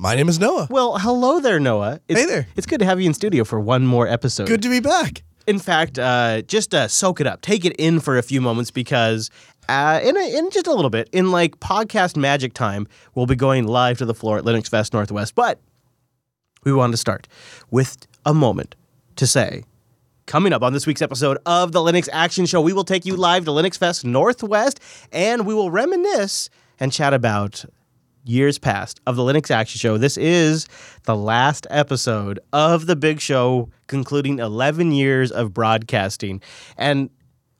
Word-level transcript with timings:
My 0.00 0.14
name 0.14 0.30
is 0.30 0.40
Noah. 0.40 0.66
Well, 0.70 0.96
hello 0.96 1.40
there, 1.40 1.60
Noah. 1.60 2.00
It's, 2.08 2.18
Hey 2.18 2.24
there. 2.24 2.46
It's 2.56 2.66
good 2.66 2.78
to 2.78 2.86
have 2.86 3.02
you 3.02 3.06
in 3.06 3.12
studio 3.12 3.44
for 3.44 3.60
one 3.60 3.86
more 3.86 4.08
episode. 4.08 4.48
Good 4.48 4.62
to 4.62 4.70
be 4.70 4.80
back. 4.80 5.22
In 5.46 5.58
fact, 5.58 5.98
uh, 5.98 6.40
just 6.40 6.74
uh, 6.74 6.88
soak 6.88 7.20
it 7.20 7.26
up, 7.26 7.42
take 7.42 7.66
it 7.66 7.74
in 7.76 8.00
for 8.00 8.16
a 8.16 8.22
few 8.22 8.40
moments 8.40 8.70
because 8.70 9.30
uh, 9.68 10.00
in, 10.02 10.16
a, 10.16 10.38
in 10.38 10.50
just 10.52 10.66
a 10.66 10.72
little 10.72 10.88
bit, 10.88 11.10
in 11.12 11.30
like 11.30 11.60
podcast 11.60 12.16
magic 12.16 12.54
time, 12.54 12.88
we'll 13.14 13.26
be 13.26 13.36
going 13.36 13.66
live 13.66 13.98
to 13.98 14.06
the 14.06 14.14
floor 14.14 14.38
at 14.38 14.44
Linux 14.44 14.70
Fest 14.70 14.94
Northwest. 14.94 15.34
But 15.34 15.60
we 16.64 16.72
wanted 16.72 16.92
to 16.92 16.96
start 16.96 17.28
with 17.70 17.98
a 18.24 18.32
moment 18.32 18.76
to 19.16 19.26
say, 19.26 19.64
coming 20.24 20.54
up 20.54 20.62
on 20.62 20.72
this 20.72 20.86
week's 20.86 21.02
episode 21.02 21.36
of 21.44 21.72
the 21.72 21.80
Linux 21.80 22.08
Action 22.10 22.46
Show, 22.46 22.62
we 22.62 22.72
will 22.72 22.84
take 22.84 23.04
you 23.04 23.16
live 23.16 23.44
to 23.44 23.50
Linux 23.50 23.76
Fest 23.76 24.06
Northwest 24.06 24.80
and 25.12 25.44
we 25.44 25.52
will 25.52 25.70
reminisce 25.70 26.48
and 26.78 26.90
chat 26.90 27.12
about 27.12 27.66
years 28.30 28.58
past 28.58 29.00
of 29.06 29.16
the 29.16 29.22
Linux 29.22 29.50
Action 29.50 29.78
Show. 29.78 29.98
This 29.98 30.16
is 30.16 30.66
the 31.04 31.16
last 31.16 31.66
episode 31.68 32.38
of 32.52 32.86
the 32.86 32.96
big 32.96 33.20
show, 33.20 33.68
concluding 33.88 34.38
11 34.38 34.92
years 34.92 35.32
of 35.32 35.52
broadcasting. 35.52 36.40
And 36.76 37.10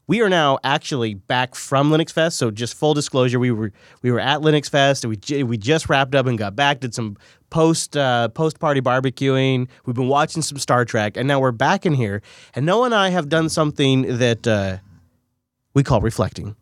we 0.07 0.23
are 0.23 0.29
now 0.29 0.59
actually 0.65 1.15
back 1.15 1.55
from 1.55 1.91
Linux 1.91 2.13
Fest. 2.13 2.37
So 2.37 2.51
just 2.51 2.75
full 2.75 2.95
disclosure, 2.95 3.39
we 3.39 3.51
were 3.51 3.73
we 4.03 4.11
were 4.11 4.21
at 4.21 4.41
Linux 4.41 4.69
Fest. 4.69 5.05
And 5.05 5.17
we 5.29 5.43
we 5.43 5.57
just 5.57 5.89
wrapped 5.89 6.15
up 6.15 6.27
and 6.27 6.39
got 6.39 6.57
back. 6.57 6.81
Did 6.81 6.95
some 6.95 7.17
post 7.51 7.97
uh, 7.97 8.29
post 8.29 8.59
party 8.59 8.81
barbecuing. 8.81 9.69
We've 9.87 9.95
been 9.97 10.09
watching 10.09 10.43
some 10.43 10.59
Star 10.59 10.85
Trek, 10.85 11.17
and 11.17 11.29
now 11.29 11.39
we're 11.39 11.53
back 11.53 11.87
in 11.87 11.95
here. 11.95 12.23
And 12.55 12.67
Noah 12.67 12.87
and 12.87 12.95
I 12.95 13.11
have 13.11 13.29
done 13.29 13.49
something 13.49 14.19
that 14.19 14.47
uh, 14.47 14.79
we 15.75 15.83
call 15.85 16.01
reflecting. 16.01 16.57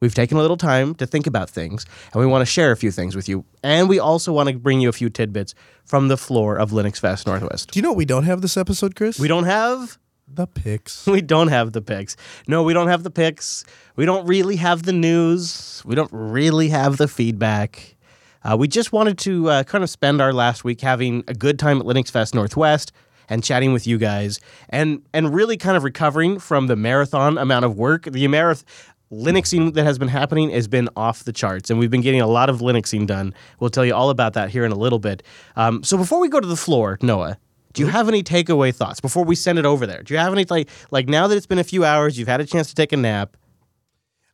We've 0.00 0.14
taken 0.14 0.36
a 0.36 0.40
little 0.40 0.56
time 0.56 0.94
to 0.96 1.06
think 1.06 1.26
about 1.26 1.50
things, 1.50 1.84
and 2.12 2.20
we 2.20 2.26
want 2.26 2.42
to 2.42 2.46
share 2.46 2.70
a 2.70 2.76
few 2.76 2.92
things 2.92 3.16
with 3.16 3.28
you. 3.28 3.44
And 3.64 3.88
we 3.88 3.98
also 3.98 4.32
want 4.32 4.48
to 4.48 4.56
bring 4.56 4.80
you 4.80 4.88
a 4.88 4.92
few 4.92 5.10
tidbits 5.10 5.56
from 5.84 6.06
the 6.06 6.16
floor 6.16 6.56
of 6.56 6.70
Linux 6.70 7.00
Fest 7.00 7.26
Northwest. 7.26 7.72
Do 7.72 7.78
you 7.78 7.82
know 7.82 7.90
what 7.90 7.98
we 7.98 8.04
don't 8.04 8.22
have 8.22 8.40
this 8.40 8.56
episode, 8.56 8.94
Chris? 8.94 9.18
We 9.18 9.26
don't 9.26 9.44
have 9.44 9.98
the 10.32 10.46
picks. 10.46 11.04
we 11.08 11.20
don't 11.20 11.48
have 11.48 11.72
the 11.72 11.82
picks. 11.82 12.16
No, 12.46 12.62
we 12.62 12.74
don't 12.74 12.86
have 12.86 13.02
the 13.02 13.10
picks. 13.10 13.64
We 13.96 14.04
don't 14.04 14.24
really 14.24 14.54
have 14.56 14.84
the 14.84 14.92
news. 14.92 15.82
We 15.84 15.96
don't 15.96 16.12
really 16.12 16.68
have 16.68 16.96
the 16.96 17.08
feedback. 17.08 17.96
Uh, 18.44 18.56
we 18.56 18.68
just 18.68 18.92
wanted 18.92 19.18
to 19.18 19.50
uh, 19.50 19.62
kind 19.64 19.82
of 19.82 19.90
spend 19.90 20.20
our 20.20 20.32
last 20.32 20.62
week 20.62 20.80
having 20.80 21.24
a 21.26 21.34
good 21.34 21.58
time 21.58 21.80
at 21.80 21.86
Linux 21.86 22.08
Fest 22.08 22.36
Northwest 22.36 22.92
and 23.28 23.42
chatting 23.42 23.72
with 23.72 23.86
you 23.86 23.98
guys 23.98 24.40
and 24.70 25.02
and 25.12 25.34
really 25.34 25.56
kind 25.56 25.76
of 25.76 25.82
recovering 25.82 26.38
from 26.38 26.68
the 26.68 26.76
marathon 26.76 27.36
amount 27.36 27.64
of 27.64 27.76
work. 27.76 28.04
The 28.04 28.28
marathon 28.28 28.64
Linuxing 29.10 29.72
that 29.74 29.84
has 29.84 29.98
been 29.98 30.08
happening 30.08 30.50
has 30.50 30.68
been 30.68 30.88
off 30.94 31.24
the 31.24 31.32
charts, 31.32 31.70
and 31.70 31.78
we've 31.78 31.90
been 31.90 32.02
getting 32.02 32.20
a 32.20 32.26
lot 32.26 32.50
of 32.50 32.60
Linuxing 32.60 33.06
done. 33.06 33.32
We'll 33.58 33.70
tell 33.70 33.84
you 33.84 33.94
all 33.94 34.10
about 34.10 34.34
that 34.34 34.50
here 34.50 34.64
in 34.64 34.72
a 34.72 34.76
little 34.76 34.98
bit. 34.98 35.22
Um, 35.56 35.82
so 35.82 35.96
before 35.96 36.20
we 36.20 36.28
go 36.28 36.40
to 36.40 36.46
the 36.46 36.56
floor, 36.56 36.98
Noah, 37.00 37.38
do 37.72 37.82
you 37.82 37.88
have 37.88 38.08
any 38.08 38.22
takeaway 38.22 38.74
thoughts 38.74 39.00
before 39.00 39.24
we 39.24 39.34
send 39.34 39.58
it 39.58 39.64
over 39.64 39.86
there? 39.86 40.02
Do 40.02 40.12
you 40.12 40.20
have 40.20 40.32
any 40.32 40.44
like 40.44 40.68
like 40.90 41.08
now 41.08 41.26
that 41.26 41.36
it's 41.36 41.46
been 41.46 41.58
a 41.58 41.64
few 41.64 41.84
hours, 41.84 42.18
you've 42.18 42.28
had 42.28 42.40
a 42.40 42.46
chance 42.46 42.68
to 42.68 42.74
take 42.74 42.92
a 42.92 42.96
nap? 42.96 43.36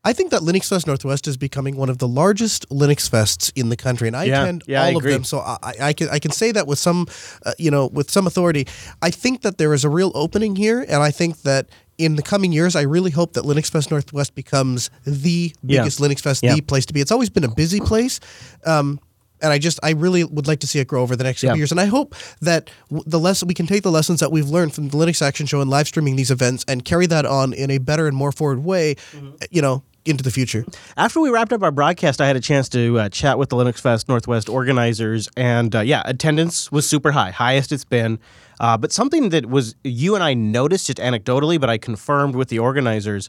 I 0.06 0.12
think 0.12 0.30
that 0.32 0.42
Linux 0.42 0.68
Fest 0.68 0.86
Northwest 0.86 1.26
is 1.26 1.36
becoming 1.36 1.76
one 1.76 1.88
of 1.88 1.98
the 1.98 2.06
largest 2.08 2.68
Linux 2.68 3.08
fests 3.08 3.50
in 3.56 3.70
the 3.70 3.76
country, 3.76 4.06
and 4.06 4.16
I 4.16 4.24
Yeah, 4.24 4.42
attend 4.42 4.64
yeah, 4.66 4.82
I 4.82 4.86
all 4.90 4.96
of 4.98 5.02
agree. 5.02 5.12
them. 5.12 5.24
So 5.24 5.38
I, 5.40 5.58
I 5.80 5.92
can 5.94 6.08
I 6.10 6.18
can 6.18 6.30
say 6.30 6.52
that 6.52 6.66
with 6.66 6.78
some, 6.78 7.06
uh, 7.46 7.52
you 7.58 7.70
know, 7.70 7.86
with 7.86 8.10
some 8.10 8.26
authority. 8.26 8.66
I 9.00 9.10
think 9.10 9.42
that 9.42 9.56
there 9.58 9.72
is 9.72 9.84
a 9.84 9.88
real 9.88 10.12
opening 10.14 10.56
here, 10.56 10.80
and 10.80 11.02
I 11.02 11.10
think 11.10 11.42
that 11.42 11.68
in 11.96 12.16
the 12.16 12.22
coming 12.22 12.52
years, 12.52 12.74
I 12.76 12.82
really 12.82 13.12
hope 13.12 13.32
that 13.34 13.44
Linux 13.44 13.70
Fest 13.70 13.90
Northwest 13.90 14.34
becomes 14.34 14.90
the 15.06 15.52
Yeah. 15.62 15.80
biggest 15.82 16.00
Linux 16.00 16.20
Fest, 16.20 16.42
Yeah. 16.42 16.54
the 16.56 16.60
place 16.60 16.84
to 16.86 16.92
be. 16.92 17.00
It's 17.00 17.12
always 17.12 17.30
been 17.30 17.44
a 17.44 17.54
busy 17.54 17.80
place. 17.80 18.18
Um, 18.66 18.98
and 19.40 19.52
I 19.52 19.58
just, 19.58 19.78
I 19.82 19.90
really 19.90 20.24
would 20.24 20.46
like 20.46 20.60
to 20.60 20.66
see 20.66 20.80
it 20.80 20.86
grow 20.88 21.02
over 21.02 21.16
the 21.16 21.24
next 21.24 21.42
Yeah. 21.42 21.54
years. 21.54 21.70
And 21.70 21.80
I 21.80 21.84
hope 21.86 22.14
that 22.40 22.68
w- 22.90 23.04
the 23.06 23.18
lesson 23.20 23.46
we 23.46 23.54
can 23.54 23.66
take 23.66 23.82
the 23.82 23.90
lessons 23.90 24.20
that 24.20 24.32
we've 24.32 24.48
learned 24.48 24.74
from 24.74 24.88
the 24.88 24.96
Linux 24.96 25.20
Action 25.22 25.46
Show 25.46 25.60
and 25.60 25.70
live 25.70 25.86
streaming 25.86 26.16
these 26.16 26.30
events 26.30 26.64
and 26.66 26.84
carry 26.84 27.06
that 27.06 27.26
on 27.26 27.52
in 27.52 27.70
a 27.70 27.78
better 27.78 28.06
and 28.08 28.16
more 28.16 28.32
forward 28.32 28.64
way, 28.64 28.96
Mm-hmm. 29.14 29.30
you 29.50 29.62
know, 29.62 29.82
into 30.04 30.22
the 30.22 30.30
future. 30.30 30.64
After 30.96 31.20
we 31.20 31.30
wrapped 31.30 31.52
up 31.52 31.62
our 31.62 31.70
broadcast, 31.70 32.20
I 32.20 32.26
had 32.26 32.36
a 32.36 32.40
chance 32.40 32.68
to 32.70 32.98
uh, 32.98 33.08
chat 33.08 33.38
with 33.38 33.48
the 33.48 33.56
Linux 33.56 33.80
Fest 33.80 34.08
Northwest 34.08 34.48
organizers, 34.48 35.28
and 35.36 35.74
uh, 35.74 35.80
yeah, 35.80 36.02
attendance 36.04 36.70
was 36.70 36.88
super 36.88 37.12
high, 37.12 37.30
highest 37.30 37.72
it's 37.72 37.84
been. 37.84 38.18
Uh, 38.60 38.76
but 38.76 38.92
something 38.92 39.30
that 39.30 39.46
was 39.46 39.74
you 39.82 40.14
and 40.14 40.22
I 40.22 40.34
noticed 40.34 40.86
just 40.86 40.98
anecdotally, 40.98 41.60
but 41.60 41.68
I 41.68 41.78
confirmed 41.78 42.36
with 42.36 42.48
the 42.48 42.58
organizers, 42.58 43.28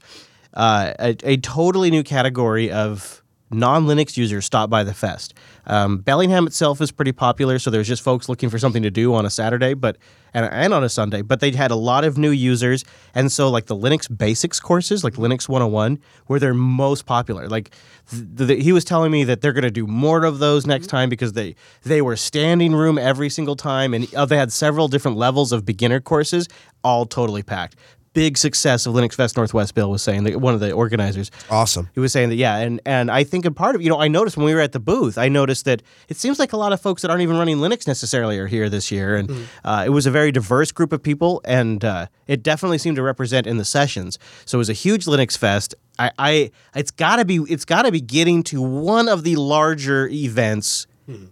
uh, 0.53 0.93
a, 0.99 1.15
a 1.23 1.37
totally 1.37 1.89
new 1.89 2.03
category 2.03 2.71
of 2.71 3.23
non-Linux 3.51 4.17
users 4.17 4.45
stopped 4.45 4.69
by 4.69 4.83
the 4.83 4.93
fest. 4.93 5.33
Um, 5.67 5.99
Bellingham 5.99 6.47
itself 6.47 6.81
is 6.81 6.91
pretty 6.91 7.11
popular, 7.11 7.59
so 7.59 7.69
there's 7.69 7.87
just 7.87 8.01
folks 8.01 8.27
looking 8.27 8.49
for 8.49 8.59
something 8.59 8.83
to 8.83 8.91
do 8.91 9.13
on 9.13 9.25
a 9.25 9.29
Saturday, 9.29 9.73
but 9.73 9.97
and, 10.33 10.45
and 10.51 10.73
on 10.73 10.83
a 10.83 10.89
Sunday. 10.89 11.21
But 11.21 11.39
they 11.39 11.51
had 11.51 11.71
a 11.71 11.75
lot 11.75 12.03
of 12.03 12.17
new 12.17 12.31
users, 12.31 12.83
and 13.13 13.31
so 13.31 13.49
like 13.49 13.65
the 13.67 13.75
Linux 13.75 14.15
basics 14.15 14.59
courses, 14.59 15.03
like 15.03 15.13
Linux 15.13 15.47
101, 15.47 15.99
were 16.27 16.39
their 16.39 16.53
most 16.53 17.05
popular. 17.05 17.47
Like 17.47 17.71
th- 18.09 18.47
th- 18.47 18.63
he 18.63 18.71
was 18.71 18.83
telling 18.83 19.11
me 19.11 19.23
that 19.23 19.41
they're 19.41 19.53
going 19.53 19.63
to 19.63 19.71
do 19.71 19.87
more 19.87 20.25
of 20.25 20.39
those 20.39 20.65
next 20.65 20.87
time 20.87 21.09
because 21.09 21.33
they 21.33 21.55
they 21.83 22.01
were 22.01 22.15
standing 22.17 22.75
room 22.75 22.97
every 22.97 23.29
single 23.29 23.55
time, 23.55 23.93
and 23.93 24.13
uh, 24.13 24.25
they 24.25 24.37
had 24.37 24.51
several 24.51 24.87
different 24.87 25.17
levels 25.17 25.51
of 25.51 25.65
beginner 25.65 25.99
courses, 25.99 26.47
all 26.83 27.05
totally 27.05 27.43
packed. 27.43 27.75
Big 28.15 28.37
success 28.37 28.85
of 28.85 28.95
Linux 28.95 29.13
Fest 29.13 29.35
Northwest. 29.37 29.75
Bill 29.75 29.91
was 29.91 30.01
saying 30.01 30.23
that 30.23 30.39
one 30.39 30.53
of 30.53 30.61
the 30.61 30.71
organizers. 30.71 31.29
Awesome. 31.51 31.89
He 31.93 31.99
was 31.99 32.11
saying 32.13 32.29
that, 32.29 32.35
yeah, 32.35 32.55
and 32.55 32.81
and 32.85 33.11
I 33.11 33.23
think 33.25 33.45
a 33.45 33.51
part 33.51 33.75
of 33.75 33.81
you 33.81 33.89
know 33.89 33.99
I 33.99 34.07
noticed 34.07 34.37
when 34.37 34.45
we 34.45 34.55
were 34.55 34.61
at 34.61 34.71
the 34.71 34.79
booth, 34.79 35.17
I 35.17 35.27
noticed 35.27 35.65
that 35.65 35.83
it 36.07 36.17
seems 36.17 36.39
like 36.39 36.53
a 36.53 36.57
lot 36.57 36.73
of 36.73 36.79
folks 36.81 37.01
that 37.01 37.11
aren't 37.11 37.23
even 37.23 37.37
running 37.37 37.57
Linux 37.57 37.85
necessarily 37.87 38.39
are 38.39 38.47
here 38.47 38.69
this 38.69 38.89
year, 38.89 39.17
and 39.17 39.47
uh, 39.63 39.83
it 39.85 39.89
was 39.89 40.05
a 40.05 40.11
very 40.11 40.31
diverse 40.31 40.71
group 40.71 40.93
of 40.93 41.03
people, 41.03 41.41
and 41.45 41.83
uh, 41.83 42.07
it 42.25 42.41
definitely 42.41 42.77
seemed 42.77 42.95
to 42.95 43.03
represent 43.03 43.45
in 43.45 43.57
the 43.57 43.65
sessions. 43.65 44.17
So 44.45 44.57
it 44.57 44.59
was 44.59 44.69
a 44.69 44.73
huge 44.73 45.05
Linux 45.05 45.37
fest. 45.37 45.75
I, 45.99 46.11
I 46.17 46.51
it's 46.73 46.91
got 46.91 47.17
to 47.17 47.25
be 47.25 47.37
it's 47.49 47.65
got 47.65 47.83
to 47.83 47.91
be 47.91 48.01
getting 48.01 48.43
to 48.43 48.61
one 48.61 49.09
of 49.09 49.23
the 49.23 49.35
larger 49.35 50.07
events 50.07 50.87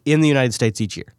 in 0.06 0.22
the 0.22 0.28
United 0.28 0.54
States 0.54 0.80
each 0.82 0.98
year. 0.98 1.14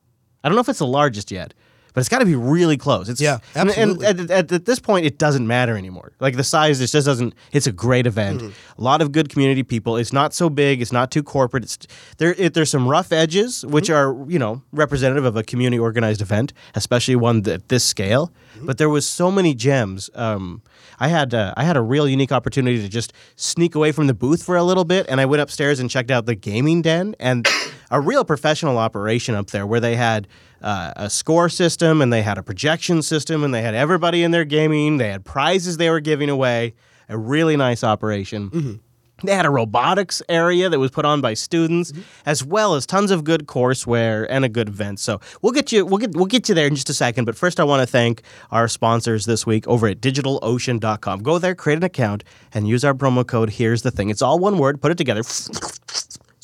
I 0.45 0.49
don't 0.49 0.57
know 0.57 0.61
if 0.61 0.69
it's 0.69 0.79
the 0.79 0.87
largest 0.87 1.31
yet. 1.31 1.55
But 1.95 2.01
it's 2.01 2.09
got 2.09 2.19
to 2.19 2.27
be 2.27 2.35
really 2.35 2.77
close. 2.77 3.09
It's, 3.09 3.21
Yeah, 3.21 3.39
absolutely. 3.55 4.07
And, 4.07 4.21
at, 4.21 4.31
at, 4.31 4.53
at 4.53 4.65
this 4.65 4.81
point, 4.81 5.07
it 5.07 5.17
doesn't 5.17 5.47
matter 5.47 5.77
anymore. 5.77 6.13
Like 6.21 6.37
the 6.37 6.45
size, 6.45 6.81
it 6.81 6.89
just 6.89 7.07
doesn't. 7.07 7.35
It's 7.53 7.69
a 7.69 7.73
great 7.73 8.07
event. 8.07 8.43
A 8.43 8.83
lot 8.83 9.01
of 9.01 9.13
good 9.13 9.29
community 9.29 9.63
people. 9.63 9.97
It's 9.97 10.13
not 10.13 10.35
so 10.35 10.51
big. 10.51 10.83
It's 10.83 10.93
not 10.93 11.11
too 11.11 11.23
corporate. 11.23 11.63
It's 11.63 11.79
there. 12.19 12.35
It, 12.37 12.55
there's 12.55 12.71
some 12.71 12.89
rough 12.89 13.13
edges, 13.13 13.65
which 13.65 13.91
are 13.91 14.15
you 14.29 14.39
know 14.39 14.63
representative 14.73 15.25
of 15.25 15.37
a 15.37 15.45
community 15.45 15.79
organized 15.79 16.21
event, 16.21 16.53
especially 16.75 17.17
one 17.17 17.43
that 17.43 17.55
at 17.55 17.69
this 17.69 17.85
scale. 17.85 18.33
But 18.63 18.79
there 18.79 18.89
was 18.89 19.09
so 19.09 19.31
many 19.31 19.55
gems. 19.55 20.11
Um, 20.15 20.63
I 20.99 21.09
had 21.09 21.33
uh, 21.35 21.55
I 21.57 21.65
had 21.65 21.77
a 21.77 21.81
real 21.81 22.09
unique 22.09 22.33
opportunity 22.33 22.81
to 22.83 22.89
just 22.89 23.13
sneak 23.37 23.75
away 23.75 23.93
from 23.93 24.07
the 24.07 24.15
booth 24.15 24.43
for 24.43 24.57
a 24.57 24.63
little 24.63 24.85
bit, 24.85 25.07
and 25.09 25.21
I 25.21 25.27
went 25.27 25.41
upstairs 25.43 25.81
and 25.81 25.89
checked 25.89 26.11
out 26.11 26.27
the 26.27 26.35
gaming 26.35 26.83
den 26.83 27.15
and 27.19 27.47
a 27.95 28.01
real 28.01 28.25
professional 28.25 28.77
operation 28.77 29.37
up 29.37 29.51
there 29.51 29.65
where 29.65 29.79
they 29.79 29.95
had 29.95 30.27
uh, 30.61 30.93
a 30.97 31.09
score 31.09 31.49
system 31.49 32.03
and 32.03 32.13
they 32.13 32.23
had 32.23 32.39
a 32.39 32.43
projection 32.43 33.03
system 33.03 33.45
and 33.45 33.55
they 33.55 33.63
had 33.63 33.75
everybody 33.75 34.25
in 34.25 34.33
there 34.33 34.45
gaming. 34.45 34.97
They 34.97 35.11
had 35.11 35.25
prizes 35.25 35.77
they 35.77 35.89
were 35.91 36.01
giving 36.01 36.29
away. 36.29 36.75
A 37.09 37.17
really 37.17 37.57
nice 37.57 37.85
operation. 37.85 38.81
They 39.23 39.35
had 39.35 39.47
a 39.47 39.51
robotics 39.51 40.23
area 40.29 40.69
that 40.69 40.79
was 40.79 40.91
put 40.91 41.05
on 41.05 41.21
by 41.21 41.35
students, 41.35 41.93
as 42.27 42.45
well 42.45 42.75
as 42.75 42.85
tons 42.85 43.13
of 43.13 43.23
good 43.23 43.47
courseware 43.47 44.27
and 44.29 44.45
a 44.45 44.49
good 44.49 44.69
event. 44.69 44.99
So 44.99 45.21
we'll 45.41 45.53
get 45.53 45.71
you 45.71 45.87
we'll 45.87 45.99
get 45.99 46.15
we'll 46.17 46.27
get 46.27 46.49
you 46.49 46.55
there 46.55 46.67
in 46.67 46.75
just 46.75 46.91
a 46.91 46.95
second. 46.95 47.25
But 47.25 47.37
first, 47.37 47.61
I 47.61 47.65
want 47.65 47.81
to 47.81 47.87
thank 47.87 48.23
our 48.51 48.67
sponsors 48.67 49.25
this 49.25 49.47
week 49.47 49.69
over 49.69 49.87
at 49.87 50.01
DigitalOcean.com. 50.01 51.23
Go 51.23 51.39
there, 51.39 51.55
create 51.55 51.77
an 51.77 51.85
account, 51.85 52.25
and 52.53 52.67
use 52.67 52.85
our 52.85 52.93
promo 52.93 53.25
code. 53.25 53.51
Here's 53.51 53.83
the 53.83 53.93
thing: 53.93 54.11
it's 54.11 54.21
all 54.21 54.41
one 54.41 54.59
word. 54.59 54.83
Put 54.83 54.91
it 54.91 54.99
together, 54.99 55.23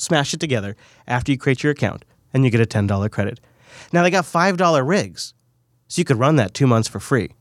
smash 0.00 0.34
it 0.34 0.40
together 0.40 0.76
after 1.06 1.30
you 1.30 1.38
create 1.38 1.62
your 1.62 1.72
account, 1.72 2.04
and 2.32 2.44
you 2.44 2.50
get 2.50 2.60
a 2.60 2.66
ten 2.66 2.86
dollar 2.86 3.08
credit. 3.08 3.40
Now 3.92 4.02
they 4.02 4.10
got 4.10 4.26
five 4.26 4.56
dollar 4.56 4.84
rigs, 4.84 5.34
so 5.88 6.00
you 6.00 6.04
could 6.04 6.18
run 6.18 6.36
that 6.36 6.54
two 6.54 6.66
months 6.66 6.88
for 6.88 7.00
free. 7.00 7.34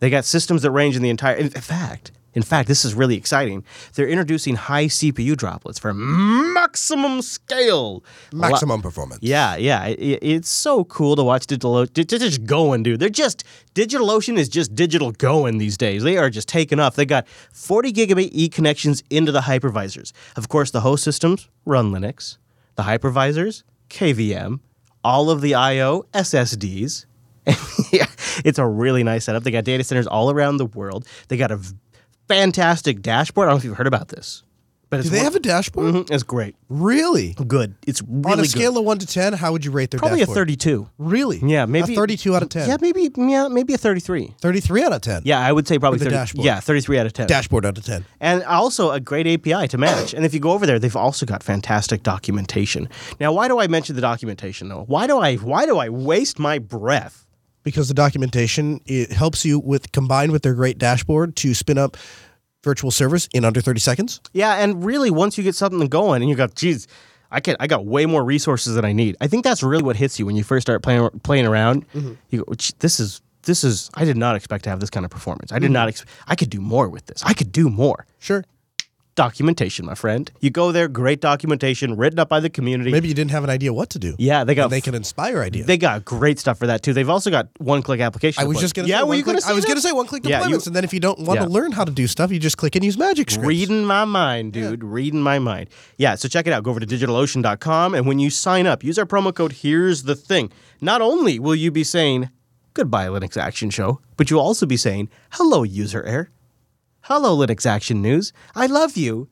They 0.00 0.10
got 0.10 0.24
systems 0.24 0.62
that 0.62 0.70
range 0.70 0.96
in 0.96 1.02
the 1.02 1.10
entire. 1.10 1.36
In 1.36 1.50
fact, 1.50 2.12
In 2.38 2.44
fact, 2.44 2.68
this 2.68 2.84
is 2.84 2.94
really 2.94 3.16
exciting. 3.16 3.64
They're 3.94 4.06
introducing 4.06 4.54
high 4.54 4.84
CPU 4.84 5.36
droplets 5.36 5.80
for 5.80 5.92
maximum 5.92 7.20
scale. 7.20 8.04
Maximum 8.32 8.80
performance. 8.80 9.18
Yeah, 9.22 9.56
yeah. 9.56 9.86
It, 9.86 10.20
it's 10.22 10.48
so 10.48 10.84
cool 10.84 11.16
to 11.16 11.24
watch 11.24 11.48
DigitalOcean. 11.48 11.94
They're 11.94 12.20
just 12.20 12.44
going, 12.46 12.84
dude. 12.84 13.00
They're 13.00 13.08
just, 13.08 13.42
DigitalOcean 13.74 14.38
is 14.38 14.48
just 14.48 14.76
digital 14.76 15.10
going 15.10 15.58
these 15.58 15.76
days. 15.76 16.04
They 16.04 16.16
are 16.16 16.30
just 16.30 16.46
taking 16.46 16.78
off. 16.78 16.94
They 16.94 17.06
got 17.06 17.26
40 17.26 17.92
gigabit 17.92 18.28
E 18.30 18.48
connections 18.48 19.02
into 19.10 19.32
the 19.32 19.40
hypervisors. 19.40 20.12
Of 20.36 20.48
course, 20.48 20.70
the 20.70 20.82
host 20.82 21.02
systems 21.02 21.48
run 21.64 21.90
Linux, 21.90 22.38
the 22.76 22.84
hypervisors, 22.84 23.64
KVM, 23.90 24.60
all 25.02 25.28
of 25.28 25.40
the 25.40 25.56
I/O 25.56 26.04
SSDs. 26.14 27.04
yeah, 27.92 28.06
it's 28.44 28.60
a 28.60 28.66
really 28.66 29.02
nice 29.02 29.24
setup. 29.24 29.42
They 29.42 29.50
got 29.50 29.64
data 29.64 29.82
centers 29.82 30.06
all 30.06 30.30
around 30.30 30.58
the 30.58 30.66
world. 30.66 31.04
They 31.26 31.36
got 31.36 31.50
a 31.50 31.58
fantastic 32.28 33.02
dashboard. 33.02 33.46
I 33.46 33.50
don't 33.50 33.54
know 33.56 33.58
if 33.58 33.64
you've 33.64 33.76
heard 33.76 33.86
about 33.86 34.08
this, 34.08 34.42
but 34.90 35.00
it's 35.00 35.08
Do 35.08 35.12
they 35.12 35.18
one- 35.18 35.24
have 35.24 35.34
a 35.34 35.40
dashboard? 35.40 35.94
Mhm, 35.94 36.10
It's 36.10 36.22
great, 36.22 36.54
Really? 36.68 37.34
good. 37.46 37.74
It's 37.86 38.02
really 38.02 38.32
On 38.34 38.38
a 38.38 38.42
good. 38.42 38.50
scale 38.50 38.76
of 38.78 38.84
one 38.84 38.98
to 38.98 39.06
ten, 39.06 39.32
how 39.34 39.52
would 39.52 39.64
you 39.64 39.70
rate 39.70 39.90
their 39.90 39.98
Probably 39.98 40.18
dashboard? 40.20 40.36
a 40.36 40.40
32. 40.40 40.88
Really? 40.98 41.40
Yeah, 41.44 41.66
maybe 41.66 41.92
a 41.94 41.96
thirty-two 41.96 42.34
out 42.36 42.42
of 42.42 42.48
ten. 42.50 42.68
Yeah, 42.68 42.76
maybe 42.80 43.10
yeah, 43.16 43.48
maybe 43.48 43.74
a 43.74 43.78
33. 43.78 44.34
Thirty-three 44.40 44.82
out 44.84 44.92
of 44.92 45.00
ten. 45.00 45.22
Yeah, 45.24 45.40
I 45.40 45.52
would 45.52 45.66
say 45.68 45.78
probably 45.78 45.96
With 45.96 46.00
the 46.04 46.10
30, 46.10 46.16
dashboard. 46.16 46.44
Yeah, 46.46 46.60
33 46.60 46.98
out 46.98 47.06
of 47.06 47.12
10. 47.12 47.26
Dashboard 47.26 47.64
out 47.66 47.76
of 47.78 47.84
ten. 47.84 48.04
and 48.20 48.42
also 48.44 48.90
a 48.90 49.00
great 49.00 49.26
API 49.26 49.66
to 49.68 49.78
manage. 49.78 50.14
and 50.14 50.24
if 50.24 50.32
you 50.34 50.40
go 50.40 50.52
over 50.52 50.66
there, 50.66 50.78
they've 50.78 50.94
also 50.96 51.26
got 51.26 51.42
fantastic 51.42 52.02
documentation. 52.02 52.88
Now, 53.20 53.32
why 53.32 53.48
do 53.48 53.58
I 53.60 53.66
mention 53.66 53.94
the 53.94 54.02
documentation 54.02 54.68
though? 54.68 54.84
Why 54.86 55.06
do 55.06 55.18
I 55.18 55.36
why 55.36 55.66
do 55.66 55.78
I 55.78 55.88
waste 55.88 56.38
my 56.38 56.58
breath? 56.58 57.24
Because 57.68 57.88
the 57.88 57.94
documentation 57.94 58.80
it 58.86 59.12
helps 59.12 59.44
you 59.44 59.58
with 59.58 59.92
combined 59.92 60.32
with 60.32 60.42
their 60.42 60.54
great 60.54 60.78
dashboard 60.78 61.36
to 61.36 61.54
spin 61.54 61.78
up 61.78 61.96
virtual 62.64 62.90
servers 62.90 63.28
in 63.32 63.44
under 63.44 63.60
30 63.60 63.80
seconds. 63.80 64.20
Yeah, 64.32 64.54
and 64.56 64.84
really 64.84 65.10
once 65.10 65.38
you 65.38 65.44
get 65.44 65.54
something 65.54 65.86
going 65.88 66.22
and 66.22 66.28
you 66.28 66.36
go, 66.36 66.46
geez, 66.48 66.86
I 67.30 67.40
can 67.40 67.56
I 67.60 67.66
got 67.66 67.84
way 67.84 68.06
more 68.06 68.24
resources 68.24 68.74
than 68.74 68.84
I 68.84 68.92
need. 68.92 69.16
I 69.20 69.26
think 69.26 69.44
that's 69.44 69.62
really 69.62 69.82
what 69.82 69.96
hits 69.96 70.18
you 70.18 70.26
when 70.26 70.36
you 70.36 70.44
first 70.44 70.66
start 70.66 70.82
playing 70.82 71.08
playing 71.22 71.46
around. 71.46 71.88
Mm-hmm. 71.90 72.14
You 72.30 72.44
go, 72.44 72.54
this 72.78 73.00
is 73.00 73.20
this 73.42 73.64
is 73.64 73.90
I 73.94 74.04
did 74.04 74.16
not 74.16 74.36
expect 74.36 74.64
to 74.64 74.70
have 74.70 74.80
this 74.80 74.90
kind 74.90 75.04
of 75.04 75.10
performance. 75.10 75.52
I 75.52 75.58
did 75.58 75.66
mm-hmm. 75.66 75.74
not 75.74 75.88
ex- 75.88 76.04
I 76.26 76.34
could 76.34 76.50
do 76.50 76.60
more 76.60 76.88
with 76.88 77.06
this. 77.06 77.22
I 77.24 77.34
could 77.34 77.52
do 77.52 77.68
more. 77.68 78.06
Sure. 78.18 78.44
Documentation, 79.18 79.84
my 79.84 79.94
friend. 79.96 80.30
You 80.40 80.50
go 80.50 80.70
there, 80.70 80.86
great 80.86 81.20
documentation 81.20 81.96
written 81.96 82.18
up 82.20 82.28
by 82.28 82.38
the 82.40 82.48
community. 82.48 82.92
Maybe 82.92 83.08
you 83.08 83.14
didn't 83.14 83.32
have 83.32 83.42
an 83.44 83.50
idea 83.50 83.72
what 83.72 83.90
to 83.90 83.98
do. 83.98 84.14
yeah, 84.18 84.44
they 84.44 84.54
got 84.54 84.64
And 84.64 84.72
they 84.72 84.80
can 84.80 84.94
inspire 84.94 85.42
ideas. 85.42 85.66
they 85.66 85.76
got 85.76 86.04
great 86.04 86.38
stuff 86.38 86.56
for 86.58 86.68
that 86.68 86.82
too. 86.82 86.92
They've 86.92 87.08
also 87.10 87.30
got 87.30 87.48
one-click 87.58 88.00
application. 88.00 88.40
I 88.40 88.44
was 88.46 88.54
deployment. 88.58 88.62
just 88.62 88.74
gonna 88.76 88.88
yeah, 88.88 88.98
say 88.98 89.02
were 89.02 89.08
one 89.08 89.16
you 89.18 89.22
gonna 89.24 89.34
click, 89.38 89.44
say 89.44 89.50
I 89.50 89.54
was 89.54 89.64
that? 89.64 89.68
gonna 89.68 89.80
say 89.80 89.92
one 89.92 90.06
click 90.06 90.24
Yeah, 90.24 90.40
deployments, 90.40 90.48
you- 90.50 90.60
and 90.68 90.76
then 90.76 90.84
if 90.84 90.94
you 90.94 91.00
don't 91.00 91.18
want 91.20 91.40
Yeah. 91.40 91.46
to 91.46 91.50
learn 91.50 91.72
how 91.72 91.84
to 91.84 91.90
do 91.92 92.06
stuff, 92.06 92.30
you 92.30 92.38
just 92.38 92.56
click 92.56 92.76
and 92.76 92.84
use 92.84 92.96
magic 92.96 93.30
scripts. 93.30 93.48
Reading 93.48 93.84
my 93.84 94.04
mind, 94.04 94.52
dude. 94.52 94.84
Reading 94.84 95.20
my 95.20 95.38
mind. 95.40 95.68
Yeah, 95.96 96.14
so 96.14 96.28
check 96.28 96.46
it 96.46 96.52
out. 96.52 96.62
Go 96.62 96.70
over 96.70 96.80
to 96.80 96.86
digitalocean.com 96.86 97.94
and 97.94 98.06
when 98.06 98.18
you 98.20 98.30
sign 98.30 98.66
up, 98.66 98.84
use 98.84 98.98
our 98.98 99.06
promo 99.06 99.34
code 99.34 99.52
Here's 99.52 100.04
the 100.04 100.14
Thing. 100.14 100.50
Not 100.80 101.02
only 101.02 101.38
will 101.40 101.54
you 101.56 101.70
be 101.70 101.82
saying 101.84 102.30
goodbye 102.74 103.06
Linux 103.08 103.36
Action 103.36 103.70
Show, 103.70 104.00
but 104.16 104.30
you'll 104.30 104.40
also 104.40 104.64
be 104.64 104.76
saying 104.76 105.08
hello 105.30 105.64
user 105.64 106.02
error. 106.04 106.30
Hello 107.08 107.34
Linux 107.38 107.64
Action 107.64 108.02
News. 108.02 108.34
I 108.54 108.66
love 108.66 108.98
you 108.98 109.30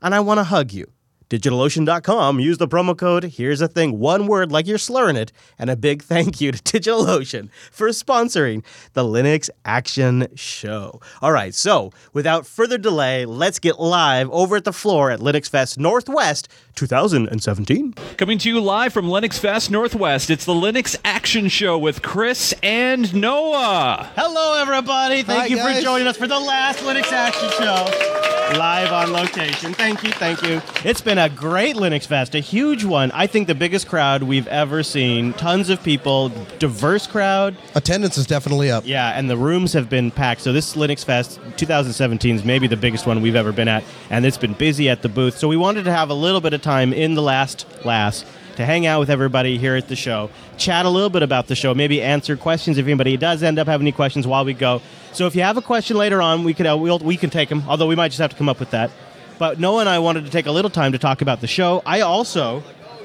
and 0.00 0.14
I 0.14 0.20
want 0.20 0.38
to 0.38 0.44
hug 0.44 0.72
you. 0.72 0.86
DigitalOcean.com. 1.30 2.40
Use 2.40 2.58
the 2.58 2.68
promo 2.68 2.96
code. 2.96 3.24
Here's 3.24 3.60
a 3.60 3.68
thing. 3.68 3.98
One 3.98 4.26
word 4.26 4.50
like 4.50 4.66
you're 4.66 4.78
slurring 4.78 5.16
it. 5.16 5.30
And 5.58 5.68
a 5.70 5.76
big 5.76 6.02
thank 6.02 6.40
you 6.40 6.52
to 6.52 6.58
DigitalOcean 6.80 7.50
for 7.70 7.88
sponsoring 7.88 8.64
the 8.94 9.02
Linux 9.04 9.50
Action 9.64 10.28
Show. 10.34 11.00
All 11.20 11.32
right, 11.32 11.54
so 11.54 11.92
without 12.12 12.46
further 12.46 12.78
delay, 12.78 13.24
let's 13.26 13.58
get 13.58 13.78
live 13.78 14.30
over 14.30 14.56
at 14.56 14.64
the 14.64 14.72
floor 14.72 15.10
at 15.10 15.20
Linux 15.20 15.48
Fest 15.50 15.78
Northwest 15.78 16.48
2017. 16.76 17.92
Coming 18.16 18.38
to 18.38 18.48
you 18.48 18.60
live 18.60 18.92
from 18.92 19.06
Linux 19.06 19.38
Fest 19.38 19.70
Northwest, 19.70 20.30
it's 20.30 20.44
the 20.44 20.54
Linux 20.54 20.96
Action 21.04 21.48
Show 21.48 21.76
with 21.78 22.02
Chris 22.02 22.54
and 22.62 23.14
Noah. 23.14 24.10
Hello, 24.16 24.60
everybody. 24.60 25.22
Thank 25.22 25.40
Hi, 25.40 25.46
you 25.46 25.56
guys. 25.56 25.78
for 25.78 25.82
joining 25.82 26.06
us 26.06 26.16
for 26.16 26.26
the 26.26 26.38
last 26.38 26.80
Linux 26.80 27.12
Action 27.12 27.50
Show. 27.58 28.58
Live 28.58 28.92
on 28.92 29.12
location. 29.12 29.74
Thank 29.74 30.02
you, 30.02 30.10
thank 30.12 30.42
you. 30.42 30.62
It's 30.82 31.02
been 31.02 31.17
a 31.18 31.28
great 31.28 31.76
Linux 31.76 32.06
Fest, 32.06 32.34
a 32.34 32.40
huge 32.40 32.84
one. 32.84 33.10
I 33.12 33.26
think 33.26 33.46
the 33.46 33.54
biggest 33.54 33.88
crowd 33.88 34.22
we've 34.22 34.46
ever 34.48 34.82
seen. 34.82 35.32
Tons 35.34 35.68
of 35.70 35.82
people, 35.82 36.30
diverse 36.58 37.06
crowd. 37.06 37.56
Attendance 37.74 38.18
is 38.18 38.26
definitely 38.26 38.70
up. 38.70 38.84
Yeah, 38.86 39.10
and 39.18 39.28
the 39.28 39.36
rooms 39.36 39.72
have 39.72 39.88
been 39.88 40.10
packed. 40.10 40.40
So 40.40 40.52
this 40.52 40.76
Linux 40.76 41.04
Fest 41.04 41.40
2017 41.56 42.36
is 42.36 42.44
maybe 42.44 42.66
the 42.66 42.76
biggest 42.76 43.06
one 43.06 43.20
we've 43.22 43.36
ever 43.36 43.52
been 43.52 43.68
at, 43.68 43.84
and 44.10 44.24
it's 44.24 44.38
been 44.38 44.54
busy 44.54 44.88
at 44.88 45.02
the 45.02 45.08
booth. 45.08 45.36
So 45.36 45.48
we 45.48 45.56
wanted 45.56 45.84
to 45.84 45.92
have 45.92 46.10
a 46.10 46.14
little 46.14 46.40
bit 46.40 46.52
of 46.52 46.62
time 46.62 46.92
in 46.92 47.14
the 47.14 47.22
last 47.22 47.66
last 47.84 48.26
to 48.58 48.66
hang 48.66 48.86
out 48.86 48.98
with 48.98 49.08
everybody 49.08 49.56
here 49.56 49.76
at 49.76 49.86
the 49.86 49.94
show, 49.94 50.28
chat 50.56 50.84
a 50.84 50.88
little 50.90 51.10
bit 51.10 51.22
about 51.22 51.46
the 51.46 51.54
show, 51.54 51.74
maybe 51.74 52.02
answer 52.02 52.36
questions 52.36 52.76
if 52.76 52.84
anybody 52.86 53.16
does 53.16 53.40
end 53.44 53.56
up 53.56 53.68
having 53.68 53.86
any 53.86 53.92
questions 53.92 54.26
while 54.26 54.44
we 54.44 54.52
go. 54.52 54.82
So 55.12 55.26
if 55.26 55.36
you 55.36 55.42
have 55.42 55.56
a 55.56 55.62
question 55.62 55.96
later 55.96 56.20
on, 56.20 56.42
we 56.42 56.54
could 56.54 56.66
uh, 56.66 56.76
we'll, 56.76 56.98
we 56.98 57.16
can 57.16 57.30
take 57.30 57.48
them. 57.48 57.62
Although 57.68 57.86
we 57.86 57.94
might 57.94 58.08
just 58.08 58.18
have 58.18 58.30
to 58.30 58.36
come 58.36 58.48
up 58.48 58.58
with 58.58 58.70
that. 58.70 58.90
But 59.38 59.60
Noah 59.60 59.80
and 59.80 59.88
I 59.88 59.98
wanted 60.00 60.24
to 60.24 60.30
take 60.30 60.46
a 60.46 60.52
little 60.52 60.70
time 60.70 60.92
to 60.92 60.98
talk 60.98 61.22
about 61.22 61.40
the 61.40 61.46
show. 61.46 61.82
I 61.86 62.00
also 62.00 62.62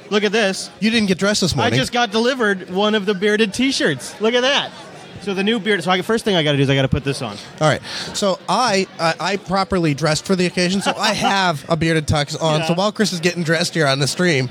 look 0.09 0.24
at 0.24 0.31
this. 0.31 0.69
You 0.80 0.89
didn't 0.89 1.07
get 1.07 1.18
dressed 1.18 1.41
this 1.41 1.56
morning. 1.56 1.65
I 1.65 1.69
morning. 1.69 1.80
just 1.80 1.94
got 1.94 2.12
delivered 2.12 2.69
one 2.69 2.95
of 2.95 3.06
the 3.06 3.13
bearded 3.13 3.53
T-shirts. 3.53 4.19
Look 4.19 4.33
at 4.33 4.41
that. 4.41 4.71
So 5.21 5.33
the 5.33 5.44
new 5.44 5.59
beard. 5.59 5.83
So 5.83 5.91
I, 5.91 6.01
first 6.01 6.25
thing 6.25 6.35
I 6.35 6.44
got 6.44 6.51
to 6.51 6.57
do 6.57 6.63
is 6.63 6.69
I 6.69 6.75
got 6.75 6.81
to 6.81 6.89
put 6.89 7.06
this 7.06 7.21
on. 7.21 7.38
All 7.62 7.68
right. 7.68 7.81
So 8.13 8.39
I, 8.50 8.88
I 9.00 9.15
I 9.19 9.38
properly 9.38 9.94
dressed 9.94 10.25
for 10.25 10.35
the 10.35 10.45
occasion, 10.45 10.81
so 10.81 10.94
I 10.97 11.13
have 11.13 11.65
a 11.69 11.77
bearded 11.77 12.07
tux 12.07 12.39
on. 12.41 12.63
So 12.65 12.74
while 12.74 12.91
Chris 12.91 13.13
is 13.13 13.21
getting 13.21 13.44
dressed 13.44 13.74
here 13.74 13.88
on 13.88 14.00
the 14.00 14.07
stream, 14.07 14.50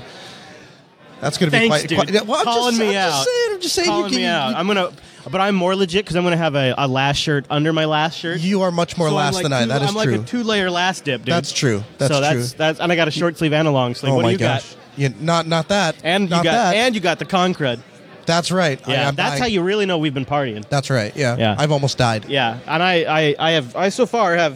that's 1.23 1.37
going 1.37 1.51
to 1.51 1.57
be 1.57 1.67
Thanks, 1.69 1.77
quite. 1.95 2.07
dude. 2.07 2.11
quite 2.19 2.27
well, 2.27 2.39
I'm 2.39 2.45
Calling 2.45 2.75
just, 2.75 2.79
me 2.81 2.97
I'm 2.97 3.09
out. 3.11 3.11
Just 3.11 3.25
saying, 3.25 3.49
I'm 3.53 3.61
just 3.61 3.75
saying. 3.75 3.87
Calling 3.87 4.11
you, 4.13 4.17
me 4.19 4.23
can, 4.23 4.31
out. 4.35 4.49
You, 4.49 4.55
I'm 4.57 4.67
gonna, 4.67 4.91
but 5.31 5.41
I'm 5.41 5.55
more 5.55 5.75
legit 5.75 6.03
because 6.05 6.15
I'm 6.15 6.23
gonna 6.23 6.37
have 6.37 6.55
a, 6.55 6.75
a 6.77 6.87
last 6.87 7.17
shirt 7.17 7.45
under 7.49 7.71
my 7.73 7.85
last 7.85 8.17
shirt. 8.17 8.39
you 8.41 8.61
are 8.61 8.71
much 8.71 8.97
more 8.97 9.07
So 9.07 9.13
I'm 9.17 9.17
last 9.17 9.33
like 9.35 9.43
than 9.43 9.53
I. 9.53 9.63
two- 9.63 9.69
That 9.69 9.81
is 9.81 9.87
I'm 9.95 10.03
true. 10.03 10.11
like 10.13 10.21
a 10.21 10.25
two-layer 10.25 10.69
last 10.69 11.05
dip, 11.05 11.21
dude. 11.25 11.33
That's 11.33 11.51
true. 11.51 11.83
That's 11.97 12.13
so 12.13 12.21
that's 12.21 12.49
true. 12.51 12.57
that's 12.57 12.79
and 12.79 12.91
I 12.91 12.95
got 12.95 13.07
a 13.07 13.11
short 13.11 13.37
sleeve 13.37 13.53
and 13.53 13.67
a 13.67 13.71
long 13.71 13.95
sleeve. 13.95 14.11
oh 14.13 14.15
what 14.17 14.23
my 14.23 14.29
do 14.29 14.33
you 14.33 14.37
gosh. 14.39 14.73
got? 14.73 14.79
Yeah, 14.97 15.09
not 15.19 15.47
not 15.47 15.69
that. 15.69 15.95
And 16.03 16.29
not 16.29 16.37
you 16.39 16.43
got 16.43 16.51
that. 16.51 16.75
and 16.75 16.93
you 16.95 17.01
got 17.01 17.17
the 17.19 17.25
Concrud. 17.25 17.79
that's 18.25 18.51
right. 18.51 18.79
I- 18.87 18.91
Yeah, 18.91 19.07
I'm 19.07 19.15
that's 19.15 19.31
dying. 19.31 19.41
how 19.41 19.47
you 19.47 19.61
really 19.63 19.85
know 19.85 19.97
we've 19.97 20.13
been 20.13 20.25
partying. 20.25 20.67
That's 20.69 20.89
right. 20.89 21.15
Yeah. 21.15 21.35
Yeah. 21.37 21.55
I've 21.57 21.71
almost 21.71 21.97
died. 21.97 22.25
Yeah, 22.29 22.59
and 22.67 22.83
I, 22.83 22.93
I, 23.03 23.35
I 23.39 23.51
have, 23.51 23.75
I 23.75 23.89
so 23.89 24.05
far 24.05 24.35
have 24.35 24.53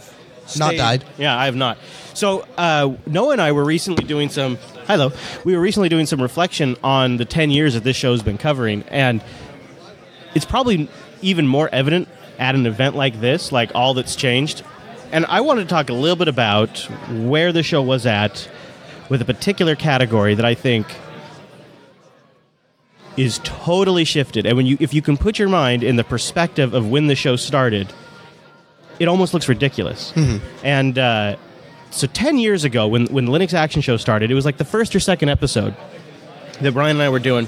Not 0.57 0.67
stayed- 0.69 0.77
died. 0.77 1.05
Yeah, 1.17 1.37
I 1.37 1.45
have 1.45 1.55
not. 1.55 1.77
So 2.17 2.47
uh, 2.57 2.95
Noah 3.05 3.33
and 3.33 3.41
I 3.41 3.51
were 3.51 3.63
recently 3.63 4.03
doing 4.03 4.29
some. 4.29 4.55
Hello, 4.87 5.11
we 5.43 5.55
were 5.55 5.61
recently 5.61 5.87
doing 5.87 6.07
some 6.07 6.19
reflection 6.19 6.75
on 6.83 7.17
the 7.17 7.25
ten 7.25 7.51
years 7.51 7.75
that 7.75 7.83
this 7.83 7.95
show's 7.95 8.23
been 8.23 8.39
covering, 8.39 8.81
and 8.87 9.23
it's 10.33 10.43
probably 10.43 10.89
even 11.21 11.45
more 11.45 11.69
evident 11.71 12.07
at 12.39 12.55
an 12.55 12.65
event 12.65 12.95
like 12.95 13.21
this, 13.21 13.51
like 13.51 13.71
all 13.75 13.93
that's 13.93 14.15
changed. 14.15 14.63
And 15.11 15.27
I 15.27 15.41
wanted 15.41 15.65
to 15.65 15.67
talk 15.67 15.89
a 15.89 15.93
little 15.93 16.15
bit 16.15 16.27
about 16.27 16.79
where 17.11 17.53
the 17.53 17.61
show 17.61 17.83
was 17.83 18.07
at 18.07 18.49
with 19.09 19.21
a 19.21 19.25
particular 19.25 19.75
category 19.75 20.33
that 20.33 20.45
I 20.45 20.55
think 20.55 20.87
is 23.15 23.39
totally 23.43 24.05
shifted. 24.05 24.47
And 24.47 24.57
when 24.57 24.65
you 24.65 24.75
if 24.79 24.91
you 24.91 25.03
can 25.03 25.17
put 25.17 25.37
your 25.37 25.49
mind 25.49 25.83
in 25.83 25.97
the 25.97 26.03
perspective 26.03 26.73
of 26.73 26.89
when 26.89 27.05
the 27.05 27.15
show 27.15 27.35
started, 27.35 27.93
it 28.97 29.07
almost 29.07 29.35
looks 29.35 29.47
ridiculous. 29.47 30.13
And 30.63 30.97
uh, 30.97 31.37
so 31.91 32.07
10 32.07 32.37
years 32.37 32.63
ago, 32.63 32.87
when, 32.87 33.07
when 33.07 33.27
Linux 33.27 33.53
Action 33.53 33.81
Show 33.81 33.97
started, 33.97 34.31
it 34.31 34.35
was 34.35 34.45
like 34.45 34.57
the 34.57 34.65
first 34.65 34.95
or 34.95 34.99
second 34.99 35.29
episode 35.29 35.75
that 36.61 36.73
Brian 36.73 36.97
and 36.97 37.03
I 37.03 37.09
were 37.09 37.19
doing. 37.19 37.47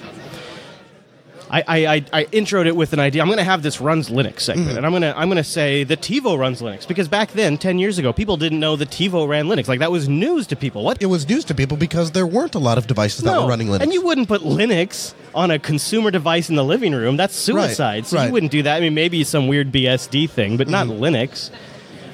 I, 1.52 1.64
I, 1.68 1.78
I, 1.78 2.06
I 2.14 2.26
introed 2.26 2.68
it 2.68 2.76
with 2.76 2.94
an 2.94 3.00
idea. 3.00 3.22
I'm 3.22 3.28
going 3.28 3.40
to 3.40 3.44
have 3.44 3.64
this 3.64 3.82
runs 3.82 4.10
Linux 4.10 4.42
segment, 4.42 4.78
and 4.78 4.86
I'm 4.86 4.92
going 4.92 5.02
to 5.02 5.18
I'm 5.18 5.30
going 5.30 5.38
to 5.38 5.44
say 5.44 5.84
the 5.84 5.98
TiVo 5.98 6.38
runs 6.38 6.62
Linux 6.62 6.88
because 6.88 7.08
back 7.08 7.32
then, 7.32 7.58
10 7.58 7.80
years 7.80 7.98
ago, 7.98 8.14
people 8.14 8.38
didn't 8.38 8.60
know 8.60 8.76
the 8.76 8.86
TiVo 8.86 9.28
ran 9.28 9.48
Linux. 9.48 9.68
Like 9.68 9.80
that 9.80 9.92
was 9.92 10.08
news 10.08 10.46
to 10.48 10.56
people. 10.56 10.84
What 10.84 11.02
It 11.02 11.08
was 11.08 11.28
news 11.28 11.44
to 11.46 11.56
people 11.56 11.76
because 11.76 12.12
there 12.12 12.28
weren't 12.28 12.54
a 12.54 12.60
lot 12.60 12.78
of 12.78 12.86
devices 12.86 13.24
that 13.24 13.32
no. 13.32 13.44
were 13.44 13.50
running 13.50 13.68
Linux. 13.68 13.82
And 13.82 13.94
you 13.94 14.04
wouldn't 14.04 14.28
put 14.28 14.42
Linux 14.42 15.16
on 15.34 15.50
a 15.50 15.58
consumer 15.58 16.12
device 16.12 16.50
in 16.50 16.56
the 16.56 16.64
living 16.64 16.94
room. 16.94 17.18
That's 17.18 17.36
suicide. 17.36 17.96
Right, 17.96 18.06
so 18.06 18.18
right. 18.18 18.28
you 18.28 18.32
wouldn't 18.32 18.52
do 18.52 18.64
that. 18.64 18.78
I 18.78 18.80
mean, 18.82 18.94
maybe 18.94 19.24
some 19.24 19.48
weird 19.48 19.72
BSD 19.72 20.30
thing, 20.30 20.58
but 20.58 20.68
not 20.68 20.88
Mm-hmm. 20.88 21.04
Linux. 21.04 21.52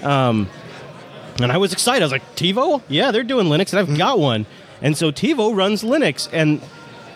Um, 0.04 0.50
and 1.42 1.52
I 1.52 1.58
was 1.58 1.74
excited. 1.74 2.02
I 2.02 2.06
was 2.06 2.12
like, 2.12 2.36
TiVo? 2.36 2.82
Yeah, 2.88 3.12
they're 3.12 3.24
doing 3.24 3.48
Linux, 3.48 3.72
and 3.72 3.80
I've 3.80 3.88
Mm-hmm. 3.88 3.98
got 3.98 4.20
one. 4.20 4.46
And 4.82 4.98
so 4.98 5.12
TiVo 5.12 5.56
runs 5.56 5.84
Linux, 5.84 6.28
and 6.32 6.62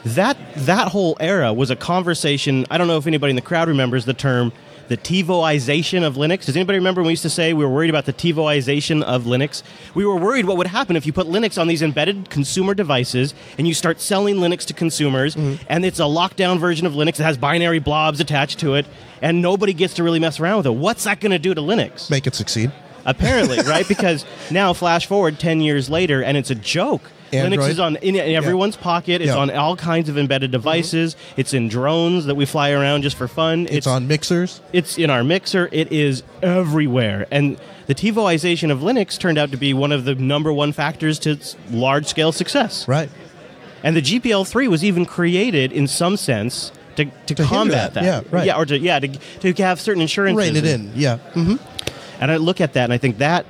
that 0.06 0.38
that 0.56 0.88
whole 0.90 1.18
era 1.20 1.54
was 1.54 1.70
a 1.70 1.76
conversation. 1.76 2.66
I 2.72 2.78
don't 2.78 2.88
know 2.88 2.98
if 2.98 3.06
anybody 3.08 3.32
in 3.32 3.36
the 3.36 3.42
crowd 3.42 3.68
remembers 3.68 4.06
the 4.06 4.14
term 4.14 4.52
the 4.88 4.98
TiVoization 4.98 6.04
of 6.04 6.16
Linux. 6.16 6.46
Does 6.46 6.56
anybody 6.56 6.80
remember 6.80 7.02
when 7.02 7.08
we 7.08 7.12
used 7.12 7.22
to 7.22 7.30
say 7.30 7.54
we 7.54 7.64
were 7.64 7.70
worried 7.70 7.92
about 7.92 8.06
the 8.06 8.14
TiVoization 8.14 9.04
of 9.04 9.26
Linux? 9.26 9.62
We 9.94 10.04
were 10.04 10.16
worried 10.16 10.46
what 10.46 10.58
would 10.58 10.66
happen 10.66 10.96
if 10.96 11.06
you 11.06 11.14
put 11.14 11.28
Linux 11.28 11.62
on 11.62 11.68
these 11.68 11.84
embedded 11.84 12.32
consumer 12.32 12.74
devices 12.74 13.36
and 13.60 13.68
you 13.68 13.76
start 13.76 14.02
selling 14.02 14.38
Linux 14.38 14.66
to 14.66 14.74
consumers, 14.74 15.36
and 15.36 15.86
it's 15.86 16.00
a 16.00 16.04
lockdown 16.04 16.58
version 16.60 16.88
of 16.88 16.94
Linux 16.94 17.18
that 17.18 17.26
has 17.26 17.38
binary 17.38 17.78
blobs 17.78 18.20
attached 18.20 18.58
to 18.62 18.74
it, 18.74 18.88
and 19.22 19.44
nobody 19.44 19.74
gets 19.74 19.94
to 19.96 20.04
really 20.04 20.20
mess 20.20 20.40
around 20.40 20.58
with 20.58 20.66
it. 20.66 20.72
What's 20.76 21.04
that 21.04 21.20
going 21.20 21.34
to 21.34 21.40
do 21.40 21.54
to 21.54 21.62
Linux? 21.62 22.10
Make 22.10 22.26
it 22.26 22.34
succeed. 22.34 22.72
Apparently, 23.10 23.60
right? 23.68 23.88
Because 23.88 24.26
now, 24.52 24.74
flash 24.74 25.06
forward 25.08 25.40
10 25.40 25.62
years 25.62 25.90
later, 25.90 26.24
and 26.24 26.38
it's 26.38 26.50
a 26.50 26.56
joke. 26.56 27.02
Linux 27.32 27.70
is 27.70 27.80
on 27.80 27.96
in, 27.98 28.16
in 28.16 28.34
everyone's 28.36 28.76
pocket. 28.76 29.22
It's 29.22 29.28
Yeah. 29.28 29.38
on 29.38 29.52
all 29.52 29.76
kinds 29.76 30.10
of 30.10 30.18
embedded 30.18 30.50
devices. 30.50 31.16
It's 31.38 31.54
in 31.54 31.68
drones 31.68 32.26
that 32.26 32.34
we 32.34 32.46
fly 32.46 32.72
around 32.72 33.04
just 33.04 33.16
for 33.16 33.28
fun. 33.28 33.68
It's, 33.70 33.86
on 33.86 34.08
mixers. 34.08 34.62
It's 34.74 34.98
in 34.98 35.12
our 35.12 35.24
mixer. 35.24 35.70
It 35.72 35.92
is 35.92 36.24
everywhere. 36.42 37.28
And 37.30 37.58
the 37.86 37.94
TiVoization 37.94 38.72
of 38.72 38.80
Linux 38.80 39.20
turned 39.20 39.38
out 39.38 39.52
to 39.52 39.58
be 39.58 39.76
one 39.76 39.92
of 39.92 40.06
the 40.06 40.16
number 40.16 40.52
one 40.52 40.72
factors 40.72 41.20
to 41.20 41.32
its 41.32 41.56
large 41.70 42.08
scale 42.08 42.32
success. 42.32 42.88
Right. 42.88 43.12
And 43.84 43.96
the 43.96 44.02
GPL3 44.02 44.68
was 44.68 44.84
even 44.84 45.06
created 45.06 45.72
in 45.72 45.86
some 45.88 46.18
sense 46.18 46.72
to, 46.96 47.06
to, 47.28 47.36
To 47.36 47.44
combat 47.44 47.94
that. 47.94 48.04
that. 48.04 48.04
Yeah, 48.04 48.22
right. 48.32 48.46
Yeah, 48.48 48.58
or 48.58 48.66
to 48.66 48.78
yeah, 48.78 49.00
to, 49.00 49.54
to 49.54 49.64
have 49.64 49.80
certain 49.80 50.02
insurances. 50.02 50.46
Rein 50.52 50.56
it 50.56 50.66
in. 50.66 50.92
Yeah. 50.96 51.18
hmm 51.18 51.56
And 52.20 52.32
I 52.32 52.38
look 52.38 52.60
at 52.62 52.74
that 52.74 52.84
and 52.86 52.94
I 52.94 52.98
think 52.98 53.18
that 53.20 53.46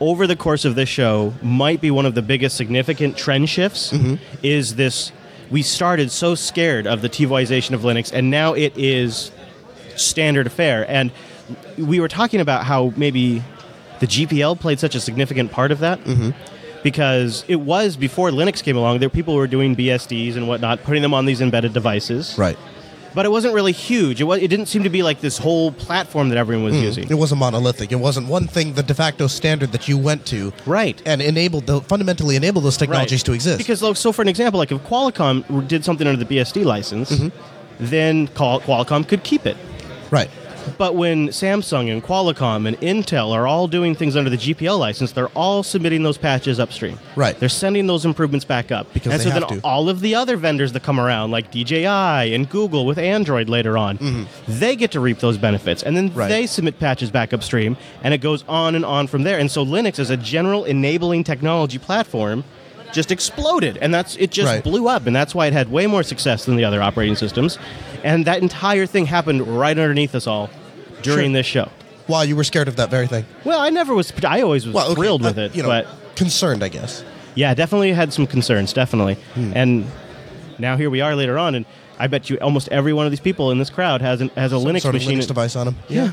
over 0.00 0.26
the 0.26 0.36
course 0.36 0.64
of 0.64 0.74
this 0.74 0.88
show 0.88 1.34
might 1.42 1.80
be 1.80 1.90
one 1.90 2.06
of 2.06 2.14
the 2.14 2.22
biggest 2.22 2.56
significant 2.56 3.16
trend 3.16 3.48
shifts 3.48 3.92
Mm-hmm. 3.92 4.14
is 4.42 4.74
this 4.76 5.12
we 5.50 5.62
started 5.62 6.10
so 6.10 6.34
scared 6.34 6.86
of 6.86 7.02
the 7.02 7.08
TiVoization 7.08 7.72
of 7.72 7.82
Linux 7.82 8.12
and 8.12 8.30
now 8.30 8.54
it 8.54 8.76
is 8.76 9.30
standard 9.96 10.46
affair 10.46 10.84
and 10.90 11.12
we 11.78 12.00
were 12.00 12.08
talking 12.08 12.40
about 12.40 12.64
how 12.64 12.92
maybe 12.96 13.42
the 14.00 14.06
GPL 14.06 14.58
played 14.58 14.80
such 14.80 14.94
a 14.94 15.00
significant 15.00 15.52
part 15.52 15.70
of 15.70 15.78
that 15.80 16.00
Mm-hmm. 16.00 16.30
because 16.82 17.44
it 17.46 17.56
was 17.56 17.96
before 17.96 18.30
Linux 18.30 18.62
came 18.62 18.76
along 18.76 18.98
there 18.98 19.08
were 19.08 19.14
people 19.14 19.34
who 19.34 19.38
were 19.38 19.46
doing 19.46 19.76
BSDs 19.76 20.34
and 20.36 20.48
whatnot 20.48 20.82
putting 20.82 21.02
them 21.02 21.14
on 21.14 21.24
these 21.26 21.40
embedded 21.40 21.72
devices 21.72 22.36
Right. 22.38 22.58
But 23.14 23.24
it 23.24 23.30
wasn't 23.30 23.52
really 23.54 23.72
huge 23.72 24.20
it, 24.20 24.24
was, 24.24 24.40
it 24.42 24.48
didn't 24.48 24.66
seem 24.66 24.82
to 24.82 24.90
be 24.90 25.02
like 25.02 25.20
this 25.20 25.38
whole 25.38 25.72
platform 25.72 26.28
that 26.30 26.38
everyone 26.38 26.64
was 26.64 26.76
using 26.76 27.08
It 27.10 27.14
wasn't 27.14 27.40
monolithic. 27.40 27.92
It 27.92 27.96
wasn't 27.96 28.28
one 28.28 28.46
thing, 28.46 28.74
the 28.74 28.82
de 28.82 28.94
facto 28.94 29.26
standard 29.26 29.72
that 29.72 29.88
you 29.88 29.96
went 29.98 30.26
to, 30.26 30.52
Right. 30.66 31.00
and 31.06 31.20
enabled 31.22 31.66
the 31.66 31.80
fundamentally 31.82 32.36
enabled 32.36 32.64
those 32.64 32.76
technologies 32.76 33.20
Right. 33.20 33.26
to 33.26 33.32
exist. 33.32 33.58
Because, 33.58 33.82
like, 33.82 33.96
so 33.96 34.12
for 34.12 34.22
an 34.22 34.28
example, 34.28 34.58
like 34.58 34.72
if 34.72 34.80
Qualcomm 34.84 35.66
did 35.68 35.84
something 35.84 36.06
under 36.06 36.22
the 36.22 36.28
BSD 36.34 36.64
license, 36.64 37.10
Mm-hmm. 37.12 37.28
then 37.80 38.28
Qualcomm 38.28 39.06
could 39.06 39.22
keep 39.24 39.46
it. 39.46 39.56
right. 40.10 40.30
But 40.78 40.94
when 40.94 41.28
Samsung 41.28 41.92
and 41.92 42.02
Qualcomm 42.02 42.66
and 42.66 42.78
Intel 42.80 43.32
are 43.32 43.46
all 43.46 43.68
doing 43.68 43.94
things 43.94 44.16
under 44.16 44.30
the 44.30 44.36
GPL 44.36 44.78
license, 44.78 45.12
they're 45.12 45.28
all 45.28 45.62
submitting 45.62 46.02
those 46.02 46.18
patches 46.18 46.58
upstream. 46.58 46.98
Right. 47.16 47.38
They're 47.38 47.48
sending 47.48 47.86
those 47.86 48.04
improvements 48.04 48.44
back 48.44 48.72
up. 48.72 48.92
Because 48.92 49.12
and 49.12 49.22
so 49.22 49.30
then 49.30 49.42
to. 49.48 49.60
all 49.62 49.88
of 49.88 50.00
the 50.00 50.14
other 50.14 50.36
vendors 50.36 50.72
that 50.72 50.82
come 50.82 50.98
around, 50.98 51.30
like 51.30 51.50
DJI 51.50 51.86
and 52.34 52.48
Google 52.48 52.86
with 52.86 52.98
Android 52.98 53.48
later 53.48 53.78
on, 53.78 54.26
they 54.48 54.74
get 54.76 54.90
to 54.92 55.00
reap 55.00 55.18
those 55.18 55.38
benefits. 55.38 55.82
And 55.82 55.96
then 55.96 56.04
Mm-hmm. 56.10 56.18
Right. 56.18 56.28
they 56.28 56.46
submit 56.46 56.78
patches 56.78 57.10
back 57.10 57.32
upstream, 57.32 57.76
and 58.02 58.12
it 58.12 58.18
goes 58.18 58.44
on 58.48 58.74
and 58.74 58.84
on 58.84 59.06
from 59.06 59.22
there. 59.22 59.38
And 59.38 59.50
so 59.50 59.64
Linux 59.64 59.98
as 59.98 60.10
a 60.10 60.16
general 60.16 60.64
enabling 60.64 61.24
technology 61.24 61.78
platform 61.78 62.44
just 62.92 63.10
exploded 63.10 63.76
and 63.78 63.92
that's 63.92 64.14
it 64.16 64.30
just 64.30 64.46
Right. 64.52 64.62
blew 64.62 64.86
up 64.86 65.06
and 65.08 65.16
that's 65.16 65.34
why 65.34 65.46
it 65.48 65.52
had 65.52 65.68
way 65.72 65.84
more 65.88 66.04
success 66.04 66.44
than 66.44 66.54
the 66.54 66.64
other 66.64 66.80
operating 66.80 67.16
systems 67.16 67.58
and 68.04 68.26
that 68.26 68.40
entire 68.42 68.86
thing 68.86 69.06
happened 69.06 69.42
right 69.58 69.76
underneath 69.76 70.14
us 70.14 70.26
all 70.28 70.48
during 71.02 71.30
Sure. 71.30 71.32
this 71.38 71.46
show 71.46 71.68
While 72.06 72.24
you 72.24 72.36
were 72.36 72.44
scared 72.44 72.68
of 72.68 72.76
that 72.76 72.90
very 72.90 73.06
thing. 73.08 73.24
well 73.44 73.58
i 73.58 73.70
never 73.70 73.94
was 73.94 74.12
i 74.24 74.40
always 74.42 74.64
was 74.66 74.74
Well, 74.74 74.86
okay, 74.92 74.94
thrilled 74.94 75.22
with 75.22 75.36
uh, 75.38 75.42
it 75.42 75.56
You 75.56 75.62
know, 75.64 75.68
but 75.70 75.86
concerned, 76.14 76.62
I 76.62 76.68
guess. 76.68 77.02
yeah 77.34 77.52
definitely 77.54 77.92
had 77.92 78.12
some 78.12 78.26
concerns 78.28 78.72
definitely 78.72 79.14
Hmm. 79.34 79.52
and 79.56 79.86
now 80.58 80.76
here 80.76 80.90
we 80.90 81.00
are 81.00 81.16
later 81.16 81.36
on 81.38 81.54
and 81.56 81.66
i 81.98 82.06
bet 82.06 82.28
you 82.30 82.36
almost 82.38 82.68
every 82.68 82.92
one 82.92 83.06
of 83.06 83.12
these 83.12 83.20
people 83.20 83.50
in 83.50 83.58
this 83.58 83.70
crowd 83.70 84.00
has 84.02 84.20
an, 84.20 84.28
has 84.36 84.52
a 84.52 84.56
linux 84.56 84.82
sort 84.82 84.94
of 84.94 85.00
machine 85.02 85.18
Linux 85.18 85.26
device 85.26 85.56
on 85.56 85.66
them. 85.66 85.76
Yeah. 85.88 86.12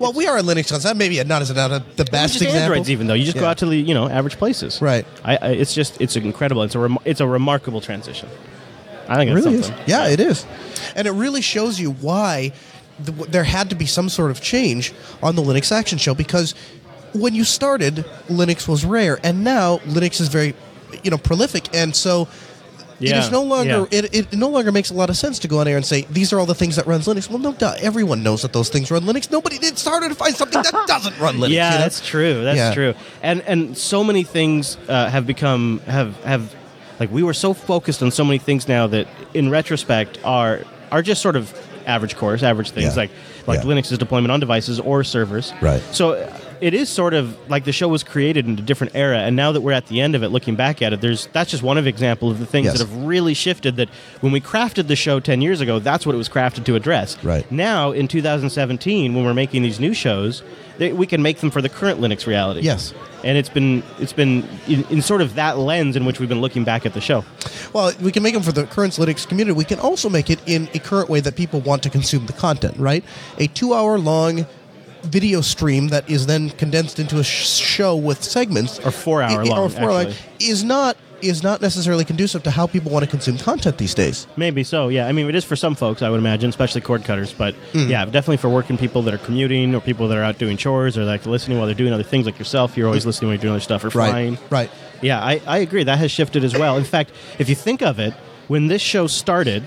Well, 0.00 0.12
we 0.12 0.28
are 0.28 0.38
a 0.38 0.42
Linux 0.42 0.70
concept. 0.70 0.96
Maybe 0.96 1.16
not 1.24 1.42
as 1.42 1.52
not 1.52 1.72
a, 1.72 1.82
the 1.96 2.04
best 2.04 2.34
just 2.34 2.44
example. 2.44 2.62
Androids, 2.62 2.88
even 2.88 3.08
though 3.08 3.14
you 3.14 3.24
just 3.24 3.36
go 3.36 3.42
Yeah. 3.42 3.50
out 3.50 3.58
to 3.58 3.66
the 3.66 3.76
you 3.76 3.94
know 3.94 4.08
average 4.08 4.36
places. 4.38 4.80
Right. 4.80 5.04
I, 5.24 5.36
I, 5.36 5.48
it's 5.62 5.74
just 5.74 6.00
it's 6.00 6.14
incredible. 6.14 6.62
It's 6.62 6.76
a 6.76 6.78
rem- 6.78 6.98
it's 7.04 7.20
a 7.20 7.26
remarkable 7.26 7.80
transition. 7.80 8.28
I 9.08 9.16
think 9.16 9.30
it 9.30 9.34
really 9.34 9.54
is. 9.56 9.72
Yeah, 9.86 10.08
it 10.08 10.20
is, 10.20 10.44
and 10.94 11.06
it 11.08 11.12
really 11.12 11.40
shows 11.40 11.80
you 11.80 11.92
why 11.92 12.52
the, 13.00 13.12
there 13.12 13.44
had 13.44 13.70
to 13.70 13.76
be 13.76 13.86
some 13.86 14.08
sort 14.08 14.30
of 14.30 14.40
change 14.40 14.92
on 15.22 15.34
the 15.36 15.42
Linux 15.42 15.72
Action 15.72 15.98
Show 15.98 16.14
because 16.14 16.54
when 17.14 17.34
you 17.34 17.44
started, 17.44 18.04
Linux 18.28 18.68
was 18.68 18.84
rare, 18.84 19.18
and 19.22 19.42
now 19.44 19.78
Linux 19.78 20.20
is 20.20 20.28
very, 20.28 20.54
you 21.02 21.10
know, 21.10 21.18
prolific, 21.18 21.74
and 21.74 21.94
so. 21.96 22.28
It 23.00 23.10
Yeah, 23.10 23.20
is 23.20 23.30
no 23.30 23.44
longer. 23.44 23.86
yeah. 23.92 24.00
It, 24.00 24.12
it 24.12 24.32
no 24.32 24.48
longer 24.48 24.72
makes 24.72 24.90
a 24.90 24.94
lot 24.94 25.08
of 25.08 25.16
sense 25.16 25.38
to 25.38 25.46
go 25.46 25.60
on 25.60 25.68
air 25.68 25.76
and 25.76 25.86
say 25.86 26.02
these 26.10 26.32
are 26.32 26.40
all 26.40 26.46
the 26.46 26.54
things 26.56 26.74
that 26.74 26.84
runs 26.88 27.06
Linux. 27.06 27.30
Well, 27.30 27.38
no 27.38 27.52
duh. 27.52 27.76
Everyone 27.78 28.24
knows 28.24 28.42
that 28.42 28.52
those 28.52 28.70
things 28.70 28.90
run 28.90 29.02
Linux. 29.04 29.30
Nobody 29.30 29.56
did 29.56 29.78
started 29.78 30.08
to 30.08 30.16
find 30.16 30.34
something 30.34 30.60
that 30.60 30.72
doesn't 30.88 31.16
run 31.20 31.36
Linux. 31.36 31.50
yeah, 31.50 31.70
you 31.74 31.78
know? 31.78 31.82
that's 31.84 32.04
true. 32.04 32.42
That's 32.42 32.56
Yeah. 32.56 32.74
true. 32.74 32.94
And 33.22 33.42
and 33.42 33.78
so 33.78 34.02
many 34.02 34.24
things 34.24 34.76
uh, 34.88 35.08
have 35.10 35.28
become 35.28 35.78
have 35.86 36.16
have 36.24 36.52
like 37.00 37.10
we 37.12 37.22
were 37.22 37.34
so 37.34 37.52
focused 37.54 38.02
on 38.02 38.10
so 38.10 38.24
many 38.24 38.38
things 38.38 38.68
now 38.68 38.86
that 38.88 39.06
in 39.34 39.50
retrospect 39.50 40.18
are 40.24 40.60
are 40.90 41.02
just 41.02 41.20
sort 41.22 41.36
of 41.36 41.52
average 41.86 42.16
course, 42.16 42.42
average 42.42 42.70
things 42.70 42.94
Yeah. 42.94 43.02
like 43.02 43.10
like 43.46 43.60
Yeah. 43.60 43.70
Linux's 43.70 43.96
deployment 43.98 44.30
on 44.30 44.40
devices 44.40 44.78
or 44.80 45.02
servers. 45.04 45.52
Right. 45.62 45.82
So 45.92 46.30
it 46.60 46.74
is 46.74 46.88
sort 46.88 47.14
of 47.14 47.36
like 47.48 47.64
the 47.64 47.72
show 47.72 47.86
was 47.88 48.02
created 48.02 48.44
in 48.46 48.58
a 48.58 48.62
different 48.62 48.94
era, 48.96 49.18
and 49.18 49.36
now 49.36 49.52
that 49.52 49.60
we're 49.60 49.72
at 49.72 49.86
the 49.86 50.00
end 50.00 50.14
of 50.16 50.22
it, 50.24 50.30
looking 50.30 50.56
back 50.56 50.82
at 50.82 50.92
it, 50.92 51.00
there's 51.00 51.28
that's 51.32 51.50
just 51.50 51.62
one 51.62 51.78
of 51.78 51.86
example 51.86 52.30
of 52.30 52.40
the 52.40 52.46
things 52.46 52.66
Yes. 52.66 52.78
that 52.78 52.88
have 52.88 52.96
really 53.04 53.32
shifted. 53.32 53.76
That 53.76 53.88
when 54.20 54.32
we 54.32 54.40
crafted 54.40 54.88
the 54.88 54.96
show 54.96 55.20
ten 55.20 55.40
years 55.40 55.60
ago, 55.60 55.78
that's 55.78 56.04
what 56.04 56.14
it 56.14 56.18
was 56.18 56.28
crafted 56.28 56.64
to 56.64 56.74
address. 56.74 57.16
Right. 57.22 57.50
Now 57.50 57.92
in 57.92 58.08
2017, 58.08 59.14
when 59.14 59.24
we're 59.24 59.34
making 59.34 59.62
these 59.62 59.78
new 59.80 59.94
shows, 59.94 60.42
they, 60.78 60.92
we 60.92 61.06
can 61.06 61.22
make 61.22 61.38
them 61.38 61.50
for 61.50 61.60
the 61.60 61.68
current 61.68 62.00
Linux 62.00 62.26
reality. 62.26 62.60
Yes. 62.60 62.94
And 63.24 63.36
it's 63.36 63.48
been 63.48 63.82
it's 63.98 64.12
been 64.12 64.48
in, 64.68 64.84
in 64.90 65.02
sort 65.02 65.20
of 65.22 65.34
that 65.34 65.58
lens 65.58 65.96
in 65.96 66.04
which 66.04 66.20
we've 66.20 66.28
been 66.28 66.40
looking 66.40 66.64
back 66.64 66.86
at 66.86 66.94
the 66.94 67.00
show. 67.00 67.24
Well, 67.72 67.92
we 68.00 68.12
can 68.12 68.22
make 68.22 68.32
them 68.34 68.42
for 68.44 68.52
the 68.52 68.64
current 68.64 68.94
Linux 68.94 69.26
community. 69.26 69.56
We 69.56 69.64
can 69.64 69.80
also 69.80 70.08
make 70.08 70.30
it 70.30 70.40
in 70.46 70.68
a 70.74 70.78
current 70.78 71.08
way 71.10 71.20
that 71.20 71.34
people 71.36 71.60
want 71.60 71.82
to 71.82 71.90
consume 71.90 72.26
the 72.26 72.32
content, 72.32 72.76
right? 72.78 73.04
A 73.38 73.48
two 73.48 73.74
hour 73.74 73.98
long 73.98 74.46
video 75.02 75.40
stream 75.40 75.88
that 75.88 76.08
is 76.10 76.26
then 76.26 76.50
condensed 76.50 76.98
into 76.98 77.18
a 77.18 77.24
sh- 77.24 77.46
show 77.46 77.94
with 77.96 78.22
segments 78.22 78.78
Or 78.80 78.90
four 78.90 79.22
hour 79.22 79.44
long, 79.44 79.58
or 79.58 79.68
four 79.68 79.82
hour 79.84 79.92
long, 79.92 80.06
actually. 80.06 80.46
is 80.48 80.64
not 80.64 80.96
is 81.22 81.42
not 81.42 81.60
necessarily 81.60 82.04
conducive 82.04 82.42
to 82.44 82.50
how 82.50 82.66
people 82.66 82.90
want 82.92 83.04
to 83.04 83.10
consume 83.10 83.36
content 83.38 83.78
these 83.78 83.94
days. 83.94 84.26
Maybe 84.36 84.62
so. 84.64 84.88
Yeah. 84.88 85.06
I 85.08 85.12
mean, 85.12 85.28
it 85.28 85.34
is 85.34 85.44
for 85.44 85.56
some 85.56 85.74
folks, 85.74 86.00
I 86.02 86.10
would 86.10 86.18
imagine, 86.20 86.48
especially 86.50 86.80
cord 86.80 87.04
cutters. 87.04 87.32
But 87.32 87.54
Mm-hmm. 87.72 87.90
yeah, 87.90 88.04
definitely 88.04 88.36
for 88.38 88.48
working 88.48 88.78
people 88.78 89.02
that 89.02 89.14
are 89.14 89.18
commuting 89.18 89.74
or 89.74 89.80
people 89.80 90.08
that 90.08 90.16
are 90.18 90.22
out 90.22 90.38
doing 90.38 90.56
chores 90.56 90.96
or 90.96 91.04
like 91.04 91.26
listening 91.26 91.58
while 91.58 91.66
they're 91.66 91.74
doing 91.74 91.92
other 91.92 92.02
things, 92.02 92.26
like 92.26 92.38
yourself. 92.38 92.76
You're 92.76 92.86
always 92.86 93.04
listening 93.06 93.28
when 93.28 93.36
you're 93.36 93.42
doing 93.42 93.54
other 93.54 93.60
stuff 93.60 93.84
or 93.84 93.90
flying. 93.90 94.34
Right. 94.34 94.50
Right. 94.50 94.70
Yeah, 95.02 95.20
I, 95.22 95.40
I 95.46 95.58
agree. 95.58 95.84
That 95.84 95.98
has 95.98 96.10
shifted 96.10 96.44
as 96.44 96.54
well. 96.54 96.76
In 96.76 96.84
fact, 96.84 97.12
if 97.38 97.48
you 97.48 97.54
think 97.54 97.82
of 97.82 97.98
it, 97.98 98.14
when 98.48 98.66
this 98.68 98.82
show 98.82 99.06
started, 99.06 99.64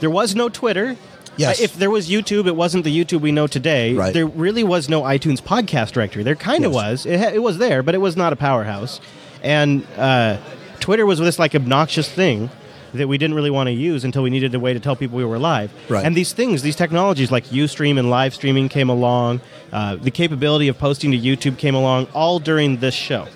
there 0.00 0.10
was 0.10 0.34
no 0.34 0.48
Twitter. 0.48 0.96
Yes. 1.36 1.60
If 1.60 1.74
there 1.74 1.90
was 1.90 2.08
YouTube, 2.10 2.46
it 2.46 2.56
wasn't 2.56 2.84
the 2.84 3.04
YouTube 3.04 3.20
we 3.22 3.32
know 3.32 3.46
today. 3.46 3.94
Right. 3.94 4.12
There 4.12 4.26
really 4.26 4.62
was 4.64 4.88
no 4.88 5.02
iTunes 5.02 5.40
podcast 5.40 5.92
directory. 5.92 6.22
There 6.22 6.34
kind 6.34 6.64
of 6.64 6.72
Yes. 6.72 6.82
was. 6.82 7.06
It, 7.06 7.18
ha- 7.20 7.30
it 7.34 7.42
was 7.42 7.58
there, 7.58 7.82
but 7.82 7.94
it 7.94 7.98
was 7.98 8.16
not 8.16 8.32
a 8.32 8.36
powerhouse. 8.36 9.00
And 9.42 9.86
uh, 9.96 10.36
Twitter 10.80 11.06
was 11.06 11.18
this 11.18 11.38
like 11.38 11.54
obnoxious 11.54 12.08
thing 12.10 12.50
that 12.92 13.06
we 13.06 13.18
didn't 13.18 13.34
really 13.36 13.50
want 13.50 13.68
to 13.68 13.72
use 13.72 14.04
until 14.04 14.22
we 14.22 14.30
needed 14.30 14.52
a 14.54 14.58
way 14.58 14.72
to 14.74 14.80
tell 14.80 14.96
people 14.96 15.16
we 15.16 15.24
were 15.24 15.38
live. 15.38 15.72
Right. 15.88 16.04
And 16.04 16.16
these 16.16 16.32
things, 16.32 16.62
these 16.62 16.74
technologies 16.74 17.30
like 17.30 17.44
Ustream 17.46 17.98
and 17.98 18.10
live 18.10 18.34
streaming 18.34 18.68
came 18.68 18.88
along. 18.88 19.40
Uh, 19.72 19.94
the 19.96 20.10
capability 20.10 20.66
of 20.66 20.76
posting 20.78 21.12
to 21.12 21.18
YouTube 21.18 21.56
came 21.56 21.76
along 21.76 22.06
all 22.14 22.40
during 22.40 22.78
this 22.78 22.94
show. 22.94 23.28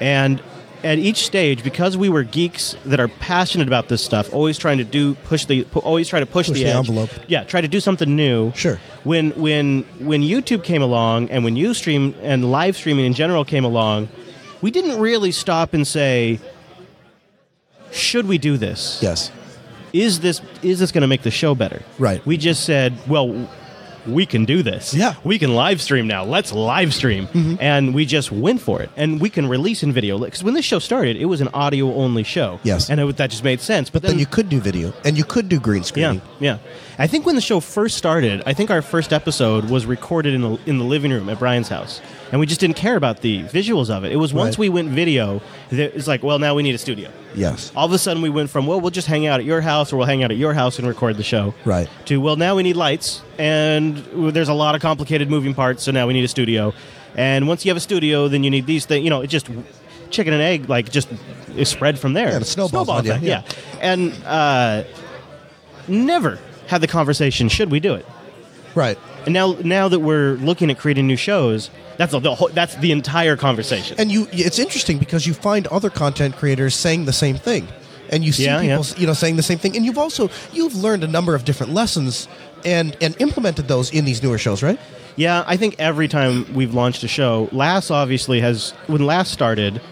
And 0.00 0.40
at 0.82 0.98
each 0.98 1.26
stage, 1.26 1.62
because 1.62 1.96
we 1.96 2.08
were 2.08 2.22
geeks 2.22 2.74
that 2.86 3.00
are 3.00 3.08
passionate 3.08 3.66
about 3.68 3.88
this 3.88 4.02
stuff, 4.02 4.32
always 4.32 4.56
trying 4.56 4.78
to 4.78 4.84
do 4.84 5.14
push 5.14 5.44
the 5.44 5.66
always 5.74 6.08
try 6.08 6.20
to 6.20 6.26
push, 6.26 6.46
Push 6.46 6.56
the, 6.56 6.64
the 6.64 6.70
edge. 6.70 6.76
envelope. 6.76 7.10
Yeah, 7.28 7.44
try 7.44 7.60
to 7.60 7.68
do 7.68 7.80
something 7.80 8.14
new. 8.16 8.52
Sure. 8.54 8.78
When 9.04 9.32
when 9.32 9.82
when 9.98 10.22
YouTube 10.22 10.64
came 10.64 10.80
along 10.80 11.30
and 11.30 11.44
when 11.44 11.54
Ustream 11.56 12.14
and 12.22 12.50
live 12.50 12.76
streaming 12.76 13.04
in 13.04 13.12
general 13.12 13.44
came 13.44 13.64
along, 13.64 14.08
we 14.62 14.70
didn't 14.70 15.00
really 15.00 15.32
stop 15.32 15.74
and 15.74 15.86
say, 15.86 16.40
should 17.92 18.26
we 18.26 18.38
do 18.38 18.56
this? 18.56 18.98
Yes. 19.02 19.30
Is 19.92 20.20
this 20.20 20.40
is 20.62 20.78
this 20.78 20.92
going 20.92 21.02
to 21.02 21.08
make 21.08 21.22
the 21.22 21.30
show 21.30 21.54
better? 21.54 21.82
Right. 21.98 22.24
We 22.24 22.36
just 22.36 22.64
said, 22.64 22.96
well, 23.08 23.48
we 24.06 24.24
can 24.24 24.44
do 24.44 24.62
this. 24.62 24.94
Yeah. 24.94 25.14
We 25.24 25.38
can 25.38 25.54
live 25.54 25.80
stream 25.80 26.06
now. 26.06 26.24
Let's 26.24 26.52
live 26.52 26.94
stream. 26.94 27.26
Mm-hmm. 27.26 27.56
And 27.60 27.94
we 27.94 28.06
just 28.06 28.30
went 28.30 28.60
for 28.60 28.80
it. 28.80 28.90
And 28.96 29.20
we 29.20 29.28
can 29.30 29.48
release 29.48 29.82
in 29.82 29.92
video. 29.92 30.18
Because 30.18 30.44
when 30.44 30.54
this 30.54 30.64
show 30.64 30.78
started, 30.78 31.16
it 31.16 31.26
was 31.26 31.40
an 31.40 31.48
audio 31.48 31.92
only 31.94 32.22
show. 32.22 32.60
Yes. 32.62 32.88
And 32.88 33.00
it, 33.00 33.16
that 33.16 33.30
just 33.30 33.44
made 33.44 33.60
sense. 33.60 33.90
But, 33.90 34.02
Then 34.02 34.18
you 34.18 34.26
could 34.26 34.48
do 34.48 34.60
video 34.60 34.92
and 35.04 35.18
you 35.18 35.24
could 35.24 35.48
do 35.48 35.58
green 35.60 35.82
screen. 35.82 36.22
yeah, 36.38 36.58
yeah. 36.58 36.58
I 37.00 37.06
think 37.06 37.24
when 37.24 37.34
the 37.34 37.40
show 37.40 37.60
first 37.60 37.96
started, 37.96 38.42
I 38.44 38.52
think 38.52 38.70
our 38.70 38.82
first 38.82 39.14
episode 39.14 39.70
was 39.70 39.86
recorded 39.86 40.34
in 40.34 40.42
the 40.42 40.58
in 40.66 40.76
the 40.76 40.84
living 40.84 41.10
room 41.10 41.30
at 41.30 41.38
Brian's 41.38 41.68
house, 41.70 41.98
and 42.30 42.38
we 42.38 42.44
just 42.44 42.60
didn't 42.60 42.76
care 42.76 42.94
about 42.94 43.22
the 43.22 43.42
visuals 43.44 43.88
of 43.88 44.04
it. 44.04 44.12
It 44.12 44.16
was 44.16 44.34
once 44.34 44.56
Right. 44.56 44.58
we 44.58 44.68
went 44.68 44.90
video, 44.90 45.40
that 45.70 45.96
it's 45.96 46.06
like, 46.06 46.22
well, 46.22 46.38
now 46.38 46.54
we 46.54 46.62
need 46.62 46.74
a 46.74 46.78
studio. 46.78 47.08
Yes. 47.34 47.72
All 47.74 47.86
of 47.86 47.92
a 47.92 47.96
sudden, 47.98 48.22
we 48.22 48.28
went 48.28 48.50
from 48.50 48.66
well, 48.66 48.82
we'll 48.82 48.90
just 48.90 49.06
hang 49.06 49.26
out 49.26 49.40
at 49.40 49.46
your 49.46 49.62
house, 49.62 49.94
or 49.94 49.96
we'll 49.96 50.08
hang 50.08 50.22
out 50.22 50.30
at 50.30 50.36
your 50.36 50.52
house 50.52 50.78
and 50.78 50.86
record 50.86 51.16
the 51.16 51.22
show, 51.22 51.54
Right. 51.64 51.88
To 52.04 52.20
well, 52.20 52.36
now 52.36 52.54
we 52.54 52.62
need 52.62 52.76
lights, 52.76 53.22
and 53.38 53.96
there's 54.34 54.50
a 54.50 54.54
lot 54.54 54.74
of 54.74 54.82
complicated 54.82 55.30
moving 55.30 55.54
parts, 55.54 55.82
so 55.82 55.92
now 55.92 56.06
we 56.06 56.12
need 56.12 56.24
a 56.24 56.28
studio. 56.28 56.74
And 57.16 57.48
once 57.48 57.64
you 57.64 57.70
have 57.70 57.78
a 57.78 57.80
studio, 57.80 58.28
then 58.28 58.44
you 58.44 58.50
need 58.50 58.66
these 58.66 58.84
things. 58.84 59.04
You 59.04 59.08
know, 59.10 59.22
it 59.22 59.28
just 59.28 59.48
chicken 60.10 60.34
and 60.34 60.42
egg, 60.42 60.68
like 60.68 60.90
just 60.90 61.08
is 61.56 61.70
spread 61.70 61.98
from 61.98 62.12
there. 62.12 62.28
Yeah, 62.28 62.36
it 62.40 62.44
snowballs 62.46 62.90
on 62.90 63.06
you, 63.06 63.12
effect, 63.12 63.24
yeah. 63.24 63.42
And 63.80 64.12
uh, 64.26 64.84
never 65.88 66.38
had 66.70 66.80
the 66.80 66.86
conversation: 66.88 67.48
should 67.48 67.70
we 67.70 67.80
do 67.80 67.94
it? 67.94 68.06
Right. 68.74 68.96
And 69.26 69.34
now, 69.34 69.56
now 69.64 69.88
that 69.88 69.98
we're 69.98 70.34
looking 70.34 70.70
at 70.70 70.78
creating 70.78 71.06
new 71.06 71.16
shows, 71.16 71.70
that's 71.98 72.12
the 72.12 72.34
whole, 72.34 72.48
that's 72.48 72.76
the 72.76 72.92
entire 72.92 73.36
conversation. 73.36 73.96
And 73.98 74.10
you, 74.10 74.26
it's 74.30 74.58
interesting 74.58 74.98
because 74.98 75.26
you 75.26 75.34
find 75.34 75.66
other 75.66 75.90
content 75.90 76.36
creators 76.36 76.74
saying 76.74 77.04
the 77.04 77.12
same 77.12 77.36
thing, 77.36 77.68
and 78.10 78.24
you 78.24 78.32
see 78.32 78.44
Yeah, 78.44 78.60
people, 78.62 78.84
yeah. 78.86 78.94
you 78.96 79.06
know, 79.06 79.12
saying 79.12 79.36
the 79.36 79.42
same 79.42 79.58
thing. 79.58 79.76
And 79.76 79.84
you've 79.84 79.98
also 79.98 80.30
you've 80.52 80.74
learned 80.76 81.04
a 81.04 81.08
number 81.08 81.34
of 81.34 81.44
different 81.44 81.74
lessons 81.74 82.28
and 82.64 82.96
and 83.02 83.14
implemented 83.20 83.68
those 83.68 83.92
in 83.92 84.04
these 84.06 84.22
newer 84.22 84.38
shows, 84.38 84.62
right? 84.62 84.78
Yeah, 85.16 85.44
I 85.46 85.56
think 85.58 85.74
every 85.78 86.08
time 86.08 86.54
we've 86.54 86.72
launched 86.72 87.02
a 87.02 87.08
show, 87.08 87.48
LAS 87.52 87.90
obviously 87.90 88.40
has 88.40 88.70
when 88.86 89.02
LAS 89.04 89.28
started, 89.28 89.82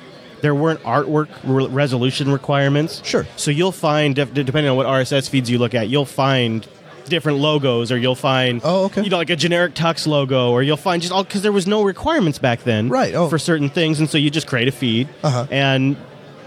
there 0.41 0.55
weren't 0.55 0.81
artwork 0.83 1.29
re- 1.45 1.67
resolution 1.67 2.31
requirements. 2.31 3.03
Sure. 3.05 3.27
So 3.37 3.51
you'll 3.51 3.73
find, 3.73 4.15
depending 4.15 4.69
on 4.69 4.77
what 4.77 4.87
RSS 4.87 5.29
feeds 5.29 5.51
you 5.51 5.59
look 5.59 5.75
at, 5.75 5.89
you'll 5.89 6.05
find 6.05 6.67
different 7.09 7.39
logos, 7.39 7.91
or 7.91 7.97
you'll 7.97 8.15
find, 8.15 8.61
Oh, 8.63 8.85
okay. 8.85 9.03
you 9.03 9.09
know, 9.11 9.17
like 9.17 9.31
a 9.31 9.37
generic 9.37 9.75
Tux 9.75 10.07
logo, 10.07 10.51
or 10.51 10.63
you'll 10.63 10.77
find 10.77 11.01
just 11.01 11.13
all 11.13 11.25
because 11.25 11.41
there 11.43 11.53
was 11.53 11.67
no 11.67 11.83
requirements 11.83 12.39
back 12.39 12.65
then, 12.65 12.89
Right, 12.91 13.15
oh. 13.15 13.29
for 13.31 13.39
certain 13.39 13.71
things, 13.71 13.99
and 13.99 14.11
so 14.11 14.19
you 14.19 14.29
just 14.31 14.47
create 14.47 14.69
a 14.69 14.73
feed, 14.73 15.09
Uh-huh. 15.23 15.47
and 15.51 15.97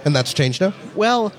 And 0.05 0.15
that's 0.15 0.33
changed 0.33 0.62
now. 0.62 0.74
well, 0.95 1.33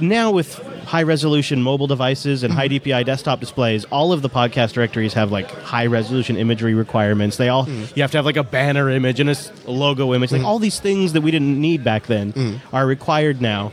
now 0.00 0.30
with 0.30 0.60
high 0.88 1.02
resolution 1.02 1.62
mobile 1.62 1.86
devices 1.86 2.42
and 2.42 2.52
high 2.52 2.66
DPI 2.68 3.04
desktop 3.04 3.40
displays, 3.40 3.84
all 3.86 4.10
of 4.12 4.22
the 4.22 4.30
podcast 4.30 4.72
directories 4.72 5.12
have 5.12 5.30
like 5.30 5.50
high 5.50 5.84
resolution 5.84 6.36
imagery 6.36 6.72
requirements. 6.74 7.36
They 7.36 7.50
all 7.50 7.66
Mm. 7.66 7.94
you 7.94 8.02
have 8.02 8.10
to 8.12 8.18
have 8.18 8.24
like 8.24 8.38
a 8.38 8.42
banner 8.42 8.88
image 8.88 9.20
and 9.20 9.28
a 9.28 9.32
s- 9.32 9.52
a 9.66 9.70
logo 9.70 10.14
image. 10.14 10.32
Like 10.32 10.42
all 10.44 10.58
these 10.58 10.80
things 10.80 11.12
that 11.12 11.20
we 11.20 11.30
didn't 11.30 11.60
need 11.60 11.84
back 11.84 12.06
then 12.06 12.32
Mm. 12.32 12.60
are 12.72 12.86
required 12.86 13.42
now. 13.42 13.70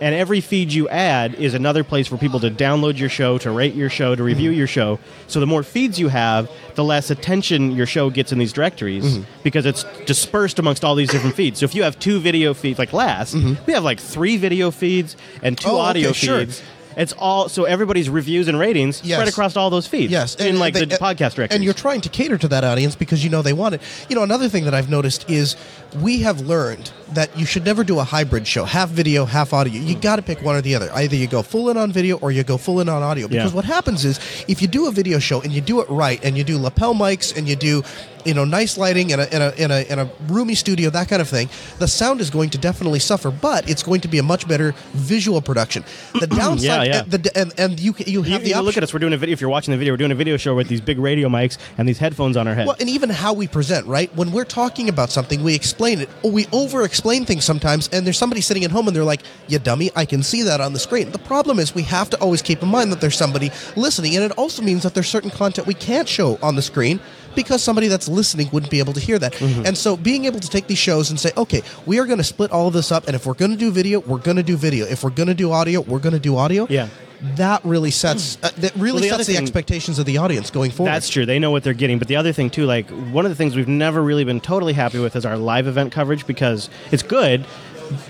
And 0.00 0.14
every 0.14 0.40
feed 0.40 0.72
you 0.72 0.88
add 0.88 1.34
is 1.34 1.52
another 1.54 1.84
place 1.84 2.06
for 2.08 2.16
people 2.16 2.40
to 2.40 2.50
download 2.50 2.98
your 2.98 3.10
show, 3.10 3.36
to 3.38 3.50
rate 3.50 3.74
your 3.74 3.90
show, 3.90 4.14
to 4.14 4.22
review 4.22 4.50
your 4.50 4.66
show. 4.66 4.98
So 5.26 5.40
the 5.40 5.46
more 5.46 5.62
feeds 5.62 5.98
you 6.00 6.08
have, 6.08 6.50
the 6.74 6.84
less 6.84 7.10
attention 7.10 7.72
your 7.72 7.86
show 7.86 8.08
gets 8.10 8.32
in 8.32 8.38
these 8.38 8.52
directories 8.52 9.04
Mm-hmm. 9.04 9.22
because 9.42 9.66
it's 9.66 9.84
dispersed 10.06 10.58
amongst 10.58 10.84
all 10.84 10.94
these 10.94 11.10
different 11.10 11.36
feeds. 11.36 11.60
So 11.60 11.64
if 11.64 11.74
you 11.74 11.82
have 11.82 11.98
two 11.98 12.18
video 12.18 12.54
feeds, 12.54 12.78
like 12.78 12.92
last, 12.94 13.34
we 13.34 13.72
have 13.74 13.84
like 13.84 14.00
three 14.00 14.36
video 14.38 14.70
feeds 14.70 15.16
and 15.42 15.56
two 15.58 15.68
Mm-hmm. 15.68 15.76
Oh, 15.76 15.80
okay, 15.80 15.88
audio 15.90 16.12
sure. 16.12 16.38
feeds. 16.40 16.62
It's 16.96 17.12
all 17.12 17.48
so 17.48 17.64
everybody's 17.64 18.10
reviews 18.10 18.48
and 18.48 18.58
ratings 18.58 19.00
Yes. 19.04 19.16
spread 19.16 19.28
across 19.28 19.56
all 19.56 19.70
those 19.70 19.86
feeds. 19.86 20.10
Yes, 20.10 20.34
in 20.34 20.58
like 20.58 20.74
they- 20.74 20.84
the 20.86 20.96
podcast 20.96 21.34
directories. 21.34 21.50
And 21.52 21.62
you're 21.64 21.72
trying 21.72 22.00
to 22.00 22.08
cater 22.08 22.36
to 22.38 22.48
that 22.48 22.64
audience 22.64 22.96
because 22.96 23.22
you 23.22 23.30
know 23.30 23.42
they 23.42 23.52
want 23.52 23.76
it. 23.76 23.82
You 24.08 24.16
know, 24.16 24.24
another 24.24 24.48
thing 24.48 24.64
that 24.64 24.74
I've 24.74 24.90
noticed 24.90 25.30
is 25.30 25.54
we 25.96 26.20
have 26.20 26.40
learned 26.40 26.90
that 27.12 27.36
you 27.36 27.44
should 27.44 27.64
never 27.64 27.82
do 27.82 27.98
a 27.98 28.04
hybrid 28.04 28.46
show, 28.46 28.64
half 28.64 28.88
video, 28.88 29.24
half 29.24 29.52
audio. 29.52 29.74
You 29.74 29.94
hmm. 29.94 30.00
got 30.00 30.16
to 30.16 30.22
pick 30.22 30.42
one 30.42 30.54
or 30.54 30.60
the 30.60 30.74
other. 30.74 30.90
Either 30.92 31.16
you 31.16 31.26
go 31.26 31.42
full 31.42 31.70
in 31.70 31.76
on 31.76 31.90
video 31.90 32.18
or 32.18 32.30
you 32.30 32.44
go 32.44 32.56
full 32.56 32.80
in 32.80 32.88
on 32.88 33.02
audio. 33.02 33.26
Because 33.26 33.50
Yeah. 33.50 33.56
what 33.56 33.64
happens 33.64 34.04
is 34.04 34.20
if 34.46 34.62
you 34.62 34.68
do 34.68 34.86
a 34.86 34.92
video 34.92 35.18
show 35.18 35.40
and 35.40 35.52
you 35.52 35.60
do 35.60 35.80
it 35.80 35.90
right 35.90 36.20
and 36.24 36.38
you 36.38 36.44
do 36.44 36.58
lapel 36.58 36.94
mics 36.94 37.36
and 37.36 37.48
you 37.48 37.56
do 37.56 37.82
you 38.24 38.34
know 38.34 38.44
nice 38.44 38.76
lighting 38.76 39.10
in 39.10 39.20
a, 39.20 39.24
in 39.24 39.42
a 39.42 39.50
in 39.56 39.70
a 39.70 39.80
in 39.92 39.98
a 39.98 40.10
roomy 40.28 40.54
studio 40.54 40.90
that 40.90 41.08
kind 41.08 41.22
of 41.22 41.28
thing 41.28 41.48
the 41.78 41.88
sound 41.88 42.20
is 42.20 42.28
going 42.28 42.50
to 42.50 42.58
definitely 42.58 42.98
suffer 42.98 43.30
but 43.30 43.68
it's 43.68 43.82
going 43.82 44.00
to 44.00 44.08
be 44.08 44.18
a 44.18 44.22
much 44.22 44.46
better 44.46 44.74
visual 44.92 45.40
production 45.40 45.82
the 46.20 46.26
downside 46.42 46.86
yeah. 46.86 46.96
Eh, 46.96 46.98
and, 47.00 47.10
the, 47.10 47.38
and 47.38 47.54
and 47.58 47.80
you 47.80 47.94
you 48.06 48.22
You, 48.22 48.32
have 48.32 48.42
the 48.42 48.50
you 48.50 48.54
option 48.54 48.66
look 48.66 48.76
at 48.76 48.82
us. 48.82 48.92
We're 48.92 49.00
doing 49.00 49.12
a 49.12 49.16
video. 49.16 49.32
If 49.32 49.40
you're 49.40 49.50
watching 49.50 49.72
the 49.72 49.78
video, 49.78 49.92
we're 49.92 49.98
doing 49.98 50.12
a 50.12 50.16
video 50.16 50.36
show 50.36 50.54
with 50.54 50.68
these 50.68 50.80
big 50.80 50.98
radio 50.98 51.28
mics 51.28 51.58
and 51.78 51.88
these 51.88 51.98
headphones 51.98 52.36
on 52.36 52.46
our 52.46 52.54
head. 52.54 52.66
Well, 52.66 52.76
and 52.78 52.88
even 52.88 53.10
how 53.10 53.32
we 53.32 53.46
present, 53.46 53.86
right? 53.86 54.14
When 54.14 54.32
we're 54.32 54.44
talking 54.44 54.88
about 54.88 55.10
something, 55.10 55.42
we 55.42 55.54
explain 55.80 56.00
it. 56.00 56.10
We 56.22 56.46
over 56.52 56.84
explain 56.84 57.24
things 57.24 57.42
sometimes, 57.42 57.88
and 57.88 58.04
there's 58.04 58.18
somebody 58.18 58.42
sitting 58.42 58.64
at 58.64 58.70
home 58.70 58.86
and 58.86 58.94
they're 58.94 59.02
like, 59.02 59.22
You 59.48 59.58
dummy, 59.58 59.90
I 59.96 60.04
can 60.04 60.22
see 60.22 60.42
that 60.42 60.60
on 60.60 60.74
the 60.74 60.78
screen. 60.78 61.10
The 61.10 61.18
problem 61.18 61.58
is 61.58 61.74
we 61.74 61.84
have 61.84 62.10
to 62.10 62.20
always 62.20 62.42
keep 62.42 62.62
in 62.62 62.68
mind 62.68 62.92
that 62.92 63.00
there's 63.00 63.16
somebody 63.16 63.50
listening, 63.76 64.14
and 64.14 64.22
it 64.22 64.32
also 64.32 64.60
means 64.60 64.82
that 64.82 64.92
there's 64.92 65.08
certain 65.08 65.30
content 65.30 65.66
we 65.66 65.72
can't 65.72 66.06
show 66.06 66.38
on 66.42 66.54
the 66.54 66.60
screen 66.60 67.00
because 67.34 67.62
somebody 67.62 67.88
that's 67.88 68.08
listening 68.08 68.50
wouldn't 68.52 68.70
be 68.70 68.78
able 68.78 68.92
to 68.92 69.00
hear 69.00 69.18
that. 69.18 69.32
Mm-hmm. 69.32 69.64
And 69.64 69.78
so 69.78 69.96
being 69.96 70.26
able 70.26 70.40
to 70.40 70.50
take 70.50 70.66
these 70.66 70.78
shows 70.78 71.08
and 71.08 71.18
say, 71.18 71.32
Okay, 71.34 71.62
we 71.86 71.98
are 71.98 72.04
going 72.04 72.18
to 72.18 72.24
split 72.24 72.52
all 72.52 72.68
of 72.68 72.74
this 72.74 72.92
up, 72.92 73.06
and 73.06 73.16
if 73.16 73.24
we're 73.24 73.32
going 73.32 73.52
to 73.52 73.56
do 73.56 73.70
video, 73.70 74.00
we're 74.00 74.18
going 74.18 74.36
to 74.36 74.42
do 74.42 74.58
video. 74.58 74.84
If 74.84 75.02
we're 75.02 75.08
going 75.08 75.28
to 75.28 75.34
do 75.34 75.50
audio, 75.50 75.80
we're 75.80 75.98
going 75.98 76.12
to 76.12 76.20
do 76.20 76.36
audio. 76.36 76.66
Yeah. 76.68 76.88
That 77.36 77.64
really 77.64 77.90
sets 77.90 78.38
uh, 78.42 78.50
that 78.58 78.74
really 78.76 78.92
Well, 79.02 79.18
the 79.18 79.24
sets 79.24 79.26
the 79.26 79.34
thing- 79.34 79.42
expectations 79.42 79.98
of 79.98 80.06
the 80.06 80.18
audience 80.18 80.50
going 80.50 80.70
forward. 80.70 80.92
That's 80.92 81.08
true. 81.08 81.26
They 81.26 81.38
know 81.38 81.50
what 81.50 81.62
they're 81.64 81.74
getting. 81.74 81.98
But 81.98 82.08
the 82.08 82.16
other 82.16 82.32
thing 82.32 82.50
too, 82.50 82.64
like 82.64 82.88
one 82.90 83.26
of 83.26 83.30
the 83.30 83.34
things 83.36 83.56
we've 83.56 83.68
never 83.68 84.02
really 84.02 84.24
been 84.24 84.40
totally 84.40 84.72
happy 84.72 84.98
with 84.98 85.16
is 85.16 85.26
our 85.26 85.36
live 85.36 85.66
event 85.66 85.92
coverage 85.92 86.26
because 86.26 86.70
it's 86.90 87.02
good, 87.02 87.44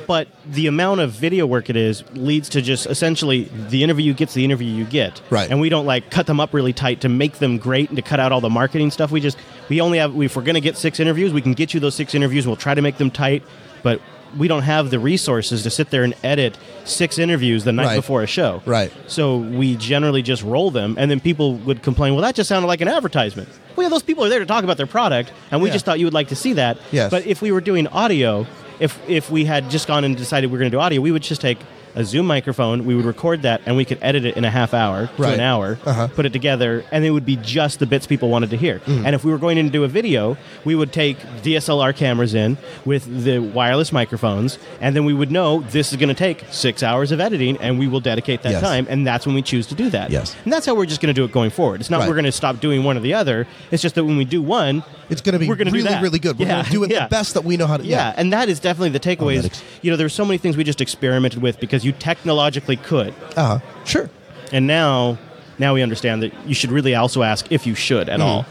but 0.07 0.29
the 0.47 0.67
amount 0.67 1.01
of 1.01 1.11
video 1.13 1.47
work 1.47 1.71
it 1.71 1.77
is 1.77 2.05
leads 2.13 2.49
to 2.51 2.63
just 2.63 2.87
essentially 2.87 3.45
the 3.69 3.83
interview 3.83 4.07
you 4.07 4.15
gets 4.15 4.35
the 4.35 4.45
interview 4.45 4.69
you 4.69 4.85
get. 4.85 5.21
Right. 5.31 5.51
And 5.51 5.61
we 5.61 5.71
don't 5.71 5.87
like 5.87 6.11
cut 6.11 6.27
them 6.27 6.39
up 6.39 6.55
really 6.55 6.73
tight 6.73 7.01
to 7.01 7.09
make 7.09 7.39
them 7.39 7.59
great 7.59 7.89
and 7.89 7.97
to 7.97 8.03
cut 8.03 8.21
out 8.21 8.31
all 8.31 8.41
the 8.41 8.51
marketing 8.51 8.91
stuff. 8.91 9.11
We 9.11 9.21
just 9.21 9.39
we 9.69 9.81
only 9.81 9.99
have 9.99 10.15
if 10.23 10.37
we're 10.37 10.43
gonna 10.43 10.61
get 10.61 10.77
six 10.77 11.01
interviews, 11.01 11.33
we 11.33 11.43
can 11.43 11.55
get 11.55 11.75
you 11.75 11.81
those 11.81 11.95
six 11.95 12.15
interviews. 12.15 12.47
We'll 12.47 12.57
try 12.57 12.75
to 12.75 12.83
make 12.83 12.99
them 12.99 13.11
tight, 13.11 13.43
but 13.83 14.01
we 14.37 14.49
don't 14.49 14.63
have 14.63 14.91
the 14.91 14.99
resources 14.99 15.63
to 15.65 15.71
sit 15.71 15.91
there 15.91 16.05
and 16.05 16.15
edit 16.23 16.57
six 16.85 17.19
interviews 17.19 17.65
the 17.65 17.73
night 17.73 17.87
Right. 17.87 17.97
before 17.97 18.23
a 18.23 18.27
show. 18.27 18.63
Right. 18.67 18.93
So 19.07 19.39
we 19.39 19.77
generally 19.77 20.23
just 20.23 20.43
roll 20.43 20.71
them, 20.71 20.95
and 20.99 21.11
then 21.11 21.21
people 21.21 21.55
would 21.67 21.83
complain, 21.83 22.15
"Well, 22.15 22.23
that 22.23 22.35
just 22.35 22.49
sounded 22.49 22.67
like 22.69 22.81
an 22.81 22.89
advertisement." 22.89 23.49
Well, 23.77 23.85
yeah, 23.85 23.89
those 23.91 24.03
people 24.03 24.25
are 24.25 24.29
there 24.29 24.39
to 24.41 24.47
talk 24.47 24.65
about 24.65 24.77
their 24.77 24.87
product, 24.87 25.33
and 25.51 25.61
we 25.63 25.69
Yeah. 25.69 25.75
just 25.75 25.85
thought 25.85 25.99
you 25.99 26.07
would 26.07 26.15
like 26.15 26.29
to 26.29 26.37
see 26.37 26.53
that. 26.55 26.79
Yes. 26.93 27.11
But 27.11 27.27
if 27.27 27.41
we 27.43 27.51
were 27.53 27.61
doing 27.61 27.87
audio, 27.89 28.47
if 28.79 28.99
if 29.09 29.31
we 29.31 29.45
had 29.45 29.71
just 29.71 29.87
gone 29.87 30.05
and 30.05 30.17
decided 30.17 30.51
we 30.51 30.57
are 30.57 30.61
going 30.61 30.71
to 30.71 30.77
do 30.77 30.81
audio, 30.81 31.01
we 31.01 31.13
would 31.13 31.23
just 31.23 31.41
take 31.41 31.59
a 31.95 32.05
Zoom 32.05 32.27
microphone, 32.27 32.85
we 32.87 32.95
would 32.95 33.05
record 33.05 33.43
that, 33.43 33.61
and 33.67 33.77
we 33.77 33.85
could 33.85 33.99
edit 34.01 34.25
it 34.25 34.37
in 34.37 34.45
a 34.45 34.51
half 34.51 34.73
hour 34.75 35.07
to 35.17 35.23
Right. 35.23 35.35
an 35.35 35.41
hour, 35.41 35.79
Uh-huh. 35.85 36.09
put 36.09 36.27
it 36.27 36.33
together, 36.33 36.85
and 36.93 37.05
it 37.05 37.11
would 37.11 37.27
be 37.27 37.37
just 37.37 37.79
the 37.79 37.87
bits 37.87 38.07
people 38.07 38.29
wanted 38.29 38.51
to 38.51 38.57
hear. 38.57 38.81
Mm. 38.87 39.05
And 39.07 39.15
if 39.15 39.25
we 39.25 39.31
were 39.33 39.39
going 39.39 39.57
to 39.57 39.63
do 39.71 39.85
a 39.85 39.89
video, 39.89 40.37
we 40.65 40.75
would 40.75 40.93
take 40.93 41.17
DSLR 41.43 41.93
cameras 41.93 42.35
in 42.35 42.57
with 42.85 43.25
the 43.25 43.39
wireless 43.39 43.93
microphones, 43.93 44.59
and 44.81 44.95
then 44.95 45.05
we 45.05 45.13
would 45.15 45.31
know 45.31 45.65
this 45.71 45.91
is 45.93 45.97
going 45.99 46.09
to 46.09 46.15
take 46.15 46.45
six 46.51 46.83
hours 46.83 47.13
of 47.13 47.21
editing, 47.21 47.57
and 47.59 47.79
we 47.79 47.89
will 47.89 48.01
dedicate 48.01 48.43
that 48.43 48.53
Yes. 48.53 48.63
time, 48.63 48.87
and 48.91 49.07
that's 49.07 49.27
when 49.27 49.35
we 49.35 49.43
choose 49.43 49.67
to 49.67 49.75
do 49.75 49.91
that. 49.91 50.11
Yes. 50.11 50.37
And 50.45 50.53
that's 50.53 50.67
how 50.67 50.75
we're 50.75 50.87
just 50.87 51.01
going 51.01 51.13
to 51.15 51.19
do 51.19 51.25
it 51.25 51.33
going 51.33 51.51
forward. 51.51 51.81
It's 51.81 51.91
not 51.91 52.01
Right. 52.01 52.09
we're 52.09 52.15
going 52.15 52.25
to 52.25 52.33
stop 52.33 52.61
doing 52.61 52.85
one 52.85 52.97
or 52.97 53.01
the 53.01 53.15
other. 53.15 53.47
It's 53.71 53.83
just 53.83 53.95
that 53.97 54.05
when 54.05 54.17
we 54.17 54.25
do 54.25 54.43
one, 54.43 54.83
It's 55.09 55.21
going 55.21 55.33
to 55.33 55.39
be 55.41 55.49
we're 55.49 55.57
gonna 55.57 55.71
do 55.71 55.77
really, 55.79 55.89
that. 55.89 56.03
really 56.03 56.19
good. 56.21 56.39
We're 56.39 56.47
Yeah, 56.47 56.53
going 56.55 56.65
to 56.67 56.71
do 56.71 56.85
it 56.85 56.91
yeah. 56.93 57.05
the 57.05 57.11
best 57.11 57.35
that 57.35 57.45
we 57.45 57.57
know 57.57 57.67
how 57.67 57.77
to. 57.79 57.85
yeah, 57.85 58.13
and 58.17 58.33
that 58.33 58.49
is 58.49 58.61
definitely 58.61 58.91
the 58.91 59.01
takeaway. 59.01 59.35
Is, 59.35 59.47
Analytics. 59.47 59.61
you 59.83 59.91
know, 59.91 59.97
there's 59.97 60.15
so 60.15 60.25
many 60.25 60.39
things 60.39 60.57
we 60.57 60.63
just 60.65 60.81
experimented 60.81 61.43
with 61.43 61.59
because 61.59 61.80
you 61.85 61.93
technologically 61.93 62.77
could, 62.77 63.15
Uh 63.37 63.59
huh. 63.59 63.85
Sure. 63.85 64.11
and 64.53 64.67
now, 64.67 65.19
now 65.59 65.75
we 65.75 65.83
understand 65.83 66.23
that 66.23 66.33
you 66.47 66.55
should 66.55 66.71
really 66.73 66.95
also 66.95 67.23
ask 67.23 67.51
if 67.51 67.67
you 67.67 67.75
should 67.75 68.09
Mm-hmm. 68.09 68.21
at 68.21 68.21
all. 68.21 68.47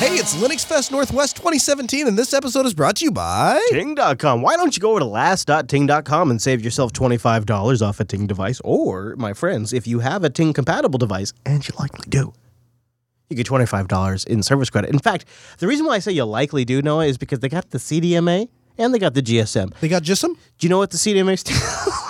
Hey, 0.00 0.16
it's 0.16 0.34
Linux 0.36 0.66
Fest 0.66 0.92
Northwest 0.92 1.36
2017, 1.36 2.06
and 2.06 2.18
this 2.18 2.34
episode 2.34 2.66
is 2.66 2.74
brought 2.74 2.96
to 2.96 3.06
you 3.06 3.10
by. 3.10 3.58
Ting.com. 3.70 4.42
Why 4.42 4.54
don't 4.56 4.76
you 4.76 4.80
go 4.80 4.90
over 4.90 4.98
to 5.00 5.06
last.ting.com 5.06 6.30
and 6.30 6.42
save 6.42 6.62
yourself 6.62 6.92
$25 6.92 7.80
off 7.80 8.00
a 8.00 8.04
Ting 8.04 8.26
device? 8.26 8.60
Or, 8.64 9.14
my 9.16 9.32
friends, 9.32 9.72
if 9.72 9.86
you 9.86 10.00
have 10.00 10.22
a 10.22 10.28
Ting 10.28 10.52
compatible 10.52 10.98
device, 10.98 11.32
and 11.46 11.66
you 11.66 11.72
likely 11.78 12.04
do, 12.10 12.34
you 13.30 13.36
get 13.36 13.46
$25 13.46 14.26
in 14.26 14.42
service 14.42 14.70
credit. 14.70 14.90
In 14.90 14.98
fact, 14.98 15.24
the 15.58 15.66
reason 15.66 15.86
why 15.86 15.94
I 15.94 15.98
say 16.00 16.12
you 16.12 16.24
likely 16.24 16.64
do, 16.64 16.82
Noah, 16.82 17.06
is 17.06 17.18
because 17.18 17.40
they 17.40 17.48
got 17.48 17.70
the 17.70 17.78
CDMA 17.78 18.48
and 18.78 18.92
they 18.94 18.98
got 18.98 19.14
the 19.14 19.22
GSM. 19.22 19.72
They 19.80 19.88
got 19.88 20.04
some. 20.06 20.34
Do 20.34 20.40
you 20.60 20.68
know 20.68 20.78
what 20.78 20.90
the 20.90 20.98
CDMA 20.98 21.38
stands 21.38 21.60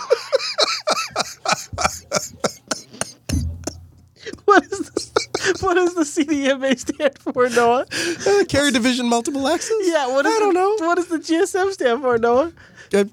What 4.47 4.63
is 4.65 4.79
the, 4.91 5.59
what 5.61 5.75
does 5.75 5.95
the 5.95 6.03
CDMA 6.25 6.79
stand 6.79 7.19
for, 7.19 7.49
Noah? 7.51 7.87
Uh, 8.27 8.45
carrier 8.47 8.71
division 8.71 9.09
multiple 9.09 9.47
access? 9.49 9.77
Yeah, 9.83 10.09
what 10.13 10.27
is 10.27 10.35
I 10.35 10.39
don't 10.39 10.55
the- 10.55 10.61
know. 10.61 10.87
What 10.87 10.95
does 10.97 11.09
the 11.09 11.19
GSM 11.19 11.73
stand 11.73 12.03
for, 12.03 12.19
Noah? 12.19 12.53
Uh, 12.93 13.05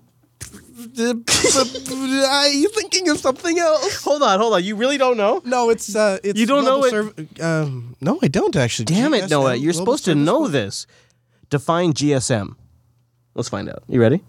are 2.28 2.48
you 2.50 2.70
thinking 2.70 3.10
of 3.10 3.18
something 3.18 3.58
else? 3.60 4.04
Hold 4.04 4.24
on, 4.24 4.40
hold 4.40 4.54
on. 4.54 4.64
You 4.64 4.76
really 4.76 4.98
don't 4.98 5.18
know? 5.18 5.42
No, 5.46 5.70
it's 5.70 5.96
uh, 5.96 6.20
it's 6.24 6.40
You 6.40 6.46
don't 6.46 6.66
know 6.66 6.82
global 6.82 7.12
serv- 7.12 7.42
um, 7.42 7.96
no, 8.02 8.20
I 8.22 8.28
don't 8.28 8.56
actually. 8.56 8.86
Damn 8.86 9.14
it, 9.14 9.26
GSM, 9.26 9.30
Noah. 9.30 9.56
You're 9.56 9.74
Global 9.74 9.86
supposed 9.86 10.06
to 10.06 10.12
Service 10.12 10.26
know 10.26 10.38
Corp. 10.40 10.52
this. 10.52 10.88
Define 11.50 11.94
GSM. 11.94 12.56
Let's 13.36 13.50
find 13.50 13.70
out. 13.70 13.84
You 13.88 14.02
ready? 14.02 14.24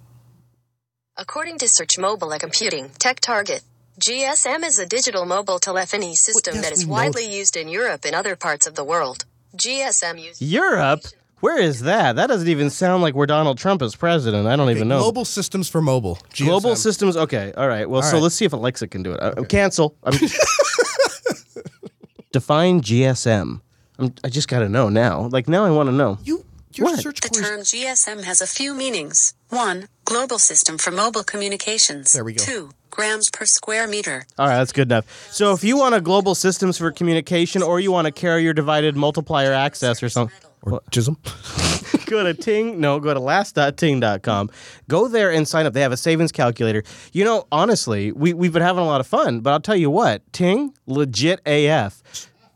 According 1.17 1.59
to 1.59 1.69
Search 1.69 1.99
Mobile 1.99 2.37
Computing 2.39 2.91
Tech 2.99 3.21
Target, 3.21 3.63
GSM 4.01 4.65
is 4.65 4.79
a 4.79 4.87
digital 4.87 5.27
mobile 5.27 5.59
telephony 5.59 6.15
system 6.15 6.55
yes, 6.55 6.65
that 6.65 6.73
is 6.73 6.85
we 6.85 6.87
know 6.87 6.93
widely 6.95 7.27
used 7.39 7.57
in 7.57 7.69
Europe 7.69 8.05
and 8.05 8.15
other 8.15 8.35
parts 8.37 8.67
of 8.67 8.75
the 8.75 8.85
world. 8.85 9.27
GSM 9.57 10.19
uses 10.21 10.41
Europe? 10.41 11.03
Where 11.43 11.59
is 11.59 11.81
that? 11.81 12.15
That 12.15 12.29
doesn't 12.29 12.47
even 12.47 12.71
sound 12.71 13.03
like 13.03 13.17
where 13.17 13.27
Donald 13.27 13.59
Trump 13.59 13.83
is 13.83 13.97
president. 13.97 14.47
I 14.47 14.55
don't 14.55 14.71
even 14.71 14.87
know. 14.87 15.01
Global 15.01 15.25
Systems 15.25 15.69
for 15.69 15.83
Mobile. 15.83 16.15
GSM. 16.33 16.45
Global 16.45 16.77
systems. 16.77 17.17
Okay. 17.17 17.53
All 17.57 17.67
right. 17.67 17.91
Well, 17.91 18.01
so 18.01 18.13
right. 18.13 18.23
let's 18.23 18.37
see 18.37 18.45
if 18.45 18.53
Alexa 18.53 18.87
can 18.87 19.03
do 19.03 19.11
it. 19.11 19.21
Uh, 19.21 19.43
Cancel. 19.43 19.97
I'm 20.05 20.13
Define 22.33 22.81
GSM. 22.81 23.61
I'm, 23.99 24.15
I 24.23 24.29
just 24.29 24.47
got 24.47 24.61
to 24.61 24.69
know 24.69 24.89
now. 24.89 25.23
Like 25.33 25.49
now, 25.49 25.65
I 25.65 25.73
want 25.73 25.89
to 25.89 25.93
know. 25.93 26.19
You 26.23 26.45
your 26.75 26.87
What? 26.87 27.01
search 27.01 27.21
The 27.21 27.31
term 27.31 27.63
GSM 27.63 28.23
has 28.23 28.41
a 28.41 28.47
few 28.47 28.73
meanings. 28.73 29.35
1. 29.49 29.89
Global 30.05 30.39
System 30.39 30.79
for 30.79 30.93
Mobile 30.93 31.25
Communications. 31.25 32.13
There 32.13 32.23
we 32.23 32.35
go. 32.35 32.45
2. 32.45 32.71
Grams 32.91 33.31
per 33.31 33.47
square 33.47 33.89
meter. 33.89 34.27
All 34.39 34.47
right, 34.47 34.59
that's 34.59 34.71
good 34.71 34.93
enough. 34.93 35.33
So 35.33 35.55
if 35.55 35.65
you 35.65 35.77
want 35.77 35.97
a 35.97 36.01
global 36.01 36.37
systems 36.37 36.79
for 36.79 36.93
communication, 36.93 37.65
or 37.65 37.81
you 37.81 37.91
want 37.91 38.07
a 38.07 38.13
carrier 38.13 38.53
divided 38.53 38.95
multiplier 38.95 39.53
access 39.53 40.05
or 40.05 40.09
something. 40.09 40.37
Or 40.63 40.83
Chisholm. 40.91 41.17
go 42.07 42.23
to 42.25 42.35
ting 42.35 42.79
no 42.81 43.01
go 43.01 43.15
to 43.15 43.21
last.ting.com 43.21 44.51
go 44.89 45.09
there 45.09 45.31
and 45.31 45.49
sign 45.49 45.67
up. 45.67 45.73
They 45.73 45.81
have 45.81 45.93
a 45.93 45.97
savings 45.97 46.33
calculator. 46.33 46.83
You 47.13 47.25
know 47.25 47.47
honestly 47.51 48.13
we, 48.13 48.33
we've 48.35 48.53
been 48.53 48.63
having 48.63 48.83
a 48.83 48.87
lot 48.87 49.01
of 49.01 49.07
fun 49.07 49.41
but 49.41 49.53
i'll 49.53 49.61
tell 49.61 49.77
you 49.77 49.91
what 49.91 50.31
ting 50.33 50.75
legit 50.87 51.41
af 51.47 52.03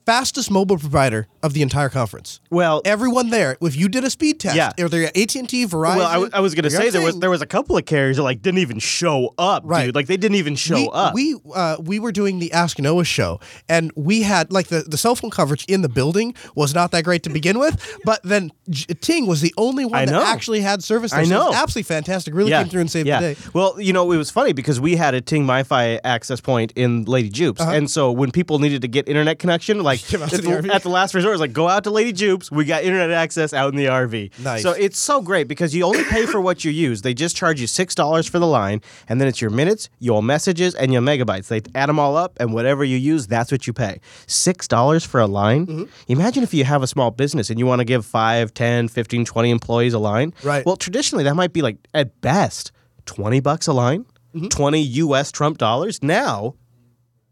Fastest 0.06 0.52
mobile 0.52 0.78
provider 0.78 1.26
of 1.42 1.52
the 1.52 1.62
entire 1.62 1.88
conference. 1.88 2.40
well 2.48 2.80
Everyone 2.84 3.30
there, 3.30 3.56
if 3.60 3.74
you 3.76 3.88
did 3.88 4.04
a 4.04 4.10
speed 4.10 4.38
test, 4.38 4.54
Yeah. 4.54 4.70
or 4.78 4.88
they're 4.88 5.08
AT 5.16 5.34
and 5.34 5.48
T, 5.48 5.66
Verizon. 5.66 5.96
well, 5.96 6.06
I, 6.06 6.12
w- 6.14 6.30
I 6.32 6.38
was 6.40 6.54
gonna 6.54 6.70
say 6.70 6.90
there 6.90 7.02
was 7.02 7.18
there 7.18 7.28
was 7.30 7.42
a 7.42 7.46
couple 7.46 7.76
of 7.76 7.84
carriers 7.86 8.16
that 8.18 8.22
like 8.22 8.40
didn't 8.40 8.58
even 8.60 8.78
show 8.78 9.34
up, 9.36 9.64
Right. 9.66 9.86
dude. 9.86 9.96
Like 9.96 10.06
they 10.06 10.16
didn't 10.16 10.36
even 10.36 10.54
show 10.54 10.76
we, 10.76 10.90
up. 10.92 11.14
We 11.14 11.36
uh, 11.54 11.76
we 11.82 11.98
were 11.98 12.12
doing 12.12 12.38
the 12.38 12.52
Ask 12.52 12.78
Noah 12.78 13.04
show, 13.04 13.40
and 13.68 13.90
we 13.96 14.22
had 14.22 14.52
like 14.52 14.68
the, 14.68 14.82
the 14.86 14.96
cell 14.96 15.16
phone 15.16 15.30
coverage 15.30 15.64
in 15.66 15.82
the 15.82 15.88
building 15.88 16.34
was 16.54 16.72
not 16.72 16.92
that 16.92 17.02
great 17.02 17.24
to 17.24 17.30
begin 17.30 17.58
with, 17.58 17.98
but 18.04 18.20
then 18.22 18.52
J- 18.70 18.94
Ting 19.00 19.26
was 19.26 19.40
the 19.40 19.52
only 19.56 19.84
one 19.84 19.96
I 20.02 20.04
that 20.06 20.12
know. 20.12 20.22
actually 20.24 20.60
had 20.60 20.84
service. 20.84 21.10
There, 21.10 21.20
I 21.20 21.24
so 21.24 21.30
know. 21.30 21.52
absolutely 21.52 21.82
fantastic. 21.94 22.32
Really 22.32 22.52
came 22.52 22.68
through 22.68 22.82
and 22.82 22.90
saved 22.90 23.08
yeah. 23.08 23.20
the 23.20 23.34
day. 23.34 23.40
Well, 23.54 23.80
you 23.80 23.92
know, 23.92 24.12
it 24.12 24.16
was 24.16 24.30
funny 24.30 24.52
because 24.52 24.80
we 24.80 24.94
had 24.94 25.14
a 25.14 25.20
Ting 25.20 25.44
MiFi 25.46 25.98
access 26.04 26.40
point 26.40 26.72
in 26.76 27.04
Lady 27.06 27.28
Jupes, 27.28 27.60
and 27.60 27.90
so 27.90 28.12
when 28.12 28.30
people 28.30 28.60
needed 28.60 28.82
to 28.82 28.88
get 28.88 29.08
internet 29.08 29.40
connection, 29.40 29.82
like 29.82 29.95
Out 30.14 30.32
at 30.32 30.42
the, 30.42 30.62
the 30.62 30.74
at 30.74 30.82
the 30.82 30.88
last 30.88 31.14
resort, 31.14 31.34
it's 31.34 31.40
like 31.40 31.52
go 31.52 31.68
out 31.68 31.84
to 31.84 31.90
Lady 31.90 32.12
Jupes. 32.12 32.50
We 32.50 32.64
got 32.64 32.84
internet 32.84 33.10
access 33.10 33.52
out 33.52 33.70
in 33.72 33.76
the 33.76 33.86
RV. 33.86 34.38
Nice. 34.40 34.62
So 34.62 34.72
it's 34.72 34.98
so 34.98 35.20
great 35.20 35.48
because 35.48 35.74
you 35.74 35.84
only 35.84 36.04
pay 36.04 36.26
for 36.26 36.40
what 36.40 36.64
you 36.64 36.70
use. 36.70 37.02
They 37.02 37.14
just 37.14 37.36
charge 37.36 37.60
you 37.60 37.66
six 37.66 37.94
dollars 37.94 38.26
for 38.26 38.38
the 38.38 38.46
line, 38.46 38.80
and 39.08 39.20
then 39.20 39.28
it's 39.28 39.40
your 39.40 39.50
minutes, 39.50 39.88
your 39.98 40.22
messages, 40.22 40.74
and 40.74 40.92
your 40.92 41.02
megabytes. 41.02 41.48
They 41.48 41.62
add 41.74 41.88
them 41.88 41.98
all 41.98 42.16
up, 42.16 42.36
and 42.40 42.52
whatever 42.52 42.84
you 42.84 42.96
use, 42.96 43.26
that's 43.26 43.50
what 43.52 43.66
you 43.66 43.72
pay. 43.72 44.00
Six 44.26 44.68
dollars 44.68 45.04
for 45.04 45.20
a 45.20 45.26
line. 45.26 45.66
Mm-hmm. 45.66 45.84
Imagine 46.08 46.42
if 46.42 46.52
you 46.54 46.64
have 46.64 46.82
a 46.82 46.86
small 46.86 47.10
business 47.10 47.50
and 47.50 47.58
you 47.58 47.66
want 47.66 47.80
to 47.80 47.84
give 47.84 48.04
5, 48.06 48.54
10, 48.54 48.88
15, 48.88 49.24
20 49.24 49.50
employees 49.50 49.94
a 49.94 49.98
line. 49.98 50.32
Right. 50.42 50.64
Well, 50.64 50.76
traditionally 50.76 51.24
that 51.24 51.34
might 51.34 51.52
be 51.52 51.62
like 51.62 51.76
at 51.94 52.20
best 52.20 52.72
20 53.06 53.40
bucks 53.40 53.66
a 53.66 53.72
line, 53.72 54.06
Mm-hmm. 54.34 54.48
20 54.48 54.80
US 54.82 55.32
Trump 55.32 55.56
dollars. 55.56 56.02
Now 56.02 56.56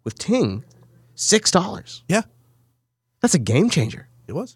with 0.04 0.18
Ting, 0.18 0.64
$6. 1.16 2.02
Yeah, 2.08 2.22
That's 3.24 3.34
a 3.34 3.38
game 3.38 3.70
changer. 3.70 4.06
it 4.28 4.34
was. 4.34 4.54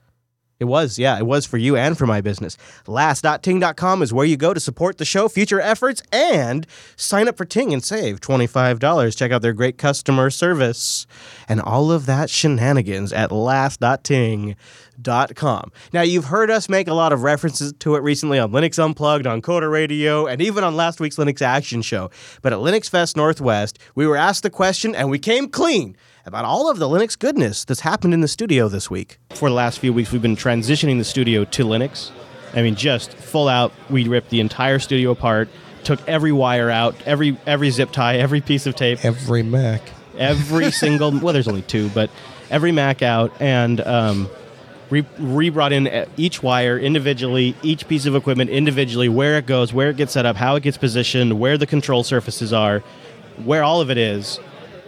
It 0.61 0.67
was, 0.67 0.99
yeah, 0.99 1.17
it 1.17 1.25
was 1.25 1.47
for 1.47 1.57
you 1.57 1.75
and 1.75 1.97
for 1.97 2.07
my 2.07 2.21
business. 2.21 2.59
Last.ting.com 2.87 4.03
is 4.03 4.13
where 4.13 4.27
you 4.27 4.37
go 4.37 4.53
to 4.53 4.61
support 4.61 4.99
the 4.99 5.07
show, 5.07 5.27
future 5.27 5.59
efforts, 5.59 6.03
and 6.13 6.67
sign 6.95 7.29
up 7.29 7.39
for 7.39 7.47
Ting 7.47 7.73
and 7.73 7.83
save 7.83 8.21
$25. 8.21 9.17
Check 9.17 9.33
out 9.33 9.41
their 9.41 9.55
great 9.55 9.79
customer 9.79 10.29
service 10.29 11.07
and 11.49 11.63
all 11.63 11.91
of 11.91 12.05
that 12.05 12.29
shenanigans 12.29 13.11
at 13.11 13.33
last.ting.com. 13.33 14.57
Now, 15.95 16.03
you've 16.03 16.27
heard 16.27 16.51
us 16.51 16.69
make 16.69 16.89
a 16.89 16.95
lot 16.95 17.15
of 17.15 17.23
references 17.23 17.73
to 17.73 17.95
it 17.95 18.03
recently 18.03 18.39
on 18.39 18.53
Linux 18.53 18.79
Unplugged, 18.79 19.27
on 19.27 19.41
Coder 19.41 19.73
Radio, 19.73 20.27
and 20.27 20.43
even 20.43 20.63
on 20.63 20.77
last 20.77 21.01
week's 21.01 21.17
Linux 21.17 21.41
Action 21.41 21.81
Show. 21.81 22.11
But 22.43 22.53
at 22.53 22.59
Linux 22.59 22.91
Fest 22.91 23.17
Northwest, 23.17 23.79
we 23.95 24.07
were 24.07 24.17
asked 24.17 24.43
the 24.43 24.51
question 24.51 24.95
and 24.95 25.09
we 25.09 25.19
came 25.19 25.49
clean 25.49 25.97
about 26.29 26.45
all 26.45 26.71
of 26.71 26.79
the 26.79 26.87
Linux 26.87 27.19
goodness 27.19 27.65
that's 27.65 27.81
happened 27.81 28.13
in 28.13 28.21
the 28.21 28.29
studio 28.29 28.69
this 28.69 28.91
week. 28.91 29.19
For 29.31 29.49
the 29.49 29.55
last 29.55 29.79
few 29.79 29.93
weeks, 29.95 30.13
we've 30.13 30.21
been 30.23 30.37
transitioning 30.37 30.99
the 30.99 31.05
studio 31.05 31.45
to 31.47 31.65
Linux. 31.65 32.11
I 32.55 32.61
mean, 32.63 32.75
just 32.77 33.15
full 33.15 33.49
out, 33.49 33.73
we 33.89 34.07
ripped 34.07 34.29
the 34.29 34.41
entire 34.41 34.79
studio 34.79 35.11
apart, 35.11 35.49
took 35.85 36.07
every 36.07 36.31
wire 36.33 36.69
out, 36.71 36.95
every 37.07 37.37
every 37.47 37.71
zip 37.71 37.91
tie, 37.93 38.17
every 38.19 38.43
piece 38.43 38.67
of 38.67 38.77
tape, 38.77 39.05
Every 39.05 39.43
Mac. 39.43 39.81
every 40.19 40.71
single 40.83 41.11
well, 41.19 41.33
there's 41.33 41.49
only 41.49 41.63
two, 41.63 41.89
but 41.91 42.11
every 42.51 42.73
Mac 42.73 43.03
out, 43.03 43.33
and 43.41 43.81
um, 43.81 44.29
re, 44.91 45.07
re 45.19 45.49
brought 45.49 45.73
in 45.73 45.87
uh, 45.87 46.05
each 46.19 46.43
wire 46.43 46.79
individually, 46.79 47.57
each 47.63 47.89
piece 47.89 48.05
of 48.05 48.15
equipment 48.15 48.51
individually, 48.51 49.09
where 49.09 49.39
it 49.39 49.47
goes, 49.47 49.73
where 49.73 49.89
it 49.89 49.97
gets 49.97 50.13
set 50.13 50.27
up, 50.27 50.37
how 50.37 50.57
it 50.57 50.63
gets 50.63 50.77
positioned, 50.77 51.41
where 51.41 51.57
the 51.57 51.67
control 51.67 52.05
surfaces 52.05 52.53
are, 52.53 52.81
where 53.45 53.63
all 53.63 53.81
of 53.81 53.91
it 53.91 53.97
is, 53.99 54.39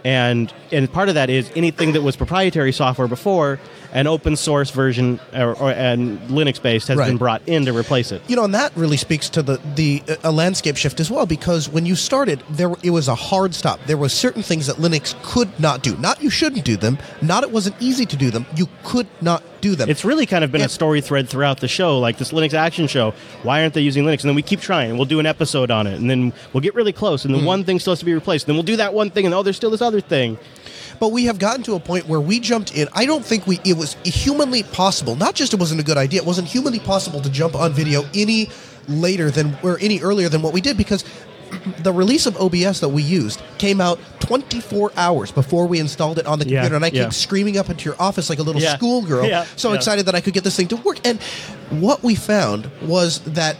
and 0.03 0.53
and 0.71 0.91
part 0.91 1.09
of 1.09 1.15
that 1.15 1.29
is 1.29 1.51
anything 1.55 1.93
that 1.93 2.01
was 2.01 2.15
proprietary 2.15 2.71
software 2.71 3.07
before 3.07 3.59
an 3.93 4.07
open 4.07 4.35
source 4.35 4.69
version 4.69 5.19
or, 5.33 5.53
or 5.57 5.71
and 5.71 6.19
Linux 6.29 6.61
based 6.61 6.87
has 6.87 6.97
Right. 6.97 7.07
been 7.07 7.17
brought 7.17 7.41
in 7.47 7.65
to 7.65 7.73
replace 7.77 8.11
it. 8.11 8.21
You 8.27 8.35
know, 8.35 8.43
and 8.45 8.53
that 8.55 8.71
really 8.75 8.97
speaks 8.97 9.29
to 9.29 9.41
the 9.41 9.59
the 9.75 10.01
uh, 10.07 10.15
a 10.25 10.31
landscape 10.31 10.77
shift 10.77 10.99
as 10.99 11.11
well 11.11 11.25
because 11.25 11.67
when 11.69 11.85
you 11.85 11.95
started, 11.95 12.41
there 12.49 12.73
it 12.83 12.91
was 12.91 13.07
a 13.07 13.15
hard 13.15 13.53
stop. 13.53 13.79
There 13.87 13.97
was 13.97 14.13
certain 14.13 14.43
things 14.43 14.67
that 14.67 14.77
Linux 14.77 15.15
could 15.23 15.49
not 15.59 15.83
do. 15.83 15.97
Not 15.97 16.21
you 16.23 16.29
shouldn't 16.29 16.63
do 16.65 16.77
them. 16.77 16.97
Not 17.21 17.43
it 17.43 17.51
wasn't 17.51 17.75
easy 17.81 18.05
to 18.05 18.15
do 18.15 18.31
them. 18.31 18.45
You 18.55 18.67
could 18.83 19.07
not 19.21 19.43
do 19.61 19.75
them. 19.75 19.89
It's 19.89 20.03
really 20.05 20.25
kind 20.25 20.43
of 20.43 20.51
been 20.51 20.61
Yeah. 20.61 20.65
a 20.67 20.69
story 20.69 21.01
thread 21.01 21.29
throughout 21.29 21.59
the 21.59 21.67
show, 21.67 21.99
like 21.99 22.17
this 22.17 22.31
Linux 22.31 22.53
Action 22.55 22.87
Show. 22.87 23.13
Why 23.43 23.61
aren't 23.61 23.73
they 23.75 23.81
using 23.81 24.03
Linux? 24.05 24.21
And 24.21 24.29
then 24.29 24.35
we 24.35 24.41
keep 24.41 24.59
trying, 24.59 24.95
we'll 24.97 25.05
do 25.05 25.19
an 25.19 25.27
episode 25.27 25.69
on 25.69 25.85
it, 25.85 25.99
and 25.99 26.09
then 26.09 26.33
we'll 26.51 26.61
get 26.61 26.73
really 26.73 26.91
close, 26.93 27.25
and 27.25 27.35
then 27.35 27.45
one 27.45 27.63
thing 27.63 27.77
still 27.77 27.91
has 27.91 27.99
to 27.99 28.05
be 28.05 28.13
replaced. 28.13 28.47
Then 28.47 28.55
we'll 28.55 28.63
do 28.63 28.77
that 28.77 28.93
one 28.95 29.11
thing, 29.11 29.25
and 29.25 29.35
oh, 29.35 29.43
there's 29.43 29.55
still 29.57 29.69
this 29.69 29.81
other 29.83 30.01
thing. 30.01 30.39
But 31.01 31.11
we 31.11 31.25
have 31.25 31.39
gotten 31.39 31.63
to 31.63 31.73
a 31.73 31.79
point 31.79 32.07
where 32.07 32.21
we 32.21 32.39
jumped 32.39 32.75
in. 32.77 32.87
I 32.93 33.07
don't 33.07 33.25
think 33.25 33.47
we 33.47 33.59
it 33.65 33.75
was 33.75 33.95
humanly 34.03 34.61
possible. 34.61 35.15
Not 35.15 35.33
just 35.33 35.51
it 35.51 35.59
wasn't 35.59 35.81
a 35.81 35.83
good 35.83 35.97
idea. 35.97 36.21
It 36.21 36.27
wasn't 36.27 36.47
humanly 36.47 36.77
possible 36.79 37.19
to 37.21 37.29
jump 37.31 37.55
on 37.55 37.73
video 37.73 38.03
any 38.13 38.49
later 38.87 39.31
than 39.31 39.57
or 39.63 39.79
any 39.81 39.99
earlier 40.01 40.29
than 40.29 40.43
what 40.43 40.53
we 40.53 40.61
did 40.61 40.77
because 40.77 41.03
the 41.79 41.91
release 41.91 42.27
of 42.27 42.37
OBS 42.39 42.81
that 42.81 42.89
we 42.89 43.01
used 43.01 43.41
came 43.57 43.81
out 43.81 43.99
24 44.19 44.91
hours 44.95 45.31
before 45.31 45.65
we 45.65 45.79
installed 45.79 46.19
it 46.19 46.27
on 46.27 46.37
the 46.37 46.47
Yeah, 46.47 46.59
computer, 46.61 46.75
and 46.75 46.85
I 46.85 46.89
yeah. 46.89 47.01
came 47.05 47.11
screaming 47.11 47.57
up 47.57 47.71
into 47.71 47.85
your 47.85 47.99
office 47.99 48.29
like 48.29 48.37
a 48.37 48.43
little 48.43 48.61
Yeah, 48.61 48.75
schoolgirl, 48.77 49.25
so 49.55 49.73
excited 49.73 50.05
that 50.05 50.13
I 50.13 50.21
could 50.21 50.35
get 50.35 50.43
this 50.43 50.55
thing 50.55 50.67
to 50.67 50.75
work. 50.77 50.99
And 51.05 51.19
what 51.71 52.03
we 52.03 52.13
found 52.13 52.69
was 52.83 53.21
that 53.21 53.57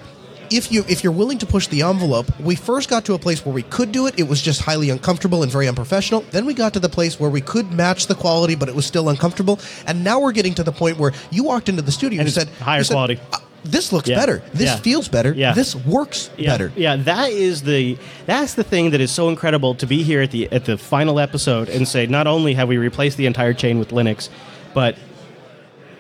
if 0.52 0.72
you 0.72 0.84
if 0.88 1.04
you're 1.04 1.14
willing 1.14 1.38
to 1.40 1.46
push 1.46 1.68
the 1.68 1.82
envelope, 1.82 2.28
we 2.40 2.56
first 2.56 2.90
got 2.90 3.06
to 3.06 3.14
a 3.14 3.20
place 3.20 3.46
where 3.46 3.54
we 3.56 3.64
could 3.64 3.92
do 3.92 4.08
it. 4.08 4.20
It 4.20 4.28
was 4.28 4.42
just 4.42 4.62
highly 4.62 4.90
uncomfortable 4.90 5.44
and 5.44 5.52
very 5.52 5.68
unprofessional. 5.68 6.22
Then 6.32 6.46
we 6.46 6.54
got 6.54 6.74
to 6.74 6.80
the 6.80 6.90
place 6.90 7.20
where 7.20 7.30
we 7.30 7.42
could 7.42 7.72
match 7.72 8.08
the 8.08 8.16
quality, 8.16 8.56
but 8.56 8.70
it 8.70 8.76
was 8.76 8.86
still 8.86 9.10
uncomfortable. 9.10 9.60
And 9.88 10.04
now 10.04 10.20
we're 10.20 10.32
getting 10.34 10.54
to 10.56 10.64
the 10.64 10.72
point 10.72 10.98
where 10.98 11.14
you 11.32 11.44
walked 11.44 11.70
into 11.70 11.82
the 11.82 11.92
studio 11.92 12.20
and, 12.20 12.28
And 12.28 12.34
said 12.34 12.50
higher 12.60 12.84
said, 12.84 12.94
quality. 12.94 13.20
"Uh, 13.34 13.38
This 13.64 13.92
looks 13.94 14.10
Yeah, 14.10 14.16
better. 14.18 14.42
This 14.54 14.70
yeah. 14.72 14.76
feels 14.78 15.08
better. 15.08 15.34
Yeah. 15.34 15.54
This 15.54 15.76
works 15.76 16.30
Yeah, 16.38 16.52
better. 16.52 16.72
Yeah, 16.76 16.96
that 16.98 17.30
is 17.32 17.62
the 17.62 17.98
that's 18.26 18.56
the 18.56 18.64
thing 18.64 18.90
that 18.92 19.02
is 19.02 19.12
so 19.12 19.30
incredible 19.30 19.76
to 19.76 19.86
be 19.86 20.02
here 20.04 20.22
at 20.24 20.32
the 20.32 20.52
at 20.52 20.66
the 20.66 20.78
final 20.78 21.20
episode 21.20 21.70
and 21.70 21.88
say 21.88 22.08
not 22.08 22.26
only 22.28 22.54
have 22.56 22.68
we 22.68 22.78
replaced 22.78 23.18
the 23.18 23.28
entire 23.28 23.54
chain 23.54 23.78
with 23.80 23.90
Linux, 23.92 24.30
but 24.74 24.96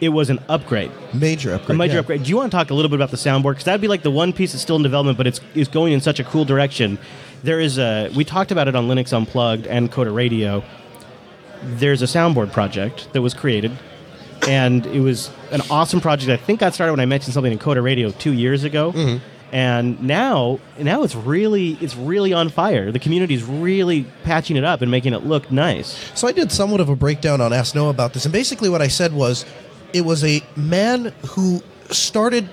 it 0.01 0.09
was 0.09 0.29
an 0.31 0.39
upgrade. 0.49 0.91
Major 1.13 1.51
A 1.51 1.55
upgrade. 1.57 1.77
major 1.77 1.93
yeah. 1.93 1.99
upgrade. 1.99 2.23
Do 2.23 2.29
you 2.29 2.35
want 2.35 2.51
to 2.51 2.57
talk 2.57 2.71
a 2.71 2.73
little 2.73 2.89
bit 2.89 2.95
about 2.95 3.11
the 3.11 3.17
soundboard? 3.17 3.51
Because 3.51 3.65
that'd 3.65 3.79
be 3.79 3.87
like 3.87 4.01
the 4.01 4.11
one 4.11 4.33
piece 4.33 4.51
that's 4.51 4.63
still 4.63 4.75
in 4.75 4.83
development, 4.83 5.17
but 5.17 5.27
it's 5.27 5.39
is 5.53 5.67
going 5.67 5.93
in 5.93 6.01
such 6.01 6.19
a 6.19 6.23
cool 6.23 6.43
direction. 6.43 6.97
There 7.43 7.59
is 7.59 7.77
a 7.77 8.09
we 8.15 8.25
talked 8.25 8.51
about 8.51 8.67
it 8.67 8.75
on 8.75 8.87
Linux 8.87 9.13
Unplugged 9.13 9.67
and 9.67 9.91
Coder 9.91 10.13
Radio. 10.13 10.63
There's 11.63 12.01
a 12.01 12.05
soundboard 12.05 12.51
project 12.51 13.13
that 13.13 13.21
was 13.21 13.35
created, 13.35 13.71
and 14.47 14.85
it 14.87 15.01
was 15.01 15.29
an 15.51 15.61
awesome 15.69 16.01
project. 16.01 16.31
I 16.31 16.43
think 16.43 16.59
got 16.59 16.73
started 16.73 16.93
when 16.93 16.99
I 16.99 17.05
mentioned 17.05 17.35
something 17.35 17.51
in 17.51 17.59
Coder 17.59 17.83
Radio 17.83 18.09
two 18.09 18.33
years 18.33 18.63
ago. 18.63 18.91
Mm-hmm. 18.91 19.23
And 19.53 20.01
now, 20.01 20.59
now 20.79 21.03
it's 21.03 21.13
really, 21.13 21.71
it's 21.81 21.97
really 21.97 22.31
on 22.31 22.47
fire. 22.47 22.89
The 22.89 22.99
community 22.99 23.33
is 23.33 23.43
really 23.43 24.05
patching 24.23 24.55
it 24.55 24.63
up 24.63 24.81
and 24.81 24.89
making 24.89 25.13
it 25.13 25.25
look 25.25 25.51
nice. 25.51 26.09
So 26.17 26.25
I 26.29 26.31
did 26.31 26.53
somewhat 26.53 26.79
of 26.79 26.87
a 26.87 26.95
breakdown 26.95 27.41
on 27.41 27.51
Ask 27.51 27.75
Noah 27.75 27.89
about 27.89 28.13
this, 28.13 28.23
and 28.23 28.31
basically 28.31 28.69
what 28.69 28.81
I 28.81 28.87
said 28.87 29.11
was, 29.11 29.45
it 29.93 30.01
was 30.01 30.23
a 30.23 30.41
man 30.56 31.13
who 31.30 31.62
started 31.89 32.49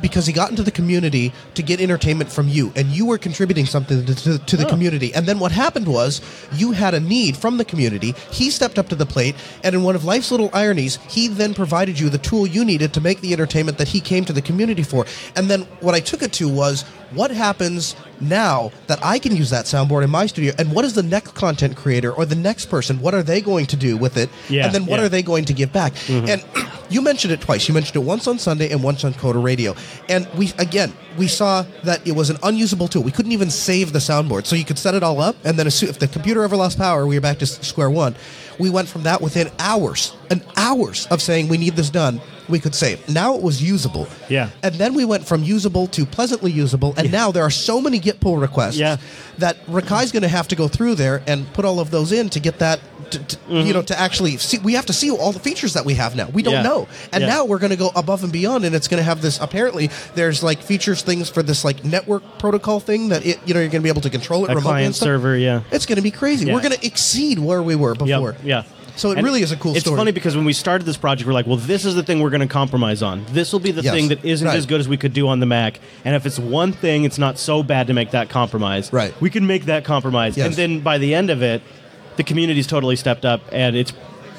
because 0.00 0.24
he 0.26 0.32
got 0.32 0.48
into 0.48 0.62
the 0.62 0.70
community 0.70 1.30
to 1.52 1.62
get 1.62 1.78
entertainment 1.78 2.32
from 2.32 2.48
you, 2.48 2.72
and 2.74 2.88
you 2.88 3.04
were 3.04 3.18
contributing 3.18 3.66
something 3.66 4.06
to, 4.06 4.14
to, 4.14 4.38
to 4.38 4.56
the 4.56 4.64
Oh. 4.66 4.70
community. 4.70 5.12
And 5.14 5.26
then 5.26 5.38
what 5.38 5.52
happened 5.52 5.86
was, 5.88 6.22
you 6.54 6.72
had 6.72 6.94
a 6.94 7.00
need 7.00 7.36
from 7.36 7.58
the 7.58 7.66
community. 7.66 8.14
He 8.30 8.48
stepped 8.50 8.78
up 8.78 8.88
to 8.88 8.94
the 8.94 9.04
plate, 9.04 9.34
and 9.62 9.74
in 9.74 9.82
one 9.82 9.94
of 9.94 10.02
life's 10.06 10.30
little 10.30 10.48
ironies, 10.54 10.98
he 11.10 11.28
then 11.28 11.52
provided 11.52 12.00
you 12.00 12.08
the 12.08 12.16
tool 12.16 12.46
you 12.46 12.64
needed 12.64 12.94
to 12.94 13.00
make 13.02 13.20
the 13.20 13.34
entertainment 13.34 13.76
that 13.76 13.88
he 13.88 14.00
came 14.00 14.24
to 14.24 14.32
the 14.32 14.40
community 14.40 14.82
for. 14.82 15.04
And 15.36 15.50
then 15.50 15.62
what 15.80 15.94
I 15.94 16.00
took 16.00 16.22
it 16.22 16.32
to 16.34 16.48
was, 16.48 16.86
what 17.12 17.30
happens 17.30 17.96
now 18.20 18.70
that 18.86 18.98
I 19.04 19.18
can 19.18 19.34
use 19.34 19.50
that 19.50 19.64
soundboard 19.64 20.04
in 20.04 20.10
my 20.10 20.26
studio, 20.26 20.52
and 20.58 20.72
what 20.72 20.84
is 20.84 20.94
the 20.94 21.02
next 21.02 21.34
content 21.34 21.76
creator 21.76 22.12
or 22.12 22.24
the 22.24 22.34
next 22.34 22.66
person? 22.66 23.00
What 23.00 23.14
are 23.14 23.22
they 23.22 23.40
going 23.40 23.66
to 23.66 23.76
do 23.76 23.96
with 23.96 24.16
it? 24.16 24.30
Yeah, 24.48 24.66
and 24.66 24.74
then 24.74 24.86
what 24.86 25.00
yeah. 25.00 25.06
are 25.06 25.08
they 25.08 25.22
going 25.22 25.44
to 25.46 25.52
give 25.52 25.72
back? 25.72 25.94
Mm-hmm. 25.94 26.28
And 26.28 26.70
you 26.90 27.02
mentioned 27.02 27.32
it 27.32 27.40
twice. 27.40 27.68
You 27.68 27.74
mentioned 27.74 27.96
it 27.96 28.06
once 28.06 28.26
on 28.26 28.38
Sunday 28.38 28.70
and 28.70 28.82
once 28.82 29.04
on 29.04 29.14
Coder 29.14 29.42
Radio. 29.42 29.74
And 30.08 30.28
we 30.36 30.52
again 30.58 30.92
we 31.18 31.26
saw 31.26 31.64
that 31.84 32.06
it 32.06 32.12
was 32.12 32.30
an 32.30 32.38
unusable 32.42 32.88
tool. 32.88 33.02
We 33.02 33.12
couldn't 33.12 33.32
even 33.32 33.50
save 33.50 33.92
the 33.92 33.98
soundboard, 33.98 34.46
so 34.46 34.56
you 34.56 34.64
could 34.64 34.78
set 34.78 34.94
it 34.94 35.02
all 35.02 35.20
up, 35.20 35.36
and 35.44 35.58
then 35.58 35.66
if 35.66 35.98
the 35.98 36.08
computer 36.08 36.42
ever 36.42 36.56
lost 36.56 36.78
power, 36.78 37.06
we 37.06 37.16
were 37.16 37.20
back 37.20 37.38
to 37.38 37.46
square 37.46 37.90
one. 37.90 38.14
We 38.60 38.70
went 38.70 38.88
from 38.88 39.02
that 39.04 39.20
within 39.20 39.50
hours, 39.58 40.14
and 40.30 40.44
hours 40.56 41.06
of 41.06 41.20
saying 41.22 41.48
we 41.48 41.58
need 41.58 41.74
this 41.76 41.90
done. 41.90 42.20
We 42.48 42.58
could 42.58 42.74
save. 42.74 43.08
Now 43.08 43.36
it 43.36 43.42
was 43.42 43.62
usable. 43.62 44.08
Yeah. 44.28 44.50
And 44.62 44.74
then 44.74 44.94
we 44.94 45.04
went 45.04 45.24
from 45.24 45.44
usable 45.44 45.86
to 45.88 46.04
pleasantly 46.04 46.50
usable, 46.50 46.94
and 46.96 47.10
now 47.12 47.30
there 47.32 47.44
are 47.44 47.50
so 47.50 47.80
many 47.80 47.98
Git 48.00 48.20
pull 48.20 48.38
requests 48.38 48.76
Yeah. 48.76 48.96
that 49.38 49.56
Rakai's 49.68 50.10
going 50.12 50.22
to 50.24 50.28
have 50.28 50.48
to 50.48 50.56
go 50.56 50.66
through 50.68 50.96
there 50.96 51.22
and 51.28 51.50
put 51.52 51.64
all 51.64 51.78
of 51.80 51.90
those 51.92 52.10
in 52.12 52.28
to 52.30 52.40
get 52.40 52.58
that, 52.58 52.80
to, 53.12 53.18
to, 53.24 53.36
you 53.48 53.72
know, 53.72 53.82
to 53.82 53.98
actually 53.98 54.36
see. 54.38 54.58
We 54.58 54.72
have 54.74 54.86
to 54.86 54.92
see 54.92 55.10
all 55.12 55.30
the 55.30 55.38
features 55.38 55.74
that 55.74 55.84
we 55.84 55.94
have 55.94 56.16
now. 56.16 56.28
We 56.28 56.42
don't 56.42 56.54
Mm-hmm. 56.54 56.64
Yeah. 56.64 56.70
know, 56.70 56.88
and 57.12 57.22
Yeah. 57.22 57.28
now 57.28 57.44
we're 57.44 57.60
going 57.60 57.70
to 57.70 57.76
go 57.76 57.92
above 57.94 58.24
and 58.24 58.32
beyond, 58.32 58.64
and 58.64 58.74
it's 58.74 58.88
going 58.88 58.98
to 59.00 59.04
have 59.04 59.22
this. 59.22 59.38
Apparently, 59.40 59.88
there's 60.16 60.42
like 60.42 60.60
features 60.60 61.02
things 61.02 61.28
for 61.30 61.44
this 61.44 61.64
like 61.64 61.84
network 61.84 62.24
protocol 62.40 62.80
thing 62.80 63.10
that 63.10 63.24
it, 63.24 63.38
you 63.46 63.54
know, 63.54 63.60
you're 63.60 63.68
going 63.70 63.80
to 63.82 63.86
be 63.86 63.88
able 63.90 64.00
to 64.02 64.10
control 64.10 64.42
it 64.44 64.46
A 64.50 64.56
remotely. 64.56 64.62
client 64.70 64.96
server, 64.96 65.36
yeah. 65.36 65.62
It's 65.70 65.86
going 65.86 65.96
to 65.96 66.02
be 66.02 66.10
crazy. 66.10 66.46
Yeah. 66.46 66.54
We're 66.54 66.62
going 66.62 66.74
to 66.76 66.84
exceed 66.84 67.38
where 67.38 67.62
we 67.62 67.76
were 67.76 67.94
before. 67.94 68.32
Yep, 68.32 68.42
yeah. 68.50 68.64
So 68.96 69.12
it 69.12 69.16
And 69.18 69.24
really 69.24 69.40
is 69.40 69.52
a 69.52 69.56
cool 69.56 69.72
it's 69.76 69.80
story. 69.86 69.96
funny 69.96 70.12
because 70.12 70.36
when 70.36 70.44
we 70.44 70.52
started 70.52 70.84
this 70.84 70.96
project, 70.98 71.26
we're 71.26 71.32
like, 71.32 71.46
well, 71.46 71.56
this 71.56 71.84
is 71.86 71.94
the 71.94 72.02
thing 72.02 72.20
we're 72.20 72.28
going 72.36 72.46
to 72.48 72.52
compromise 72.62 73.02
on. 73.02 73.24
This 73.30 73.52
will 73.52 73.60
be 73.60 73.70
the 73.70 73.82
Yes, 73.82 73.94
thing 73.94 74.08
that 74.08 74.22
isn't 74.24 74.46
right. 74.46 74.56
as 74.56 74.66
good 74.66 74.80
as 74.80 74.88
we 74.88 74.96
could 74.98 75.14
do 75.14 75.28
on 75.28 75.40
the 75.40 75.46
Mac. 75.46 75.78
And 76.04 76.14
if 76.14 76.26
it's 76.26 76.38
one 76.38 76.72
thing, 76.72 77.04
it's 77.04 77.16
not 77.16 77.38
so 77.38 77.62
bad 77.62 77.86
to 77.86 77.94
make 77.94 78.10
that 78.10 78.28
compromise. 78.28 78.92
Right. 78.92 79.18
We 79.20 79.30
can 79.30 79.46
make 79.46 79.64
that 79.66 79.84
compromise. 79.84 80.36
Yes. 80.36 80.46
And 80.48 80.54
then 80.56 80.80
by 80.80 80.98
the 80.98 81.14
end 81.14 81.30
of 81.30 81.40
it, 81.42 81.62
the 82.16 82.24
community's 82.24 82.66
totally 82.66 82.96
stepped 82.96 83.24
up 83.24 83.40
and 83.52 83.74
it's 83.76 83.92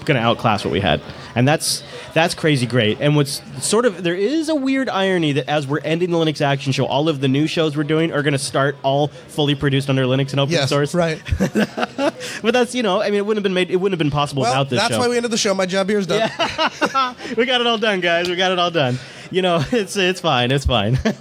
going 0.06 0.20
to 0.20 0.24
outclass 0.24 0.64
what 0.66 0.72
we 0.72 0.80
had. 0.80 1.02
And 1.36 1.48
that's 1.48 1.84
that's 2.14 2.34
crazy 2.36 2.66
great. 2.66 3.00
And 3.00 3.16
what's 3.16 3.42
sort 3.66 3.86
of 3.86 4.04
there 4.04 4.16
is 4.16 4.50
a 4.50 4.56
weird 4.56 4.90
irony 4.90 5.32
that 5.34 5.50
as 5.50 5.66
we're 5.66 5.80
ending 5.80 6.12
the 6.12 6.18
Linux 6.18 6.42
Action 6.42 6.72
Show, 6.74 6.86
all 6.86 7.08
of 7.08 7.22
the 7.22 7.28
new 7.28 7.48
shows 7.48 7.78
we're 7.78 7.84
doing 7.84 8.12
are 8.12 8.22
going 8.22 8.34
to 8.34 8.38
start 8.40 8.76
all 8.84 9.08
fully 9.08 9.56
produced 9.56 9.90
under 9.90 10.04
Linux 10.04 10.32
and 10.32 10.40
open 10.40 10.54
yes, 10.54 10.70
source. 10.70 10.94
right. 10.94 11.22
But 12.42 12.54
that's 12.54 12.76
you 12.76 12.84
know, 12.84 13.02
I 13.02 13.06
mean, 13.06 13.16
it 13.16 13.26
wouldn't 13.26 13.38
have 13.40 13.44
been 13.44 13.54
made. 13.54 13.72
It 13.72 13.78
wouldn't 13.78 13.94
have 13.94 14.00
been 14.00 14.12
possible 14.12 14.44
Well, 14.44 14.52
without 14.52 14.70
this 14.70 14.80
that's 14.80 14.94
show. 14.94 15.00
why 15.00 15.08
we 15.08 15.18
ended 15.18 15.32
the 15.32 15.38
show. 15.38 15.54
My 15.54 15.66
job 15.66 15.90
here 15.90 16.00
is 16.00 16.08
done. 16.08 16.30
we 17.38 17.46
got 17.46 17.62
it 17.62 17.68
all 17.68 17.78
done, 17.78 18.00
guys. 18.00 18.30
We 18.30 18.36
got 18.36 18.52
it 18.52 18.60
all 18.60 18.72
done. 18.72 18.98
You 19.32 19.42
know, 19.42 19.64
it's 19.72 19.96
it's 19.96 20.20
fine. 20.22 20.52
It's 20.52 20.66
fine. 20.66 20.98
all 21.06 21.12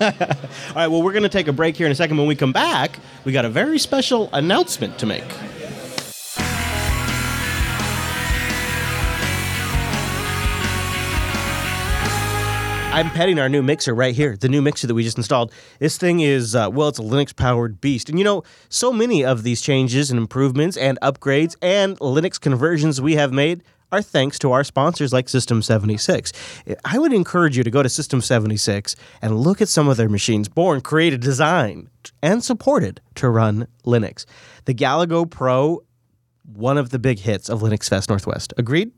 right. 0.74 0.88
Well, 0.88 1.02
we're 1.02 1.12
gonna 1.12 1.28
take 1.28 1.48
a 1.48 1.52
break 1.52 1.76
here 1.76 1.86
in 1.86 1.92
a 1.92 1.94
second. 1.94 2.16
When 2.18 2.26
we 2.26 2.36
come 2.36 2.52
back, 2.52 2.98
we 3.24 3.32
got 3.32 3.44
a 3.44 3.48
very 3.48 3.78
special 3.78 4.28
announcement 4.32 4.98
to 4.98 5.06
make. 5.06 5.24
I'm 12.92 13.08
petting 13.10 13.38
our 13.38 13.48
new 13.48 13.62
mixer 13.62 13.94
right 13.94 14.14
here, 14.14 14.36
the 14.36 14.48
new 14.48 14.60
mixer 14.60 14.88
that 14.88 14.94
we 14.94 15.04
just 15.04 15.16
installed. 15.16 15.52
This 15.78 15.96
thing 15.96 16.20
is, 16.20 16.56
uh, 16.56 16.68
well, 16.72 16.88
it's 16.88 16.98
a 16.98 17.02
Linux 17.02 17.34
powered 17.34 17.80
beast. 17.80 18.08
And 18.08 18.18
you 18.18 18.24
know, 18.24 18.42
so 18.68 18.92
many 18.92 19.24
of 19.24 19.44
these 19.44 19.60
changes 19.60 20.10
and 20.10 20.18
improvements 20.18 20.76
and 20.76 20.98
upgrades 21.00 21.54
and 21.62 21.96
Linux 22.00 22.40
conversions 22.40 23.00
we 23.00 23.14
have 23.14 23.32
made 23.32 23.62
are 23.92 24.02
thanks 24.02 24.40
to 24.40 24.50
our 24.50 24.64
sponsors 24.64 25.12
like 25.12 25.28
System 25.28 25.62
76. 25.62 26.32
I 26.84 26.98
would 26.98 27.12
encourage 27.12 27.56
you 27.56 27.62
to 27.62 27.70
go 27.70 27.82
to 27.82 27.88
System 27.88 28.20
76 28.20 28.96
and 29.22 29.38
look 29.38 29.62
at 29.62 29.68
some 29.68 29.88
of 29.88 29.96
their 29.96 30.08
machines 30.08 30.48
born, 30.48 30.80
created, 30.80 31.20
designed, 31.20 31.90
and 32.22 32.42
supported 32.42 33.00
to 33.14 33.28
run 33.28 33.68
Linux. 33.86 34.26
The 34.64 34.74
Galago 34.74 35.30
Pro, 35.30 35.84
one 36.44 36.76
of 36.76 36.90
the 36.90 36.98
big 36.98 37.20
hits 37.20 37.48
of 37.48 37.60
Linux 37.60 37.88
Fest 37.88 38.08
Northwest. 38.08 38.52
Agreed? 38.58 38.90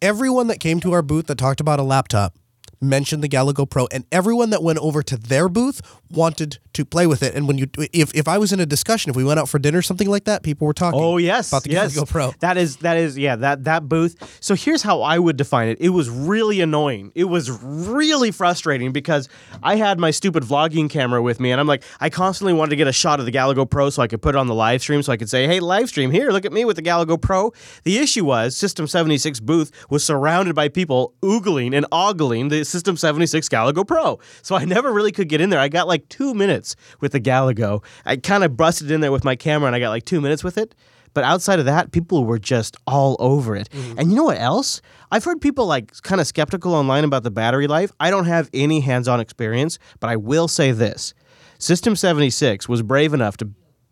everyone 0.00 0.46
that 0.46 0.60
came 0.60 0.80
to 0.80 0.92
our 0.92 1.02
booth 1.02 1.26
that 1.26 1.38
talked 1.38 1.60
about 1.60 1.80
a 1.80 1.82
laptop 1.82 2.36
mentioned 2.80 3.22
the 3.22 3.28
Galago 3.28 3.68
Pro, 3.68 3.86
and 3.92 4.04
everyone 4.12 4.50
that 4.50 4.62
went 4.62 4.78
over 4.78 5.02
to 5.02 5.16
their 5.16 5.48
booth 5.48 5.80
wanted 6.10 6.58
to 6.78 6.84
play 6.84 7.08
with 7.08 7.24
it. 7.24 7.34
And 7.34 7.48
when 7.48 7.58
you, 7.58 7.66
if, 7.92 8.14
if 8.14 8.28
I 8.28 8.38
was 8.38 8.52
in 8.52 8.60
a 8.60 8.66
discussion, 8.66 9.10
if 9.10 9.16
we 9.16 9.24
went 9.24 9.40
out 9.40 9.48
for 9.48 9.58
dinner, 9.58 9.82
something 9.82 10.08
like 10.08 10.24
that, 10.24 10.44
people 10.44 10.64
were 10.64 10.72
talking. 10.72 11.00
Oh 11.00 11.16
yes, 11.16 11.48
about 11.48 11.64
the 11.64 11.70
yes. 11.70 11.94
Galago 11.94 12.08
Pro. 12.08 12.32
That 12.38 12.56
is 12.56 12.76
that 12.78 12.96
is 12.96 13.18
yeah 13.18 13.34
that 13.36 13.64
that 13.64 13.88
booth. 13.88 14.38
So 14.40 14.54
here's 14.54 14.82
how 14.82 15.02
I 15.02 15.18
would 15.18 15.36
define 15.36 15.68
it. 15.68 15.78
It 15.80 15.88
was 15.88 16.08
really 16.08 16.60
annoying. 16.60 17.10
It 17.16 17.24
was 17.24 17.50
really 17.50 18.30
frustrating 18.30 18.92
because 18.92 19.28
I 19.60 19.74
had 19.74 19.98
my 19.98 20.12
stupid 20.12 20.44
vlogging 20.44 20.88
camera 20.88 21.20
with 21.20 21.40
me, 21.40 21.50
and 21.50 21.60
I'm 21.60 21.66
like, 21.66 21.82
I 22.00 22.10
constantly 22.10 22.52
wanted 22.52 22.70
to 22.70 22.76
get 22.76 22.86
a 22.86 22.92
shot 22.92 23.18
of 23.18 23.26
the 23.26 23.32
Galago 23.32 23.68
Pro 23.68 23.90
so 23.90 24.02
I 24.02 24.06
could 24.06 24.22
put 24.22 24.36
it 24.36 24.38
on 24.38 24.46
the 24.46 24.54
live 24.54 24.80
stream, 24.80 25.02
so 25.02 25.12
I 25.12 25.16
could 25.16 25.28
say, 25.28 25.46
Hey, 25.46 25.58
live 25.58 25.88
stream 25.88 26.12
here, 26.12 26.30
look 26.30 26.44
at 26.44 26.52
me 26.52 26.64
with 26.64 26.76
the 26.76 26.82
Galago 26.82 27.20
Pro. 27.20 27.52
The 27.82 27.98
issue 27.98 28.24
was 28.24 28.56
System 28.56 28.86
76 28.86 29.40
booth 29.40 29.72
was 29.90 30.04
surrounded 30.04 30.54
by 30.54 30.68
people 30.68 31.14
oogling 31.22 31.74
and 31.74 31.86
ogling 31.90 32.50
the 32.50 32.64
System 32.64 32.96
76 32.96 33.48
Galago 33.48 33.84
Pro. 33.86 34.20
So 34.42 34.54
I 34.54 34.64
never 34.64 34.92
really 34.92 35.12
could 35.12 35.28
get 35.28 35.40
in 35.40 35.50
there. 35.50 35.60
I 35.60 35.68
got 35.68 35.88
like 35.88 36.08
two 36.08 36.34
minutes 36.34 36.67
with 37.00 37.12
the 37.12 37.20
Galago. 37.20 37.84
I 38.04 38.16
kind 38.16 38.44
of 38.44 38.56
busted 38.56 38.90
in 38.90 39.00
there 39.00 39.12
with 39.12 39.24
my 39.24 39.36
camera, 39.36 39.66
and 39.66 39.76
I 39.76 39.80
got 39.80 39.90
like 39.90 40.04
two 40.04 40.20
minutes 40.20 40.42
with 40.42 40.58
it. 40.58 40.74
But 41.14 41.24
outside 41.24 41.58
of 41.58 41.64
that, 41.64 41.90
people 41.90 42.24
were 42.24 42.38
just 42.38 42.76
all 42.86 43.16
over 43.18 43.56
it. 43.56 43.68
Mm-hmm. 43.70 43.98
And 43.98 44.10
you 44.10 44.16
know 44.16 44.24
what 44.24 44.38
else? 44.38 44.80
I've 45.10 45.24
heard 45.24 45.40
people 45.40 45.66
like 45.66 46.00
kind 46.02 46.20
of 46.20 46.26
skeptical 46.26 46.74
online 46.74 47.04
about 47.04 47.22
the 47.22 47.30
battery 47.30 47.66
life. 47.66 47.90
I 47.98 48.10
don't 48.10 48.26
have 48.26 48.50
any 48.52 48.80
hands 48.80 49.08
on 49.08 49.18
experience, 49.18 49.78
but 50.00 50.10
I 50.10 50.16
will 50.16 50.48
say 50.48 50.70
this 50.70 51.14
System 51.58 51.96
76 51.96 52.68
was 52.68 52.82
brave 52.82 53.14
enough 53.14 53.36
to 53.38 53.50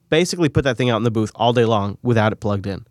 basically 0.08 0.48
put 0.48 0.62
that 0.64 0.76
thing 0.76 0.88
out 0.88 0.98
in 0.98 1.02
the 1.02 1.10
booth 1.10 1.32
all 1.34 1.52
day 1.52 1.64
long 1.64 1.98
without 2.02 2.32
it 2.32 2.36
plugged 2.36 2.66
in. 2.66 2.86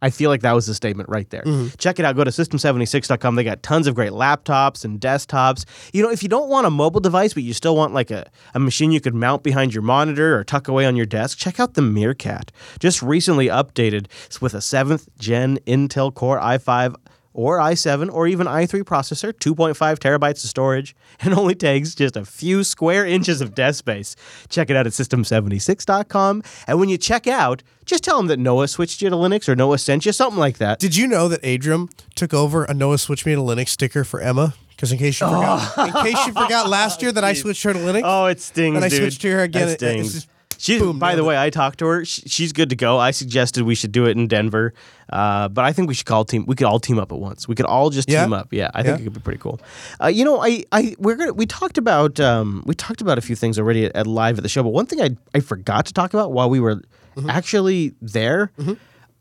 I 0.00 0.10
feel 0.10 0.30
like 0.30 0.42
that 0.42 0.52
was 0.52 0.66
the 0.66 0.74
statement 0.74 1.08
right 1.08 1.28
there. 1.30 1.42
Mm-hmm. 1.42 1.76
Check 1.78 1.98
it 1.98 2.04
out. 2.04 2.14
Go 2.14 2.24
to 2.24 2.30
system76.com. 2.30 3.34
They 3.34 3.44
got 3.44 3.62
tons 3.62 3.86
of 3.86 3.94
great 3.94 4.12
laptops 4.12 4.84
and 4.84 5.00
desktops. 5.00 5.64
You 5.92 6.02
know, 6.02 6.10
if 6.10 6.22
you 6.22 6.28
don't 6.28 6.48
want 6.48 6.66
a 6.66 6.70
mobile 6.70 7.00
device, 7.00 7.34
but 7.34 7.42
you 7.42 7.52
still 7.52 7.76
want 7.76 7.94
like 7.94 8.10
a, 8.10 8.30
a 8.54 8.60
machine 8.60 8.92
you 8.92 9.00
could 9.00 9.14
mount 9.14 9.42
behind 9.42 9.74
your 9.74 9.82
monitor 9.82 10.38
or 10.38 10.44
tuck 10.44 10.68
away 10.68 10.86
on 10.86 10.96
your 10.96 11.06
desk, 11.06 11.38
check 11.38 11.58
out 11.58 11.74
the 11.74 11.82
Meerkat. 11.82 12.52
Just 12.78 13.02
recently 13.02 13.46
updated 13.48 14.06
with 14.40 14.54
a 14.54 14.58
7th 14.58 15.08
gen 15.18 15.58
Intel 15.66 16.14
Core 16.14 16.38
i5 16.38 16.94
or 17.38 17.58
i7 17.58 18.12
or 18.12 18.26
even 18.26 18.48
i3 18.48 18.82
processor, 18.82 19.32
2.5 19.32 19.76
terabytes 19.98 20.42
of 20.42 20.50
storage, 20.50 20.96
and 21.20 21.32
only 21.32 21.54
takes 21.54 21.94
just 21.94 22.16
a 22.16 22.24
few 22.24 22.64
square 22.64 23.06
inches 23.06 23.40
of 23.40 23.54
desk 23.54 23.78
space. 23.78 24.16
Check 24.48 24.70
it 24.70 24.76
out 24.76 24.88
at 24.88 24.92
system76.com. 24.92 26.42
And 26.66 26.80
when 26.80 26.88
you 26.88 26.98
check 26.98 27.28
out, 27.28 27.62
just 27.84 28.02
tell 28.02 28.16
them 28.16 28.26
that 28.26 28.40
Noah 28.40 28.66
switched 28.66 29.00
you 29.02 29.08
to 29.08 29.14
Linux 29.14 29.48
or 29.48 29.54
Noah 29.54 29.78
sent 29.78 30.04
you, 30.04 30.10
something 30.10 30.38
like 30.38 30.58
that. 30.58 30.80
Did 30.80 30.96
you 30.96 31.06
know 31.06 31.28
that 31.28 31.38
Adrian 31.44 31.88
took 32.16 32.34
over 32.34 32.64
a 32.64 32.74
Noah 32.74 32.98
Switch 32.98 33.24
Me 33.24 33.36
to 33.36 33.40
Linux 33.40 33.68
sticker 33.68 34.02
for 34.02 34.20
Emma? 34.20 34.54
Because 34.70 34.90
in 34.90 34.98
case 34.98 35.20
you 35.20 35.28
forgot, 35.28 35.72
oh. 35.76 35.84
in 35.86 35.92
case 35.92 36.26
you 36.26 36.32
forgot 36.32 36.68
last 36.68 37.02
year 37.02 37.12
that 37.12 37.22
I 37.24 37.32
switched 37.34 37.62
her 37.62 37.72
to 37.72 37.78
Linux. 37.78 38.02
Oh, 38.04 38.26
it 38.26 38.40
stings, 38.40 38.74
And 38.76 38.84
I 38.84 38.88
dude. 38.88 38.98
switched 38.98 39.20
to 39.22 39.30
her 39.30 39.42
again. 39.42 39.68
It- 39.68 39.78
stings. 39.78 40.12
just 40.12 40.28
She's, 40.60 40.80
boom, 40.82 40.98
by 40.98 41.14
the 41.14 41.22
way, 41.24 41.38
I 41.38 41.50
talked 41.50 41.78
to 41.78 41.86
her. 41.86 42.04
She, 42.04 42.22
she's 42.22 42.52
good 42.52 42.68
to 42.70 42.76
go. 42.76 42.98
I 42.98 43.12
suggested 43.12 43.62
we 43.62 43.74
should 43.76 43.92
do 43.92 44.06
it 44.06 44.16
in 44.16 44.26
Denver, 44.26 44.74
uh, 45.08 45.48
but 45.48 45.64
I 45.64 45.72
think 45.72 45.86
we 45.88 45.94
should 45.94 46.06
call 46.06 46.24
team. 46.24 46.44
We 46.46 46.56
could 46.56 46.66
all 46.66 46.80
team 46.80 46.98
up 46.98 47.12
at 47.12 47.18
once. 47.18 47.46
We 47.46 47.54
could 47.54 47.64
all 47.66 47.90
just 47.90 48.10
Yeah? 48.10 48.24
team 48.24 48.32
up. 48.32 48.52
Yeah, 48.52 48.70
I 48.74 48.82
think 48.82 48.98
Yeah? 48.98 49.02
it 49.02 49.04
could 49.04 49.14
be 49.14 49.20
pretty 49.20 49.38
cool. 49.38 49.60
Uh, 50.02 50.08
you 50.08 50.24
know, 50.24 50.42
I, 50.42 50.64
I 50.72 50.96
we're 50.98 51.14
gonna 51.14 51.32
we 51.32 51.46
talked 51.46 51.78
about 51.78 52.18
um, 52.18 52.64
we 52.66 52.74
talked 52.74 53.00
about 53.00 53.18
a 53.18 53.20
few 53.20 53.36
things 53.36 53.58
already 53.58 53.86
at, 53.86 53.94
at 53.94 54.06
live 54.08 54.36
at 54.38 54.42
the 54.42 54.48
show, 54.48 54.62
but 54.64 54.70
one 54.70 54.86
thing 54.86 55.00
I 55.00 55.16
I 55.32 55.40
forgot 55.40 55.86
to 55.86 55.92
talk 55.94 56.12
about 56.12 56.32
while 56.32 56.50
we 56.50 56.60
were 56.60 56.82
Mm-hmm. 57.16 57.30
actually 57.30 57.94
there. 58.00 58.52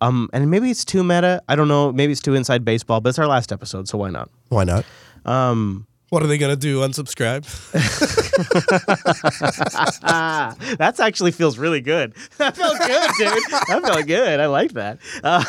Um, 0.01 0.29
and 0.31 0.51
maybe 0.51 0.69
it's 0.69 0.85
too 0.85 1.03
meta. 1.03 1.41
I 1.47 1.55
don't 1.55 1.67
know. 1.67 1.91
Maybe 1.91 2.11
it's 2.11 2.21
too 2.21 2.35
inside 2.35 2.63
baseball, 2.63 3.01
but 3.01 3.09
it's 3.09 3.17
our 3.17 3.25
last 3.25 3.51
episode, 3.51 3.87
so 3.87 3.97
why 3.97 4.11
not? 4.11 4.29
Why 4.49 4.63
not? 4.65 4.85
Um, 5.25 5.87
What 6.09 6.23
are 6.23 6.27
they 6.27 6.37
gonna 6.37 6.55
do? 6.55 6.81
Unsubscribe? 6.81 7.43
That 10.77 10.99
actually 10.99 11.31
feels 11.31 11.57
really 11.57 11.81
good. 11.81 12.13
That 12.37 12.55
felt 12.55 12.77
good, 12.79 13.09
dude. 13.17 13.43
That 13.67 13.81
felt 13.83 14.07
good. 14.07 14.39
I 14.39 14.45
like 14.45 14.73
that. 14.73 14.99
Uh, 15.23 15.43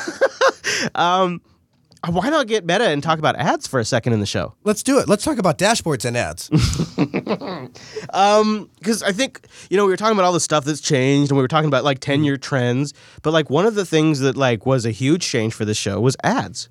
um, 0.98 1.40
why 2.06 2.30
not 2.30 2.46
get 2.46 2.64
meta 2.64 2.88
and 2.88 3.02
talk 3.02 3.18
about 3.18 3.36
ads 3.36 3.66
for 3.66 3.78
a 3.78 3.84
second 3.84 4.14
in 4.14 4.20
the 4.20 4.26
show? 4.26 4.54
Let's 4.64 4.82
do 4.82 4.98
it. 4.98 5.08
Let's 5.08 5.24
talk 5.24 5.38
about 5.38 5.58
dashboards 5.58 6.04
and 6.04 6.16
ads. 6.16 6.48
Because 8.78 9.02
I 9.02 9.12
think 9.12 9.46
you 9.70 9.76
know 9.76 9.84
we 9.84 9.92
were 9.92 9.96
talking 9.96 10.16
about 10.16 10.24
all 10.24 10.32
the 10.32 10.40
stuff 10.40 10.64
that's 10.64 10.80
changed, 10.80 11.30
and 11.30 11.36
we 11.36 11.42
were 11.42 11.48
talking 11.48 11.68
about 11.68 11.84
like 11.84 12.00
ten 12.00 12.24
year 12.24 12.36
trends. 12.36 12.94
But 13.22 13.32
like 13.32 13.50
one 13.50 13.66
of 13.66 13.74
the 13.74 13.84
things 13.84 14.20
that 14.20 14.36
like 14.36 14.66
was 14.66 14.86
a 14.86 14.90
huge 14.90 15.26
change 15.26 15.54
for 15.54 15.64
the 15.64 15.74
show 15.74 16.00
was 16.00 16.16
ads. 16.24 16.68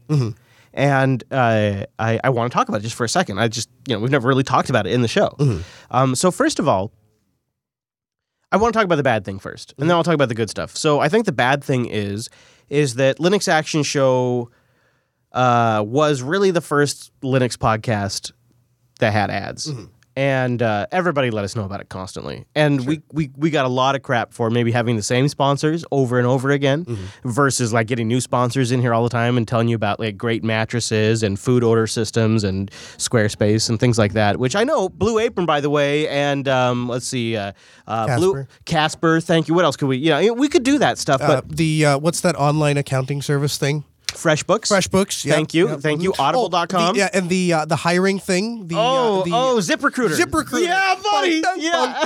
And 0.78 1.24
uh, 1.32 1.86
I, 1.98 2.20
I 2.24 2.30
want 2.30 2.52
to 2.52 2.56
talk 2.56 2.70
about 2.70 2.82
it 2.82 2.84
just 2.84 2.96
for 2.96 3.04
a 3.04 3.10
second. 3.10 3.40
I 3.40 3.48
just, 3.48 3.68
you 3.88 3.96
know, 3.96 4.00
we've 4.00 4.12
never 4.12 4.28
really 4.28 4.44
talked 4.44 4.70
about 4.70 4.86
it 4.86 4.94
in 4.94 5.02
the 5.02 5.08
show. 5.08 5.36
Um, 5.90 6.14
so, 6.14 6.30
first 6.30 6.60
of 6.60 6.68
all, 6.68 6.92
I 8.52 8.58
want 8.58 8.74
to 8.74 8.78
talk 8.78 8.86
about 8.86 8.98
the 8.98 9.04
bad 9.04 9.26
thing 9.26 9.40
first, 9.40 9.74
and 9.80 9.90
then 9.90 9.98
I'll 9.98 10.04
talk 10.04 10.14
about 10.14 10.30
the 10.30 10.36
good 10.36 10.50
stuff. 10.52 10.78
So 10.78 11.00
I 11.00 11.10
think 11.10 11.26
the 11.26 11.32
bad 11.34 11.64
thing 11.64 11.88
is 11.88 12.30
is 12.70 12.96
that 12.96 13.18
Linux 13.18 13.48
Action 13.48 13.82
Show 13.82 14.52
uh, 15.32 15.84
was 15.86 16.22
really 16.22 16.52
the 16.52 16.62
first 16.62 17.12
Linux 17.22 17.58
podcast 17.58 18.32
that 19.00 19.12
had 19.14 19.30
ads, 19.32 19.72
and 20.18 20.64
uh, 20.64 20.88
everybody 20.92 21.30
let 21.30 21.44
us 21.46 21.56
know 21.56 21.64
about 21.64 21.80
it 21.80 21.90
constantly. 21.90 22.46
And 22.56 22.88
we, 22.88 23.02
we 23.14 23.30
we 23.38 23.52
got 23.52 23.66
a 23.66 23.70
lot 23.70 23.96
of 23.96 24.02
crap 24.02 24.34
for 24.34 24.50
maybe 24.50 24.72
having 24.72 24.96
the 24.96 25.04
same 25.04 25.28
sponsors 25.28 25.86
over 25.92 26.18
and 26.18 26.26
over 26.28 26.50
again, 26.50 26.86
Mm-hmm. 26.86 27.30
versus 27.30 27.72
like 27.72 27.86
getting 27.88 28.08
new 28.08 28.20
sponsors 28.20 28.72
in 28.72 28.82
here 28.82 28.94
all 28.96 29.04
the 29.04 29.10
time 29.10 29.38
and 29.38 29.48
telling 29.48 29.68
you 29.68 29.76
about 29.76 30.00
like 30.00 30.18
great 30.18 30.44
mattresses 30.44 31.22
and 31.24 31.40
food 31.40 31.64
order 31.64 31.86
systems 31.86 32.44
and 32.44 32.72
Squarespace 32.98 33.70
and 33.70 33.80
things 33.80 33.98
like 34.00 34.14
that. 34.14 34.38
Which 34.38 34.56
I 34.56 34.64
know 34.64 34.90
Blue 34.90 35.20
Apron, 35.20 35.46
by 35.46 35.62
the 35.62 35.70
way, 35.70 36.08
and 36.10 36.48
um, 36.48 36.90
let's 36.90 37.06
see, 37.08 37.38
uh, 37.38 37.52
uh, 37.88 38.18
Blue 38.18 38.34
Casper. 38.34 38.48
Casper. 38.66 39.22
Thank 39.22 39.48
you. 39.48 39.54
What 39.54 39.66
else 39.66 39.78
could 39.78 39.88
we? 39.88 39.98
You 39.98 40.10
know, 40.10 40.34
we 40.34 40.48
could 40.48 40.64
do 40.64 40.80
that 40.80 40.98
stuff, 40.98 41.22
Uh, 41.22 41.28
but 41.42 41.56
the 41.56 41.86
uh, 41.86 41.98
what's 42.00 42.22
that 42.22 42.36
online 42.36 42.78
accounting 42.78 43.22
service 43.22 43.58
thing? 43.58 43.84
FreshBooks. 44.18 44.68
FreshBooks. 44.72 45.24
yeah, 45.26 45.34
Thank 45.34 45.54
you. 45.54 45.70
yeah, 45.70 45.76
Thank 45.78 46.02
you. 46.02 46.14
Audible.com. 46.18 46.68
Oh, 46.90 46.94
the- 46.94 47.00
yeah, 47.00 47.10
and 47.14 47.30
the 47.30 47.54
uh, 47.54 47.66
the 47.66 47.76
hiring 47.78 48.20
thing. 48.20 48.68
The, 48.68 48.76
Oh, 48.78 49.22
uh, 49.22 49.24
the, 49.24 49.32
oh, 49.34 49.58
ZipRecruiter. 49.60 50.16
ZipRecruiter. 50.18 50.66
Yeah, 50.68 50.96
buddy. 51.12 51.42
Dun, 51.42 51.60
Yeah. 51.62 52.06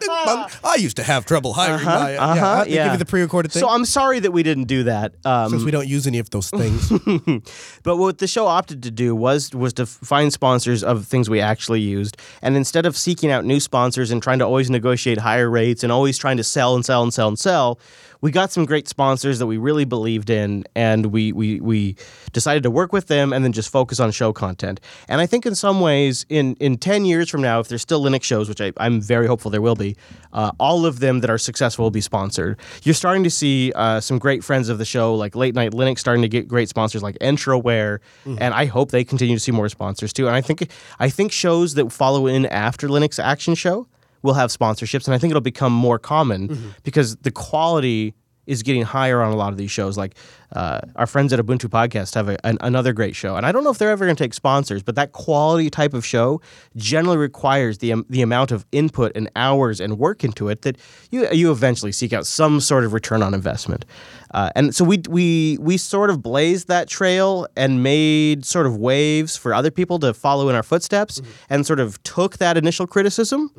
dun. 0.00 0.48
I 0.64 0.76
used 0.78 0.96
to 0.96 1.02
have 1.02 1.26
trouble 1.26 1.52
hiring. 1.54 1.84
my, 1.84 2.16
Uh-huh, 2.16 2.36
yeah, 2.36 2.64
they 2.64 2.70
give 2.84 2.92
you 2.92 2.98
the 2.98 3.04
pre-recorded 3.04 3.52
thing. 3.52 3.60
So 3.60 3.68
I'm 3.68 3.84
sorry 3.84 4.18
that 4.20 4.30
we 4.32 4.42
didn't 4.42 4.64
do 4.64 4.84
that. 4.84 5.14
Um, 5.24 5.50
since 5.50 5.64
we 5.64 5.70
don't 5.70 5.88
use 5.88 6.06
any 6.06 6.18
of 6.18 6.30
those 6.30 6.50
things. 6.50 6.90
But 7.82 7.96
what 7.96 8.18
the 8.18 8.26
show 8.26 8.46
opted 8.46 8.82
to 8.84 8.90
do 8.90 9.14
was 9.16 9.52
was 9.54 9.72
to 9.74 9.86
find 9.86 10.32
sponsors 10.32 10.84
of 10.84 11.06
things 11.06 11.28
we 11.30 11.40
actually 11.40 11.80
used, 11.80 12.16
and 12.42 12.56
instead 12.56 12.86
of 12.86 12.96
seeking 12.96 13.30
out 13.30 13.44
new 13.44 13.58
sponsors 13.60 14.10
and 14.10 14.22
trying 14.22 14.38
to 14.40 14.44
always 14.46 14.70
negotiate 14.70 15.18
higher 15.18 15.48
rates 15.50 15.82
and 15.82 15.90
always 15.92 16.18
trying 16.18 16.36
to 16.36 16.44
sell 16.44 16.74
and 16.74 16.84
sell 16.84 17.02
and 17.02 17.12
sell 17.14 17.28
and 17.28 17.38
sell, 17.38 17.78
we 18.20 18.30
got 18.30 18.52
some 18.52 18.64
great 18.64 18.88
sponsors 18.88 19.38
that 19.38 19.46
we 19.46 19.56
really 19.56 19.84
believed 19.84 20.30
in, 20.30 20.64
and 20.74 21.06
we 21.06 21.32
we 21.32 21.60
we 21.60 21.96
decided 22.32 22.62
to 22.64 22.70
work 22.70 22.92
with 22.92 23.06
them 23.06 23.32
and 23.32 23.44
then 23.44 23.52
just 23.52 23.70
focus 23.70 24.00
on 24.00 24.10
show 24.10 24.32
content. 24.32 24.80
And 25.08 25.20
I 25.20 25.26
think 25.26 25.46
in 25.46 25.54
some 25.54 25.80
ways, 25.80 26.26
in 26.28 26.54
in 26.56 26.76
ten 26.76 27.04
years 27.04 27.28
from 27.30 27.42
now, 27.42 27.60
if 27.60 27.68
there's 27.68 27.82
still 27.82 28.02
Linux 28.02 28.24
shows, 28.24 28.48
which 28.48 28.60
I, 28.60 28.72
I'm 28.76 29.00
very 29.00 29.26
hopeful 29.26 29.50
there 29.50 29.62
will 29.62 29.74
be, 29.74 29.96
uh, 30.32 30.52
all 30.60 30.86
of 30.86 31.00
them 31.00 31.20
that 31.20 31.30
are 31.30 31.38
successful 31.38 31.84
will 31.84 31.90
be 31.90 32.00
sponsored. 32.00 32.58
You're 32.82 32.94
starting 32.94 33.24
to 33.24 33.30
see 33.30 33.72
uh, 33.74 34.00
some 34.00 34.18
great 34.18 34.44
friends 34.44 34.68
of 34.68 34.78
the 34.78 34.84
show, 34.84 35.14
like 35.14 35.34
Late 35.34 35.54
Night 35.54 35.72
Linux, 35.72 35.98
starting 35.98 36.22
to 36.22 36.28
get 36.28 36.48
great 36.48 36.68
sponsors 36.68 37.02
like 37.02 37.18
Entroware, 37.20 37.98
and 38.26 38.54
I 38.54 38.66
hope 38.66 38.90
they 38.90 39.04
continue 39.04 39.36
to 39.36 39.40
see 39.40 39.52
more 39.52 39.68
sponsors 39.68 40.12
too. 40.12 40.26
And 40.26 40.36
I 40.36 40.40
think 40.40 40.70
I 40.98 41.08
think 41.08 41.32
shows 41.32 41.74
that 41.74 41.90
follow 41.92 42.26
in 42.26 42.46
after 42.46 42.88
Linux 42.88 43.22
Action 43.22 43.54
Show 43.54 43.86
will 44.22 44.34
have 44.34 44.50
sponsorships, 44.50 45.06
and 45.06 45.14
I 45.14 45.18
think 45.18 45.30
it'll 45.30 45.40
become 45.40 45.72
more 45.72 45.98
common 45.98 46.74
because 46.82 47.16
the 47.16 47.30
quality 47.30 48.14
is 48.46 48.64
getting 48.64 48.82
higher 48.82 49.22
on 49.22 49.32
a 49.32 49.36
lot 49.36 49.52
of 49.52 49.58
these 49.58 49.70
shows. 49.70 49.96
Like 49.96 50.16
uh, 50.56 50.80
our 50.96 51.06
friends 51.06 51.32
at 51.32 51.38
Ubuntu 51.38 51.68
Podcast 51.68 52.14
have 52.16 52.28
a, 52.28 52.44
an, 52.44 52.58
another 52.62 52.92
great 52.92 53.14
show, 53.14 53.36
and 53.36 53.46
I 53.46 53.52
don't 53.52 53.62
know 53.62 53.70
if 53.70 53.78
they're 53.78 53.90
ever 53.90 54.04
going 54.04 54.16
to 54.16 54.24
take 54.24 54.34
sponsors, 54.34 54.82
but 54.82 54.96
that 54.96 55.12
quality 55.12 55.70
type 55.70 55.94
of 55.94 56.04
show 56.04 56.40
generally 56.74 57.16
requires 57.16 57.78
the 57.78 57.92
um, 57.92 58.04
the 58.08 58.22
amount 58.22 58.50
of 58.50 58.66
input 58.72 59.12
and 59.14 59.30
hours 59.36 59.78
and 59.80 59.98
work 59.98 60.24
into 60.24 60.48
it 60.48 60.62
that 60.62 60.78
you 61.12 61.28
you 61.30 61.52
eventually 61.52 61.92
seek 61.92 62.12
out 62.12 62.26
some 62.26 62.60
sort 62.60 62.84
of 62.84 62.92
return 62.92 63.22
on 63.22 63.34
investment. 63.34 63.84
Uh, 64.32 64.50
and 64.56 64.74
so 64.74 64.84
we 64.84 65.00
we 65.08 65.56
we 65.60 65.76
sort 65.76 66.10
of 66.10 66.20
blazed 66.20 66.66
that 66.66 66.88
trail 66.88 67.46
and 67.56 67.84
made 67.84 68.44
sort 68.44 68.66
of 68.66 68.76
waves 68.76 69.36
for 69.36 69.54
other 69.54 69.70
people 69.70 70.00
to 70.00 70.12
follow 70.12 70.48
in 70.48 70.56
our 70.56 70.64
footsteps, 70.64 71.22
and 71.48 71.64
sort 71.64 71.78
of 71.78 72.02
took 72.02 72.38
that 72.38 72.56
initial 72.56 72.86
criticism. 72.86 73.52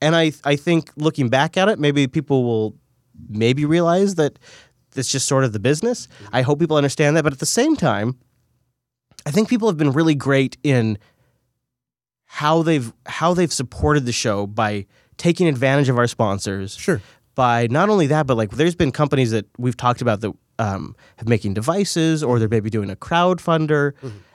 And 0.00 0.16
I 0.16 0.32
I 0.44 0.56
think 0.56 0.90
looking 0.96 1.28
back 1.28 1.56
at 1.56 1.68
it, 1.68 1.78
maybe 1.78 2.06
people 2.06 2.44
will 2.44 2.76
maybe 3.28 3.64
realize 3.64 4.14
that 4.16 4.38
it's 4.96 5.10
just 5.10 5.26
sort 5.26 5.44
of 5.44 5.52
the 5.52 5.60
business. 5.60 6.08
I 6.32 6.42
hope 6.42 6.58
people 6.58 6.76
understand 6.76 7.16
that, 7.16 7.24
but 7.24 7.32
at 7.32 7.38
the 7.38 7.46
same 7.46 7.76
time, 7.76 8.18
I 9.26 9.30
think 9.30 9.48
people 9.48 9.68
have 9.68 9.76
been 9.76 9.92
really 9.92 10.14
great 10.14 10.56
in 10.62 10.98
how 12.24 12.62
they've 12.62 12.92
how 13.06 13.34
they've 13.34 13.52
supported 13.52 14.06
the 14.06 14.12
show 14.12 14.46
by 14.46 14.86
taking 15.16 15.46
advantage 15.46 15.88
of 15.88 15.98
our 15.98 16.06
sponsors. 16.06 16.76
Sure. 16.76 17.02
By 17.34 17.68
not 17.70 17.88
only 17.88 18.06
that, 18.08 18.26
but 18.26 18.36
like 18.36 18.50
there's 18.50 18.74
been 18.74 18.92
companies 18.92 19.30
that 19.30 19.46
we've 19.58 19.76
talked 19.76 20.02
about 20.02 20.20
that 20.20 20.32
um, 20.58 20.94
have 21.16 21.28
making 21.28 21.54
devices 21.54 22.22
or 22.22 22.38
they're 22.38 22.48
maybe 22.48 22.70
doing 22.70 22.90
a 22.90 22.96
crowdfunder, 22.96 23.92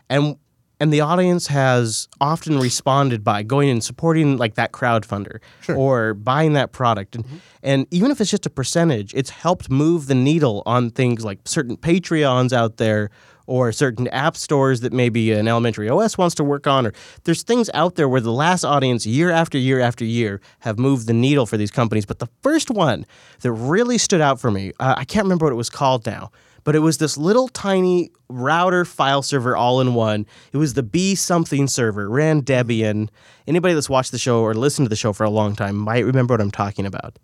and 0.09 0.37
and 0.79 0.91
the 0.91 1.01
audience 1.01 1.47
has 1.47 2.07
often 2.19 2.59
responded 2.59 3.23
by 3.23 3.43
going 3.43 3.69
and 3.69 3.83
supporting 3.83 4.37
like 4.37 4.55
that 4.55 4.71
crowdfunder 4.71 5.39
or 5.77 6.13
buying 6.13 6.53
that 6.53 6.71
product. 6.71 7.15
And 7.15 7.25
and 7.63 7.87
even 7.91 8.11
if 8.11 8.21
it's 8.21 8.29
just 8.31 8.45
a 8.45 8.49
percentage 8.49 9.13
it's 9.13 9.29
helped 9.29 9.69
move 9.69 10.07
the 10.07 10.15
needle 10.15 10.63
on 10.65 10.91
things 10.91 11.23
like 11.25 11.39
certain 11.45 11.77
patreons 11.77 12.53
out 12.53 12.77
there 12.77 13.09
or 13.47 13.71
certain 13.71 14.07
app 14.07 14.35
stores 14.35 14.81
that 14.81 14.91
maybe 14.91 15.31
an 15.31 15.47
elementary 15.47 15.87
os 15.89 16.17
wants 16.17 16.33
to 16.35 16.43
work 16.43 16.65
on 16.67 16.87
or 16.87 16.93
there's 17.25 17.43
things 17.43 17.69
out 17.73 17.95
there 17.95 18.09
where 18.09 18.21
the 18.21 18.31
LAS 18.31 18.63
audience 18.63 19.05
year 19.05 19.29
after 19.29 19.57
year 19.57 19.79
after 19.79 20.03
year 20.03 20.41
have 20.59 20.79
moved 20.79 21.07
the 21.07 21.13
needle 21.13 21.45
for 21.45 21.57
these 21.57 21.71
companies. 21.71 22.05
But 22.05 22.19
the 22.19 22.27
first 22.41 22.69
one 22.71 23.05
that 23.41 23.51
really 23.51 23.97
stood 23.97 24.21
out 24.21 24.39
for 24.39 24.51
me 24.51 24.71
uh, 24.79 24.95
i 24.97 25.05
can't 25.05 25.25
remember 25.25 25.45
what 25.45 25.53
it 25.53 25.55
was 25.55 25.69
called 25.69 26.05
now 26.05 26.31
but 26.65 26.75
it 26.75 26.79
was 26.79 26.97
this 26.97 27.17
little 27.17 27.47
tiny 27.47 28.11
router 28.27 28.83
file 28.83 29.21
server 29.21 29.55
all 29.55 29.79
in 29.79 29.93
one. 29.93 30.25
It 30.51 30.57
was 30.57 30.73
the 30.73 30.83
B 30.83 31.15
something 31.15 31.67
server, 31.67 32.09
ran 32.09 32.41
Debian. 32.41 33.07
Anybody 33.47 33.73
that's 33.73 33.89
watched 33.89 34.11
the 34.11 34.17
show 34.17 34.41
or 34.41 34.53
listened 34.53 34.87
to 34.87 34.89
the 34.89 34.95
show 34.97 35.13
for 35.13 35.23
a 35.23 35.29
long 35.29 35.55
time 35.55 35.77
might 35.77 36.03
remember 36.03 36.33
what 36.33 36.41
I'm 36.41 36.51
talking 36.51 36.85
about. 36.85 37.17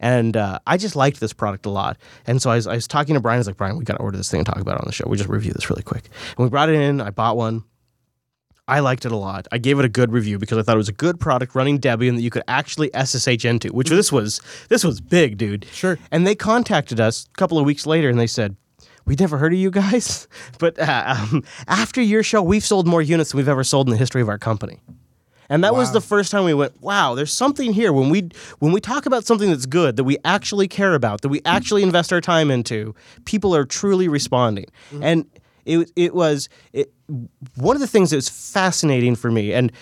And 0.00 0.36
uh, 0.36 0.58
I 0.66 0.76
just 0.76 0.94
liked 0.94 1.20
this 1.20 1.32
product 1.32 1.64
a 1.64 1.70
lot. 1.70 1.96
And 2.26 2.42
so 2.42 2.50
I 2.50 2.56
was, 2.56 2.66
I 2.66 2.74
was 2.74 2.86
talking 2.86 3.14
to 3.14 3.20
Brian. 3.20 3.36
I 3.36 3.38
was 3.38 3.46
like, 3.46 3.56
Brian, 3.56 3.78
we 3.78 3.84
got 3.84 3.94
to 3.94 4.02
order 4.02 4.16
this 4.16 4.30
thing 4.30 4.40
and 4.40 4.46
talk 4.46 4.60
about 4.60 4.76
it 4.76 4.82
on 4.82 4.86
the 4.86 4.92
show. 4.92 5.04
We 5.08 5.16
just 5.16 5.28
review 5.28 5.52
this 5.52 5.70
really 5.70 5.82
quick. 5.82 6.04
And 6.36 6.44
we 6.44 6.50
brought 6.50 6.68
it 6.68 6.76
in. 6.76 7.00
I 7.00 7.10
bought 7.10 7.36
one. 7.36 7.64
I 8.68 8.80
liked 8.80 9.06
it 9.06 9.12
a 9.12 9.16
lot. 9.16 9.48
I 9.50 9.58
gave 9.58 9.78
it 9.78 9.86
a 9.86 9.88
good 9.88 10.12
review 10.12 10.38
because 10.38 10.58
I 10.58 10.62
thought 10.62 10.74
it 10.74 10.78
was 10.78 10.90
a 10.90 10.92
good 10.92 11.18
product 11.18 11.54
running 11.54 11.80
Debian 11.80 12.16
that 12.16 12.22
you 12.22 12.30
could 12.30 12.42
actually 12.46 12.90
SSH 12.94 13.46
into, 13.46 13.70
which 13.70 13.88
this 13.88 14.12
was 14.12 14.42
this 14.68 14.84
was 14.84 15.00
big, 15.00 15.38
dude. 15.38 15.64
Sure. 15.72 15.98
And 16.10 16.26
they 16.26 16.34
contacted 16.34 17.00
us 17.00 17.26
a 17.34 17.38
couple 17.38 17.58
of 17.58 17.64
weeks 17.64 17.86
later 17.86 18.10
and 18.10 18.20
they 18.20 18.26
said, 18.26 18.56
We'd 19.08 19.20
never 19.20 19.38
heard 19.38 19.54
of 19.54 19.58
you 19.58 19.70
guys, 19.70 20.28
but 20.58 20.78
uh, 20.78 21.16
um, 21.16 21.42
after 21.66 22.02
your 22.02 22.22
show, 22.22 22.42
we've 22.42 22.64
sold 22.64 22.86
more 22.86 23.00
units 23.00 23.32
than 23.32 23.38
we've 23.38 23.48
ever 23.48 23.64
sold 23.64 23.86
in 23.86 23.90
the 23.90 23.96
history 23.96 24.20
of 24.20 24.28
our 24.28 24.38
company. 24.38 24.80
And 25.50 25.64
that 25.64 25.74
was 25.74 25.92
the 25.92 26.02
first 26.02 26.30
time 26.30 26.44
we 26.44 26.52
went, 26.52 26.78
wow, 26.82 27.14
there's 27.14 27.32
something 27.32 27.72
here 27.72 27.90
when 27.90 28.10
we 28.10 28.28
when 28.58 28.70
we 28.72 28.82
talk 28.82 29.06
about 29.06 29.24
something 29.24 29.48
that's 29.48 29.64
good, 29.64 29.96
that 29.96 30.04
we 30.04 30.18
actually 30.22 30.68
care 30.68 30.94
about, 30.94 31.22
that 31.22 31.30
we 31.30 31.40
actually 31.46 31.82
invest 31.82 32.12
our 32.12 32.20
time 32.20 32.50
into, 32.50 32.94
people 33.24 33.56
are 33.56 33.64
truly 33.64 34.08
responding. 34.08 34.66
And 35.02 35.24
it 35.64 35.90
it 35.96 36.14
was 36.14 36.50
it, 36.74 36.92
one 37.56 37.76
of 37.76 37.80
the 37.80 37.86
things 37.86 38.10
that 38.10 38.16
was 38.16 38.28
fascinating 38.28 39.16
for 39.16 39.30
me 39.30 39.54
and 39.54 39.72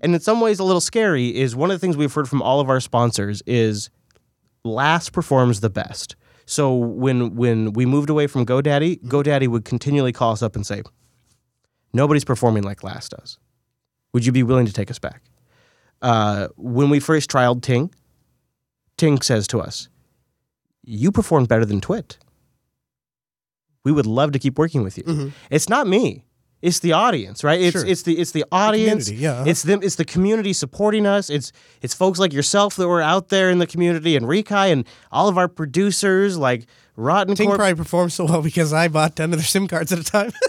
and 0.00 0.14
in 0.16 0.20
some 0.20 0.40
ways 0.40 0.58
a 0.58 0.64
little 0.64 0.80
scary 0.80 1.28
is 1.28 1.54
one 1.54 1.70
of 1.70 1.76
the 1.76 1.78
things 1.78 1.96
we've 1.96 2.12
heard 2.12 2.28
from 2.28 2.42
all 2.42 2.58
of 2.58 2.68
our 2.68 2.80
sponsors 2.80 3.40
is 3.46 3.88
LAS 4.64 5.08
performs 5.08 5.60
the 5.60 5.70
best. 5.70 6.16
So 6.52 6.74
when 6.74 7.34
when 7.34 7.72
we 7.72 7.86
moved 7.86 8.10
away 8.10 8.26
from 8.26 8.44
GoDaddy, 8.44 9.02
GoDaddy 9.04 9.48
would 9.48 9.64
continually 9.64 10.12
call 10.12 10.32
us 10.32 10.42
up 10.42 10.54
and 10.54 10.66
say, 10.66 10.82
"Nobody's 11.94 12.26
performing 12.26 12.62
like 12.62 12.84
LAS 12.84 13.08
does. 13.08 13.38
Would 14.12 14.26
you 14.26 14.32
be 14.32 14.42
willing 14.42 14.66
to 14.66 14.72
take 14.72 14.90
us 14.90 14.98
back?" 14.98 15.22
Uh, 16.02 16.48
when 16.58 16.90
we 16.90 17.00
first 17.00 17.30
trialed 17.30 17.62
Ting, 17.62 17.90
Ting 18.98 19.22
says 19.22 19.46
to 19.46 19.60
us, 19.60 19.88
"You 20.82 21.10
performed 21.10 21.48
better 21.48 21.64
than 21.64 21.80
TWiT. 21.80 22.18
We 23.82 23.92
would 23.92 24.04
love 24.06 24.32
to 24.32 24.38
keep 24.38 24.58
working 24.58 24.82
with 24.82 24.98
you." 24.98 25.04
It's 25.50 25.70
not 25.70 25.86
me. 25.86 26.26
It's 26.62 26.78
the 26.78 26.92
audience, 26.92 27.42
right? 27.42 27.60
It's 27.60 27.72
Sure. 27.72 27.84
it's 27.84 28.02
the 28.02 28.18
it's 28.18 28.30
the 28.30 28.44
audience. 28.52 29.06
community, 29.08 29.24
yeah. 29.24 29.44
It's 29.50 29.62
them. 29.64 29.80
It's 29.82 29.96
the 29.96 30.04
community 30.04 30.52
supporting 30.52 31.06
us. 31.06 31.28
It's 31.28 31.52
it's 31.82 31.92
folks 31.92 32.18
like 32.20 32.32
yourself 32.32 32.76
that 32.76 32.86
were 32.88 33.02
out 33.02 33.28
there 33.30 33.50
in 33.50 33.58
the 33.58 33.66
community, 33.66 34.16
and 34.16 34.26
Rikai, 34.26 34.72
and 34.72 34.86
all 35.10 35.28
of 35.28 35.36
our 35.36 35.48
producers 35.48 36.38
like 36.38 36.66
Rotten 36.96 37.34
Ting 37.34 37.48
Corp. 37.48 37.58
probably 37.58 37.74
performs 37.74 38.14
so 38.14 38.26
well 38.26 38.42
because 38.42 38.72
I 38.72 38.86
bought 38.88 39.16
ten 39.16 39.32
of 39.32 39.38
their 39.40 39.46
SIM 39.46 39.66
cards 39.66 39.92
at 39.92 39.98
a 39.98 40.04
time. 40.04 40.30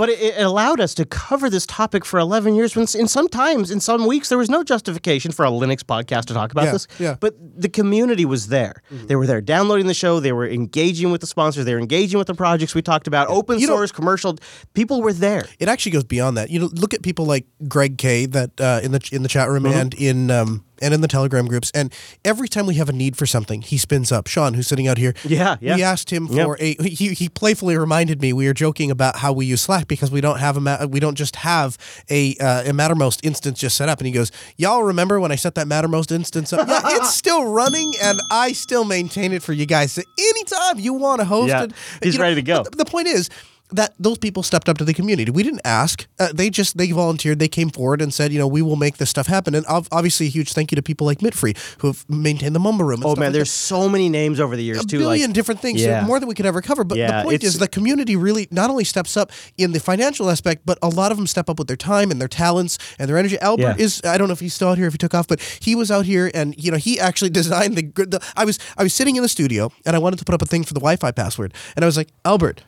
But 0.00 0.08
it, 0.08 0.18
it 0.38 0.42
allowed 0.42 0.80
us 0.80 0.94
to 0.94 1.04
cover 1.04 1.50
this 1.50 1.66
topic 1.66 2.06
for 2.06 2.18
11 2.18 2.54
years. 2.54 2.74
When 2.74 2.86
in 2.98 3.06
sometimes, 3.06 3.70
in 3.70 3.80
some 3.80 4.06
weeks, 4.06 4.30
there 4.30 4.38
was 4.38 4.48
no 4.48 4.64
justification 4.64 5.30
for 5.30 5.44
a 5.44 5.50
Linux 5.50 5.80
podcast 5.84 6.24
to 6.26 6.34
talk 6.34 6.52
about 6.52 6.64
Yeah, 6.64 6.72
this. 6.72 6.86
yeah. 6.98 7.16
But 7.20 7.34
the 7.38 7.68
community 7.68 8.24
was 8.24 8.48
there. 8.48 8.82
They 8.90 9.14
were 9.14 9.26
there 9.26 9.42
downloading 9.42 9.86
the 9.88 9.94
show. 9.94 10.18
They 10.18 10.32
were 10.32 10.48
engaging 10.48 11.10
with 11.12 11.20
the 11.20 11.26
sponsors. 11.26 11.66
They 11.66 11.74
were 11.74 11.80
engaging 11.80 12.16
with 12.18 12.28
the 12.28 12.34
projects 12.34 12.74
we 12.74 12.80
talked 12.82 13.06
about. 13.08 13.28
Open 13.28 13.58
You 13.58 13.66
know- 13.66 13.76
source, 13.76 13.92
commercial. 13.92 14.38
People 14.72 15.02
were 15.02 15.12
there. 15.12 15.44
it 15.58 15.68
actually 15.68 15.92
goes 15.92 16.04
beyond 16.04 16.38
that. 16.38 16.48
You 16.50 16.60
know, 16.60 16.70
look 16.72 16.94
at 16.94 17.02
people 17.02 17.26
like 17.26 17.44
Greg 17.68 17.98
K 17.98 18.24
that 18.26 18.58
uh, 18.60 18.80
in 18.82 18.92
the 18.92 19.06
in 19.12 19.22
the 19.22 19.28
chat 19.28 19.50
room 19.50 19.66
and 19.66 19.92
in 19.94 20.30
um, 20.30 20.64
and 20.80 20.92
in 20.94 21.00
the 21.00 21.08
Telegram 21.08 21.46
groups. 21.46 21.70
And 21.74 21.92
every 22.24 22.48
time 22.48 22.66
we 22.66 22.74
have 22.74 22.88
a 22.88 22.92
need 22.92 23.16
for 23.16 23.26
something, 23.26 23.62
he 23.62 23.78
spins 23.78 24.10
up. 24.12 24.26
Sean, 24.26 24.54
who's 24.54 24.66
sitting 24.68 24.88
out 24.88 24.98
here, 24.98 25.14
Yeah, 25.24 25.56
yeah. 25.60 25.76
We 25.76 25.82
asked 25.82 26.10
him 26.10 26.26
Yep. 26.26 26.44
for 26.46 26.56
a. 26.60 26.74
He, 26.82 27.14
he 27.14 27.28
playfully 27.28 27.76
reminded 27.76 28.20
me 28.20 28.32
we 28.32 28.46
were 28.46 28.54
joking 28.54 28.90
about 28.90 29.16
how 29.16 29.32
we 29.32 29.46
use 29.46 29.60
Slack 29.62 29.88
because 29.88 30.10
we 30.10 30.20
don't 30.20 30.38
have 30.38 30.56
a 30.56 30.60
ma- 30.60 30.84
we 30.86 31.00
don't 31.00 31.14
just 31.16 31.36
have 31.36 31.76
a 32.08 32.36
uh, 32.36 32.62
a 32.62 32.72
Mattermost 32.72 33.20
instance 33.24 33.58
just 33.58 33.76
set 33.76 33.88
up. 33.88 33.98
And 33.98 34.06
he 34.06 34.12
goes, 34.12 34.30
"Y'all 34.56 34.82
remember 34.82 35.20
when 35.20 35.32
I 35.32 35.36
set 35.36 35.54
that 35.56 35.66
Mattermost 35.66 36.12
instance 36.12 36.52
up? 36.52 36.68
yeah, 36.68 36.80
it's 36.84 37.14
still 37.14 37.44
running, 37.50 37.92
and 38.02 38.20
I 38.30 38.52
still 38.52 38.84
maintain 38.84 39.32
it 39.32 39.42
for 39.42 39.52
you 39.52 39.66
guys. 39.66 39.92
So 39.92 40.02
anytime 40.18 40.78
you 40.78 40.94
want 40.94 41.20
to 41.20 41.24
host 41.24 41.48
Yeah, 41.48 41.64
it, 41.64 41.72
he's 42.02 42.14
you 42.14 42.18
know, 42.18 42.24
ready 42.24 42.36
to 42.36 42.42
go. 42.42 42.62
The, 42.64 42.70
the 42.70 42.84
point 42.84 43.08
is. 43.08 43.28
That 43.72 43.94
those 43.98 44.18
people 44.18 44.42
stepped 44.42 44.68
up 44.68 44.78
to 44.78 44.84
the 44.84 44.94
community. 44.94 45.30
We 45.30 45.42
didn't 45.42 45.62
ask; 45.64 46.06
uh, 46.18 46.28
they 46.34 46.50
just 46.50 46.76
they 46.76 46.90
volunteered. 46.92 47.38
They 47.38 47.48
came 47.48 47.70
forward 47.70 48.02
and 48.02 48.12
said, 48.12 48.32
you 48.32 48.38
know, 48.38 48.46
we 48.46 48.62
will 48.62 48.76
make 48.76 48.96
this 48.98 49.10
stuff 49.10 49.26
happen. 49.26 49.54
And 49.54 49.66
ob- 49.66 49.88
obviously, 49.92 50.26
a 50.26 50.30
huge 50.30 50.52
thank 50.52 50.70
you 50.72 50.76
to 50.76 50.82
people 50.82 51.06
like 51.06 51.18
Mitfree 51.20 51.56
who 51.80 51.88
have 51.88 52.08
maintained 52.08 52.54
the 52.54 52.60
Mumble 52.60 52.84
Room. 52.84 53.00
and 53.00 53.04
Oh 53.06 53.10
stuff 53.10 53.18
man, 53.18 53.26
like 53.28 53.32
there's 53.34 53.48
that. 53.50 53.52
so 53.74 53.88
many 53.88 54.08
names 54.08 54.40
over 54.40 54.56
the 54.56 54.62
years 54.62 54.80
a 54.80 54.86
too. 54.86 54.98
billion 54.98 55.30
like, 55.30 55.34
different 55.34 55.60
things, 55.60 55.82
Yeah. 55.82 56.04
more 56.04 56.18
than 56.20 56.28
we 56.28 56.34
could 56.34 56.46
ever 56.46 56.60
cover. 56.62 56.84
But 56.84 56.98
Yeah, 56.98 57.18
the 57.22 57.24
point 57.28 57.44
is, 57.44 57.58
the 57.58 57.68
community 57.68 58.16
really 58.16 58.48
not 58.50 58.70
only 58.70 58.84
steps 58.84 59.16
up 59.16 59.30
in 59.58 59.72
the 59.72 59.80
financial 59.80 60.30
aspect, 60.30 60.62
but 60.64 60.78
a 60.82 60.88
lot 60.88 61.10
of 61.12 61.18
them 61.18 61.26
step 61.26 61.48
up 61.50 61.58
with 61.58 61.68
their 61.68 61.76
time 61.76 62.10
and 62.10 62.20
their 62.20 62.28
talents 62.28 62.78
and 62.98 63.08
their 63.08 63.16
energy. 63.18 63.38
Albert 63.40 63.76
Yeah. 63.78 63.84
is 63.84 64.00
I 64.04 64.18
don't 64.18 64.28
know 64.28 64.32
if 64.32 64.40
he's 64.40 64.54
still 64.54 64.68
out 64.68 64.78
here, 64.78 64.86
if 64.86 64.94
he 64.94 64.98
took 64.98 65.14
off, 65.14 65.28
but 65.28 65.40
he 65.60 65.74
was 65.74 65.90
out 65.90 66.04
here 66.06 66.30
and 66.34 66.54
you 66.62 66.70
know 66.70 66.76
he 66.78 66.98
actually 67.00 67.30
designed 67.40 67.76
the, 67.76 67.82
the. 68.04 68.20
I 68.36 68.44
was 68.44 68.58
I 68.76 68.82
was 68.82 68.94
sitting 68.94 69.16
in 69.16 69.22
the 69.22 69.28
studio 69.28 69.70
and 69.86 69.94
I 69.96 69.98
wanted 69.98 70.18
to 70.18 70.24
put 70.24 70.34
up 70.34 70.42
a 70.42 70.46
thing 70.46 70.64
for 70.64 70.74
the 70.74 70.80
Wi-Fi 70.80 71.12
password, 71.12 71.54
and 71.76 71.84
I 71.84 71.86
was 71.86 71.96
like, 71.96 72.08
Albert. 72.24 72.62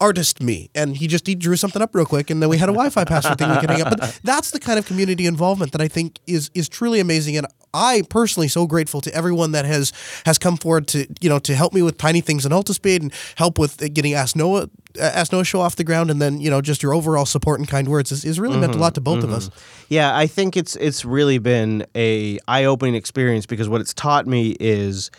Artist 0.00 0.42
me, 0.42 0.70
and 0.74 0.96
he 0.96 1.06
just 1.06 1.26
he 1.26 1.34
drew 1.34 1.56
something 1.56 1.80
up 1.80 1.94
real 1.94 2.04
quick, 2.04 2.28
and 2.28 2.42
then 2.42 2.48
we 2.48 2.58
had 2.58 2.68
a 2.68 2.72
Wi-Fi 2.72 3.04
password 3.04 3.38
thing 3.38 3.50
we 3.50 3.56
could 3.58 3.70
hang 3.70 3.82
up. 3.82 3.96
But 3.96 4.20
that's 4.24 4.50
the 4.50 4.60
kind 4.60 4.78
of 4.78 4.86
community 4.86 5.26
involvement 5.26 5.72
that 5.72 5.80
I 5.80 5.88
think 5.88 6.18
is 6.26 6.50
is 6.54 6.68
truly 6.68 7.00
amazing, 7.00 7.36
and 7.36 7.46
I 7.72 8.02
personally 8.10 8.48
so 8.48 8.66
grateful 8.66 9.00
to 9.00 9.14
everyone 9.14 9.52
that 9.52 9.64
has 9.64 9.92
has 10.26 10.38
come 10.38 10.58
forward 10.58 10.86
to 10.88 11.06
you 11.20 11.30
know 11.30 11.38
to 11.40 11.54
help 11.54 11.72
me 11.72 11.80
with 11.80 11.96
tiny 11.96 12.20
things 12.20 12.44
in 12.44 12.52
Altispeed 12.52 13.00
and 13.00 13.12
help 13.36 13.58
with 13.58 13.78
getting 13.94 14.12
Ask 14.12 14.36
Noah 14.36 14.68
Ask 15.00 15.32
Noah 15.32 15.44
show 15.44 15.60
off 15.60 15.76
the 15.76 15.84
ground, 15.84 16.10
and 16.10 16.20
then 16.20 16.40
you 16.40 16.50
know 16.50 16.60
just 16.60 16.82
your 16.82 16.94
overall 16.94 17.26
support 17.26 17.58
and 17.60 17.68
kind 17.68 17.88
words 17.88 18.12
is, 18.12 18.24
is 18.24 18.38
really 18.40 18.58
meant 18.58 18.72
a 18.72 18.74
mm-hmm. 18.74 18.82
lot 18.82 18.94
to 18.94 19.00
both 19.00 19.18
of 19.18 19.30
mm-hmm. 19.30 19.34
us. 19.34 19.50
Yeah, 19.88 20.16
I 20.16 20.26
think 20.26 20.56
it's 20.56 20.76
it's 20.76 21.04
really 21.04 21.38
been 21.38 21.86
a 21.94 22.38
eye 22.48 22.64
opening 22.64 22.94
experience 22.94 23.46
because 23.46 23.68
what 23.68 23.80
it's 23.80 23.94
taught 23.94 24.26
me 24.26 24.56
is 24.60 25.10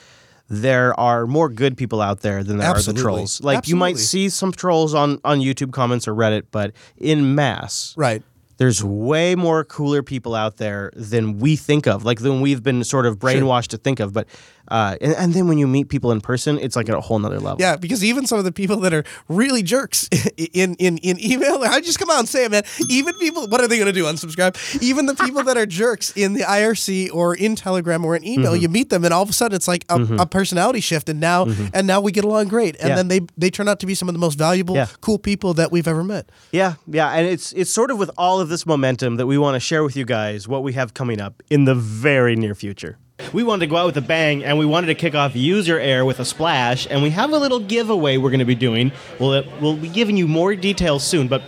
there 0.50 0.98
are 1.00 1.28
more 1.28 1.50
good 1.50 1.76
people 1.78 2.02
out 2.02 2.22
there 2.22 2.44
than 2.44 2.58
there 2.58 2.70
Absolutely. 2.70 3.02
are 3.02 3.04
the 3.04 3.04
trolls. 3.04 3.42
Like 3.42 3.68
you 3.68 3.76
might 3.76 3.98
see 3.98 4.30
some 4.30 4.52
trolls 4.52 4.94
on 4.94 5.20
on 5.24 5.40
YouTube 5.40 5.72
comments 5.74 6.08
or 6.08 6.14
Reddit, 6.14 6.44
but 6.52 6.72
in 6.98 7.36
mass, 7.36 7.94
Right. 7.98 8.24
there's 8.58 8.84
way 8.84 9.36
more 9.36 9.64
cooler 9.64 10.02
people 10.02 10.34
out 10.36 10.58
there 10.58 10.92
than 10.96 11.40
we 11.40 11.56
think 11.56 11.86
of, 11.86 12.06
like 12.06 12.20
than 12.22 12.42
we've 12.42 12.64
been 12.64 12.84
sort 12.84 13.06
of 13.06 13.20
brainwashed 13.20 13.68
to 13.68 13.78
think 13.78 14.00
of. 14.00 14.14
But 14.14 14.28
uh, 14.70 14.96
and, 15.02 15.14
and 15.14 15.34
then 15.34 15.48
when 15.48 15.58
you 15.58 15.68
meet 15.68 15.90
people 15.90 16.12
in 16.12 16.22
person, 16.22 16.58
it's 16.60 16.76
like 16.76 16.90
at 16.90 16.96
a 16.96 17.02
whole 17.02 17.20
nother 17.20 17.40
level. 17.40 17.58
Yeah, 17.60 17.76
because 17.76 18.04
even 18.04 18.26
some 18.28 18.38
of 18.40 18.46
the 18.46 18.52
people 18.52 18.78
that 18.78 18.94
are 18.94 19.04
really 19.28 19.64
jerks 19.64 20.08
in 20.54 20.76
in 20.76 20.98
in 21.00 21.20
email, 21.24 21.64
I 21.64 21.82
just 21.82 22.00
come 22.00 22.10
out 22.10 22.20
and 22.20 22.30
say 22.30 22.46
it, 22.46 22.52
man. 22.52 22.64
Even 22.90 23.14
people, 23.16 23.48
what 23.48 23.62
are 23.62 23.68
they 23.68 23.78
going 23.78 23.88
to 23.88 23.94
do? 23.94 24.06
Unsubscribe? 24.06 24.82
Even 24.82 25.06
the 25.06 25.16
people 25.16 25.44
that 25.44 25.58
are 25.58 25.66
jerks 25.66 26.12
in 26.16 26.34
the 26.34 26.42
IRC 26.42 27.14
or 27.14 27.36
in 27.36 27.56
Telegram 27.56 28.04
or 28.06 28.16
in 28.16 28.24
email, 28.26 28.52
Mm-hmm. 28.54 28.62
you 28.62 28.70
meet 28.70 28.90
them, 28.90 29.04
and 29.06 29.14
all 29.14 29.24
of 29.24 29.30
a 29.30 29.34
sudden 29.34 29.56
it's 29.56 29.68
like 29.68 29.86
a, 29.90 29.96
a 30.20 30.26
personality 30.26 30.80
shift, 30.80 31.10
and 31.10 31.20
now 31.20 31.46
and 31.74 31.88
now 31.88 32.00
we 32.02 32.12
get 32.12 32.24
along 32.24 32.48
great, 32.48 32.76
and 32.76 32.78
Mm-hmm. 32.78 32.90
Yeah. 32.90 32.96
then 32.96 33.08
they 33.08 33.20
they 33.38 33.50
turn 33.50 33.68
out 33.68 33.80
to 33.82 33.86
be 33.86 33.96
some 33.96 34.08
of 34.10 34.14
the 34.14 34.20
most 34.20 34.38
valuable, 34.38 34.76
Yeah. 34.76 34.88
cool 35.02 35.18
people 35.20 35.54
that 35.56 35.72
we've 35.72 35.88
ever 35.88 36.04
met. 36.04 36.30
Yeah, 36.52 36.76
yeah, 36.88 37.10
and 37.12 37.28
it's 37.28 37.52
it's 37.54 37.72
sort 37.72 37.92
of 37.92 37.98
with 37.98 38.12
all 38.18 38.40
of 38.40 38.50
this 38.50 38.66
momentum 38.66 39.18
that 39.18 39.28
we 39.28 39.38
want 39.38 39.56
to 39.56 39.60
share 39.60 39.84
with 39.84 39.96
you 39.96 40.06
guys 40.06 40.48
what 40.48 40.64
we 40.64 40.74
have 40.74 40.94
coming 40.94 41.20
up 41.22 41.44
in 41.50 41.66
the 41.66 41.76
very 41.76 42.36
near 42.36 42.56
future. 42.56 42.98
We 43.34 43.42
wanted 43.44 43.66
to 43.66 43.68
go 43.70 43.78
out 43.78 43.88
with 43.88 43.98
a 43.98 44.02
bang, 44.02 44.44
and 44.44 44.60
we 44.60 44.66
wanted 44.66 44.88
to 44.88 44.96
kick 44.96 45.16
off 45.16 45.36
User 45.36 45.80
Error 45.80 46.06
with 46.06 46.20
a 46.20 46.26
splash, 46.26 46.88
and 46.90 47.02
we 47.02 47.10
have 47.10 47.32
a 47.32 47.38
little 47.38 47.60
giveaway 47.60 48.18
we're 48.18 48.30
going 48.30 48.40
to 48.40 48.46
be 48.46 48.56
doing. 48.56 48.92
We'll 49.20 49.44
we'll 49.60 49.76
be 49.76 49.90
giving 49.90 50.18
you 50.18 50.28
more 50.28 50.56
details 50.56 51.04
soon, 51.04 51.28
but 51.28 51.42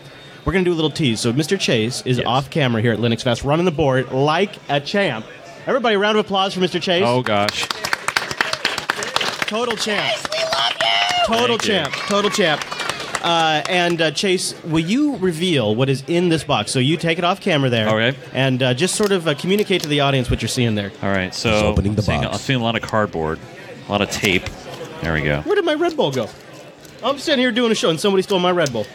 we're 0.45 0.53
going 0.53 0.65
to 0.65 0.69
do 0.69 0.73
a 0.73 0.75
little 0.75 0.89
tease. 0.89 1.19
So 1.19 1.31
Mr. 1.31 1.59
Chase 1.59 2.01
is 2.07 2.19
off 2.21 2.49
camera 2.49 2.81
here 2.81 2.91
at 2.91 2.97
Linux 2.99 3.21
Fest, 3.21 3.43
running 3.43 3.65
the 3.65 3.71
board 3.71 4.11
like 4.11 4.55
a 4.67 4.79
champ. 4.81 5.25
Everybody, 5.67 5.95
a 5.95 5.99
round 5.99 6.17
of 6.17 6.25
applause 6.25 6.55
for 6.55 6.59
Mr. 6.59 6.81
Chase. 6.81 7.03
Oh 7.05 7.21
gosh. 7.21 7.67
Total 9.47 9.75
champ. 9.75 10.15
Yes, 10.15 10.27
we 10.31 10.39
love 10.43 10.73
you. 10.81 11.35
Total 11.37 11.57
Thank 11.57 11.67
you. 11.67 11.73
champ. 11.75 11.93
Total 12.09 12.29
champ. 12.31 12.78
Uh, 13.21 13.61
and 13.69 14.01
uh, 14.01 14.11
Chase, 14.11 14.53
will 14.63 14.79
you 14.79 15.17
reveal 15.17 15.75
what 15.75 15.89
is 15.89 16.03
in 16.07 16.29
this 16.29 16.43
box? 16.43 16.71
So 16.71 16.79
you 16.79 16.97
take 16.97 17.17
it 17.17 17.23
off 17.23 17.41
camera 17.41 17.69
there. 17.69 17.89
Okay. 17.89 18.17
And 18.33 18.63
uh, 18.63 18.73
just 18.73 18.95
sort 18.95 19.11
of 19.11 19.27
uh, 19.27 19.33
communicate 19.35 19.81
to 19.83 19.89
the 19.89 19.99
audience 20.01 20.29
what 20.29 20.41
you're 20.41 20.49
seeing 20.49 20.75
there. 20.75 20.91
All 21.01 21.09
right. 21.09 21.33
So 21.33 21.51
He's 21.51 21.63
opening 21.63 21.95
the 21.95 22.01
I'm 22.01 22.05
seeing, 22.05 22.21
box. 22.21 22.33
I'm 22.33 22.39
seeing 22.39 22.59
a 22.59 22.63
lot 22.63 22.75
of 22.75 22.81
cardboard, 22.81 23.39
a 23.87 23.91
lot 23.91 24.01
of 24.01 24.09
tape. 24.09 24.45
There 25.01 25.13
we 25.13 25.21
go. 25.21 25.41
Where 25.41 25.55
did 25.55 25.65
my 25.65 25.73
Red 25.75 25.95
Bull 25.95 26.11
go? 26.11 26.29
I'm 27.03 27.17
sitting 27.17 27.39
here 27.39 27.51
doing 27.51 27.71
a 27.71 27.75
show 27.75 27.89
and 27.89 27.99
somebody 27.99 28.21
stole 28.23 28.39
my 28.39 28.51
Red 28.51 28.71
Bull. 28.73 28.85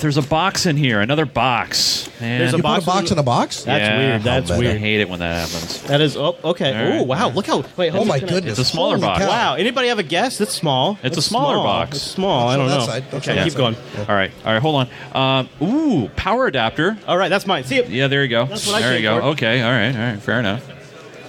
There's 0.00 0.16
a 0.16 0.22
box 0.22 0.66
in 0.66 0.76
here. 0.76 1.00
Another 1.00 1.24
box. 1.26 2.08
Man. 2.20 2.38
There's 2.40 2.52
a 2.54 2.58
You 2.58 2.62
box 2.62 2.84
put 2.84 2.90
a 2.90 2.94
box 2.94 3.06
in- 3.10 3.12
in 3.14 3.18
a 3.18 3.22
box? 3.22 3.62
That's 3.64 3.80
Yeah. 3.82 3.98
weird. 3.98 4.22
That's 4.22 4.48
How 4.50 4.56
I 4.56 4.58
weird. 4.58 4.78
hate 4.78 5.00
it 5.00 5.08
when 5.08 5.20
that 5.20 5.48
happens. 5.48 5.82
That 5.82 6.00
is. 6.00 6.16
Oh, 6.16 6.36
okay. 6.44 6.68
All 6.76 6.84
right, 6.90 7.00
Oh, 7.00 7.02
wow. 7.04 7.28
Look 7.30 7.46
how. 7.46 7.64
Wait, 7.76 7.90
Oh 7.92 7.96
hold 7.96 8.08
my 8.08 8.14
on. 8.14 8.20
goodness! 8.26 8.58
It's 8.58 8.68
a 8.68 8.72
smaller 8.72 8.96
Holy 8.96 9.06
box. 9.08 9.20
cow. 9.24 9.28
Wow. 9.28 9.54
Anybody 9.54 9.88
have 9.88 9.98
a 9.98 10.02
guess? 10.02 10.40
It's 10.40 10.54
small. 10.54 10.98
It's 11.02 11.16
a 11.16 11.22
smaller 11.22 11.54
small. 11.54 11.64
box. 11.64 11.96
It's 11.96 12.04
small. 12.06 12.48
I 12.48 12.56
Don't 12.56 12.68
don't 12.68 12.74
show 12.74 12.80
know. 12.80 12.86
that 12.86 12.92
side. 12.92 13.10
Don't 13.10 13.18
okay, 13.20 13.26
show 13.30 13.34
that 13.36 13.44
keep 13.44 13.52
side. 13.52 13.58
going. 13.58 13.76
All 14.08 14.14
right. 14.14 14.30
All 14.44 14.52
right. 14.52 14.62
Hold 14.62 14.88
on. 15.14 15.48
Um, 15.60 15.66
ooh, 15.68 16.08
power 16.16 16.46
adapter. 16.46 16.96
All 17.08 17.16
right, 17.16 17.28
that's 17.28 17.46
mine. 17.46 17.64
See 17.64 17.76
it. 17.76 17.88
Yeah, 17.88 18.08
there 18.08 18.22
you 18.22 18.28
go. 18.28 18.44
That's 18.46 18.66
what 18.66 18.76
I 18.76 18.80
there 18.80 18.92
you 18.98 19.08
came 19.08 19.16
go. 19.16 19.20
for. 19.20 19.26
Okay. 19.28 19.62
All 19.62 19.70
right. 19.70 19.94
All 19.94 20.02
right. 20.12 20.18
Fair 20.20 20.40
enough. 20.40 20.62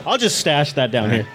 I'll 0.06 0.18
just 0.18 0.38
stash 0.40 0.74
that 0.74 0.92
down 0.92 1.10
here. 1.12 1.28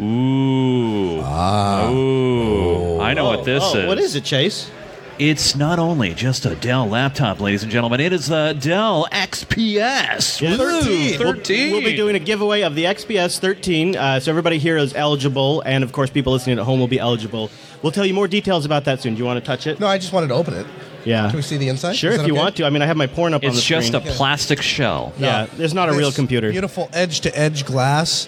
Ooh. 0.00 1.20
Ah. 1.22 1.88
Ooh. 1.90 3.00
I 3.00 3.14
know 3.14 3.26
what 3.26 3.44
this 3.44 3.62
oh, 3.64 3.78
is. 3.78 3.86
What 3.86 3.98
is 3.98 4.16
it, 4.16 4.24
Chase? 4.24 4.70
It's 5.16 5.54
not 5.54 5.78
only 5.78 6.12
just 6.12 6.44
a 6.44 6.56
Dell 6.56 6.88
laptop, 6.88 7.40
ladies 7.40 7.62
and 7.62 7.70
gentlemen. 7.70 8.00
It 8.00 8.12
is 8.12 8.26
the 8.26 8.56
Dell 8.58 9.06
XPS. 9.12 10.40
Yeah. 10.40 10.56
Woo, 10.56 10.80
13. 10.82 11.18
We'll- 11.20 11.32
13. 11.34 11.72
We'll, 11.72 11.84
be 11.84 11.94
doing 11.94 12.16
a 12.16 12.18
giveaway 12.18 12.62
of 12.62 12.74
the 12.74 12.84
XPS 12.86 13.38
13. 13.38 13.94
Uh, 13.96 14.18
so 14.18 14.32
everybody 14.32 14.58
here 14.58 14.76
is 14.76 14.92
eligible, 14.94 15.60
and 15.64 15.84
of 15.84 15.92
course, 15.92 16.10
people 16.10 16.32
listening 16.32 16.58
at 16.58 16.64
home 16.64 16.80
will 16.80 16.88
be 16.88 16.98
eligible. 16.98 17.48
We'll 17.82 17.92
tell 17.92 18.04
you 18.04 18.12
more 18.12 18.26
details 18.26 18.64
about 18.64 18.84
that 18.86 19.02
soon. 19.02 19.14
Do 19.14 19.20
you 19.20 19.24
want 19.24 19.38
to 19.38 19.46
touch 19.46 19.68
it? 19.68 19.78
No, 19.78 19.86
I 19.86 19.98
just 19.98 20.12
wanted 20.12 20.28
to 20.28 20.34
open 20.34 20.54
it. 20.54 20.66
Yeah. 21.04 21.28
Can 21.28 21.36
we 21.36 21.42
see 21.42 21.58
the 21.58 21.68
inside? 21.68 21.94
Sure, 21.94 22.10
Is 22.10 22.16
if 22.16 22.22
that 22.22 22.26
you 22.26 22.32
okay? 22.34 22.42
want 22.42 22.56
to. 22.56 22.64
I 22.64 22.70
mean, 22.70 22.82
I 22.82 22.86
have 22.86 22.96
my 22.96 23.06
porn 23.06 23.34
up 23.34 23.44
on 23.44 23.54
the 23.54 23.60
screen. 23.60 23.78
It's 23.78 23.90
just 23.90 24.02
screen. 24.02 24.14
a 24.14 24.16
plastic 24.16 24.62
shell. 24.62 25.12
yeah, 25.18 25.46
there's 25.56 25.74
not 25.74 25.88
a 25.90 25.92
real 25.92 26.08
This 26.08 26.16
computer. 26.16 26.50
Beautiful 26.50 26.88
edge 26.92 27.20
to 27.20 27.38
edge 27.38 27.64
glass, 27.64 28.26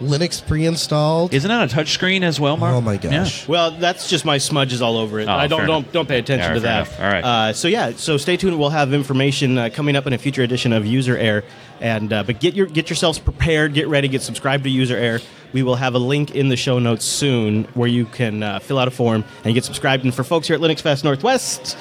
Linux 0.00 0.44
pre-installed. 0.44 1.32
Isn't 1.32 1.48
that 1.48 1.72
a 1.72 1.74
touchscreen 1.76 2.22
as 2.22 2.40
well, 2.40 2.56
Mark? 2.56 2.74
Oh 2.74 2.80
my 2.80 2.94
Yeah. 2.94 2.98
gosh! 3.10 3.46
Well, 3.46 3.70
that's 3.72 4.08
just 4.08 4.24
my 4.24 4.38
smudges 4.38 4.82
all 4.82 4.96
over 4.96 5.20
it. 5.20 5.28
Oh, 5.28 5.32
I 5.32 5.46
don't 5.46 5.66
don't 5.66 5.80
enough. 5.84 5.92
don't 5.92 6.08
pay 6.08 6.18
attention 6.18 6.48
Yeah, 6.50 6.54
to 6.54 6.60
that. 6.60 6.76
enough. 6.88 7.00
All 7.00 7.06
right. 7.06 7.24
Uh, 7.24 7.52
so 7.52 7.68
yeah, 7.68 7.92
so 7.96 8.16
stay 8.16 8.36
tuned. 8.36 8.58
We'll 8.58 8.70
have 8.70 8.92
information 8.92 9.56
uh, 9.58 9.68
coming 9.72 9.94
up 9.94 10.06
in 10.06 10.12
a 10.12 10.18
future 10.18 10.42
edition 10.42 10.72
of 10.72 10.84
User 10.86 11.16
Error. 11.16 11.44
And 11.80 12.12
uh, 12.12 12.22
but 12.24 12.40
get 12.40 12.54
your 12.54 12.66
get 12.66 12.90
yourselves 12.90 13.18
prepared. 13.18 13.74
Get 13.74 13.86
ready. 13.88 14.08
Get 14.08 14.22
subscribed 14.22 14.64
to 14.64 14.70
User 14.70 14.96
Error. 14.96 15.20
We 15.52 15.62
will 15.62 15.76
have 15.76 15.94
a 15.94 15.98
link 15.98 16.34
in 16.34 16.48
the 16.48 16.56
show 16.56 16.78
notes 16.78 17.04
soon 17.04 17.64
where 17.74 17.88
you 17.88 18.06
can 18.06 18.42
uh, 18.42 18.58
fill 18.58 18.78
out 18.78 18.88
a 18.88 18.90
form 18.90 19.22
and 19.44 19.52
get 19.54 19.64
subscribed. 19.64 20.02
And 20.04 20.14
for 20.14 20.24
folks 20.24 20.46
here 20.48 20.56
at 20.56 20.62
Linux 20.62 20.80
Fest 20.80 21.04
Northwest, 21.04 21.76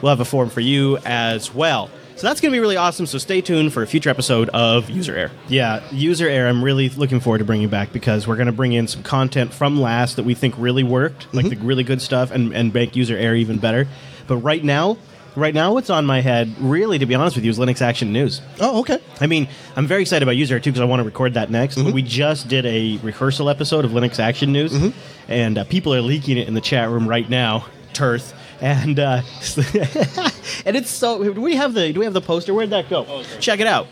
we'll 0.00 0.10
have 0.10 0.20
a 0.20 0.24
form 0.24 0.48
for 0.48 0.60
you 0.60 0.98
as 1.04 1.52
well. 1.54 1.90
So 2.16 2.26
that's 2.26 2.40
going 2.40 2.50
to 2.50 2.56
be 2.56 2.60
really 2.60 2.78
awesome. 2.78 3.04
So 3.04 3.18
stay 3.18 3.42
tuned 3.42 3.74
for 3.74 3.82
a 3.82 3.86
future 3.86 4.08
episode 4.08 4.48
of 4.48 4.88
User 4.88 5.14
Error. 5.14 5.30
Yeah, 5.48 5.82
User 5.92 6.26
Error, 6.26 6.48
I'm 6.48 6.64
really 6.64 6.88
looking 6.88 7.20
forward 7.20 7.38
to 7.38 7.44
bringing 7.44 7.68
back 7.68 7.92
because 7.92 8.26
we're 8.26 8.36
going 8.36 8.46
to 8.46 8.52
bring 8.52 8.72
in 8.72 8.88
some 8.88 9.02
content 9.02 9.52
from 9.52 9.78
LAS 9.78 10.14
that 10.14 10.24
we 10.24 10.32
think 10.32 10.54
really 10.56 10.82
worked, 10.82 11.26
like 11.34 11.44
mm-hmm. 11.44 11.60
the 11.60 11.66
really 11.66 11.84
good 11.84 12.00
stuff, 12.00 12.30
and, 12.30 12.54
and 12.54 12.72
make 12.72 12.96
User 12.96 13.18
Error 13.18 13.34
even 13.34 13.58
better. 13.58 13.86
But 14.26 14.38
right 14.38 14.64
now, 14.64 14.96
right 15.36 15.52
now, 15.52 15.74
what's 15.74 15.90
on 15.90 16.06
my 16.06 16.22
head, 16.22 16.54
really, 16.58 16.98
to 16.98 17.04
be 17.04 17.14
honest 17.14 17.36
with 17.36 17.44
you, 17.44 17.50
is 17.50 17.58
Linux 17.58 17.82
Action 17.82 18.14
News. 18.14 18.40
Oh, 18.60 18.80
okay. 18.80 18.98
I 19.20 19.26
mean, 19.26 19.46
I'm 19.76 19.86
very 19.86 20.00
excited 20.00 20.22
about 20.22 20.36
User 20.36 20.54
Error 20.54 20.60
too 20.60 20.70
because 20.70 20.80
I 20.80 20.86
want 20.86 21.00
to 21.00 21.04
record 21.04 21.34
that 21.34 21.50
next. 21.50 21.74
But 21.74 21.82
mm-hmm. 21.82 21.92
we 21.92 22.00
just 22.00 22.48
did 22.48 22.64
a 22.64 22.96
rehearsal 23.02 23.50
episode 23.50 23.84
of 23.84 23.90
Linux 23.90 24.18
Action 24.18 24.52
News, 24.52 24.72
mm-hmm. 24.72 24.98
and 25.30 25.58
uh, 25.58 25.64
people 25.64 25.94
are 25.94 26.00
leaking 26.00 26.38
it 26.38 26.48
in 26.48 26.54
the 26.54 26.62
chat 26.62 26.88
room 26.88 27.06
right 27.06 27.28
now. 27.28 27.66
Turth. 27.92 28.32
And 28.60 28.98
uh, 28.98 29.22
and 30.64 30.76
it's 30.76 30.90
so. 30.90 31.22
Do 31.22 31.40
we 31.40 31.56
have 31.56 31.74
the 31.74 31.92
Do 31.92 32.00
we 32.00 32.06
have 32.06 32.14
the 32.14 32.20
poster? 32.20 32.54
Where'd 32.54 32.70
that 32.70 32.88
go? 32.88 33.22
Check 33.40 33.60
it 33.60 33.66
out. 33.66 33.86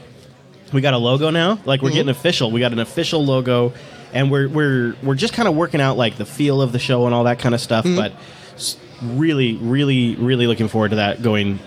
We 0.73 0.81
got 0.81 0.95
a 0.95 0.99
logo 0.99 1.31
now. 1.31 1.59
Like 1.65 1.83
we're 1.83 1.91
getting 1.91 2.09
official. 2.09 2.51
We 2.51 2.61
got 2.61 2.73
an 2.73 2.79
official 2.79 3.25
logo, 3.25 3.75
and 4.12 4.31
we're 4.31 4.49
we're 4.49 4.97
we're 5.03 5.15
just 5.15 5.35
kind 5.35 5.47
of 5.49 5.55
working 5.55 5.81
out 5.81 5.97
like 5.97 6.17
the 6.17 6.25
feel 6.27 6.62
of 6.62 6.73
the 6.73 6.79
show 6.79 7.05
and 7.07 7.15
all 7.15 7.25
that 7.25 7.39
kind 7.39 7.55
of 7.55 7.61
stuff. 7.61 7.85
But 7.85 8.15
really, 9.03 9.57
really, 9.57 10.17
really 10.17 10.47
looking 10.47 10.69
forward 10.69 10.91
to 10.91 10.97
that 10.97 11.23
going. 11.23 11.59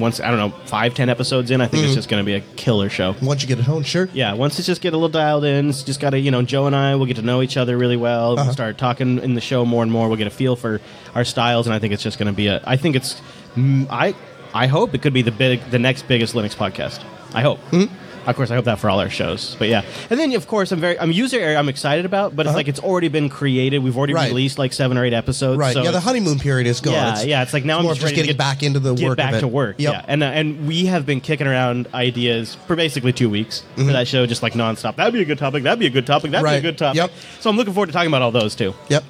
Once 0.00 0.20
I 0.20 0.30
don't 0.30 0.38
know 0.38 0.58
five 0.66 0.94
ten 0.94 1.08
episodes 1.08 1.50
in, 1.50 1.60
I 1.60 1.66
think 1.66 1.84
it's 1.84 1.92
hmm. 1.92 1.96
just 1.96 2.08
going 2.08 2.24
to 2.24 2.26
be 2.26 2.34
a 2.34 2.40
killer 2.56 2.88
show. 2.88 3.14
Once 3.22 3.42
you 3.42 3.48
get 3.48 3.58
it 3.58 3.64
home, 3.64 3.82
sure. 3.82 4.08
Yeah, 4.12 4.32
once 4.32 4.58
it's 4.58 4.66
just 4.66 4.80
get 4.80 4.92
a 4.92 4.96
little 4.96 5.08
dialed 5.08 5.44
in, 5.44 5.68
it's 5.68 5.82
just 5.82 6.00
got 6.00 6.10
to, 6.10 6.18
you 6.18 6.30
know, 6.30 6.42
Joe 6.42 6.66
and 6.66 6.74
I 6.74 6.94
will 6.94 7.06
get 7.06 7.16
to 7.16 7.22
know 7.22 7.42
each 7.42 7.56
other 7.56 7.76
really 7.76 7.96
well. 7.96 8.30
We'll 8.30 8.40
uh-huh. 8.40 8.52
start 8.52 8.78
talking 8.78 9.18
in 9.18 9.34
the 9.34 9.40
show 9.40 9.64
more 9.64 9.82
and 9.82 9.92
more. 9.92 10.08
We'll 10.08 10.16
get 10.16 10.26
a 10.26 10.30
feel 10.30 10.56
for 10.56 10.80
our 11.14 11.24
styles, 11.24 11.66
and 11.66 11.74
I 11.74 11.78
think 11.78 11.92
it's 11.92 12.02
just 12.02 12.18
going 12.18 12.32
to 12.32 12.36
be 12.36 12.48
a. 12.48 12.62
I 12.66 12.76
think 12.76 12.96
it's, 12.96 13.20
mm, 13.54 13.86
I, 13.90 14.14
I 14.54 14.66
hope 14.66 14.94
it 14.94 15.02
could 15.02 15.12
be 15.12 15.22
the 15.22 15.32
big, 15.32 15.60
the 15.70 15.78
next 15.78 16.08
biggest 16.08 16.34
Linux 16.34 16.56
podcast. 16.56 17.04
I 17.34 17.42
hope. 17.42 17.58
Hmm? 17.70 17.84
Of 18.26 18.36
course, 18.36 18.50
I 18.50 18.54
hope 18.54 18.66
that 18.66 18.78
for 18.78 18.90
all 18.90 19.00
our 19.00 19.10
shows. 19.10 19.56
But 19.58 19.68
yeah, 19.68 19.82
and 20.10 20.20
then 20.20 20.32
of 20.34 20.46
course 20.46 20.72
I'm 20.72 20.80
very 20.80 20.98
I'm 20.98 21.10
user 21.12 21.38
error 21.38 21.56
I'm 21.56 21.68
excited 21.68 22.04
about, 22.04 22.36
but 22.36 22.46
it's 22.46 22.54
like 22.54 22.68
it's 22.68 22.80
already 22.80 23.08
been 23.08 23.28
created. 23.28 23.78
We've 23.80 23.96
already 23.96 24.12
Uh-huh. 24.14 24.22
Right. 24.24 24.28
released 24.28 24.58
like 24.58 24.72
seven 24.72 24.98
or 24.98 25.04
eight 25.04 25.12
episodes. 25.12 25.58
Right. 25.58 25.72
So 25.72 25.82
yeah, 25.82 25.90
the 25.92 26.00
honeymoon 26.00 26.38
period 26.38 26.66
is 26.66 26.80
gone. 26.80 26.94
Yeah, 26.94 27.22
yeah. 27.22 27.42
It's 27.42 27.52
like 27.52 27.64
now 27.64 27.78
I'm 27.78 27.84
more 27.84 27.92
just, 27.92 28.02
just 28.02 28.14
getting 28.14 28.28
get 28.30 28.36
back 28.38 28.62
into 28.62 28.78
the 28.80 28.94
get 28.94 29.06
work. 29.08 29.16
back 29.16 29.30
of 29.32 29.38
it. 29.38 29.40
to 29.40 29.48
work. 29.48 29.76
Yep. 29.78 29.92
Yeah, 29.92 30.04
and 30.06 30.22
uh, 30.22 30.26
and 30.26 30.66
we 30.66 30.86
have 30.86 31.06
been 31.06 31.20
kicking 31.20 31.46
around 31.46 31.88
ideas 31.94 32.56
for 32.66 32.76
basically 32.76 33.12
two 33.12 33.30
weeks 33.30 33.62
Mm-hmm. 33.76 33.86
for 33.86 33.92
that 33.92 34.06
show, 34.08 34.26
just 34.26 34.42
like 34.42 34.52
nonstop. 34.54 34.96
That'd 34.96 35.14
be 35.14 35.22
a 35.22 35.24
good 35.24 35.38
topic. 35.38 35.62
That'd 35.62 35.78
be 35.78 35.86
a 35.86 35.90
good 35.90 36.06
topic. 36.06 36.30
That'd 36.32 36.48
be 36.48 36.56
a 36.56 36.60
good 36.60 36.76
topic. 36.78 36.96
Yep. 36.96 37.10
So 37.40 37.48
I'm 37.50 37.56
looking 37.56 37.72
forward 37.72 37.86
to 37.86 37.92
talking 37.92 38.08
about 38.08 38.22
all 38.22 38.30
those 38.32 38.54
too. 38.54 38.74
Yep. 38.88 39.04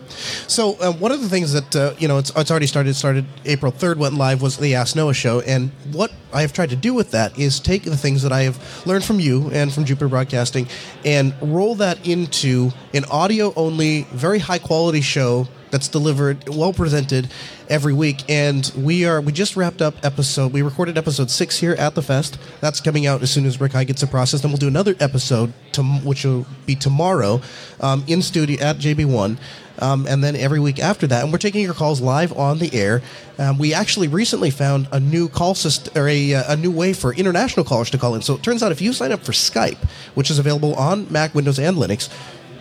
So 0.47 0.77
uh, 0.81 0.93
one 0.93 1.13
of 1.13 1.21
the 1.21 1.29
things 1.29 1.53
that 1.53 1.75
uh, 1.77 1.95
you 1.99 2.07
know 2.09 2.19
it's, 2.19 2.31
it's 2.37 2.51
already 2.51 2.67
started 2.67 2.95
started 2.95 3.25
April 3.45 3.73
third 3.73 3.99
went 3.99 4.15
live 4.15 4.43
was 4.43 4.57
the 4.59 4.75
Ask 4.75 4.95
Noah 4.97 5.15
show, 5.15 5.41
and 5.41 5.71
what 5.93 6.13
I 6.33 6.43
have 6.43 6.53
tried 6.53 6.71
to 6.71 6.77
do 6.77 6.95
with 6.95 7.11
that 7.13 7.37
is 7.39 7.59
take 7.59 7.83
the 7.85 7.97
things 7.97 8.23
that 8.23 8.33
I 8.33 8.43
have 8.43 8.59
learned 8.87 9.00
from 9.03 9.21
you 9.21 9.51
and 9.51 9.73
from 9.73 9.85
Jupiter 9.85 10.09
Broadcasting, 10.09 10.67
and 11.05 11.35
roll 11.41 11.75
that 11.77 12.07
into 12.07 12.71
an 12.95 13.05
audio 13.07 13.53
only, 13.57 14.03
very 14.13 14.39
high 14.39 14.59
quality 14.59 15.01
show 15.01 15.49
that's 15.71 15.89
delivered 15.89 16.49
well 16.49 16.73
presented 16.73 17.31
every 17.69 17.93
week. 17.93 18.23
And 18.29 18.71
we 18.77 19.05
are 19.05 19.21
we 19.21 19.33
just 19.33 19.57
wrapped 19.57 19.83
up 19.83 19.95
episode 20.05 20.53
we 20.53 20.63
recorded 20.63 20.99
episode 20.99 21.31
six 21.31 21.59
here 21.59 21.73
at 21.73 21.95
the 21.95 22.03
fest. 22.03 22.39
That's 22.61 22.81
coming 22.81 23.07
out 23.07 23.23
as 23.23 23.31
soon 23.31 23.47
as 23.47 23.59
Rikai 23.59 23.87
gets 23.87 24.03
it 24.03 24.11
processed 24.11 24.45
and 24.45 24.53
we'll 24.53 24.59
do 24.59 24.69
another 24.69 24.95
episode 25.01 25.53
to, 25.73 25.83
which 25.83 26.25
will 26.25 26.47
be 26.67 26.75
tomorrow 26.75 27.41
um, 27.81 28.05
in 28.07 28.23
studio 28.23 28.61
at 28.61 28.77
jb1 28.77 29.39
um, 29.79 30.07
and 30.07 30.23
then 30.23 30.37
every 30.37 30.61
week 30.61 30.79
after 30.79 31.07
that. 31.07 31.23
And 31.23 31.33
we're 31.33 31.39
taking 31.39 31.63
your 31.63 31.75
calls 31.75 32.01
live 32.01 32.37
on 32.37 32.59
the 32.59 32.75
air. 32.75 33.03
Um, 33.39 33.57
we 33.57 33.73
actually 33.73 34.09
recently 34.09 34.51
found 34.51 34.89
a 34.93 35.01
new 35.01 35.29
call 35.29 35.55
system 35.55 35.93
or 35.97 36.09
a, 36.09 36.35
uh, 36.35 36.53
a 36.53 36.57
new 36.57 36.71
way 36.71 36.93
for 36.93 37.15
international 37.15 37.65
callers 37.65 37.91
to 37.91 37.99
call 37.99 38.15
in. 38.15 38.23
So 38.23 38.35
it 38.35 38.43
turns 38.43 38.63
out 38.63 38.73
if 38.73 38.83
you 38.83 38.93
sign 38.93 39.13
up 39.13 39.21
for 39.21 39.33
skype 39.33 39.79
which 40.15 40.31
is 40.31 40.39
available 40.39 40.75
on 40.75 41.11
mac 41.11 41.35
windows 41.35 41.59
and 41.59 41.77
linux 41.77 42.09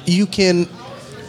you 0.06 0.26
can 0.26 0.68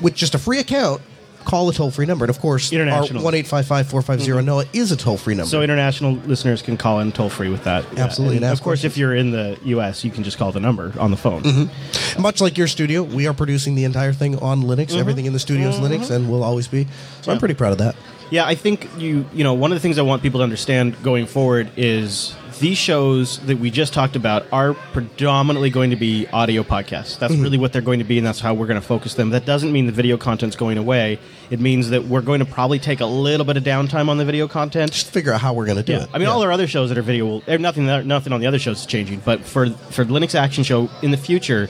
with 0.01 0.15
just 0.15 0.35
a 0.35 0.39
free 0.39 0.59
account 0.59 1.01
call 1.45 1.69
a 1.69 1.73
toll-free 1.73 2.07
number 2.07 2.25
and 2.25 2.31
of 2.31 2.41
course 2.41 2.73
our 2.73 2.81
International. 2.81 3.23
1-855-450 3.23 3.85
mm-hmm. 3.85 4.45
noah 4.45 4.65
is 4.73 4.93
a 4.93 4.97
toll-free 4.97 5.35
number 5.35 5.49
So 5.49 5.63
international 5.63 6.13
listeners 6.13 6.63
can 6.63 6.77
call 6.77 7.01
in 7.01 7.13
toll 7.13 7.31
free 7.31 7.49
with 7.49 7.65
that. 7.65 7.85
Yeah. 7.93 8.05
Absolutely, 8.05 8.37
And 8.37 8.45
and 8.45 8.53
of 8.53 8.63
course, 8.63 8.81
questions. 8.81 8.93
if 8.93 8.99
you're 8.99 9.15
in 9.15 9.31
the 9.31 9.59
U.S., 9.65 10.05
you 10.05 10.11
can 10.11 10.25
just 10.25 10.39
call 10.39 10.53
the 10.53 10.61
number 10.61 10.93
on 10.99 11.11
the 11.11 11.17
phone. 11.17 11.43
Mm-hmm. 11.43 12.23
much 12.23 12.41
like 12.41 12.59
your 12.59 12.67
studio 12.67 13.03
we 13.03 13.27
are 13.27 13.35
producing 13.35 13.75
the 13.75 13.85
entire 13.85 14.13
thing 14.13 14.39
on 14.39 14.63
linux 14.63 14.89
mm-hmm. 14.89 14.99
everything 14.99 15.27
in 15.27 15.33
the 15.33 15.39
studio 15.39 15.69
is 15.69 15.77
linux 15.77 16.11
and 16.11 16.31
will 16.31 16.43
always 16.43 16.69
be 16.69 16.87
so 17.23 17.33
i'm 17.33 17.39
pretty 17.39 17.55
proud 17.55 17.73
of 17.73 17.79
that 17.79 17.95
Yeah, 18.31 18.47
I 18.47 18.55
think 18.55 18.89
you 18.97 19.27
you 19.33 19.43
know 19.43 19.55
one 19.55 19.73
of 19.73 19.77
the 19.77 19.81
things 19.81 19.99
I 19.99 20.03
want 20.03 20.23
people 20.23 20.39
to 20.39 20.45
understand 20.45 21.03
going 21.03 21.27
forward 21.27 21.71
is 21.77 22.35
these 22.61 22.79
shows 22.79 23.39
that 23.41 23.59
we 23.59 23.71
just 23.71 23.93
talked 23.93 24.15
about 24.17 24.47
are 24.53 24.75
predominantly 24.93 25.71
going 25.71 25.91
to 25.91 25.97
be 25.97 26.27
audio 26.29 26.63
podcasts. 26.63 27.19
That's 27.19 27.33
Mm-hmm. 27.33 27.43
really 27.43 27.59
what 27.59 27.73
they're 27.73 27.83
going 27.83 27.99
to 28.01 28.05
be, 28.05 28.19
and 28.19 28.27
that's 28.27 28.39
how 28.41 28.55
we're 28.55 28.67
going 28.67 28.81
to 28.81 28.87
focus 28.87 29.15
them. 29.15 29.31
That 29.31 29.45
doesn't 29.47 29.73
mean 29.73 29.87
the 29.87 29.93
video 29.93 30.17
content's 30.17 30.57
going 30.57 30.79
away. 30.79 31.19
It 31.51 31.59
means 31.59 31.91
that 31.91 32.05
we're 32.05 32.21
going 32.21 32.41
to 32.41 32.45
probably 32.45 32.79
take 32.79 33.01
a 33.01 33.07
little 33.07 33.45
bit 33.47 33.57
of 33.57 33.65
downtime 33.65 34.09
on 34.09 34.19
the 34.19 34.25
video 34.25 34.47
content. 34.47 34.93
just 34.93 35.11
figure 35.11 35.33
out 35.33 35.41
how 35.41 35.53
we're 35.55 35.67
going 35.67 35.79
to 35.79 35.83
do 35.83 35.93
Yeah, 35.95 36.03
it 36.05 36.11
I 36.13 36.19
mean, 36.19 36.29
all 36.29 36.43
our 36.43 36.53
other 36.53 36.67
shows 36.69 36.91
that 36.91 36.99
are 36.99 37.03
video, 37.03 37.25
will, 37.27 37.43
eh, 37.47 37.57
nothing, 37.57 37.87
nothing 37.87 38.33
on 38.33 38.41
the 38.41 38.47
other 38.47 38.59
shows 38.59 38.81
is 38.81 38.87
changing. 38.87 39.21
But 39.25 39.41
for 39.45 39.71
for 39.71 40.05
Linux 40.05 40.35
Action 40.35 40.63
Show 40.63 40.89
in 41.03 41.11
the 41.11 41.17
future, 41.17 41.69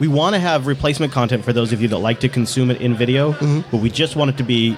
we 0.00 0.08
want 0.08 0.34
to 0.34 0.40
have 0.40 0.66
replacement 0.66 1.12
content 1.12 1.44
for 1.44 1.52
those 1.52 1.72
of 1.72 1.80
you 1.80 1.88
that 1.88 1.98
like 1.98 2.20
to 2.20 2.28
consume 2.28 2.70
it 2.70 2.80
in 2.80 2.94
video. 2.94 3.32
Mm-hmm. 3.32 3.70
But 3.70 3.80
we 3.80 3.90
just 3.90 4.16
want 4.16 4.30
it 4.30 4.36
to 4.38 4.42
be 4.42 4.76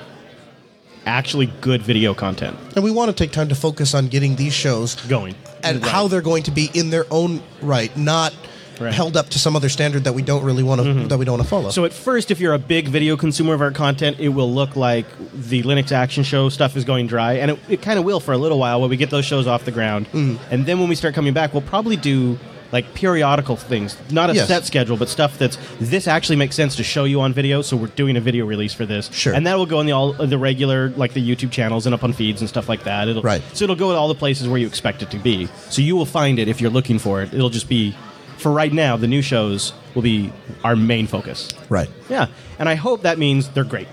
actually 1.07 1.47
good 1.61 1.83
video 1.83 2.15
content 2.15 2.57
and 2.77 2.83
we 2.83 2.91
want 2.91 3.11
to 3.11 3.15
take 3.15 3.31
time 3.31 3.47
to 3.47 3.55
focus 3.55 3.93
on 3.95 4.09
getting 4.09 4.37
these 4.37 4.55
shows 4.55 4.95
going 5.07 5.35
and 5.65 5.83
Right. 5.83 5.91
how 5.91 6.09
they're 6.09 6.21
going 6.23 6.43
to 6.45 6.51
be 6.51 6.71
in 6.75 6.91
their 6.91 7.07
own 7.11 7.43
right 7.63 7.97
not 7.97 8.33
Right. 8.75 8.89
Mm-hmm. 8.89 8.97
held 8.97 9.17
up 9.17 9.29
to 9.29 9.39
some 9.39 9.55
other 9.55 9.69
standard 9.69 10.03
that 10.03 10.15
we 10.15 10.23
don't 10.23 10.43
really 10.43 10.65
want 10.65 10.83
to 10.83 11.07
that 11.07 11.17
we 11.17 11.25
don't 11.25 11.35
want 11.39 11.45
to 11.45 11.49
follow 11.49 11.71
So 11.71 11.85
at 11.85 11.93
first, 11.93 12.33
if 12.33 12.41
you're 12.41 12.55
a 12.55 12.59
big 12.59 12.89
video 12.89 13.17
consumer 13.17 13.55
of 13.55 13.61
our 13.61 13.71
content, 13.71 14.19
it 14.19 14.31
will 14.31 14.53
look 14.53 14.75
like 14.75 15.07
the 15.33 15.63
Linux 15.63 15.93
Action 15.93 16.25
Show 16.25 16.49
stuff 16.49 16.77
is 16.77 16.85
going 16.85 17.07
dry, 17.07 17.35
and 17.35 17.53
it, 17.53 17.59
it 17.69 17.83
kind 17.83 18.01
of 18.01 18.05
will 18.05 18.19
for 18.19 18.33
a 18.33 18.37
little 18.37 18.59
while 18.59 18.81
while 18.81 18.89
we 18.89 18.97
get 18.97 19.11
those 19.11 19.25
shows 19.25 19.47
off 19.47 19.65
the 19.65 19.71
ground. 19.71 20.11
Mm. 20.11 20.39
And 20.51 20.67
then 20.67 20.81
when 20.81 20.89
we 20.89 20.97
start 20.97 21.15
coming 21.15 21.33
back, 21.33 21.53
we'll 21.53 21.63
probably 21.63 21.95
do 21.95 22.37
like 22.75 22.93
periodical 22.93 23.55
things, 23.57 23.97
not 24.11 24.29
a 24.31 24.35
Yes. 24.35 24.49
set 24.49 24.65
schedule, 24.67 24.97
but 24.97 25.09
stuff 25.09 25.39
that's 25.39 25.57
this 25.81 26.09
actually 26.09 26.35
makes 26.37 26.57
sense 26.57 26.75
to 26.77 26.83
show 26.83 27.05
you 27.05 27.21
on 27.21 27.33
video. 27.33 27.63
So 27.63 27.77
we're 27.77 27.87
doing 27.87 28.17
a 28.17 28.21
video 28.21 28.45
release 28.45 28.75
for 28.75 28.85
this, 28.85 29.09
Sure. 29.13 29.33
and 29.33 29.47
that 29.47 29.57
will 29.57 29.65
go 29.65 29.79
in 29.81 29.87
the 29.87 29.93
all 29.93 30.13
the 30.13 30.37
regular 30.37 30.91
like 30.97 31.13
the 31.15 31.23
YouTube 31.27 31.53
channels 31.53 31.87
and 31.87 31.95
up 31.95 32.03
on 32.05 32.13
feeds 32.13 32.41
and 32.43 32.49
stuff 32.51 32.69
like 32.69 32.83
that. 32.85 33.07
It'll, 33.09 33.23
Right. 33.23 33.43
So 33.53 33.65
it'll 33.65 33.77
go 33.77 33.93
to 33.93 33.97
all 33.97 34.09
the 34.09 34.15
places 34.17 34.49
where 34.49 34.59
you 34.59 34.67
expect 34.67 35.03
it 35.03 35.11
to 35.13 35.19
be. 35.19 35.49
So 35.71 35.81
you 35.83 35.95
will 35.97 36.05
find 36.21 36.39
it 36.41 36.49
if 36.49 36.61
you're 36.61 36.71
looking 36.79 36.99
for 36.99 37.23
it. 37.23 37.33
It'll 37.33 37.49
just 37.49 37.69
be. 37.69 37.95
For 38.39 38.51
right 38.51 38.73
now, 38.73 38.97
the 38.97 39.07
new 39.07 39.23
shows 39.23 39.73
will 39.95 40.03
be 40.03 40.33
our 40.65 40.75
main 40.77 41.07
focus. 41.07 41.49
right 41.71 41.89
Yeah, 42.11 42.27
and 42.59 42.69
I 42.69 42.75
hope 42.75 43.03
that 43.03 43.17
means 43.19 43.49
they're 43.51 43.63
great. 43.65 43.87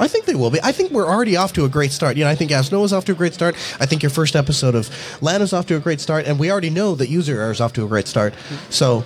I 0.00 0.08
think 0.08 0.24
they 0.24 0.34
will 0.34 0.50
be. 0.50 0.58
I 0.62 0.72
think 0.72 0.90
we're 0.90 1.06
already 1.06 1.36
off 1.36 1.52
to 1.54 1.64
a 1.64 1.68
great 1.68 1.92
start. 1.92 2.16
You 2.16 2.24
know, 2.24 2.30
I 2.30 2.34
think 2.34 2.50
Ask 2.50 2.72
Noah's 2.72 2.92
off 2.92 3.04
to 3.06 3.12
a 3.12 3.14
great 3.14 3.32
start. 3.34 3.54
I 3.80 3.86
think 3.86 4.02
your 4.02 4.10
first 4.10 4.34
episode 4.34 4.74
of 4.74 4.90
Lana's 5.22 5.52
off 5.52 5.66
to 5.66 5.76
a 5.76 5.80
great 5.80 6.00
start, 6.00 6.26
and 6.26 6.38
we 6.38 6.50
already 6.50 6.70
know 6.70 6.94
that 6.96 7.08
User 7.08 7.40
Error 7.40 7.52
is 7.52 7.60
off 7.60 7.72
to 7.74 7.84
a 7.84 7.88
great 7.88 8.08
start. 8.08 8.34
So, 8.70 9.04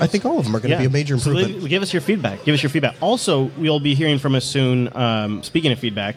I 0.00 0.06
think 0.06 0.24
all 0.24 0.38
of 0.38 0.44
them 0.46 0.56
are 0.56 0.60
going 0.60 0.70
to 0.72 0.78
be 0.78 0.86
a 0.86 0.90
major 0.90 1.18
So 1.18 1.30
improvement. 1.30 1.62
li- 1.64 1.68
give 1.68 1.82
us 1.82 1.92
your 1.92 2.00
feedback. 2.02 2.44
Give 2.44 2.54
us 2.54 2.62
your 2.62 2.70
feedback. 2.70 2.96
Also, 3.00 3.50
we'll 3.58 3.78
be 3.78 3.94
hearing 3.94 4.18
from 4.18 4.34
us 4.34 4.44
soon. 4.44 4.88
Um, 4.96 5.42
speaking 5.42 5.70
of 5.70 5.78
feedback, 5.78 6.16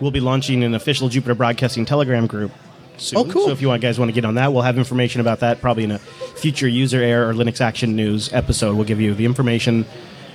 we'll 0.00 0.10
be 0.10 0.20
launching 0.20 0.64
an 0.64 0.74
official 0.74 1.08
Jupiter 1.10 1.34
Broadcasting 1.34 1.84
Telegram 1.84 2.26
group. 2.26 2.50
Soon. 2.96 3.18
Oh, 3.18 3.24
cool. 3.24 3.46
So 3.46 3.52
if 3.52 3.62
you 3.62 3.68
want, 3.68 3.80
guys 3.82 3.98
want 3.98 4.08
to 4.08 4.14
get 4.14 4.24
on 4.24 4.34
that, 4.34 4.52
we'll 4.52 4.62
have 4.62 4.76
information 4.76 5.20
about 5.20 5.40
that 5.40 5.60
probably 5.60 5.84
in 5.84 5.90
a 5.90 5.98
future 5.98 6.68
user 6.68 7.00
error 7.02 7.28
or 7.30 7.34
Linux 7.34 7.60
Action 7.60 7.96
News 7.96 8.30
episode. 8.32 8.76
We'll 8.76 8.84
give 8.86 9.00
you 9.00 9.14
the 9.14 9.24
information 9.24 9.86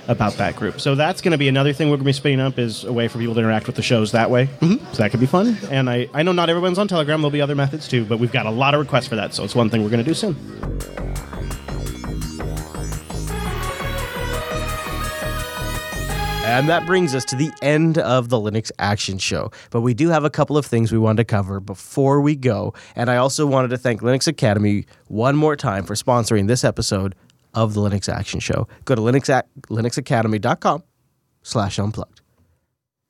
about 0.08 0.34
that 0.34 0.56
group. 0.56 0.80
So 0.80 0.94
that's 0.94 1.20
going 1.20 1.32
to 1.32 1.38
be 1.38 1.48
another 1.48 1.72
thing 1.72 1.88
we're 1.88 1.96
going 1.96 2.04
to 2.04 2.06
be 2.06 2.12
spinning 2.12 2.40
up 2.40 2.58
is 2.58 2.84
a 2.84 2.92
way 2.92 3.08
for 3.08 3.18
people 3.18 3.34
to 3.34 3.40
interact 3.40 3.66
with 3.66 3.76
the 3.76 3.82
shows 3.82 4.12
that 4.12 4.30
way. 4.30 4.46
Mm-hmm. 4.60 4.84
So 4.92 5.02
that 5.02 5.10
could 5.10 5.20
be 5.20 5.26
fun. 5.26 5.58
And 5.70 5.90
I, 5.90 6.08
I 6.14 6.22
know 6.22 6.32
not 6.32 6.48
everyone's 6.48 6.78
on 6.78 6.88
Telegram. 6.88 7.20
There'll 7.20 7.30
be 7.30 7.40
other 7.40 7.54
methods 7.54 7.88
too, 7.88 8.04
but 8.04 8.18
we've 8.18 8.32
got 8.32 8.46
a 8.46 8.50
lot 8.50 8.74
of 8.74 8.80
requests 8.80 9.06
for 9.06 9.16
that. 9.16 9.34
So 9.34 9.44
it's 9.44 9.54
one 9.54 9.70
thing 9.70 9.82
we're 9.82 9.90
going 9.90 10.04
to 10.04 10.08
do 10.08 10.14
soon. 10.14 10.36
And 16.46 16.68
that 16.68 16.86
brings 16.86 17.12
us 17.12 17.24
to 17.26 17.36
the 17.36 17.50
end 17.60 17.98
of 17.98 18.28
the 18.28 18.36
Linux 18.36 18.70
Action 18.78 19.18
Show. 19.18 19.50
But 19.70 19.80
we 19.80 19.94
do 19.94 20.10
have 20.10 20.24
a 20.24 20.30
couple 20.30 20.56
of 20.56 20.64
things 20.64 20.92
we 20.92 20.98
wanted 20.98 21.16
to 21.16 21.24
cover 21.24 21.58
before 21.58 22.20
we 22.20 22.36
go. 22.36 22.72
And 22.94 23.10
I 23.10 23.16
also 23.16 23.46
wanted 23.46 23.68
to 23.68 23.76
thank 23.76 24.00
Linux 24.00 24.28
Academy 24.28 24.86
one 25.08 25.34
more 25.34 25.56
time 25.56 25.84
for 25.84 25.94
sponsoring 25.94 26.46
this 26.46 26.62
episode 26.62 27.16
of 27.56 27.74
the 27.74 27.80
Linux 27.80 28.08
Action 28.08 28.38
Show. 28.38 28.68
Go 28.84 28.94
to 28.94 29.00
Linux 29.00 29.42
linuxacademy.com 29.68 30.84
slash 31.42 31.78
unplugged. 31.78 32.20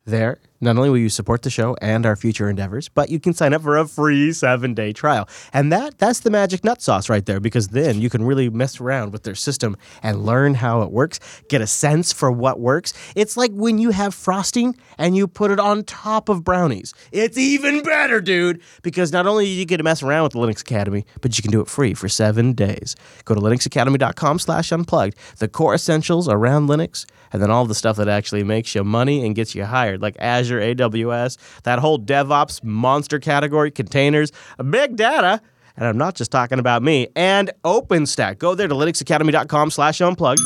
There, 0.06 0.38
not 0.66 0.76
only 0.76 0.90
will 0.90 0.98
you 0.98 1.08
support 1.08 1.42
the 1.42 1.50
show 1.50 1.76
and 1.80 2.04
our 2.04 2.16
future 2.16 2.50
endeavors, 2.50 2.88
but 2.88 3.08
you 3.08 3.18
can 3.18 3.32
sign 3.32 3.54
up 3.54 3.62
for 3.62 3.76
a 3.76 3.86
free 3.86 4.32
seven-day 4.32 4.92
trial. 4.92 5.28
And 5.52 5.72
that 5.72 5.98
that's 5.98 6.20
the 6.20 6.30
magic 6.30 6.64
nut 6.64 6.82
sauce 6.82 7.08
right 7.08 7.24
there, 7.24 7.40
because 7.40 7.68
then 7.68 8.00
you 8.00 8.10
can 8.10 8.22
really 8.24 8.50
mess 8.50 8.80
around 8.80 9.12
with 9.12 9.22
their 9.22 9.34
system 9.34 9.76
and 10.02 10.24
learn 10.26 10.54
how 10.54 10.82
it 10.82 10.90
works, 10.90 11.20
get 11.48 11.60
a 11.60 11.66
sense 11.66 12.12
for 12.12 12.30
what 12.30 12.60
works. 12.60 12.92
It's 13.14 13.36
like 13.36 13.52
when 13.52 13.78
you 13.78 13.90
have 13.90 14.14
frosting 14.14 14.76
and 14.98 15.16
you 15.16 15.26
put 15.26 15.50
it 15.50 15.60
on 15.60 15.84
top 15.84 16.28
of 16.28 16.44
brownies. 16.44 16.92
It's 17.12 17.38
even 17.38 17.82
better, 17.82 18.20
dude, 18.20 18.60
because 18.82 19.12
not 19.12 19.26
only 19.26 19.44
do 19.46 19.50
you 19.52 19.64
get 19.64 19.78
to 19.78 19.84
mess 19.84 20.02
around 20.02 20.24
with 20.24 20.32
the 20.32 20.38
Linux 20.38 20.60
Academy, 20.60 21.06
but 21.20 21.36
you 21.38 21.42
can 21.42 21.50
do 21.50 21.60
it 21.60 21.68
free 21.68 21.94
for 21.94 22.08
seven 22.08 22.52
days. 22.52 22.96
Go 23.24 23.34
to 23.34 23.40
linuxacademy.com 23.40 24.38
slash 24.38 24.72
unplugged. 24.72 25.16
The 25.38 25.48
core 25.48 25.74
essentials 25.74 26.28
around 26.28 26.68
Linux, 26.68 27.06
and 27.32 27.40
then 27.40 27.50
all 27.50 27.66
the 27.66 27.74
stuff 27.74 27.96
that 27.96 28.08
actually 28.08 28.42
makes 28.42 28.74
you 28.74 28.82
money 28.84 29.24
and 29.24 29.34
gets 29.34 29.54
you 29.54 29.64
hired, 29.64 30.02
like 30.02 30.16
Azure, 30.18 30.55
AWS, 30.60 31.38
that 31.62 31.78
whole 31.78 31.98
DevOps 31.98 32.62
monster 32.62 33.18
category, 33.18 33.70
containers, 33.70 34.32
big 34.70 34.96
data. 34.96 35.40
And 35.76 35.86
I'm 35.86 35.98
not 35.98 36.14
just 36.14 36.30
talking 36.30 36.58
about 36.58 36.82
me, 36.82 37.08
and 37.14 37.50
OpenStack. 37.64 38.38
Go 38.38 38.54
there 38.54 38.66
to 38.66 38.74
linuxacademy.com 38.74 39.70
slash 39.70 40.00
unplugged 40.00 40.40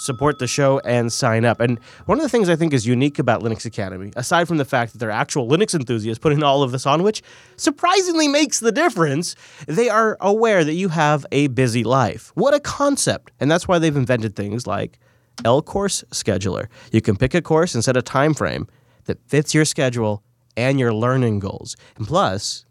support 0.00 0.38
the 0.38 0.46
show 0.46 0.78
and 0.80 1.12
sign 1.12 1.44
up. 1.44 1.60
And 1.60 1.78
one 2.06 2.18
of 2.18 2.22
the 2.22 2.28
things 2.28 2.48
I 2.48 2.56
think 2.56 2.72
is 2.72 2.86
unique 2.86 3.18
about 3.18 3.42
Linux 3.42 3.66
Academy, 3.66 4.12
aside 4.16 4.48
from 4.48 4.56
the 4.56 4.64
fact 4.64 4.92
that 4.92 4.98
they're 4.98 5.10
actual 5.10 5.46
Linux 5.46 5.74
enthusiasts 5.74 6.20
putting 6.20 6.42
all 6.42 6.62
of 6.62 6.72
this 6.72 6.86
on, 6.86 7.02
which 7.02 7.22
surprisingly 7.56 8.26
makes 8.26 8.60
the 8.60 8.72
difference, 8.72 9.36
they 9.66 9.88
are 9.88 10.16
aware 10.20 10.64
that 10.64 10.74
you 10.74 10.88
have 10.88 11.26
a 11.32 11.48
busy 11.48 11.84
life. 11.84 12.32
What 12.34 12.54
a 12.54 12.60
concept. 12.60 13.30
And 13.40 13.50
that's 13.50 13.68
why 13.68 13.78
they've 13.78 13.94
invented 13.94 14.34
things 14.34 14.66
like 14.66 14.98
L 15.44 15.62
Course 15.62 16.02
Scheduler. 16.10 16.66
You 16.92 17.00
can 17.00 17.16
pick 17.16 17.34
a 17.34 17.42
course 17.42 17.74
and 17.74 17.84
set 17.84 17.96
a 17.96 18.02
time 18.02 18.34
frame 18.34 18.68
that 19.04 19.18
fits 19.28 19.54
your 19.54 19.64
schedule 19.64 20.22
and 20.56 20.78
your 20.78 20.92
learning 20.92 21.38
goals. 21.38 21.76
And 21.96 22.06
plus, 22.06 22.64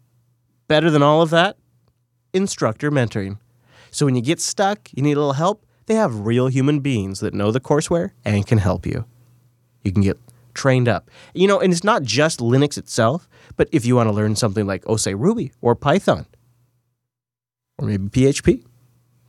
better 0.68 0.90
than 0.90 1.02
all 1.02 1.22
of 1.22 1.30
that, 1.30 1.56
instructor 2.32 2.90
mentoring. 2.90 3.38
So 3.90 4.06
when 4.06 4.14
you 4.14 4.22
get 4.22 4.40
stuck, 4.40 4.88
you 4.92 5.02
need 5.02 5.16
a 5.16 5.20
little 5.20 5.32
help, 5.34 5.66
they 5.86 5.94
have 5.94 6.20
real 6.20 6.46
human 6.46 6.80
beings 6.80 7.20
that 7.20 7.34
know 7.34 7.50
the 7.50 7.60
courseware 7.60 8.12
and 8.24 8.46
can 8.46 8.58
help 8.58 8.86
you. 8.86 9.04
You 9.82 9.92
can 9.92 10.02
get 10.02 10.18
trained 10.54 10.88
up. 10.88 11.10
You 11.34 11.48
know, 11.48 11.58
and 11.58 11.72
it's 11.72 11.84
not 11.84 12.02
just 12.02 12.38
Linux 12.40 12.78
itself, 12.78 13.28
but 13.56 13.68
if 13.72 13.84
you 13.84 13.96
want 13.96 14.08
to 14.08 14.12
learn 14.12 14.36
something 14.36 14.66
like, 14.66 14.84
oh, 14.86 14.96
say 14.96 15.14
Ruby 15.14 15.52
or 15.60 15.74
Python 15.74 16.26
or 17.78 17.86
maybe 17.86 18.08
PHP, 18.08 18.64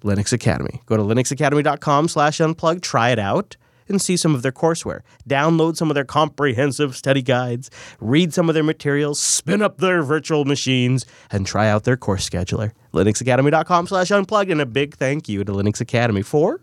Linux 0.04 0.34
Academy. 0.34 0.82
Go 0.86 0.98
to 0.98 1.04
linuxacademy.com 1.04 2.08
slash 2.08 2.40
unplug, 2.40 2.82
try 2.82 3.10
it 3.12 3.20
out, 3.20 3.56
and 3.92 4.02
see 4.02 4.18
some 4.18 4.34
of 4.34 4.42
their 4.42 4.52
courseware. 4.52 5.02
Download 5.30 5.76
some 5.76 5.92
of 5.92 5.96
their 5.96 6.04
comprehensive 6.06 6.96
study 6.96 7.22
guides, 7.22 7.70
read 8.00 8.34
some 8.34 8.50
of 8.50 8.56
their 8.56 8.64
materials, 8.64 9.20
spin 9.20 9.62
up 9.62 9.78
their 9.78 10.02
virtual 10.02 10.46
machines, 10.46 11.06
and 11.30 11.46
try 11.46 11.70
out 11.70 11.84
their 11.84 11.98
course 11.98 12.28
scheduler. 12.28 12.72
linuxacademy.com 12.94 13.88
slash 13.88 14.10
unplugged, 14.12 14.50
and 14.52 14.62
a 14.62 14.66
big 14.66 14.96
thank 14.96 15.30
you 15.30 15.44
to 15.44 15.52
Linux 15.52 15.80
Academy 15.82 16.22
for 16.24 16.62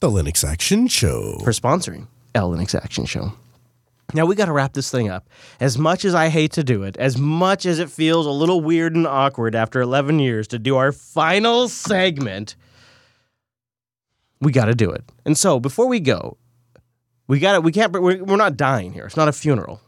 The 0.00 0.10
Linux 0.10 0.42
Action 0.42 0.88
Show. 0.88 1.38
for 1.44 1.50
sponsoring 1.50 2.06
L 2.34 2.50
Linux 2.50 2.74
Action 2.74 3.04
Show. 3.04 3.32
Now 4.12 4.26
we 4.26 4.34
got 4.36 4.46
to 4.46 4.52
wrap 4.52 4.74
this 4.74 4.90
thing 4.90 5.08
up. 5.08 5.28
As 5.60 5.78
much 5.78 6.04
as 6.04 6.14
I 6.14 6.28
hate 6.28 6.52
to 6.52 6.62
do 6.62 6.82
it, 6.82 6.96
as 6.98 7.16
much 7.18 7.64
as 7.66 7.78
it 7.78 7.90
feels 7.90 8.26
a 8.26 8.30
little 8.30 8.60
weird 8.60 8.94
and 8.94 9.06
awkward 9.06 9.54
after 9.54 9.80
11 9.80 10.18
years 10.18 10.46
to 10.48 10.58
do 10.58 10.76
our 10.76 10.92
final 10.92 11.68
segment, 11.68 12.54
we 14.40 14.52
got 14.52 14.66
to 14.66 14.74
do 14.74 14.90
it. 14.90 15.04
And 15.24 15.36
so 15.38 15.58
before 15.58 15.86
we 15.88 16.00
go, 16.00 16.36
we 17.26 17.38
got 17.38 17.54
it. 17.56 17.62
we 17.62 17.72
can't 17.72 17.92
we're, 17.92 18.22
we're 18.22 18.36
not 18.36 18.56
dying 18.56 18.92
here. 18.92 19.06
It's 19.06 19.16
not 19.16 19.28
a 19.28 19.32
funeral. 19.32 19.80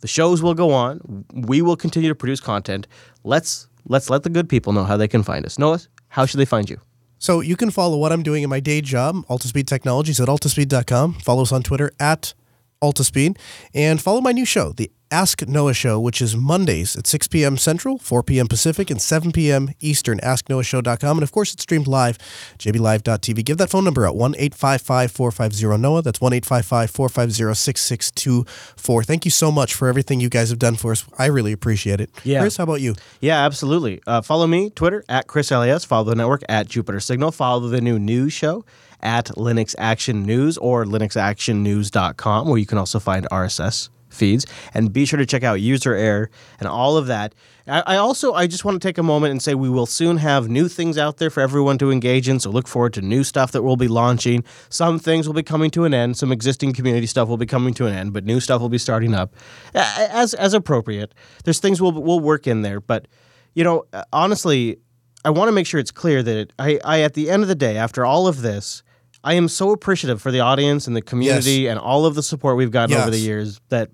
The 0.00 0.08
shows 0.08 0.42
will 0.42 0.54
go 0.54 0.72
on. 0.72 1.24
We 1.32 1.62
will 1.62 1.76
continue 1.76 2.08
to 2.08 2.14
produce 2.14 2.40
content. 2.40 2.86
Let's 3.24 3.68
let's 3.86 4.10
let 4.10 4.24
the 4.24 4.30
good 4.30 4.48
people 4.48 4.72
know 4.72 4.84
how 4.84 4.96
they 4.96 5.08
can 5.08 5.22
find 5.22 5.46
us. 5.46 5.58
Noah, 5.58 5.80
how 6.08 6.26
should 6.26 6.38
they 6.38 6.44
find 6.44 6.68
you? 6.68 6.80
So 7.18 7.40
you 7.40 7.54
can 7.54 7.70
follow 7.70 7.96
what 7.98 8.10
I'm 8.10 8.24
doing 8.24 8.42
in 8.42 8.50
my 8.50 8.58
day 8.58 8.80
job, 8.80 9.24
Altispeed 9.28 9.66
Technologies 9.66 10.18
at 10.20 10.26
altispeed.com. 10.26 11.14
Follow 11.20 11.42
us 11.42 11.52
on 11.52 11.62
Twitter 11.62 11.92
at 12.00 12.34
Altispeed. 12.82 13.38
And 13.72 14.02
follow 14.02 14.20
my 14.20 14.32
new 14.32 14.44
show, 14.44 14.72
the 14.72 14.90
Ask 15.12 15.46
Noah 15.46 15.74
Show, 15.74 16.00
which 16.00 16.22
is 16.22 16.34
Mondays 16.34 16.96
at 16.96 17.06
6 17.06 17.28
p.m. 17.28 17.58
Central, 17.58 17.98
4 17.98 18.22
p.m. 18.22 18.48
Pacific, 18.48 18.90
and 18.90 19.00
7 19.00 19.30
p.m. 19.30 19.68
Eastern. 19.78 20.18
AskNoahShow.com. 20.20 21.18
And 21.18 21.22
of 21.22 21.32
course, 21.32 21.52
it's 21.52 21.62
streamed 21.62 21.86
live, 21.86 22.16
jblive.tv. 22.58 23.44
Give 23.44 23.58
that 23.58 23.68
phone 23.68 23.84
number 23.84 24.06
out, 24.06 24.16
1 24.16 24.34
855 24.36 25.12
450 25.12 25.82
Noah. 25.82 26.00
That's 26.00 26.18
1 26.18 26.32
855 26.32 26.90
450 26.90 27.54
6624. 27.54 29.04
Thank 29.04 29.26
you 29.26 29.30
so 29.30 29.52
much 29.52 29.74
for 29.74 29.86
everything 29.86 30.18
you 30.18 30.30
guys 30.30 30.48
have 30.48 30.58
done 30.58 30.76
for 30.76 30.92
us. 30.92 31.04
I 31.18 31.26
really 31.26 31.52
appreciate 31.52 32.00
it. 32.00 32.08
Yeah. 32.24 32.40
Chris, 32.40 32.56
how 32.56 32.64
about 32.64 32.80
you? 32.80 32.94
Yeah, 33.20 33.44
absolutely. 33.44 34.00
Uh, 34.06 34.22
follow 34.22 34.46
me, 34.46 34.70
Twitter, 34.70 35.04
at 35.10 35.26
Chris 35.26 35.50
LAS. 35.50 35.84
Follow 35.84 36.04
the 36.04 36.16
network 36.16 36.42
at 36.48 36.68
Jupiter 36.68 37.00
Signal. 37.00 37.32
Follow 37.32 37.68
the 37.68 37.82
new 37.82 37.98
news 37.98 38.32
show 38.32 38.64
at 39.02 39.26
Linux 39.26 39.74
Action 39.78 40.24
News 40.24 40.56
or 40.56 40.86
linuxactionnews.com, 40.86 42.48
where 42.48 42.58
you 42.58 42.66
can 42.66 42.78
also 42.78 42.98
find 42.98 43.28
RSS 43.30 43.90
feeds. 44.12 44.46
And 44.74 44.92
be 44.92 45.04
sure 45.04 45.18
to 45.18 45.26
check 45.26 45.42
out 45.42 45.60
User 45.60 45.94
Error 45.94 46.30
and 46.60 46.68
all 46.68 46.96
of 46.96 47.06
that. 47.06 47.34
I, 47.66 47.80
I 47.86 47.96
also, 47.96 48.32
I 48.34 48.46
just 48.46 48.64
want 48.64 48.80
to 48.80 48.86
take 48.86 48.98
a 48.98 49.02
moment 49.02 49.30
and 49.30 49.42
say 49.42 49.54
we 49.54 49.70
will 49.70 49.86
soon 49.86 50.16
have 50.18 50.48
new 50.48 50.68
things 50.68 50.98
out 50.98 51.18
there 51.18 51.30
for 51.30 51.40
everyone 51.40 51.78
to 51.78 51.90
engage 51.90 52.28
in. 52.28 52.40
So 52.40 52.50
look 52.50 52.66
forward 52.66 52.92
to 52.94 53.02
new 53.02 53.24
stuff 53.24 53.52
that 53.52 53.62
we'll 53.62 53.76
be 53.76 53.88
launching. 53.88 54.44
Some 54.68 54.98
things 54.98 55.26
will 55.26 55.34
be 55.34 55.42
coming 55.42 55.70
to 55.72 55.84
an 55.84 55.94
end. 55.94 56.16
Some 56.16 56.32
existing 56.32 56.72
community 56.72 57.06
stuff 57.06 57.28
will 57.28 57.36
be 57.36 57.46
coming 57.46 57.74
to 57.74 57.86
an 57.86 57.94
end, 57.94 58.12
but 58.12 58.24
new 58.24 58.40
stuff 58.40 58.60
will 58.60 58.68
be 58.68 58.78
starting 58.78 59.14
up 59.14 59.34
as 59.74 60.34
as 60.34 60.54
appropriate. 60.54 61.14
There's 61.44 61.60
things 61.60 61.80
we'll 61.80 61.92
we'll 61.92 62.20
work 62.20 62.46
in 62.46 62.62
there, 62.62 62.80
but 62.80 63.06
you 63.54 63.64
know, 63.64 63.84
uh, 63.92 64.04
honestly, 64.12 64.78
I 65.24 65.30
want 65.30 65.48
to 65.48 65.52
make 65.52 65.66
sure 65.66 65.78
it's 65.78 65.90
clear 65.90 66.22
that 66.22 66.36
it, 66.36 66.52
I, 66.58 66.80
I, 66.84 67.00
at 67.02 67.14
the 67.14 67.30
end 67.30 67.42
of 67.42 67.48
the 67.48 67.54
day, 67.54 67.76
after 67.76 68.04
all 68.04 68.26
of 68.26 68.42
this, 68.42 68.82
I 69.24 69.34
am 69.34 69.48
so 69.48 69.70
appreciative 69.70 70.20
for 70.20 70.32
the 70.32 70.40
audience 70.40 70.86
and 70.86 70.96
the 70.96 71.02
community 71.02 71.66
and 71.68 71.78
all 71.78 72.06
of 72.06 72.14
the 72.14 72.22
support 72.22 72.56
we've 72.56 72.72
gotten 72.72 72.96
over 73.02 73.10
the 73.10 73.18
years 73.18 73.60
that 73.68 73.90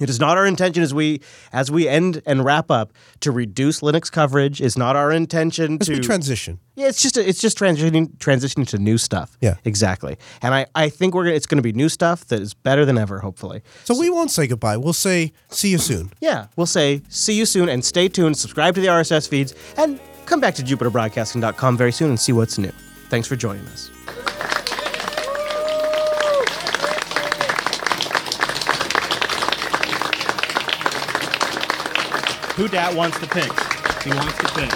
it 0.00 0.10
is 0.10 0.20
not 0.20 0.36
our 0.36 0.46
intention 0.46 0.82
as 0.82 0.92
we 0.94 1.20
as 1.52 1.70
we 1.70 1.88
end 1.88 2.22
and 2.26 2.44
wrap 2.44 2.70
up 2.70 2.92
to 3.20 3.30
reduce 3.30 3.80
Linux 3.80 4.10
coverage. 4.10 4.60
It's 4.60 4.76
not 4.78 4.96
our 4.96 5.10
intention 5.12 5.78
As 5.80 5.86
to 5.88 5.98
transition. 6.00 6.58
yeah, 6.76 6.88
it's 6.88 7.02
just 7.02 7.16
it's 7.16 7.40
just 7.40 7.58
transitioning 7.58 8.16
transitioning 8.18 8.66
to 8.68 8.78
new 8.78 8.98
stuff. 8.98 9.36
Yeah. 9.40 9.56
exactly. 9.64 10.16
And 10.42 10.54
I, 10.54 10.66
I 10.74 10.88
think 10.88 11.14
we're 11.14 11.24
gonna, 11.24 11.36
it's 11.36 11.46
going 11.46 11.58
to 11.58 11.62
be 11.62 11.72
new 11.72 11.88
stuff 11.88 12.24
that 12.26 12.40
is 12.40 12.54
better 12.54 12.84
than 12.84 12.98
ever. 12.98 13.18
Hopefully. 13.20 13.62
So 13.84 13.98
we 13.98 14.10
won't 14.10 14.30
say 14.30 14.46
goodbye. 14.46 14.76
We'll 14.76 14.92
say 14.92 15.32
see 15.50 15.70
you 15.70 15.78
soon. 15.78 16.12
Yeah, 16.20 16.46
we'll 16.56 16.66
say 16.66 17.02
see 17.08 17.34
you 17.34 17.46
soon 17.46 17.68
and 17.68 17.84
stay 17.84 18.08
tuned. 18.08 18.36
Subscribe 18.36 18.74
to 18.74 18.80
the 18.80 18.86
RSS 18.88 19.28
feeds 19.28 19.54
and 19.76 20.00
come 20.26 20.40
back 20.40 20.54
to 20.56 20.62
JupiterBroadcasting.com 20.62 21.76
very 21.76 21.92
soon 21.92 22.10
and 22.10 22.20
see 22.20 22.32
what's 22.32 22.58
new. 22.58 22.72
Thanks 23.08 23.26
for 23.26 23.36
joining 23.36 23.66
us. 23.68 23.90
Who 32.58 32.66
dat 32.66 32.92
wants 32.92 33.16
to 33.20 33.26
pick? 33.28 33.52
He 34.02 34.10
wants 34.10 34.36
to 34.38 34.48
pick. 34.48 34.68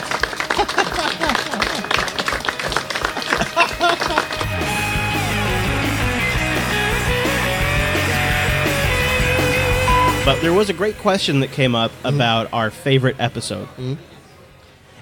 But 10.25 10.41
there 10.43 10.53
was 10.53 10.71
a 10.71 10.73
great 10.73 10.97
question 10.99 11.41
that 11.41 11.51
came 11.51 11.75
up 11.75 11.91
mm-hmm. 11.91 12.15
about 12.15 12.53
our 12.53 12.71
favorite 12.71 13.17
episode. 13.19 13.67
Mm-hmm. 13.71 13.95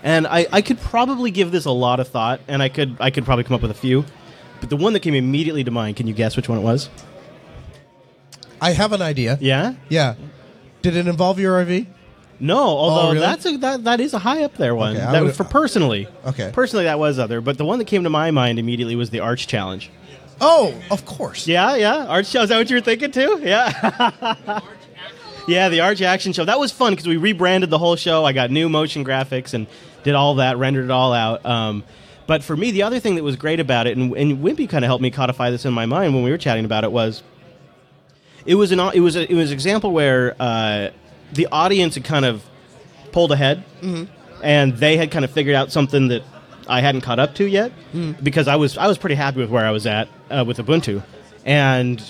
And 0.02 0.26
I, 0.26 0.46
I 0.50 0.62
could 0.62 0.80
probably 0.80 1.30
give 1.30 1.50
this 1.50 1.66
a 1.66 1.70
lot 1.70 2.00
of 2.00 2.08
thought, 2.08 2.40
and 2.48 2.62
I 2.62 2.70
could 2.70 2.96
I 2.98 3.10
could 3.10 3.26
probably 3.26 3.44
come 3.44 3.56
up 3.56 3.60
with 3.60 3.72
a 3.72 3.74
few. 3.74 4.06
But 4.60 4.70
the 4.70 4.78
one 4.78 4.94
that 4.94 5.00
came 5.00 5.12
immediately 5.12 5.64
to 5.64 5.70
mind, 5.70 5.96
can 5.96 6.06
you 6.06 6.14
guess 6.14 6.34
which 6.34 6.48
one 6.48 6.56
it 6.56 6.62
was? 6.62 6.88
I 8.58 8.70
have 8.70 8.94
an 8.94 9.02
idea. 9.02 9.36
Yeah? 9.38 9.74
Yeah. 9.90 10.14
Did 10.80 10.96
it 10.96 11.06
involve 11.06 11.38
your 11.38 11.62
RV? 11.62 11.86
No, 12.40 12.58
although 12.58 13.08
really? 13.08 13.20
that's 13.20 13.44
a 13.44 13.56
that, 13.58 13.84
that 13.84 14.00
is 14.00 14.14
a 14.14 14.18
high 14.18 14.42
up 14.44 14.56
there 14.56 14.74
one. 14.74 14.96
Okay, 14.96 15.04
I 15.04 15.12
that 15.12 15.22
was 15.22 15.36
for 15.36 15.44
personally. 15.44 16.08
Okay. 16.24 16.50
Personally 16.52 16.84
that 16.84 16.98
was 16.98 17.18
other, 17.18 17.40
but 17.40 17.58
the 17.58 17.64
one 17.66 17.78
that 17.78 17.84
came 17.84 18.04
to 18.04 18.10
my 18.10 18.30
mind 18.30 18.58
immediately 18.58 18.96
was 18.96 19.10
the 19.10 19.20
Arch 19.20 19.46
Challenge. 19.46 19.90
Oh, 20.40 20.74
of 20.90 21.04
course. 21.04 21.46
Yeah, 21.46 21.76
yeah. 21.76 22.06
Arch 22.06 22.30
Challenge. 22.30 22.44
Is 22.44 22.48
that 22.48 22.58
what 22.58 22.70
you 22.70 22.76
were 22.76 22.80
thinking 22.80 23.10
too? 23.10 23.40
Yeah. 23.42 24.60
yeah, 25.48 25.68
the 25.68 25.80
Arch 25.80 26.00
Action 26.00 26.32
Show. 26.32 26.46
That 26.46 26.58
was 26.58 26.72
fun 26.72 26.92
because 26.92 27.06
we 27.06 27.18
rebranded 27.18 27.68
the 27.68 27.78
whole 27.78 27.96
show. 27.96 28.24
I 28.24 28.32
got 28.32 28.50
new 28.50 28.70
motion 28.70 29.04
graphics 29.04 29.52
and 29.52 29.66
did 30.02 30.14
all 30.14 30.36
that, 30.36 30.56
rendered 30.56 30.86
it 30.86 30.90
all 30.90 31.12
out. 31.12 31.44
Um, 31.44 31.84
but 32.26 32.42
for 32.42 32.56
me, 32.56 32.70
the 32.70 32.84
other 32.84 33.00
thing 33.00 33.16
that 33.16 33.24
was 33.24 33.36
great 33.36 33.60
about 33.60 33.86
it, 33.86 33.98
and, 33.98 34.16
and 34.16 34.38
Wimpy 34.38 34.68
kind 34.68 34.84
of 34.84 34.88
helped 34.88 35.02
me 35.02 35.10
codify 35.10 35.50
this 35.50 35.66
in 35.66 35.74
my 35.74 35.84
mind 35.84 36.14
when 36.14 36.22
we 36.22 36.30
were 36.30 36.38
chatting 36.38 36.64
about 36.64 36.84
it, 36.84 36.92
was 36.92 37.22
it 38.46 38.54
was 38.54 38.72
an 38.72 38.80
it 38.94 39.00
was 39.00 39.16
a, 39.16 39.30
it 39.30 39.34
was 39.34 39.50
an 39.50 39.54
example 39.54 39.92
where 39.92 40.34
uh, 40.40 40.90
the 41.32 41.48
audience 41.52 41.94
had 41.94 42.04
kind 42.04 42.24
of 42.24 42.42
pulled 43.12 43.32
ahead, 43.32 43.64
and 44.42 44.76
they 44.76 44.96
had 44.96 45.10
kind 45.10 45.24
of 45.24 45.30
figured 45.30 45.54
out 45.54 45.72
something 45.72 46.08
that 46.08 46.22
I 46.68 46.80
hadn't 46.80 47.00
caught 47.02 47.18
up 47.18 47.34
to 47.36 47.44
yet 47.44 47.72
because 48.22 48.48
I 48.48 48.56
was 48.56 48.76
I 48.78 48.86
was 48.86 48.98
pretty 48.98 49.16
happy 49.16 49.38
with 49.40 49.50
where 49.50 49.64
I 49.66 49.70
was 49.70 49.86
at 49.86 50.08
uh, 50.30 50.44
with 50.46 50.58
Ubuntu, 50.58 51.02
and 51.44 52.02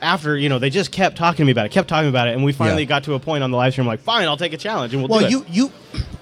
after 0.00 0.36
you 0.36 0.48
know 0.48 0.58
they 0.58 0.70
just 0.70 0.90
kept 0.92 1.16
talking 1.16 1.38
to 1.38 1.44
me 1.44 1.52
about 1.52 1.66
it, 1.66 1.72
kept 1.72 1.88
talking 1.88 2.08
about 2.08 2.28
it, 2.28 2.34
and 2.34 2.44
we 2.44 2.52
finally 2.52 2.82
Yeah. 2.82 2.88
got 2.88 3.04
to 3.04 3.14
a 3.14 3.20
point 3.20 3.44
on 3.44 3.50
the 3.50 3.56
live 3.56 3.72
stream 3.72 3.86
like, 3.86 4.00
fine, 4.00 4.26
I'll 4.26 4.36
take 4.36 4.52
a 4.52 4.56
challenge 4.56 4.92
and 4.94 5.02
we'll 5.02 5.08
Well, 5.10 5.20
do 5.20 5.26
it. 5.42 5.48
you 5.48 5.68
you, 5.68 5.72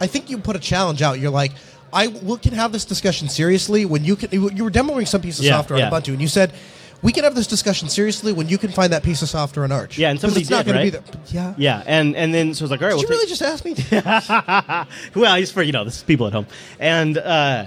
I 0.01 0.07
think 0.07 0.29
you 0.31 0.39
put 0.39 0.57
a 0.57 0.61
challenge 0.61 1.01
out. 1.03 1.19
You're 1.19 1.31
like, 1.31 1.53
I 1.93 2.09
we 2.09 2.37
can 2.39 2.53
have 2.53 2.73
this 2.73 2.85
discussion 2.85 3.29
seriously 3.29 3.85
when 3.87 4.05
you 4.05 4.17
can. 4.17 4.29
You 4.33 4.65
were 4.65 4.71
demoing 4.71 5.09
some 5.09 5.23
piece 5.23 5.39
of 5.39 5.45
Yeah, 5.47 5.57
software 5.57 5.79
yeah. 5.79 5.91
on 5.91 5.93
Ubuntu, 6.03 6.09
and 6.13 6.21
you 6.21 6.29
said. 6.29 6.53
We 7.03 7.13
can 7.13 7.25
have 7.25 7.35
this 7.35 7.47
discussion 7.47 7.89
seriously 7.89 8.33
when 8.33 8.49
you 8.49 8.59
can 8.59 8.71
find 8.71 8.93
that 8.93 9.03
piece 9.03 9.23
of 9.23 9.29
software 9.31 9.65
in 9.65 9.73
Arch. 9.73 9.97
Yeah, 9.97 10.11
and 10.11 10.19
'Cause 10.19 10.23
somebody 10.33 10.43
it's 10.43 10.51
not 10.51 10.67
did, 10.67 10.73
gonna 10.73 10.85
right? 10.85 10.93
Be 10.93 10.99
there. 10.99 11.03
Yeah. 11.29 11.55
yeah, 11.57 11.83
and 11.87 12.15
and 12.15 12.35
then 12.35 12.53
so 12.55 12.63
I 12.63 12.65
was 12.65 12.71
like, 12.71 12.83
all 12.83 12.89
right, 12.89 12.99
Did 12.99 13.09
we'll 13.09 13.19
you 13.21 13.27
take- 13.27 13.41
really 13.41 13.75
just 13.75 13.95
ask 13.95 15.15
me? 15.15 15.15
well, 15.21 15.37
he's 15.37 15.51
for 15.51 15.63
you 15.63 15.73
know, 15.73 15.85
this 15.85 15.97
is 15.97 16.03
people 16.03 16.27
at 16.27 16.33
home. 16.33 16.47
And 16.79 17.17
uh, 17.19 17.67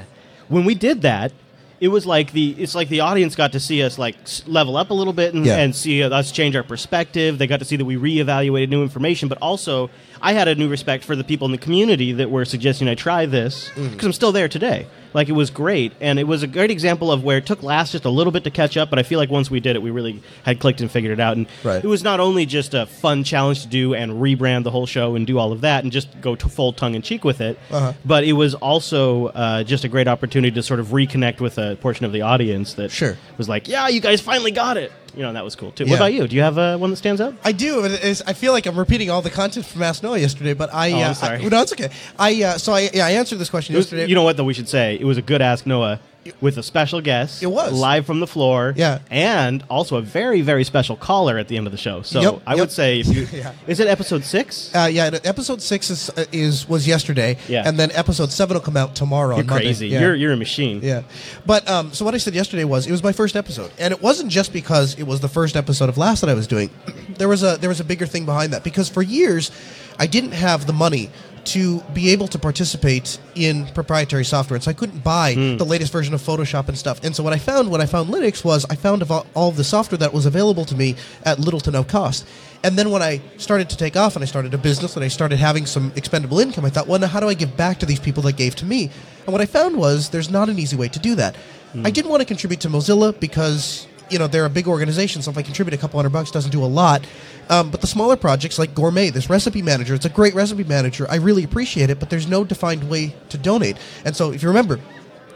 when 0.49 0.65
we 0.65 0.75
did 0.75 1.01
that, 1.01 1.31
it 1.79 1.87
was 1.89 2.05
like 2.05 2.31
the 2.31 2.51
it's 2.57 2.75
like 2.75 2.89
the 2.89 3.01
audience 3.01 3.35
got 3.35 3.51
to 3.53 3.59
see 3.59 3.83
us 3.83 3.97
like 3.97 4.15
s- 4.21 4.43
level 4.45 4.77
up 4.77 4.89
a 4.89 4.93
little 4.93 5.13
bit 5.13 5.33
and, 5.33 5.45
Yeah. 5.45 5.57
and 5.57 5.75
see 5.75 6.03
us 6.03 6.31
change 6.31 6.55
our 6.55 6.63
perspective. 6.63 7.37
They 7.37 7.47
got 7.47 7.59
to 7.59 7.65
see 7.65 7.75
that 7.75 7.85
we 7.85 7.95
reevaluated 7.97 8.69
new 8.69 8.83
information, 8.83 9.27
but 9.29 9.37
also 9.39 9.89
I 10.25 10.31
had 10.33 10.47
a 10.47 10.55
new 10.55 10.69
respect 10.69 11.03
for 11.03 11.15
the 11.17 11.23
people 11.25 11.45
in 11.45 11.51
the 11.51 11.57
community 11.57 12.13
that 12.13 12.31
were 12.31 12.45
suggesting 12.45 12.87
I 12.87 12.95
try 12.95 13.25
this 13.25 13.69
because 13.75 14.05
I'm 14.05 14.13
still 14.13 14.31
there 14.31 14.47
today. 14.47 14.87
Like 15.13 15.29
it 15.29 15.33
was 15.33 15.51
great, 15.51 15.91
and 16.01 16.17
it 16.17 16.23
was 16.23 16.41
a 16.41 16.47
great 16.47 16.71
example 16.71 17.11
of 17.11 17.23
where 17.23 17.37
it 17.37 17.45
took 17.45 17.61
LAS 17.61 17.91
just 17.91 18.05
a 18.05 18.09
little 18.09 18.31
bit 18.31 18.45
to 18.45 18.49
catch 18.49 18.77
up. 18.77 18.89
But 18.89 18.97
I 18.97 19.03
feel 19.03 19.19
like 19.19 19.29
once 19.29 19.51
we 19.51 19.59
did 19.59 19.75
it, 19.75 19.81
we 19.83 19.91
really 19.91 20.23
had 20.43 20.59
clicked 20.59 20.81
and 20.81 20.89
figured 20.89 21.11
it 21.11 21.19
out. 21.19 21.37
And 21.37 21.45
Right. 21.63 21.83
it 21.83 21.87
was 21.87 22.03
not 22.03 22.19
only 22.19 22.47
just 22.47 22.73
a 22.73 22.87
fun 22.87 23.23
challenge 23.23 23.61
to 23.63 23.67
do 23.67 23.93
and 23.93 24.13
rebrand 24.13 24.63
the 24.63 24.71
whole 24.71 24.87
show 24.87 25.13
and 25.15 25.27
do 25.27 25.37
all 25.37 25.51
of 25.51 25.61
that 25.61 25.83
and 25.83 25.91
just 25.91 26.07
go 26.21 26.35
to 26.35 26.49
full 26.49 26.73
tongue 26.73 26.95
in 26.95 27.03
cheek 27.03 27.23
with 27.23 27.41
it, 27.41 27.59
Uh-huh. 27.69 27.93
but 28.05 28.23
it 28.23 28.33
was 28.33 28.55
also 28.55 29.27
uh, 29.27 29.63
just 29.63 29.83
a 29.83 29.87
great 29.87 30.07
opportunity 30.07 30.55
to 30.55 30.63
sort 30.63 30.79
of 30.79 30.87
reconnect 30.87 31.41
with 31.41 31.59
a 31.59 31.75
portion 31.81 32.05
of 32.07 32.11
the 32.13 32.21
audience 32.21 32.73
that 32.75 32.89
Sure. 32.89 33.15
was 33.37 33.47
like, 33.47 33.67
"Yeah, 33.67 33.89
you 33.89 33.99
guys 33.99 34.19
finally 34.21 34.51
got 34.51 34.77
it." 34.77 34.91
You 35.15 35.21
know, 35.23 35.33
that 35.33 35.43
was 35.43 35.55
cool 35.55 35.71
too. 35.71 35.83
Yeah. 35.83 35.91
What 35.91 35.95
about 35.97 36.13
you? 36.13 36.27
Do 36.27 36.35
you 36.35 36.41
have 36.41 36.57
uh, 36.57 36.77
one 36.77 36.89
that 36.89 36.95
stands 36.97 37.21
out? 37.21 37.35
I 37.43 37.51
do. 37.51 37.85
It 37.85 38.03
is- 38.03 38.23
I 38.25 38.33
feel 38.33 38.51
like 38.51 38.65
I'm 38.65 38.77
repeating 38.77 39.09
all 39.09 39.21
the 39.21 39.29
content 39.29 39.65
from 39.65 39.83
Ask 39.83 40.01
Noah 40.01 40.17
yesterday, 40.17 40.53
but 40.53 40.73
I. 40.73 40.91
Oh, 40.91 40.95
I'm 40.97 41.11
uh, 41.11 41.13
sorry. 41.13 41.39
I, 41.39 41.47
no, 41.49 41.61
it's 41.61 41.73
okay. 41.73 41.89
I 42.17 42.43
uh, 42.43 42.57
so 42.57 42.73
I 42.73 42.89
yeah, 42.93 43.05
I 43.05 43.11
answered 43.11 43.37
this 43.39 43.49
question 43.49 43.75
was- 43.75 43.85
yesterday. 43.85 44.07
you 44.07 44.15
know 44.15 44.23
what 44.23 44.37
though? 44.37 44.43
We 44.43 44.53
should 44.53 44.69
say 44.69 44.95
it 44.99 45.05
was 45.05 45.17
a 45.17 45.21
good 45.21 45.41
Ask 45.41 45.65
Noah 45.65 45.99
with 46.41 46.57
a 46.57 46.63
special 46.63 47.01
guest. 47.01 47.43
It 47.43 47.47
was. 47.47 47.73
live 47.73 48.05
from 48.05 48.19
the 48.19 48.27
floor. 48.27 48.73
Yeah. 48.75 48.99
and 49.11 49.63
also 49.69 49.97
a 49.97 50.01
very 50.01 50.41
very 50.41 50.63
special 50.63 50.95
caller 50.95 51.37
at 51.37 51.47
the 51.47 51.57
end 51.57 51.67
of 51.67 51.71
the 51.71 51.77
show. 51.77 52.01
So 52.01 52.21
Yep, 52.21 52.41
I 52.47 52.51
yep. 52.51 52.59
would 52.59 52.71
say 52.71 52.99
if 52.99 53.07
you 53.07 53.27
Yeah. 53.37 53.53
is 53.67 53.79
it 53.79 53.87
episode 53.87 54.23
six? 54.23 54.73
Uh, 54.75 54.89
yeah, 54.91 55.09
episode 55.23 55.61
six 55.61 55.89
is, 55.89 56.09
uh, 56.11 56.25
is 56.31 56.67
was 56.67 56.87
yesterday, 56.87 57.37
Yeah. 57.47 57.63
and 57.67 57.77
then 57.79 57.91
episode 57.93 58.31
seven 58.31 58.55
will 58.55 58.61
come 58.61 58.77
out 58.77 58.95
tomorrow. 58.95 59.35
You're 59.35 59.43
on 59.51 59.57
crazy. 59.59 59.87
Yeah. 59.87 60.01
You're 60.01 60.15
you're 60.15 60.33
a 60.33 60.37
machine. 60.37 60.79
Yeah, 60.83 61.03
but 61.45 61.67
um, 61.69 61.91
so 61.93 62.05
what 62.05 62.13
I 62.13 62.17
said 62.17 62.33
yesterday 62.35 62.63
was 62.63 62.87
it 62.87 62.91
was 62.91 63.03
my 63.03 63.11
first 63.11 63.35
episode, 63.35 63.71
and 63.79 63.91
it 63.93 64.01
wasn't 64.01 64.29
just 64.31 64.53
because 64.53 64.95
it 64.99 65.03
was 65.03 65.19
the 65.19 65.29
first 65.29 65.55
episode 65.55 65.89
of 65.89 65.97
LAS 65.97 66.21
that 66.21 66.29
I 66.29 66.33
was 66.33 66.47
doing. 66.47 66.69
There 67.17 67.29
was 67.29 67.43
a 67.43 67.57
there 67.57 67.69
was 67.69 67.79
a 67.79 67.83
bigger 67.83 68.07
thing 68.07 68.25
behind 68.25 68.53
that 68.53 68.63
because 68.63 68.89
for 68.89 69.03
years 69.03 69.51
I 69.99 70.07
didn't 70.07 70.31
have 70.31 70.65
the 70.65 70.73
money 70.73 71.11
to 71.45 71.81
be 71.93 72.09
able 72.09 72.27
to 72.29 72.39
participate 72.39 73.19
in 73.35 73.65
proprietary 73.67 74.25
software, 74.25 74.55
and 74.55 74.63
so 74.63 74.71
I 74.71 74.73
couldn't 74.73 75.03
buy 75.03 75.33
hmm. 75.33 75.57
the 75.57 75.65
latest 75.65 75.91
version 75.91 76.13
of 76.13 76.21
Photoshop 76.21 76.67
and 76.67 76.77
stuff. 76.77 77.03
And 77.03 77.15
so 77.15 77.23
what 77.23 77.33
I 77.33 77.37
found 77.37 77.69
when 77.69 77.81
I 77.81 77.85
found 77.85 78.09
Linux 78.09 78.43
was 78.43 78.65
I 78.69 78.75
found 78.75 79.03
all 79.03 79.25
all 79.33 79.49
of 79.49 79.57
the 79.57 79.63
software 79.63 79.97
that 79.97 80.13
was 80.13 80.25
available 80.25 80.65
to 80.65 80.75
me 80.75 80.95
at 81.23 81.39
little 81.39 81.59
to 81.61 81.71
no 81.71 81.83
cost. 81.83 82.25
And 82.63 82.77
then 82.77 82.91
when 82.91 83.01
I 83.01 83.21
started 83.37 83.69
to 83.71 83.77
take 83.77 83.97
off 83.97 84.15
and 84.15 84.23
I 84.23 84.25
started 84.25 84.53
a 84.53 84.57
business 84.57 84.95
and 84.95 85.03
I 85.03 85.09
started 85.09 85.37
having 85.37 85.65
some 85.65 85.91
expendable 85.97 86.39
income, 86.39 86.63
I 86.63 86.69
thought, 86.69 86.87
well, 86.87 86.97
now 86.97 87.07
how 87.07 87.19
do 87.19 87.27
I 87.27 87.33
give 87.33 87.57
back 87.57 87.79
to 87.79 87.85
these 87.85 87.99
people 87.99 88.23
that 88.23 88.37
gave 88.37 88.55
to 88.55 88.65
me? 88.65 88.89
And 89.25 89.33
what 89.33 89.41
I 89.41 89.45
found 89.45 89.75
was 89.75 90.09
there's 90.09 90.29
not 90.29 90.47
an 90.47 90.57
easy 90.57 90.77
way 90.77 90.87
to 90.87 90.99
do 90.99 91.15
that. 91.15 91.35
Hmm. 91.73 91.85
I 91.85 91.91
didn't 91.91 92.09
want 92.09 92.21
to 92.21 92.25
contribute 92.25 92.61
to 92.61 92.69
Mozilla 92.69 93.19
because 93.19 93.87
you 94.13 94.19
know 94.19 94.27
they're 94.27 94.45
a 94.45 94.49
big 94.49 94.67
organization, 94.67 95.21
so 95.21 95.31
if 95.31 95.37
I 95.37 95.41
contribute 95.41 95.73
a 95.73 95.77
couple 95.77 95.97
hundred 95.97 96.11
bucks, 96.11 96.31
doesn't 96.31 96.51
do 96.51 96.63
a 96.63 96.67
lot. 96.67 97.05
Um, 97.49 97.71
but 97.71 97.81
the 97.81 97.87
smaller 97.87 98.15
projects 98.15 98.57
like 98.57 98.73
Gourmet, 98.73 99.09
this 99.09 99.29
recipe 99.29 99.61
manager, 99.61 99.95
it's 99.95 100.05
a 100.05 100.09
great 100.09 100.33
recipe 100.33 100.63
manager. 100.63 101.05
I 101.09 101.15
really 101.15 101.43
appreciate 101.43 101.89
it, 101.89 101.99
but 101.99 102.09
there's 102.09 102.27
no 102.27 102.45
defined 102.45 102.89
way 102.89 103.15
to 103.29 103.37
donate. 103.37 103.75
And 104.05 104.15
so 104.15 104.31
if 104.31 104.41
you 104.41 104.47
remember, 104.47 104.79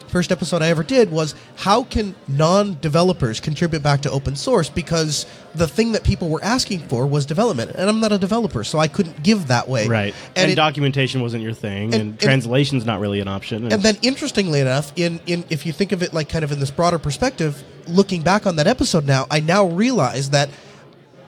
first 0.07 0.31
episode 0.31 0.61
I 0.61 0.69
ever 0.69 0.83
did 0.83 1.11
was 1.11 1.35
how 1.57 1.83
can 1.83 2.15
non-developers 2.27 3.39
contribute 3.39 3.83
back 3.83 4.01
to 4.01 4.11
open 4.11 4.35
source 4.35 4.69
because 4.69 5.25
the 5.53 5.67
thing 5.67 5.91
that 5.93 6.03
people 6.03 6.29
were 6.29 6.43
asking 6.43 6.79
for 6.87 7.05
was 7.05 7.25
development 7.25 7.71
and 7.75 7.89
I'm 7.89 7.99
not 7.99 8.11
a 8.11 8.17
developer 8.17 8.63
so 8.63 8.79
I 8.79 8.87
couldn't 8.87 9.21
give 9.23 9.47
that 9.47 9.67
way 9.67 9.87
Right. 9.87 10.13
And, 10.35 10.51
it- 10.51 10.55
documentation 10.55 11.21
wasn't 11.21 11.43
your 11.43 11.53
thing, 11.53 11.85
and, 11.85 11.93
and- 11.93 12.01
and- 12.11 12.19
translation's 12.19 12.85
not 12.85 12.99
really 12.99 13.19
an 13.19 13.27
option. 13.27 13.71
and 13.71 13.81
then 13.83 13.97
interestingly 14.01 14.59
enough 14.61 14.91
in, 14.95 15.19
in 15.27 15.43
if 15.49 15.65
you 15.65 15.73
think 15.73 15.91
of 15.91 16.01
it 16.01 16.13
like 16.13 16.29
kind 16.29 16.43
of 16.43 16.51
in 16.51 16.59
this 16.59 16.71
broader 16.71 16.99
perspective 16.99 17.63
looking 17.87 18.21
back 18.21 18.45
on 18.47 18.55
that 18.57 18.67
episode 18.67 19.05
now 19.05 19.25
i 19.31 19.39
now 19.39 19.65
realize 19.65 20.29
that 20.31 20.49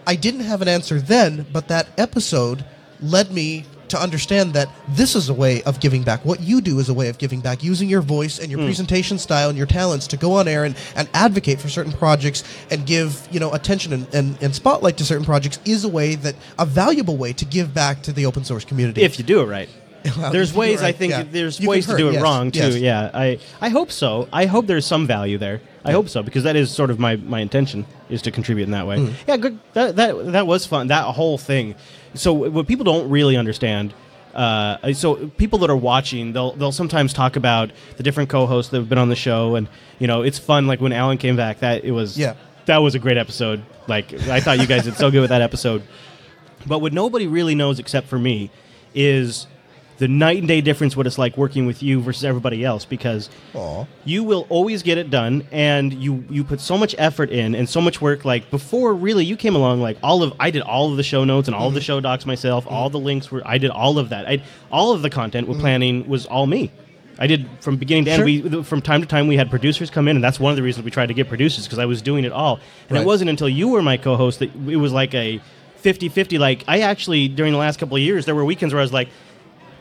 i 0.07 0.15
didn't 0.15 0.41
have 0.41 0.61
an 0.61 0.67
answer 0.67 0.99
then 0.99 1.45
but 1.53 1.67
that 1.67 1.87
episode 1.97 2.63
led 3.01 3.31
me 3.31 3.65
to 3.89 4.01
understand 4.01 4.53
that 4.53 4.69
this 4.87 5.15
is 5.15 5.29
a 5.29 5.33
way 5.33 5.61
of 5.63 5.79
giving 5.79 6.03
back 6.03 6.23
what 6.25 6.39
you 6.41 6.61
do 6.61 6.79
is 6.79 6.89
a 6.89 6.93
way 6.93 7.09
of 7.09 7.17
giving 7.17 7.39
back 7.39 7.63
using 7.63 7.89
your 7.89 8.01
voice 8.01 8.39
and 8.39 8.49
your 8.49 8.59
hmm. 8.59 8.65
presentation 8.65 9.17
style 9.17 9.49
and 9.49 9.57
your 9.57 9.67
talents 9.67 10.07
to 10.07 10.17
go 10.17 10.33
on 10.33 10.47
air 10.47 10.65
and, 10.65 10.75
and 10.95 11.09
advocate 11.13 11.59
for 11.59 11.69
certain 11.69 11.91
projects 11.91 12.43
and 12.71 12.85
give 12.85 13.27
you 13.31 13.39
know 13.39 13.53
attention 13.53 13.93
and, 13.93 14.13
and, 14.13 14.41
and 14.41 14.55
spotlight 14.55 14.97
to 14.97 15.05
certain 15.05 15.25
projects 15.25 15.59
is 15.65 15.83
a 15.83 15.89
way 15.89 16.15
that 16.15 16.35
a 16.57 16.65
valuable 16.65 17.17
way 17.17 17.33
to 17.33 17.45
give 17.45 17.73
back 17.73 18.01
to 18.01 18.11
the 18.13 18.25
open 18.25 18.43
source 18.43 18.65
community 18.65 19.01
if 19.01 19.17
you 19.19 19.25
do 19.25 19.41
it 19.41 19.45
right. 19.45 19.69
Well, 20.17 20.31
there's 20.31 20.51
if 20.51 20.55
you 20.55 20.61
do 20.61 20.67
it 20.67 20.69
ways 20.71 20.81
I 20.81 20.91
think 20.93 21.11
yeah. 21.11 21.23
there's 21.23 21.59
You 21.59 21.69
ways 21.69 21.85
to 21.85 21.91
hurt, 21.91 21.97
do 21.97 22.09
it 22.09 22.13
yes, 22.13 22.21
wrong 22.21 22.51
too. 22.51 22.59
yes. 22.59 22.75
Yeah, 22.77 23.11
I 23.13 23.39
I 23.59 23.69
hope 23.69 23.91
so. 23.91 24.29
I 24.31 24.45
hope 24.45 24.65
there's 24.65 24.85
some 24.85 25.05
value 25.07 25.37
there. 25.37 25.61
I 25.85 25.91
hope 25.91 26.09
so 26.09 26.21
because 26.23 26.43
that 26.43 26.55
is 26.55 26.69
sort 26.71 26.89
of 26.91 26.99
my, 26.99 27.15
my 27.15 27.39
intention 27.39 27.85
is 28.09 28.21
to 28.23 28.31
contribute 28.31 28.65
in 28.65 28.71
that 28.71 28.85
way. 28.87 28.99
Hmm. 29.05 29.13
Yeah, 29.27 29.37
good. 29.37 29.59
That, 29.73 29.95
that 29.95 30.31
that 30.33 30.47
was 30.47 30.65
fun. 30.65 30.87
That 30.87 31.03
whole 31.05 31.37
thing. 31.37 31.75
So 32.15 32.33
what 32.33 32.67
people 32.67 32.83
don't 32.83 33.09
really 33.09 33.37
understand. 33.37 33.93
Uh, 34.33 34.93
so 34.93 35.27
people 35.37 35.57
that 35.59 35.69
are 35.69 35.75
watching, 35.77 36.33
they'll 36.33 36.51
they'll 36.53 36.71
sometimes 36.71 37.13
talk 37.13 37.35
about 37.35 37.71
the 37.97 38.03
different 38.03 38.29
co-hosts 38.29 38.69
that 38.71 38.77
have 38.77 38.87
been 38.89 38.97
on 38.99 39.09
the 39.09 39.15
show, 39.15 39.55
and 39.55 39.67
you 39.99 40.07
know 40.07 40.21
it's 40.21 40.37
fun. 40.37 40.67
Like 40.67 40.81
when 40.81 40.93
Alan 40.93 41.17
came 41.17 41.35
back, 41.35 41.59
that 41.59 41.83
it 41.83 41.91
was 41.91 42.17
Yeah. 42.17 42.35
that 42.65 42.77
was 42.77 42.93
a 42.93 42.99
great 42.99 43.17
episode. 43.17 43.63
Like 43.87 44.13
I 44.13 44.39
thought 44.39 44.59
you 44.59 44.67
guys 44.67 44.83
did 44.83 44.95
so 44.97 45.09
good 45.09 45.21
with 45.21 45.29
that 45.31 45.41
episode. 45.41 45.81
But 46.67 46.79
what 46.79 46.93
nobody 46.93 47.25
really 47.25 47.55
knows 47.55 47.79
except 47.79 48.07
for 48.07 48.19
me 48.19 48.51
is 48.93 49.47
the 49.99 50.07
night 50.07 50.39
and 50.39 50.47
day 50.47 50.61
difference 50.61 50.95
what 50.97 51.05
it's 51.05 51.17
like 51.17 51.37
working 51.37 51.65
with 51.65 51.83
you 51.83 52.01
versus 52.01 52.23
everybody 52.23 52.63
else 52.65 52.85
because 52.85 53.29
Aw. 53.53 53.85
you 54.05 54.23
will 54.23 54.47
always 54.49 54.81
get 54.81 54.97
it 54.97 55.09
done 55.09 55.45
and 55.51 55.93
you 55.93 56.23
you 56.29 56.43
put 56.43 56.61
so 56.61 56.77
much 56.77 56.95
effort 56.97 57.29
in 57.29 57.53
and 57.53 57.69
so 57.69 57.81
much 57.81 58.01
work 58.01 58.25
like 58.25 58.49
before 58.49 58.93
really 58.95 59.25
you 59.25 59.35
came 59.35 59.55
along 59.55 59.81
like 59.81 59.97
all 60.01 60.23
of 60.23 60.33
I 60.39 60.51
did 60.51 60.61
all 60.61 60.89
of 60.89 60.97
the 60.97 61.03
show 61.03 61.25
notes 61.25 61.47
and 61.47 61.55
all 61.55 61.67
of 61.67 61.73
the 61.73 61.81
mm-hmm. 61.81 61.85
show 61.85 61.99
docs 61.99 62.25
myself 62.25 62.65
all 62.65 62.89
the 62.89 62.99
links 62.99 63.29
were 63.29 63.45
I 63.45 63.57
did 63.57 63.71
all 63.71 63.99
of 63.99 64.09
that 64.09 64.27
I 64.27 64.41
all 64.71 64.93
of 64.93 65.01
the 65.01 65.09
content 65.09 65.47
with 65.47 65.57
mm-hmm. 65.57 65.63
planning 65.63 66.07
was 66.07 66.25
all 66.25 66.47
me 66.47 66.71
I 67.21 67.27
did 67.27 67.49
from 67.59 67.75
beginning 67.75 68.05
to 68.05 68.11
end. 68.11 68.19
Sure. 68.19 68.25
We 68.25 68.63
from 68.63 68.81
time 68.81 69.01
to 69.01 69.07
time 69.07 69.27
we 69.27 69.35
had 69.35 69.49
producers 69.49 69.89
come 69.89 70.07
in, 70.07 70.15
and 70.15 70.23
that's 70.23 70.39
one 70.39 70.51
of 70.51 70.55
the 70.55 70.63
reasons 70.63 70.85
we 70.85 70.91
tried 70.91 71.07
to 71.07 71.13
get 71.13 71.27
producers 71.27 71.65
because 71.65 71.77
I 71.77 71.85
was 71.85 72.01
doing 72.01 72.23
it 72.23 72.31
all. 72.31 72.61
And 72.87 72.95
Right. 72.95 73.01
it 73.01 73.05
wasn't 73.05 73.29
until 73.29 73.49
you 73.49 73.67
were 73.67 73.81
my 73.81 73.97
co-host 73.97 74.39
that 74.39 74.49
it 74.69 74.77
was 74.77 74.93
like 74.93 75.13
a 75.13 75.41
50-50. 75.83 76.39
Like 76.39 76.63
I 76.67 76.79
actually 76.79 77.27
during 77.27 77.51
the 77.51 77.59
last 77.59 77.77
couple 77.77 77.97
of 77.97 78.01
years, 78.01 78.25
there 78.25 78.35
were 78.35 78.45
weekends 78.45 78.73
where 78.73 78.79
I 78.79 78.83
was 78.83 78.93
like, 78.93 79.09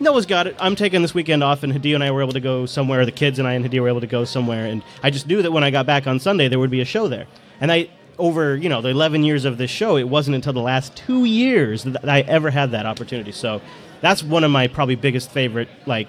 Noah's 0.01 0.27
got 0.27 0.47
it. 0.47 0.55
I'm 0.61 0.77
taking 0.77 1.03
this 1.03 1.13
weekend 1.13 1.43
off, 1.43 1.65
and 1.65 1.73
Hadea 1.73 1.97
and 1.97 2.05
I 2.05 2.11
were 2.13 2.23
able 2.23 2.33
to 2.35 2.41
go 2.41 2.67
somewhere. 2.67 3.05
The 3.05 3.13
kids 3.13 3.39
and 3.39 3.49
I 3.49 3.55
and 3.55 3.65
Hadea 3.65 3.81
were 3.81 3.89
able 3.89 4.01
to 4.01 4.07
go 4.07 4.25
somewhere, 4.25 4.67
and 4.67 4.83
I 5.03 5.11
just 5.11 5.27
knew 5.27 5.43
that 5.43 5.51
when 5.51 5.65
I 5.65 5.71
got 5.71 5.87
back 5.87 6.07
on 6.07 6.21
Sunday, 6.21 6.47
there 6.49 6.59
would 6.59 6.71
be 6.71 6.81
a 6.81 6.85
show 6.85 7.09
there. 7.09 7.27
And 7.61 7.73
I, 7.73 7.91
over 8.17 8.57
you 8.57 8.69
know 8.69 8.81
the 8.81 8.91
11 8.91 9.25
years 9.25 9.45
of 9.45 9.59
this 9.59 9.71
show, 9.71 9.97
it 9.97 10.09
wasn't 10.09 10.37
until 10.37 10.53
the 10.53 10.61
last 10.61 10.97
two 10.97 11.25
years 11.25 11.83
that 11.85 12.09
I 12.09 12.21
ever 12.21 12.51
had 12.51 12.71
that 12.71 12.87
opportunity. 12.87 13.33
So 13.33 13.61
that's 14.01 14.23
one 14.23 14.45
of 14.45 14.51
my 14.53 14.69
probably 14.69 14.95
biggest 14.95 15.31
favorite, 15.31 15.69
like 15.87 16.07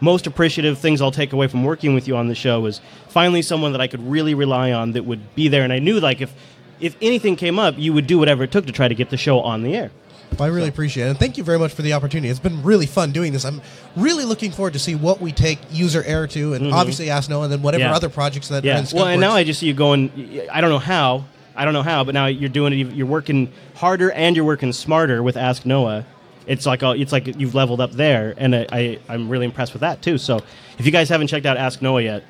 most 0.00 0.26
appreciative 0.26 0.78
things 0.78 1.00
I'll 1.00 1.12
take 1.12 1.32
away 1.32 1.46
from 1.46 1.62
working 1.62 1.94
with 1.94 2.08
you 2.08 2.16
on 2.16 2.28
the 2.28 2.34
show 2.34 2.60
was 2.60 2.80
finally 3.08 3.42
someone 3.42 3.72
that 3.72 3.80
I 3.80 3.86
could 3.86 4.02
really 4.02 4.34
rely 4.34 4.72
on 4.72 4.92
that 4.92 5.04
would 5.04 5.34
be 5.36 5.46
there, 5.48 5.62
and 5.62 5.72
I 5.72 5.78
knew 5.78 6.00
like 6.00 6.20
if 6.20 6.34
if 6.80 6.96
anything 7.00 7.36
came 7.36 7.58
up, 7.58 7.74
you 7.78 7.92
would 7.92 8.06
do 8.06 8.18
whatever 8.18 8.42
it 8.42 8.50
took 8.50 8.66
to 8.66 8.72
try 8.72 8.88
to 8.88 8.94
get 8.94 9.10
the 9.10 9.16
show 9.16 9.40
on 9.40 9.62
the 9.62 9.76
air. 9.76 9.90
I 10.38 10.46
really 10.46 10.68
appreciate 10.68 11.06
it. 11.06 11.10
And 11.10 11.18
thank 11.18 11.36
you 11.36 11.44
very 11.44 11.58
much 11.58 11.72
for 11.74 11.82
the 11.82 11.92
opportunity. 11.92 12.28
It's 12.28 12.38
been 12.38 12.62
really 12.62 12.86
fun 12.86 13.12
doing 13.12 13.32
this. 13.32 13.44
I'm 13.44 13.60
really 13.96 14.24
looking 14.24 14.52
forward 14.52 14.72
to 14.74 14.78
see 14.78 14.94
what 14.94 15.20
we 15.20 15.32
take 15.32 15.58
user 15.70 16.02
error 16.04 16.26
to 16.28 16.54
and 16.54 16.72
obviously 16.72 17.10
Ask 17.10 17.28
Noah 17.28 17.44
and 17.44 17.52
then 17.52 17.62
whatever 17.62 17.82
Mm-hmm. 17.84 17.90
Yeah. 17.90 17.96
other 17.96 18.08
projects 18.08 18.48
that 18.48 18.64
Yeah. 18.64 18.84
Well, 18.92 19.06
and 19.06 19.20
now 19.20 19.32
I 19.32 19.44
just 19.44 19.60
see 19.60 19.66
you 19.66 19.74
going. 19.74 20.10
I 20.52 20.60
don't 20.60 20.70
know 20.70 20.78
how. 20.78 21.24
I 21.56 21.64
don't 21.64 21.74
know 21.74 21.82
how, 21.82 22.04
but 22.04 22.14
now 22.14 22.26
you're 22.26 22.48
doing 22.48 22.72
it. 22.72 22.94
You're 22.94 23.06
working 23.06 23.52
harder 23.74 24.10
and 24.12 24.36
you're 24.36 24.44
working 24.44 24.72
smarter 24.72 25.22
with 25.22 25.36
Ask 25.36 25.66
Noah. 25.66 26.06
It's 26.46 26.64
like 26.64 26.82
a, 26.82 26.92
it's 26.92 27.12
like 27.12 27.26
you've 27.38 27.54
leveled 27.54 27.80
up 27.80 27.92
there, 27.92 28.34
and 28.38 28.56
I, 28.56 28.66
I 28.72 28.98
I'm 29.08 29.28
really 29.28 29.44
impressed 29.44 29.72
with 29.72 29.80
that 29.80 30.00
too. 30.00 30.16
So 30.16 30.40
if 30.78 30.86
you 30.86 30.92
guys 30.92 31.08
haven't 31.08 31.26
checked 31.26 31.44
out 31.46 31.56
Ask 31.56 31.82
Noah 31.82 32.02
yet, 32.02 32.24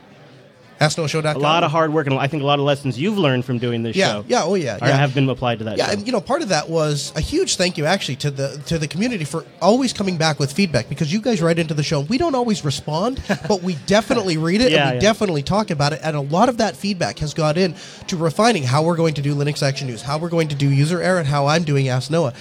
AskNoahShow.com. 0.80 1.36
a 1.36 1.38
lot 1.38 1.62
of 1.62 1.70
hard 1.70 1.92
work 1.92 2.06
and 2.06 2.18
I 2.18 2.26
think 2.26 2.42
a 2.42 2.46
lot 2.46 2.58
of 2.58 2.64
lessons 2.64 2.98
you've 2.98 3.18
learned 3.18 3.44
from 3.44 3.58
doing 3.58 3.82
this 3.82 3.94
Yeah, 3.96 4.12
show. 4.12 4.24
yeah, 4.28 4.42
oh 4.44 4.54
yeah, 4.54 4.78
yeah. 4.80 4.96
have 4.96 5.14
been 5.14 5.28
applied 5.28 5.58
to 5.58 5.64
that. 5.66 5.76
Yeah, 5.76 5.86
show. 5.86 5.92
and 5.92 6.06
you 6.06 6.12
know, 6.12 6.20
part 6.20 6.40
of 6.42 6.48
that 6.48 6.70
was 6.70 7.12
a 7.16 7.20
huge 7.20 7.56
thank 7.56 7.76
you 7.76 7.84
actually 7.84 8.16
to 8.16 8.30
the 8.30 8.62
to 8.66 8.78
the 8.78 8.88
community 8.88 9.24
for 9.24 9.44
always 9.60 9.92
coming 9.92 10.16
back 10.16 10.38
with 10.38 10.52
feedback 10.52 10.88
because 10.88 11.12
you 11.12 11.20
guys 11.20 11.42
write 11.42 11.58
into 11.58 11.74
the 11.74 11.82
show. 11.82 12.00
We 12.00 12.16
don't 12.16 12.34
always 12.34 12.64
respond, 12.64 13.22
but 13.48 13.62
we 13.62 13.74
definitely 13.86 14.38
read 14.38 14.62
it 14.62 14.72
Yeah, 14.72 14.84
and 14.88 14.90
we 14.92 14.94
yeah. 14.96 15.00
definitely 15.00 15.42
talk 15.42 15.70
about 15.70 15.92
it. 15.92 16.00
And 16.02 16.16
a 16.16 16.20
lot 16.22 16.48
of 16.48 16.56
that 16.56 16.76
feedback 16.76 17.18
has 17.18 17.34
got 17.34 17.58
in 17.58 17.74
to 18.06 18.16
refining 18.16 18.62
how 18.62 18.82
we're 18.82 18.96
going 18.96 19.14
to 19.14 19.22
do 19.22 19.34
Linux 19.34 19.62
Action 19.62 19.86
News, 19.86 20.00
how 20.02 20.16
we're 20.18 20.30
going 20.30 20.48
to 20.48 20.54
do 20.54 20.70
user 20.70 21.02
error, 21.02 21.18
and 21.18 21.28
how 21.28 21.46
I'm 21.46 21.64
doing 21.64 21.88
Ask 21.88 22.10
Noah. 22.10 22.32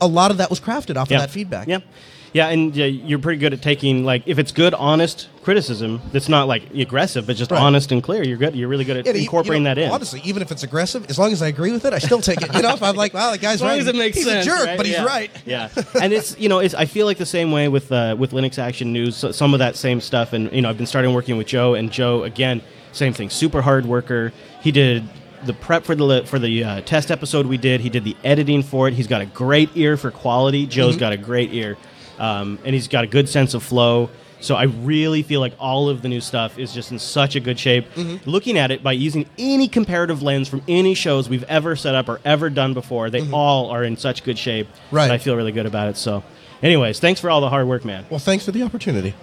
A 0.00 0.06
lot 0.06 0.30
of 0.30 0.38
that 0.38 0.48
was 0.50 0.58
crafted 0.58 0.96
off 0.96 1.10
yeah. 1.10 1.18
of 1.18 1.22
that 1.22 1.30
feedback. 1.30 1.68
Yeah. 1.68 1.80
Yeah, 2.34 2.48
and 2.48 2.76
uh, 2.76 2.82
you're 2.84 3.20
pretty 3.20 3.38
good 3.38 3.52
at 3.54 3.62
taking 3.62 4.04
like 4.04 4.24
if 4.26 4.38
it's 4.40 4.50
good, 4.52 4.74
honest 4.74 5.28
criticism 5.44 6.00
that's 6.12 6.28
not 6.28 6.48
like 6.48 6.68
aggressive, 6.74 7.26
but 7.28 7.36
just 7.36 7.50
Right. 7.52 7.60
honest 7.62 7.92
and 7.92 8.02
clear. 8.02 8.24
You're 8.24 8.36
good. 8.38 8.56
You're 8.56 8.66
really 8.68 8.84
good 8.84 8.96
at 8.96 9.06
Yeah, 9.06 9.12
incorporating 9.12 9.62
you 9.62 9.68
know, 9.68 9.74
that 9.76 9.80
in. 9.80 9.90
Honestly, 9.92 10.20
even 10.24 10.42
if 10.42 10.50
it's 10.50 10.64
aggressive, 10.64 11.06
as 11.08 11.16
long 11.18 11.32
as 11.32 11.42
I 11.42 11.46
agree 11.48 11.70
with 11.70 11.84
it, 11.84 11.92
I 11.92 11.98
still 12.00 12.20
take 12.20 12.42
it. 12.42 12.52
You 12.52 12.62
know, 12.62 12.74
if 12.74 12.82
I'm 12.82 12.96
like, 12.96 13.14
"Wow, 13.14 13.30
the 13.30 13.38
guy's 13.38 13.54
as 13.54 13.60
long 13.62 13.70
right," 13.70 13.80
as 13.80 13.86
it 13.86 13.94
makes 13.94 14.16
he's 14.16 14.26
sense, 14.26 14.44
a 14.46 14.48
jerk, 14.50 14.66
right? 14.66 14.76
but 14.76 14.84
he's 14.84 14.96
Yeah. 14.96 15.04
right. 15.04 15.30
Yeah, 15.46 15.68
and 16.02 16.12
it's 16.12 16.36
you 16.38 16.48
know 16.48 16.58
it's 16.58 16.74
I 16.74 16.86
feel 16.86 17.06
like 17.06 17.18
the 17.18 17.24
same 17.26 17.52
way 17.52 17.68
with 17.68 17.92
uh, 17.92 18.16
with 18.18 18.32
Linux 18.32 18.58
Action 18.58 18.92
News. 18.92 19.16
So 19.16 19.30
some 19.30 19.54
of 19.54 19.60
that 19.60 19.76
same 19.76 20.00
stuff, 20.00 20.32
and 20.32 20.50
you 20.52 20.60
know 20.62 20.68
I've 20.70 20.76
been 20.76 20.86
starting 20.86 21.14
working 21.14 21.36
with 21.36 21.46
Joe, 21.46 21.74
and 21.74 21.92
Joe 21.92 22.24
again, 22.24 22.62
same 22.90 23.12
thing, 23.12 23.30
super 23.30 23.62
hard 23.62 23.86
worker. 23.86 24.32
He 24.60 24.72
did 24.72 25.04
the 25.44 25.52
prep 25.52 25.84
for 25.84 25.94
the 25.94 26.24
for 26.26 26.40
the 26.40 26.64
uh, 26.64 26.80
test 26.80 27.12
episode 27.12 27.46
we 27.46 27.58
did. 27.58 27.80
He 27.80 27.90
did 27.90 28.02
the 28.02 28.16
editing 28.24 28.64
for 28.64 28.88
it. 28.88 28.94
He's 28.94 29.06
got 29.06 29.20
a 29.20 29.26
great 29.26 29.68
ear 29.76 29.96
for 29.96 30.10
quality. 30.10 30.66
Joe's 30.66 30.96
got 30.96 31.12
a 31.12 31.16
great 31.18 31.52
ear, 31.54 31.76
um, 32.18 32.58
and 32.64 32.74
he's 32.74 32.88
got 32.88 33.04
a 33.04 33.06
good 33.06 33.28
sense 33.28 33.54
of 33.54 33.62
flow. 33.62 34.10
So 34.40 34.56
I 34.56 34.64
really 34.64 35.22
feel 35.22 35.40
like 35.40 35.54
all 35.58 35.88
of 35.88 36.02
the 36.02 36.08
new 36.08 36.20
stuff 36.20 36.58
is 36.58 36.74
just 36.74 36.92
in 36.92 36.98
such 36.98 37.34
a 37.34 37.40
good 37.40 37.58
shape. 37.58 37.86
Looking 38.26 38.58
at 38.58 38.70
it 38.70 38.82
by 38.82 38.92
using 38.92 39.26
any 39.38 39.68
comparative 39.68 40.22
lens 40.22 40.48
from 40.48 40.60
any 40.68 40.92
shows 40.94 41.30
we've 41.30 41.44
ever 41.44 41.76
set 41.76 41.94
up 41.94 42.10
or 42.10 42.20
ever 42.26 42.50
done 42.50 42.74
before, 42.74 43.08
they 43.08 43.30
all 43.30 43.70
are 43.70 43.82
in 43.82 43.96
such 43.96 44.22
good 44.22 44.38
shape. 44.38 44.68
Right. 44.90 45.10
I 45.10 45.16
feel 45.16 45.34
really 45.34 45.52
good 45.52 45.64
about 45.64 45.88
it. 45.88 45.96
So, 45.96 46.22
anyways, 46.64 46.98
thanks 46.98 47.20
for 47.20 47.30
all 47.30 47.40
the 47.40 47.48
hard 47.48 47.68
work, 47.68 47.84
man. 47.84 48.04
Well, 48.10 48.18
thanks 48.18 48.44
for 48.44 48.50
the 48.50 48.62
opportunity. 48.62 49.14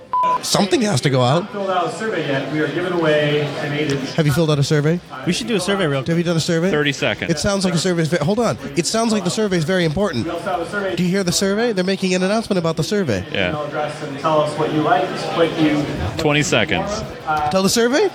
Something 0.43 0.81
has 0.81 1.01
to 1.01 1.09
go 1.09 1.21
out. 1.21 1.51
Filled 1.51 1.69
out 1.69 1.87
a 1.87 1.91
survey 1.91 2.27
yet? 2.27 2.51
We 2.53 2.59
are 2.59 2.67
giving 2.67 2.93
away 2.93 3.41
an 3.41 3.73
eight 3.73 3.91
inch. 3.91 4.13
Have 4.13 4.25
you 4.25 4.31
filled 4.31 4.49
out 4.49 4.59
a 4.59 4.63
survey? 4.63 4.99
We 5.25 5.33
should 5.33 5.47
do 5.47 5.55
a 5.55 5.59
survey 5.59 5.85
real 5.87 6.01
quick. 6.01 6.09
Have 6.09 6.17
you 6.17 6.23
done 6.23 6.37
a 6.37 6.39
survey? 6.39 6.71
30 6.71 6.91
seconds. 6.93 7.31
It 7.31 7.39
sounds 7.39 7.65
like 7.65 7.73
a 7.73 7.77
survey 7.77 8.03
is 8.03 8.07
very. 8.07 8.23
Hold 8.23 8.39
on. 8.39 8.57
It 8.75 8.85
sounds 8.85 9.11
like 9.11 9.23
the 9.23 9.29
survey 9.29 9.57
is 9.57 9.65
very 9.65 9.85
important. 9.85 10.27
also 10.27 10.43
have 10.43 10.61
a 10.61 10.69
survey. 10.69 10.95
Do 10.95 11.03
you 11.03 11.09
hear 11.09 11.23
the 11.23 11.31
survey? 11.31 11.73
They're 11.73 11.83
making 11.83 12.13
an 12.13 12.23
announcement 12.23 12.59
about 12.59 12.77
the 12.77 12.83
survey. 12.83 13.25
Yeah. 13.31 13.59
address 13.65 14.01
and 14.03 14.19
tell 14.19 14.41
us 14.41 14.57
what 14.57 14.73
you 14.73 14.81
like. 14.81 15.07
Click 15.33 15.51
you. 15.59 15.83
20 16.17 16.43
seconds. 16.43 16.89
Uh, 17.25 17.49
tell 17.51 17.63
the 17.63 17.69
survey. 17.69 18.09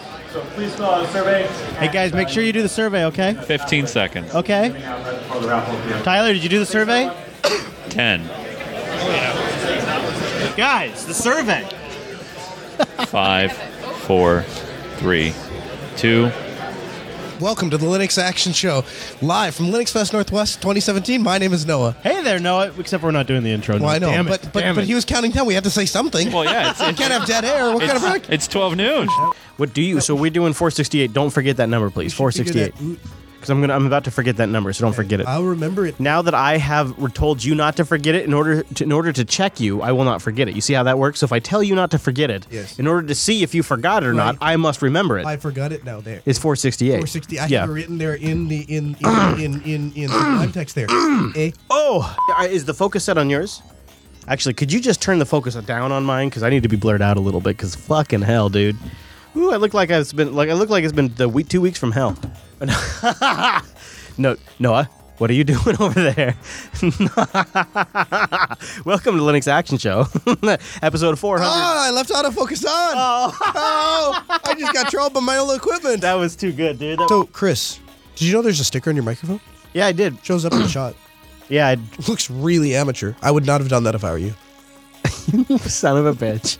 Please 0.54 0.74
fill 0.74 0.86
out 0.86 1.04
a 1.04 1.08
survey. 1.08 1.46
Hey 1.78 1.90
guys, 1.90 2.12
make 2.12 2.28
sure 2.28 2.42
you 2.42 2.52
do 2.52 2.62
the 2.62 2.68
survey, 2.68 3.06
okay? 3.06 3.34
15 3.34 3.86
seconds. 3.86 4.34
Okay. 4.34 4.70
Tyler, 6.02 6.32
did 6.32 6.42
you 6.42 6.48
do 6.48 6.58
the 6.58 6.66
survey? 6.66 7.10
10, 7.88 8.28
Guys, 10.56 11.06
the 11.06 11.14
survey. 11.14 11.62
5, 13.06 13.52
4, 13.52 14.42
3, 14.42 15.34
2. 15.96 16.30
Welcome 17.38 17.70
to 17.70 17.76
the 17.76 17.86
Linux 17.86 18.16
Action 18.20 18.52
Show, 18.52 18.82
live 19.22 19.54
from 19.54 19.66
Linux 19.66 19.90
Fest 19.92 20.12
Northwest 20.12 20.56
2017. 20.56 21.22
My 21.22 21.38
name 21.38 21.52
is 21.52 21.66
Noah. 21.66 21.92
Hey 22.02 22.22
there, 22.22 22.40
Noah. 22.40 22.72
Except 22.78 23.04
we're 23.04 23.10
not 23.12 23.26
doing 23.26 23.42
the 23.44 23.50
intro. 23.50 23.78
Well, 23.78 23.90
I 23.90 23.98
know, 23.98 24.08
Damn 24.08 24.26
it. 24.26 24.30
but 24.30 24.52
but, 24.52 24.60
Damn 24.60 24.74
but 24.74 24.84
it. 24.84 24.86
he 24.88 24.94
was 24.94 25.04
counting 25.04 25.30
down. 25.30 25.46
We 25.46 25.54
have 25.54 25.64
to 25.64 25.70
say 25.70 25.84
something. 25.84 26.32
Well, 26.32 26.44
yeah, 26.44 26.70
it's, 26.70 26.80
it's, 26.80 26.98
can't 26.98 27.12
have 27.12 27.26
dead 27.26 27.44
air. 27.44 27.72
What 27.72 27.80
kind 27.80 27.96
of 27.96 28.02
it's, 28.02 28.10
break? 28.10 28.30
it's 28.30 28.48
12 28.48 28.76
noon. 28.76 29.08
What 29.58 29.72
do 29.74 29.82
you? 29.82 30.00
So 30.00 30.14
we're 30.16 30.30
doing 30.30 30.52
468. 30.54 31.12
Don't 31.12 31.30
forget 31.30 31.58
that 31.58 31.68
number, 31.68 31.90
please. 31.90 32.14
468. 32.14 32.98
Because 33.46 33.54
I'm 33.54 33.60
gonna. 33.60 33.74
I'm 33.74 33.86
about 33.86 34.02
to 34.04 34.10
forget 34.10 34.38
that 34.38 34.48
number, 34.48 34.72
so 34.72 34.84
don't 34.84 34.92
forget 34.92 35.20
it. 35.20 35.26
I'll 35.28 35.44
remember 35.44 35.86
it. 35.86 36.00
Now 36.00 36.20
that 36.20 36.34
I 36.34 36.56
have 36.56 36.98
re- 36.98 37.12
told 37.12 37.44
you 37.44 37.54
not 37.54 37.76
to 37.76 37.84
forget 37.84 38.16
it, 38.16 38.24
in 38.24 38.34
order 38.34 38.64
to, 38.64 38.82
in 38.82 38.90
order 38.90 39.12
to 39.12 39.24
check 39.24 39.60
you, 39.60 39.82
I 39.82 39.92
will 39.92 40.02
not 40.02 40.20
forget 40.20 40.48
it. 40.48 40.56
You 40.56 40.60
see 40.60 40.72
how 40.72 40.82
that 40.82 40.98
works? 40.98 41.20
So 41.20 41.26
if 41.26 41.32
I 41.32 41.38
tell 41.38 41.62
you 41.62 41.76
not 41.76 41.92
to 41.92 41.98
forget 41.98 42.28
it, 42.28 42.44
Yes. 42.50 42.76
in 42.80 42.88
order 42.88 43.06
to 43.06 43.14
see 43.14 43.44
if 43.44 43.54
you 43.54 43.62
forgot 43.62 44.02
it 44.02 44.06
or 44.08 44.12
not, 44.12 44.36
I 44.40 44.56
must 44.56 44.82
remember 44.82 45.16
it. 45.20 45.26
I 45.26 45.36
forgot 45.36 45.70
it 45.70 45.84
now. 45.84 46.00
There. 46.00 46.22
it's 46.26 46.40
468. 46.40 46.88
460. 46.88 47.38
I 47.38 47.46
have 47.46 47.70
it 47.70 47.72
written 47.72 47.98
there 47.98 48.14
in 48.14 48.48
the 48.48 48.62
in 48.62 48.96
in 48.98 49.40
in 49.40 49.62
in, 49.62 49.92
in 49.92 50.10
the 50.10 50.16
live 50.16 50.52
text 50.52 50.74
there. 50.74 50.88
Eh? 51.36 51.52
Oh, 51.70 52.16
is 52.50 52.64
the 52.64 52.74
focus 52.74 53.04
set 53.04 53.16
on 53.16 53.30
yours? 53.30 53.62
Actually, 54.26 54.54
could 54.54 54.72
you 54.72 54.80
just 54.80 55.00
turn 55.00 55.20
the 55.20 55.26
focus 55.26 55.54
down 55.54 55.92
on 55.92 56.02
mine? 56.02 56.28
Because 56.30 56.42
I 56.42 56.50
need 56.50 56.64
to 56.64 56.68
be 56.68 56.76
blurred 56.76 57.00
out 57.02 57.16
a 57.16 57.20
little 57.20 57.40
bit. 57.40 57.56
Because 57.56 57.76
fucking 57.76 58.22
hell, 58.22 58.48
dude. 58.48 58.76
Ooh, 59.36 59.52
I 59.52 59.56
look 59.56 59.72
like 59.72 59.92
I've 59.92 60.14
been 60.16 60.34
like 60.34 60.48
I 60.48 60.54
look 60.54 60.68
like 60.68 60.82
it's 60.82 60.92
been 60.92 61.14
the 61.14 61.28
week 61.28 61.48
two 61.48 61.60
weeks 61.60 61.78
from 61.78 61.92
hell. 61.92 62.16
no, 64.18 64.34
Noah, 64.58 64.88
what 65.18 65.28
are 65.30 65.34
you 65.34 65.44
doing 65.52 65.76
over 65.78 66.02
there? 66.10 66.34
Welcome 68.86 69.16
to 69.16 69.22
Linux 69.22 69.46
Action 69.46 69.76
Show, 69.76 70.06
episode 70.82 71.18
400. 71.18 71.44
Oh, 71.46 71.50
ah, 71.52 71.86
I 71.86 71.90
left 71.90 72.08
autofocus 72.10 72.64
on. 72.64 72.94
Oh. 72.96 73.38
oh. 73.42 74.40
I 74.44 74.54
just 74.58 74.72
got 74.72 74.90
trolled 74.90 75.12
by 75.12 75.20
my 75.20 75.36
own 75.36 75.54
equipment. 75.54 76.00
That 76.00 76.14
was 76.14 76.34
too 76.34 76.50
good, 76.52 76.78
dude. 76.78 76.98
That- 76.98 77.10
So, 77.10 77.24
Chris, 77.24 77.78
did 78.14 78.26
you 78.26 78.32
know 78.32 78.40
there's 78.40 78.60
a 78.60 78.64
sticker 78.64 78.88
on 78.88 78.96
your 78.96 79.04
microphone? 79.04 79.40
yeah, 79.74 79.86
I 79.86 79.92
did. 79.92 80.16
Shows 80.24 80.46
up 80.46 80.52
in 80.54 80.60
the 80.60 80.68
shot. 80.68 80.94
Yeah, 81.48 81.68
I, 81.68 81.76
Looks 82.08 82.28
really 82.28 82.74
amateur. 82.74 83.12
I 83.22 83.30
would 83.30 83.46
not 83.46 83.60
have 83.60 83.70
done 83.70 83.84
that 83.84 83.94
if 83.94 84.02
I 84.02 84.10
were 84.10 84.18
you. 84.18 84.34
son 85.60 85.96
of 85.96 86.04
a 86.04 86.12
bitch. 86.12 86.58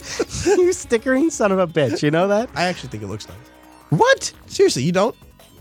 you 0.59 0.73
stickering 0.73 1.29
son 1.29 1.51
of 1.51 1.59
a 1.59 1.67
bitch. 1.67 2.05
You 2.05 2.13
know 2.13 2.29
that? 2.29 2.49
I 2.55 2.67
actually 2.67 2.91
think 2.91 3.03
it 3.03 3.09
looks 3.09 3.27
nice. 3.27 3.37
What? 3.91 4.33
Seriously, 4.47 4.85
you 4.85 4.93
don't? 4.93 5.17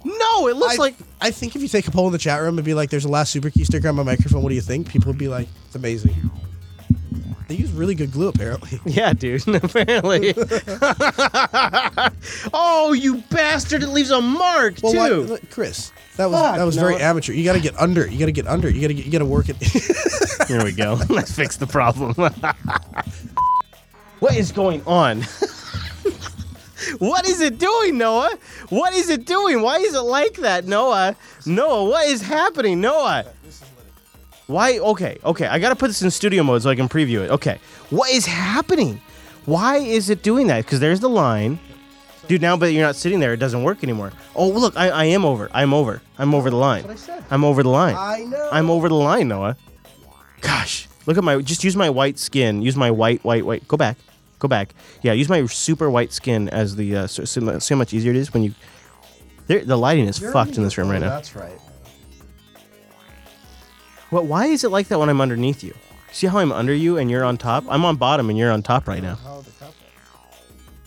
No, 0.06 0.48
it 0.48 0.56
looks 0.56 0.76
I, 0.76 0.78
like 0.78 0.96
I 1.20 1.32
think 1.32 1.56
if 1.56 1.64
you 1.64 1.68
take 1.68 1.88
a 1.88 1.92
poll 1.92 2.06
in 2.06 2.12
the 2.14 2.20
chat 2.20 2.40
room 2.40 2.60
and 2.60 2.66
be 2.66 2.76
like, 2.76 2.92
"There's 2.92 3.06
a 3.06 3.10
LAS 3.10 3.32
super 3.32 3.50
key 3.50 3.64
sticker 3.64 3.90
on 3.90 3.96
my 3.96 4.04
microphone. 4.04 4.44
What 4.44 4.50
do 4.50 4.56
you 4.56 4.62
think?" 4.62 4.88
People 4.88 5.10
would 5.10 5.18
be 5.18 5.28
like, 5.28 5.48
"It's 5.66 5.76
amazing." 5.76 6.14
They 7.48 7.56
use 7.56 7.72
really 7.72 7.96
good 7.96 8.12
glue, 8.12 8.28
apparently. 8.30 8.80
Yeah, 8.92 9.14
dude. 9.14 9.48
Apparently. 9.64 10.34
oh, 12.54 12.94
you 12.94 13.18
bastard! 13.30 13.84
It 13.84 13.90
leaves 13.90 14.12
a 14.12 14.22
mark 14.22 14.76
Well, 14.82 14.94
why- 14.96 15.10
too. 15.10 15.22
look, 15.24 15.50
Chris, 15.52 15.92
that 16.18 16.30
was 16.30 16.40
Fuck, 16.40 16.58
that 16.58 16.64
was 16.64 16.76
very 16.76 16.96
amateur. 16.98 17.34
You 17.34 17.44
got 17.44 17.54
to 17.54 17.60
get 17.60 17.80
under. 17.80 18.08
You 18.08 18.20
got 18.20 18.26
to 18.28 18.32
get 18.32 18.48
under. 18.48 18.70
You 18.70 18.82
got 18.82 18.88
to 18.88 18.94
get. 18.94 19.06
You 19.06 19.12
got 19.12 19.20
to 19.20 19.26
work 19.26 19.48
it. 19.50 19.58
Here 20.48 20.64
we 20.64 20.72
go. 20.72 21.00
Let's 21.10 21.36
fix 21.36 21.58
the 21.58 21.68
problem. 21.68 22.14
what 24.20 24.36
is 24.36 24.52
going 24.52 24.84
on? 24.86 25.24
What 27.00 27.28
is 27.28 27.42
it 27.42 27.58
doing, 27.58 27.98
Noah? 27.98 28.38
What 28.70 28.94
is 28.94 29.10
it 29.10 29.26
doing? 29.26 29.62
Why 29.62 29.78
is 29.78 29.94
it 29.94 30.02
like 30.02 30.36
that, 30.36 30.66
Noah? 30.66 31.16
Noah, 31.46 31.86
what 31.86 32.08
is 32.08 32.22
happening, 32.22 32.82
Noah? 32.82 33.26
Why? 34.48 34.78
Okay, 34.78 35.18
okay. 35.24 35.48
I 35.48 35.58
gotta 35.60 35.76
put 35.76 35.88
this 35.88 36.02
in 36.02 36.12
studio 36.12 36.44
mode 36.44 36.62
so 36.62 36.70
I 36.70 36.76
can 36.76 36.88
preview 36.88 37.24
it. 37.24 37.32
Okay, 37.32 37.60
what 37.90 38.12
is 38.12 38.26
happening? 38.26 39.02
Why 39.46 39.78
is 39.78 40.10
it 40.10 40.24
doing 40.24 40.48
that? 40.48 40.66
Because 40.66 40.80
there's 40.80 41.00
the 41.00 41.10
line. 41.10 41.60
Dude, 42.28 42.42
now 42.42 42.58
but 42.58 42.74
you're 42.74 42.86
not 42.86 42.96
sitting 42.96 43.20
there, 43.20 43.34
it 43.34 43.38
doesn't 43.38 43.64
work 43.64 43.84
anymore. 43.84 44.12
Oh, 44.36 44.50
look, 44.50 44.76
I, 44.76 44.90
I 44.90 45.06
am 45.06 45.26
over. 45.26 45.50
I'm 45.54 45.74
over. 45.74 46.02
I'm 46.18 46.34
over 46.34 46.50
the 46.50 46.56
line. 46.56 46.84
what 46.84 46.94
I 46.94 46.96
said. 46.96 47.24
I'm 47.30 47.44
over 47.44 47.62
the 47.62 47.70
line. 47.70 47.96
I 47.98 48.24
know. 48.24 48.50
I'm 48.52 48.70
over 48.72 48.90
the 48.90 48.96
line, 48.96 49.28
Noah. 49.28 49.58
Gosh, 50.42 50.88
look 51.06 51.18
at 51.18 51.24
my. 51.24 51.42
Just 51.42 51.64
use 51.64 51.76
my 51.76 51.90
white 51.90 52.18
skin. 52.20 52.62
Use 52.62 52.76
my 52.76 52.92
white, 52.92 53.24
white, 53.24 53.46
white. 53.46 53.68
Go 53.68 53.78
back. 53.78 53.98
Go 54.46 54.48
back. 54.48 54.76
Yeah, 55.02 55.14
use 55.14 55.28
my 55.28 55.44
super 55.48 55.90
white 55.90 56.14
skin 56.14 56.50
as 56.50 56.76
the. 56.76 56.98
Uh, 56.98 57.08
so, 57.08 57.26
so, 57.26 57.42
mu- 57.42 57.60
see 57.60 57.74
how 57.74 57.80
much 57.80 57.96
easier 57.96 58.12
it 58.12 58.16
is 58.16 58.32
when 58.32 58.44
you. 58.44 58.54
There, 59.48 59.66
the 59.66 59.76
lighting 59.76 60.06
is 60.06 60.20
fucked 60.20 60.58
in 60.58 60.64
this 60.64 60.78
room 60.78 60.88
right 60.88 61.02
now. 61.02 61.10
That's 61.10 61.36
right. 61.36 61.60
What? 64.12 64.26
Why 64.26 64.46
is 64.46 64.64
it 64.64 64.70
like 64.70 64.88
that 64.90 65.00
when 65.00 65.10
I'm 65.10 65.20
underneath 65.20 65.64
you? 65.64 65.74
See 66.12 66.28
how 66.28 66.38
I'm 66.38 66.52
under 66.52 66.76
you 66.76 67.00
and 67.00 67.10
you're 67.10 67.24
on 67.24 67.38
top? 67.38 67.64
I'm 67.68 67.84
on 67.86 67.96
bottom 67.96 68.30
and 68.30 68.38
you're 68.38 68.52
on 68.52 68.62
top 68.62 68.88
right 68.88 69.02
now. 69.02 69.18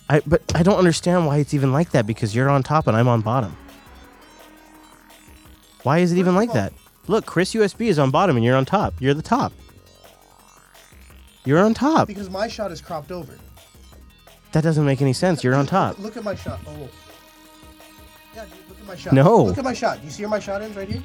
I 0.09 0.21
but 0.25 0.41
I 0.55 0.63
don't 0.63 0.79
understand 0.79 1.27
why 1.27 1.39
it's 1.39 1.53
even 1.53 1.73
like 1.73 1.91
that 1.91 2.07
because 2.07 2.37
you're 2.37 2.49
on 2.49 2.63
top 2.63 2.87
and 2.87 2.97
I'm 2.97 3.09
on 3.09 3.23
bottom. 3.23 3.57
Why 5.83 5.99
is 5.99 6.13
it 6.13 6.19
even 6.19 6.37
like 6.37 6.53
that? 6.53 6.73
Look, 7.09 7.27
Chris 7.27 7.55
USB 7.55 7.89
is 7.89 7.99
on 7.99 8.13
bottom 8.13 8.37
and 8.37 8.45
you're 8.45 8.57
on 8.57 8.67
top. 8.67 8.95
You're 9.01 9.15
the 9.15 9.21
top. 9.21 9.53
You're 11.49 11.65
on 11.65 11.73
top. 11.73 12.09
Because 12.09 12.29
my 12.29 12.47
shot 12.47 12.73
is 12.73 12.83
cropped 12.83 13.11
over. 13.11 13.39
Look 14.49 14.53
That 14.53 14.63
doesn't 14.63 14.87
make 14.87 15.03
any 15.03 15.13
sense. 15.13 15.45
You're 15.45 15.55
on 15.55 15.67
top. 15.67 15.99
Look 15.99 16.17
at 16.17 16.25
my 16.25 16.35
shot. 16.35 16.59
Oh. 16.67 16.89
Yeah, 18.35 18.45
dude, 18.45 18.53
look 18.69 18.79
at 18.81 18.87
my 18.87 18.97
shot. 18.97 19.13
No. 19.13 19.43
Look 19.45 19.59
at 19.59 19.65
my 19.65 19.75
shot. 19.75 19.99
Do 20.01 20.05
you 20.07 20.11
see 20.11 20.23
where 20.23 20.31
my 20.31 20.39
shot 20.39 20.63
ends 20.63 20.75
right 20.77 20.89
here? 20.89 21.03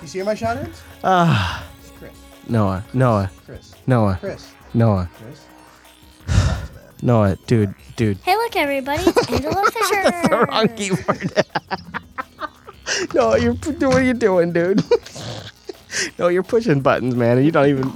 you 0.00 0.08
see 0.08 0.18
where 0.18 0.24
my 0.26 0.34
shot 0.34 0.56
ends? 0.56 0.80
Ah, 1.02 1.66
It's 1.80 1.90
Chris. 1.98 2.12
Noah, 2.48 2.82
Noah, 2.94 3.30
Chris. 3.44 3.74
Noah, 3.86 4.16
Chris. 4.18 4.50
Noah, 4.72 5.10
Chris. 5.18 5.40
Noah, 7.02 7.36
dude, 7.46 7.74
dude. 7.96 8.16
Hey, 8.18 8.34
look, 8.34 8.56
everybody! 8.56 9.02
It's 9.02 9.28
Angela 9.30 9.70
Fisher. 9.70 10.02
That's 10.04 10.28
the 10.28 10.36
Wrong 10.46 10.68
keyboard. 10.68 11.44
no, 13.14 13.34
you're 13.34 13.52
what 13.52 13.82
are 13.96 14.02
you 14.02 14.14
doing, 14.14 14.54
dude? 14.54 14.82
no, 16.18 16.28
you're 16.28 16.42
pushing 16.42 16.80
buttons, 16.80 17.14
man, 17.14 17.36
and 17.36 17.44
you 17.44 17.52
don't 17.52 17.68
even. 17.68 17.92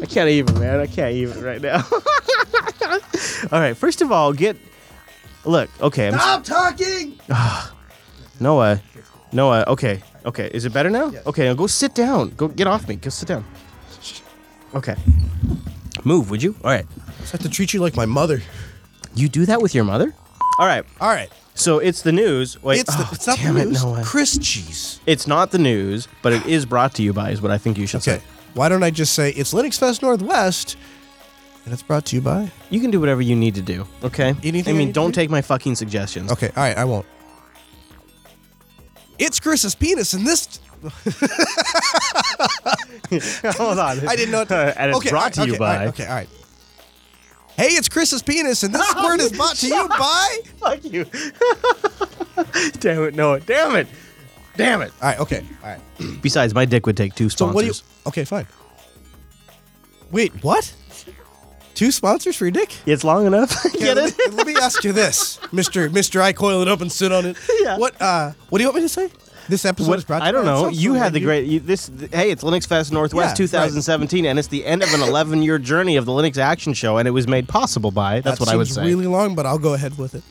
I 0.00 0.06
can't 0.06 0.28
even, 0.30 0.60
man. 0.60 0.78
I 0.78 0.86
can't 0.86 1.12
even 1.12 1.42
right 1.42 1.60
now. 1.60 1.82
All 3.52 3.60
right, 3.60 3.76
first 3.76 4.02
of 4.02 4.12
all, 4.12 4.32
get. 4.32 4.56
Look, 5.44 5.70
okay, 5.80 6.08
I'm 6.08 6.14
Stop 6.14 6.44
talking! 6.44 7.18
Noah, 8.40 8.80
Noah. 9.32 9.64
Okay, 9.66 10.02
okay. 10.24 10.50
Is 10.52 10.64
it 10.64 10.72
better 10.72 10.90
now? 10.90 11.10
Yes. 11.10 11.26
Okay, 11.26 11.44
now 11.44 11.54
go 11.54 11.66
sit 11.66 11.94
down. 11.94 12.30
Go 12.30 12.48
get 12.48 12.66
off 12.66 12.86
me. 12.86 12.96
Go 12.96 13.10
sit 13.10 13.28
down. 13.28 13.44
Okay. 14.74 14.96
Move, 16.04 16.30
would 16.30 16.42
you? 16.42 16.54
All 16.64 16.70
right. 16.70 16.86
I 16.98 17.26
have 17.30 17.42
to 17.42 17.48
treat 17.48 17.74
you 17.74 17.80
like 17.80 17.96
my 17.96 18.06
mother. 18.06 18.40
You 19.14 19.28
do 19.28 19.46
that 19.46 19.60
with 19.60 19.74
your 19.74 19.84
mother? 19.84 20.14
All 20.58 20.66
right. 20.66 20.84
All 21.00 21.10
right. 21.10 21.30
So 21.54 21.78
it's 21.78 22.02
the 22.02 22.12
news. 22.12 22.62
Wait, 22.62 22.80
it's, 22.80 22.96
the, 22.96 23.02
oh, 23.02 23.10
it's 23.12 23.26
not 23.26 23.38
damn 23.38 23.54
the 23.54 23.62
it, 23.62 23.68
news. 23.68 23.84
Noah. 23.84 24.02
Chris 24.04 24.38
cheese. 24.38 25.00
It's 25.06 25.26
not 25.26 25.50
the 25.50 25.58
news, 25.58 26.08
but 26.22 26.32
it 26.32 26.46
is 26.46 26.64
brought 26.64 26.94
to 26.94 27.02
you 27.02 27.12
by 27.12 27.30
is 27.30 27.42
what 27.42 27.50
I 27.50 27.58
think 27.58 27.76
you 27.78 27.86
should 27.86 28.02
say. 28.02 28.14
Okay. 28.14 28.20
say. 28.20 28.26
Why 28.54 28.68
don't 28.68 28.82
I 28.82 28.90
just 28.90 29.14
say 29.14 29.30
it's 29.30 29.52
Linux 29.52 29.78
Fest 29.78 30.02
Northwest, 30.02 30.76
and 31.64 31.72
it's 31.72 31.82
brought 31.82 32.04
to 32.06 32.16
you 32.16 32.22
by. 32.22 32.50
You 32.70 32.80
can 32.80 32.90
do 32.90 32.98
whatever 33.00 33.22
you 33.22 33.36
need 33.36 33.54
to 33.56 33.62
do. 33.62 33.86
Okay. 34.02 34.34
Anything 34.42 34.74
I 34.74 34.76
I 34.76 34.78
mean, 34.78 34.86
need 34.88 34.94
to 34.94 35.00
don't 35.00 35.10
do? 35.10 35.20
take 35.20 35.30
my 35.30 35.42
fucking 35.42 35.74
suggestions. 35.76 36.30
Okay. 36.32 36.48
All 36.56 36.62
right. 36.62 36.76
I 36.76 36.84
won't. 36.84 37.06
It's 39.18 39.38
Chris's 39.38 39.74
penis, 39.74 40.14
and 40.14 40.26
this. 40.26 40.58
Hold 43.56 43.78
on. 43.78 44.08
I 44.08 44.16
didn't 44.16 44.32
know. 44.32 44.44
To, 44.52 44.74
and 44.80 44.90
it's 44.90 44.98
okay, 44.98 45.10
brought 45.10 45.32
to 45.34 45.42
okay, 45.42 45.48
you 45.50 45.54
all 45.54 45.58
by. 45.60 45.76
right, 45.76 45.88
okay. 45.88 46.06
All 46.06 46.14
right. 46.14 46.28
Hey, 47.56 47.66
it's 47.68 47.88
Chris's 47.88 48.22
penis, 48.22 48.62
and 48.64 48.74
this 48.74 48.94
word 49.04 49.20
is 49.20 49.30
brought 49.32 49.54
to 49.56 49.68
you 49.68 49.86
by. 49.88 50.38
Fuck 50.58 50.84
you. 50.84 51.04
Damn 52.80 53.04
it, 53.04 53.14
Noah. 53.14 53.40
Damn 53.40 53.76
it. 53.76 53.86
Damn 54.56 54.82
it. 54.82 54.90
All 55.00 55.08
right. 55.08 55.20
Okay. 55.20 55.46
All 55.62 55.68
right. 55.70 55.80
Besides, 56.22 56.54
my 56.54 56.64
dick 56.64 56.86
would 56.86 56.96
take 56.96 57.14
two 57.14 57.28
So 57.28 57.36
sponsors. 57.50 57.54
what 57.54 57.60
do 57.62 57.66
you? 57.68 57.74
Okay. 58.08 58.24
Fine. 58.24 58.46
Wait. 60.10 60.32
What? 60.42 60.74
Two 61.74 61.90
sponsors 61.90 62.36
for 62.36 62.44
your 62.44 62.52
dick? 62.52 62.74
It's 62.86 63.02
long 63.04 63.26
enough. 63.26 63.50
Get 63.72 63.96
let 63.96 64.10
it? 64.18 64.30
Me, 64.30 64.36
let 64.36 64.46
me 64.46 64.54
ask 64.56 64.84
you 64.84 64.92
this, 64.92 65.38
Mister 65.52 65.88
Mister. 65.90 66.20
I 66.20 66.32
coil 66.32 66.62
it 66.62 66.68
up 66.68 66.80
and 66.80 66.90
sit 66.92 67.12
on 67.12 67.26
it. 67.26 67.36
Yeah. 67.60 67.78
What? 67.78 68.00
Uh. 68.00 68.32
What 68.48 68.58
do 68.58 68.62
you 68.64 68.68
want 68.68 68.76
me 68.76 68.82
to 68.82 68.88
say? 68.88 69.08
This 69.48 69.64
episode 69.64 69.88
What- 69.90 69.98
is 69.98 70.04
brought. 70.04 70.20
to 70.20 70.24
I 70.24 70.32
don't 70.32 70.44
know. 70.44 70.68
You 70.68 70.94
had 70.94 71.12
the 71.12 71.18
like 71.20 71.24
great. 71.24 71.46
You, 71.46 71.60
this. 71.60 71.90
Hey, 72.12 72.30
it's 72.30 72.42
Linux 72.44 72.66
Fest 72.66 72.92
Northwest 72.92 73.38
Yeah, 73.38 73.44
right. 73.44 73.66
2017, 73.68 74.24
and 74.26 74.38
it's 74.38 74.48
the 74.48 74.64
end 74.64 74.82
of 74.82 74.92
an 74.94 75.00
11 75.00 75.42
year 75.42 75.58
journey 75.58 75.96
of 75.96 76.04
the 76.06 76.12
Linux 76.12 76.38
Action 76.38 76.74
Show, 76.74 76.98
and 76.98 77.06
it 77.08 77.12
was 77.12 77.26
made 77.28 77.48
possible 77.48 77.90
by. 77.90 78.20
That's 78.20 78.38
That 78.38 78.46
what 78.46 78.52
I 78.52 78.56
would 78.56 78.68
say. 78.68 78.84
Really 78.84 79.06
long, 79.06 79.34
but 79.34 79.46
I'll 79.46 79.58
go 79.58 79.74
ahead 79.74 79.98
with 79.98 80.14
it. 80.14 80.22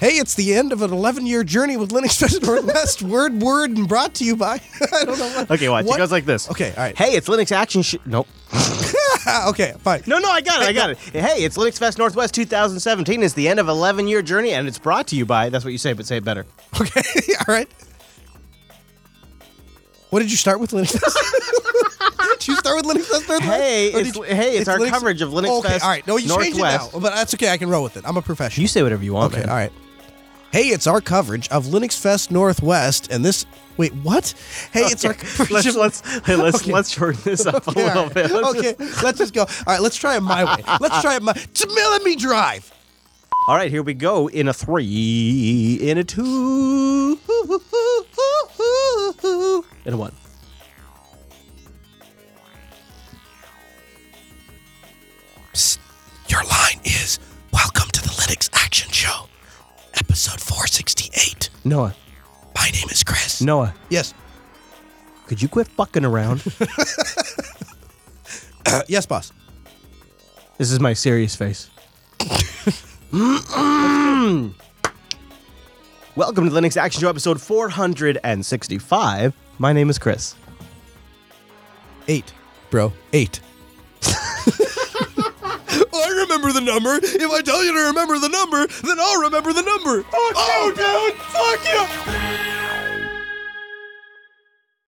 Hey, 0.00 0.12
it's 0.16 0.34
the 0.34 0.54
end 0.54 0.72
of 0.72 0.80
an 0.80 0.92
11 0.94 1.26
year 1.26 1.44
journey 1.44 1.76
with 1.76 1.90
Linux 1.90 2.18
Fest 2.18 2.40
Northwest. 2.46 3.02
word, 3.02 3.42
word, 3.42 3.70
and 3.76 3.86
brought 3.86 4.14
to 4.14 4.24
you 4.24 4.34
by. 4.34 4.54
I 4.94 5.04
don't 5.04 5.18
know 5.18 5.28
what. 5.28 5.50
Okay, 5.50 5.68
watch. 5.68 5.84
What? 5.84 5.96
It 5.96 5.98
goes 5.98 6.10
like 6.10 6.24
this. 6.24 6.50
Okay, 6.50 6.70
all 6.70 6.82
right. 6.82 6.96
Hey, 6.96 7.14
it's 7.16 7.28
Linux 7.28 7.52
Action 7.52 7.82
Show. 7.82 7.98
Nope. 8.06 8.26
okay, 9.48 9.74
fine. 9.80 10.02
No, 10.06 10.18
no, 10.18 10.30
I 10.30 10.40
got 10.40 10.62
it. 10.62 10.68
I 10.68 10.72
got 10.72 10.88
it. 10.88 10.98
Hey, 10.98 11.44
it's 11.44 11.58
Linux 11.58 11.78
Fest 11.78 11.98
Northwest 11.98 12.32
2017. 12.34 13.22
It's 13.22 13.34
the 13.34 13.46
end 13.46 13.60
of 13.60 13.68
11 13.68 14.08
year 14.08 14.22
journey, 14.22 14.52
and 14.52 14.66
it's 14.66 14.78
brought 14.78 15.06
to 15.08 15.16
you 15.16 15.26
by. 15.26 15.50
That's 15.50 15.64
what 15.66 15.72
you 15.72 15.78
say, 15.78 15.92
but 15.92 16.06
say 16.06 16.16
it 16.16 16.24
better. 16.24 16.46
Okay, 16.80 17.02
all 17.46 17.54
right. 17.54 17.68
What 20.08 20.20
did 20.20 20.30
you 20.30 20.38
start 20.38 20.60
with, 20.60 20.70
Linux? 20.70 20.92
did 22.38 22.48
you 22.48 22.56
start 22.56 22.76
with 22.76 22.86
Linux 22.86 23.04
Fest 23.04 23.28
Northwest? 23.28 23.42
Hey, 23.52 23.88
it's- 23.88 24.12
did 24.12 24.24
hey, 24.24 24.56
it's 24.56 24.66
our 24.66 24.78
coverage 24.78 25.20
of 25.20 25.28
Linux 25.28 25.58
okay, 25.58 25.68
Fest 25.68 25.84
all 25.84 25.90
right. 25.90 26.06
No, 26.06 26.16
you 26.16 26.26
changed 26.26 26.58
it 26.58 26.62
now, 26.62 26.70
Northwest. 26.78 27.02
but 27.02 27.14
that's 27.14 27.34
okay. 27.34 27.50
I 27.50 27.58
can 27.58 27.68
roll 27.68 27.82
with 27.82 27.98
it. 27.98 28.04
I'm 28.06 28.16
a 28.16 28.22
professional. 28.22 28.62
You 28.62 28.68
say 28.68 28.82
whatever 28.82 29.04
you 29.04 29.12
want. 29.12 29.34
Okay, 29.34 29.42
man. 29.42 29.50
all 29.50 29.56
right. 29.56 29.72
Hey, 30.52 30.68
it's 30.68 30.86
our 30.88 31.00
coverage 31.00 31.48
of 31.50 31.66
Linux 31.66 31.96
Fest 31.98 32.30
Northwest, 32.32 33.08
and 33.12 33.24
this. 33.24 33.46
Wait, 33.76 33.94
what? 33.94 34.34
Hey, 34.72 34.80
it's 34.82 35.04
our 35.04 35.14
coverage 35.14 35.50
Let's 35.50 35.66
of- 35.68 35.76
let's 35.76 36.00
hey, 36.26 36.34
let's 36.36 36.60
Okay. 36.62 36.72
let's 36.72 36.90
shorten 36.90 37.20
this 37.24 37.46
up 37.46 37.66
a 37.68 37.70
Okay, 37.70 37.82
all 37.82 37.86
little 37.86 38.04
right. 38.04 38.14
bit. 38.14 38.30
Let's 38.32 38.58
okay, 38.58 38.74
let's 39.04 39.18
just 39.18 39.32
go. 39.32 39.42
All 39.42 39.48
right, 39.68 39.80
let's 39.80 39.96
try 39.96 40.16
it 40.16 40.20
my 40.22 40.44
way. 40.44 40.62
Let's 40.80 41.00
try 41.02 41.16
it 41.16 41.22
my. 41.22 41.34
Me 42.04 42.16
drive. 42.16 42.72
All 43.46 43.54
right, 43.56 43.70
here 43.70 43.82
we 43.82 43.94
go. 43.94 44.28
In 44.28 44.48
a 44.48 44.52
three, 44.52 45.78
in 45.80 45.98
a 45.98 46.04
two, 46.04 47.18
in 49.84 49.92
a 49.92 49.96
one. 49.96 50.12
Psst. 55.52 55.78
Your 56.28 56.42
line 56.44 56.80
is 56.84 57.18
Welcome 57.52 57.90
to 57.92 58.02
the 58.02 58.08
Linux 58.08 58.48
Action 58.52 58.90
Show, 58.92 59.26
episode 60.10 60.40
468. 60.40 61.50
Noah, 61.64 61.94
My 62.56 62.68
name 62.70 62.88
is 62.90 63.04
Chris. 63.04 63.40
Noah, 63.40 63.72
Yes. 63.90 64.12
could 65.28 65.40
you 65.40 65.46
quit 65.48 65.68
fucking 65.68 66.04
around? 66.04 66.42
Uh, 68.66 68.82
yes, 68.86 69.04
boss. 69.06 69.32
this 70.58 70.70
is 70.70 70.78
my 70.78 70.92
serious 70.92 71.34
face. 71.34 71.70
Welcome 76.14 76.44
to 76.44 76.50
the 76.50 76.60
Linux 76.60 76.76
Action 76.76 77.00
Show, 77.00 77.08
episode 77.08 77.40
465. 77.40 79.34
My 79.58 79.72
name 79.72 79.90
is 79.90 79.98
Chris. 79.98 80.36
Eight, 82.06 82.32
bro. 82.70 82.92
Eight. 83.12 83.40
I 85.92 86.08
remember 86.22 86.52
the 86.52 86.60
number. 86.60 86.98
If 87.02 87.30
I 87.30 87.42
tell 87.42 87.64
you 87.64 87.72
to 87.72 87.86
remember 87.88 88.18
the 88.18 88.28
number, 88.28 88.66
then 88.66 88.98
I'll 88.98 89.20
remember 89.22 89.52
the 89.52 89.62
number. 89.62 90.04
oh, 90.12 90.72
dude. 90.74 91.14
Fuck 91.16 91.64
you. 92.54 92.59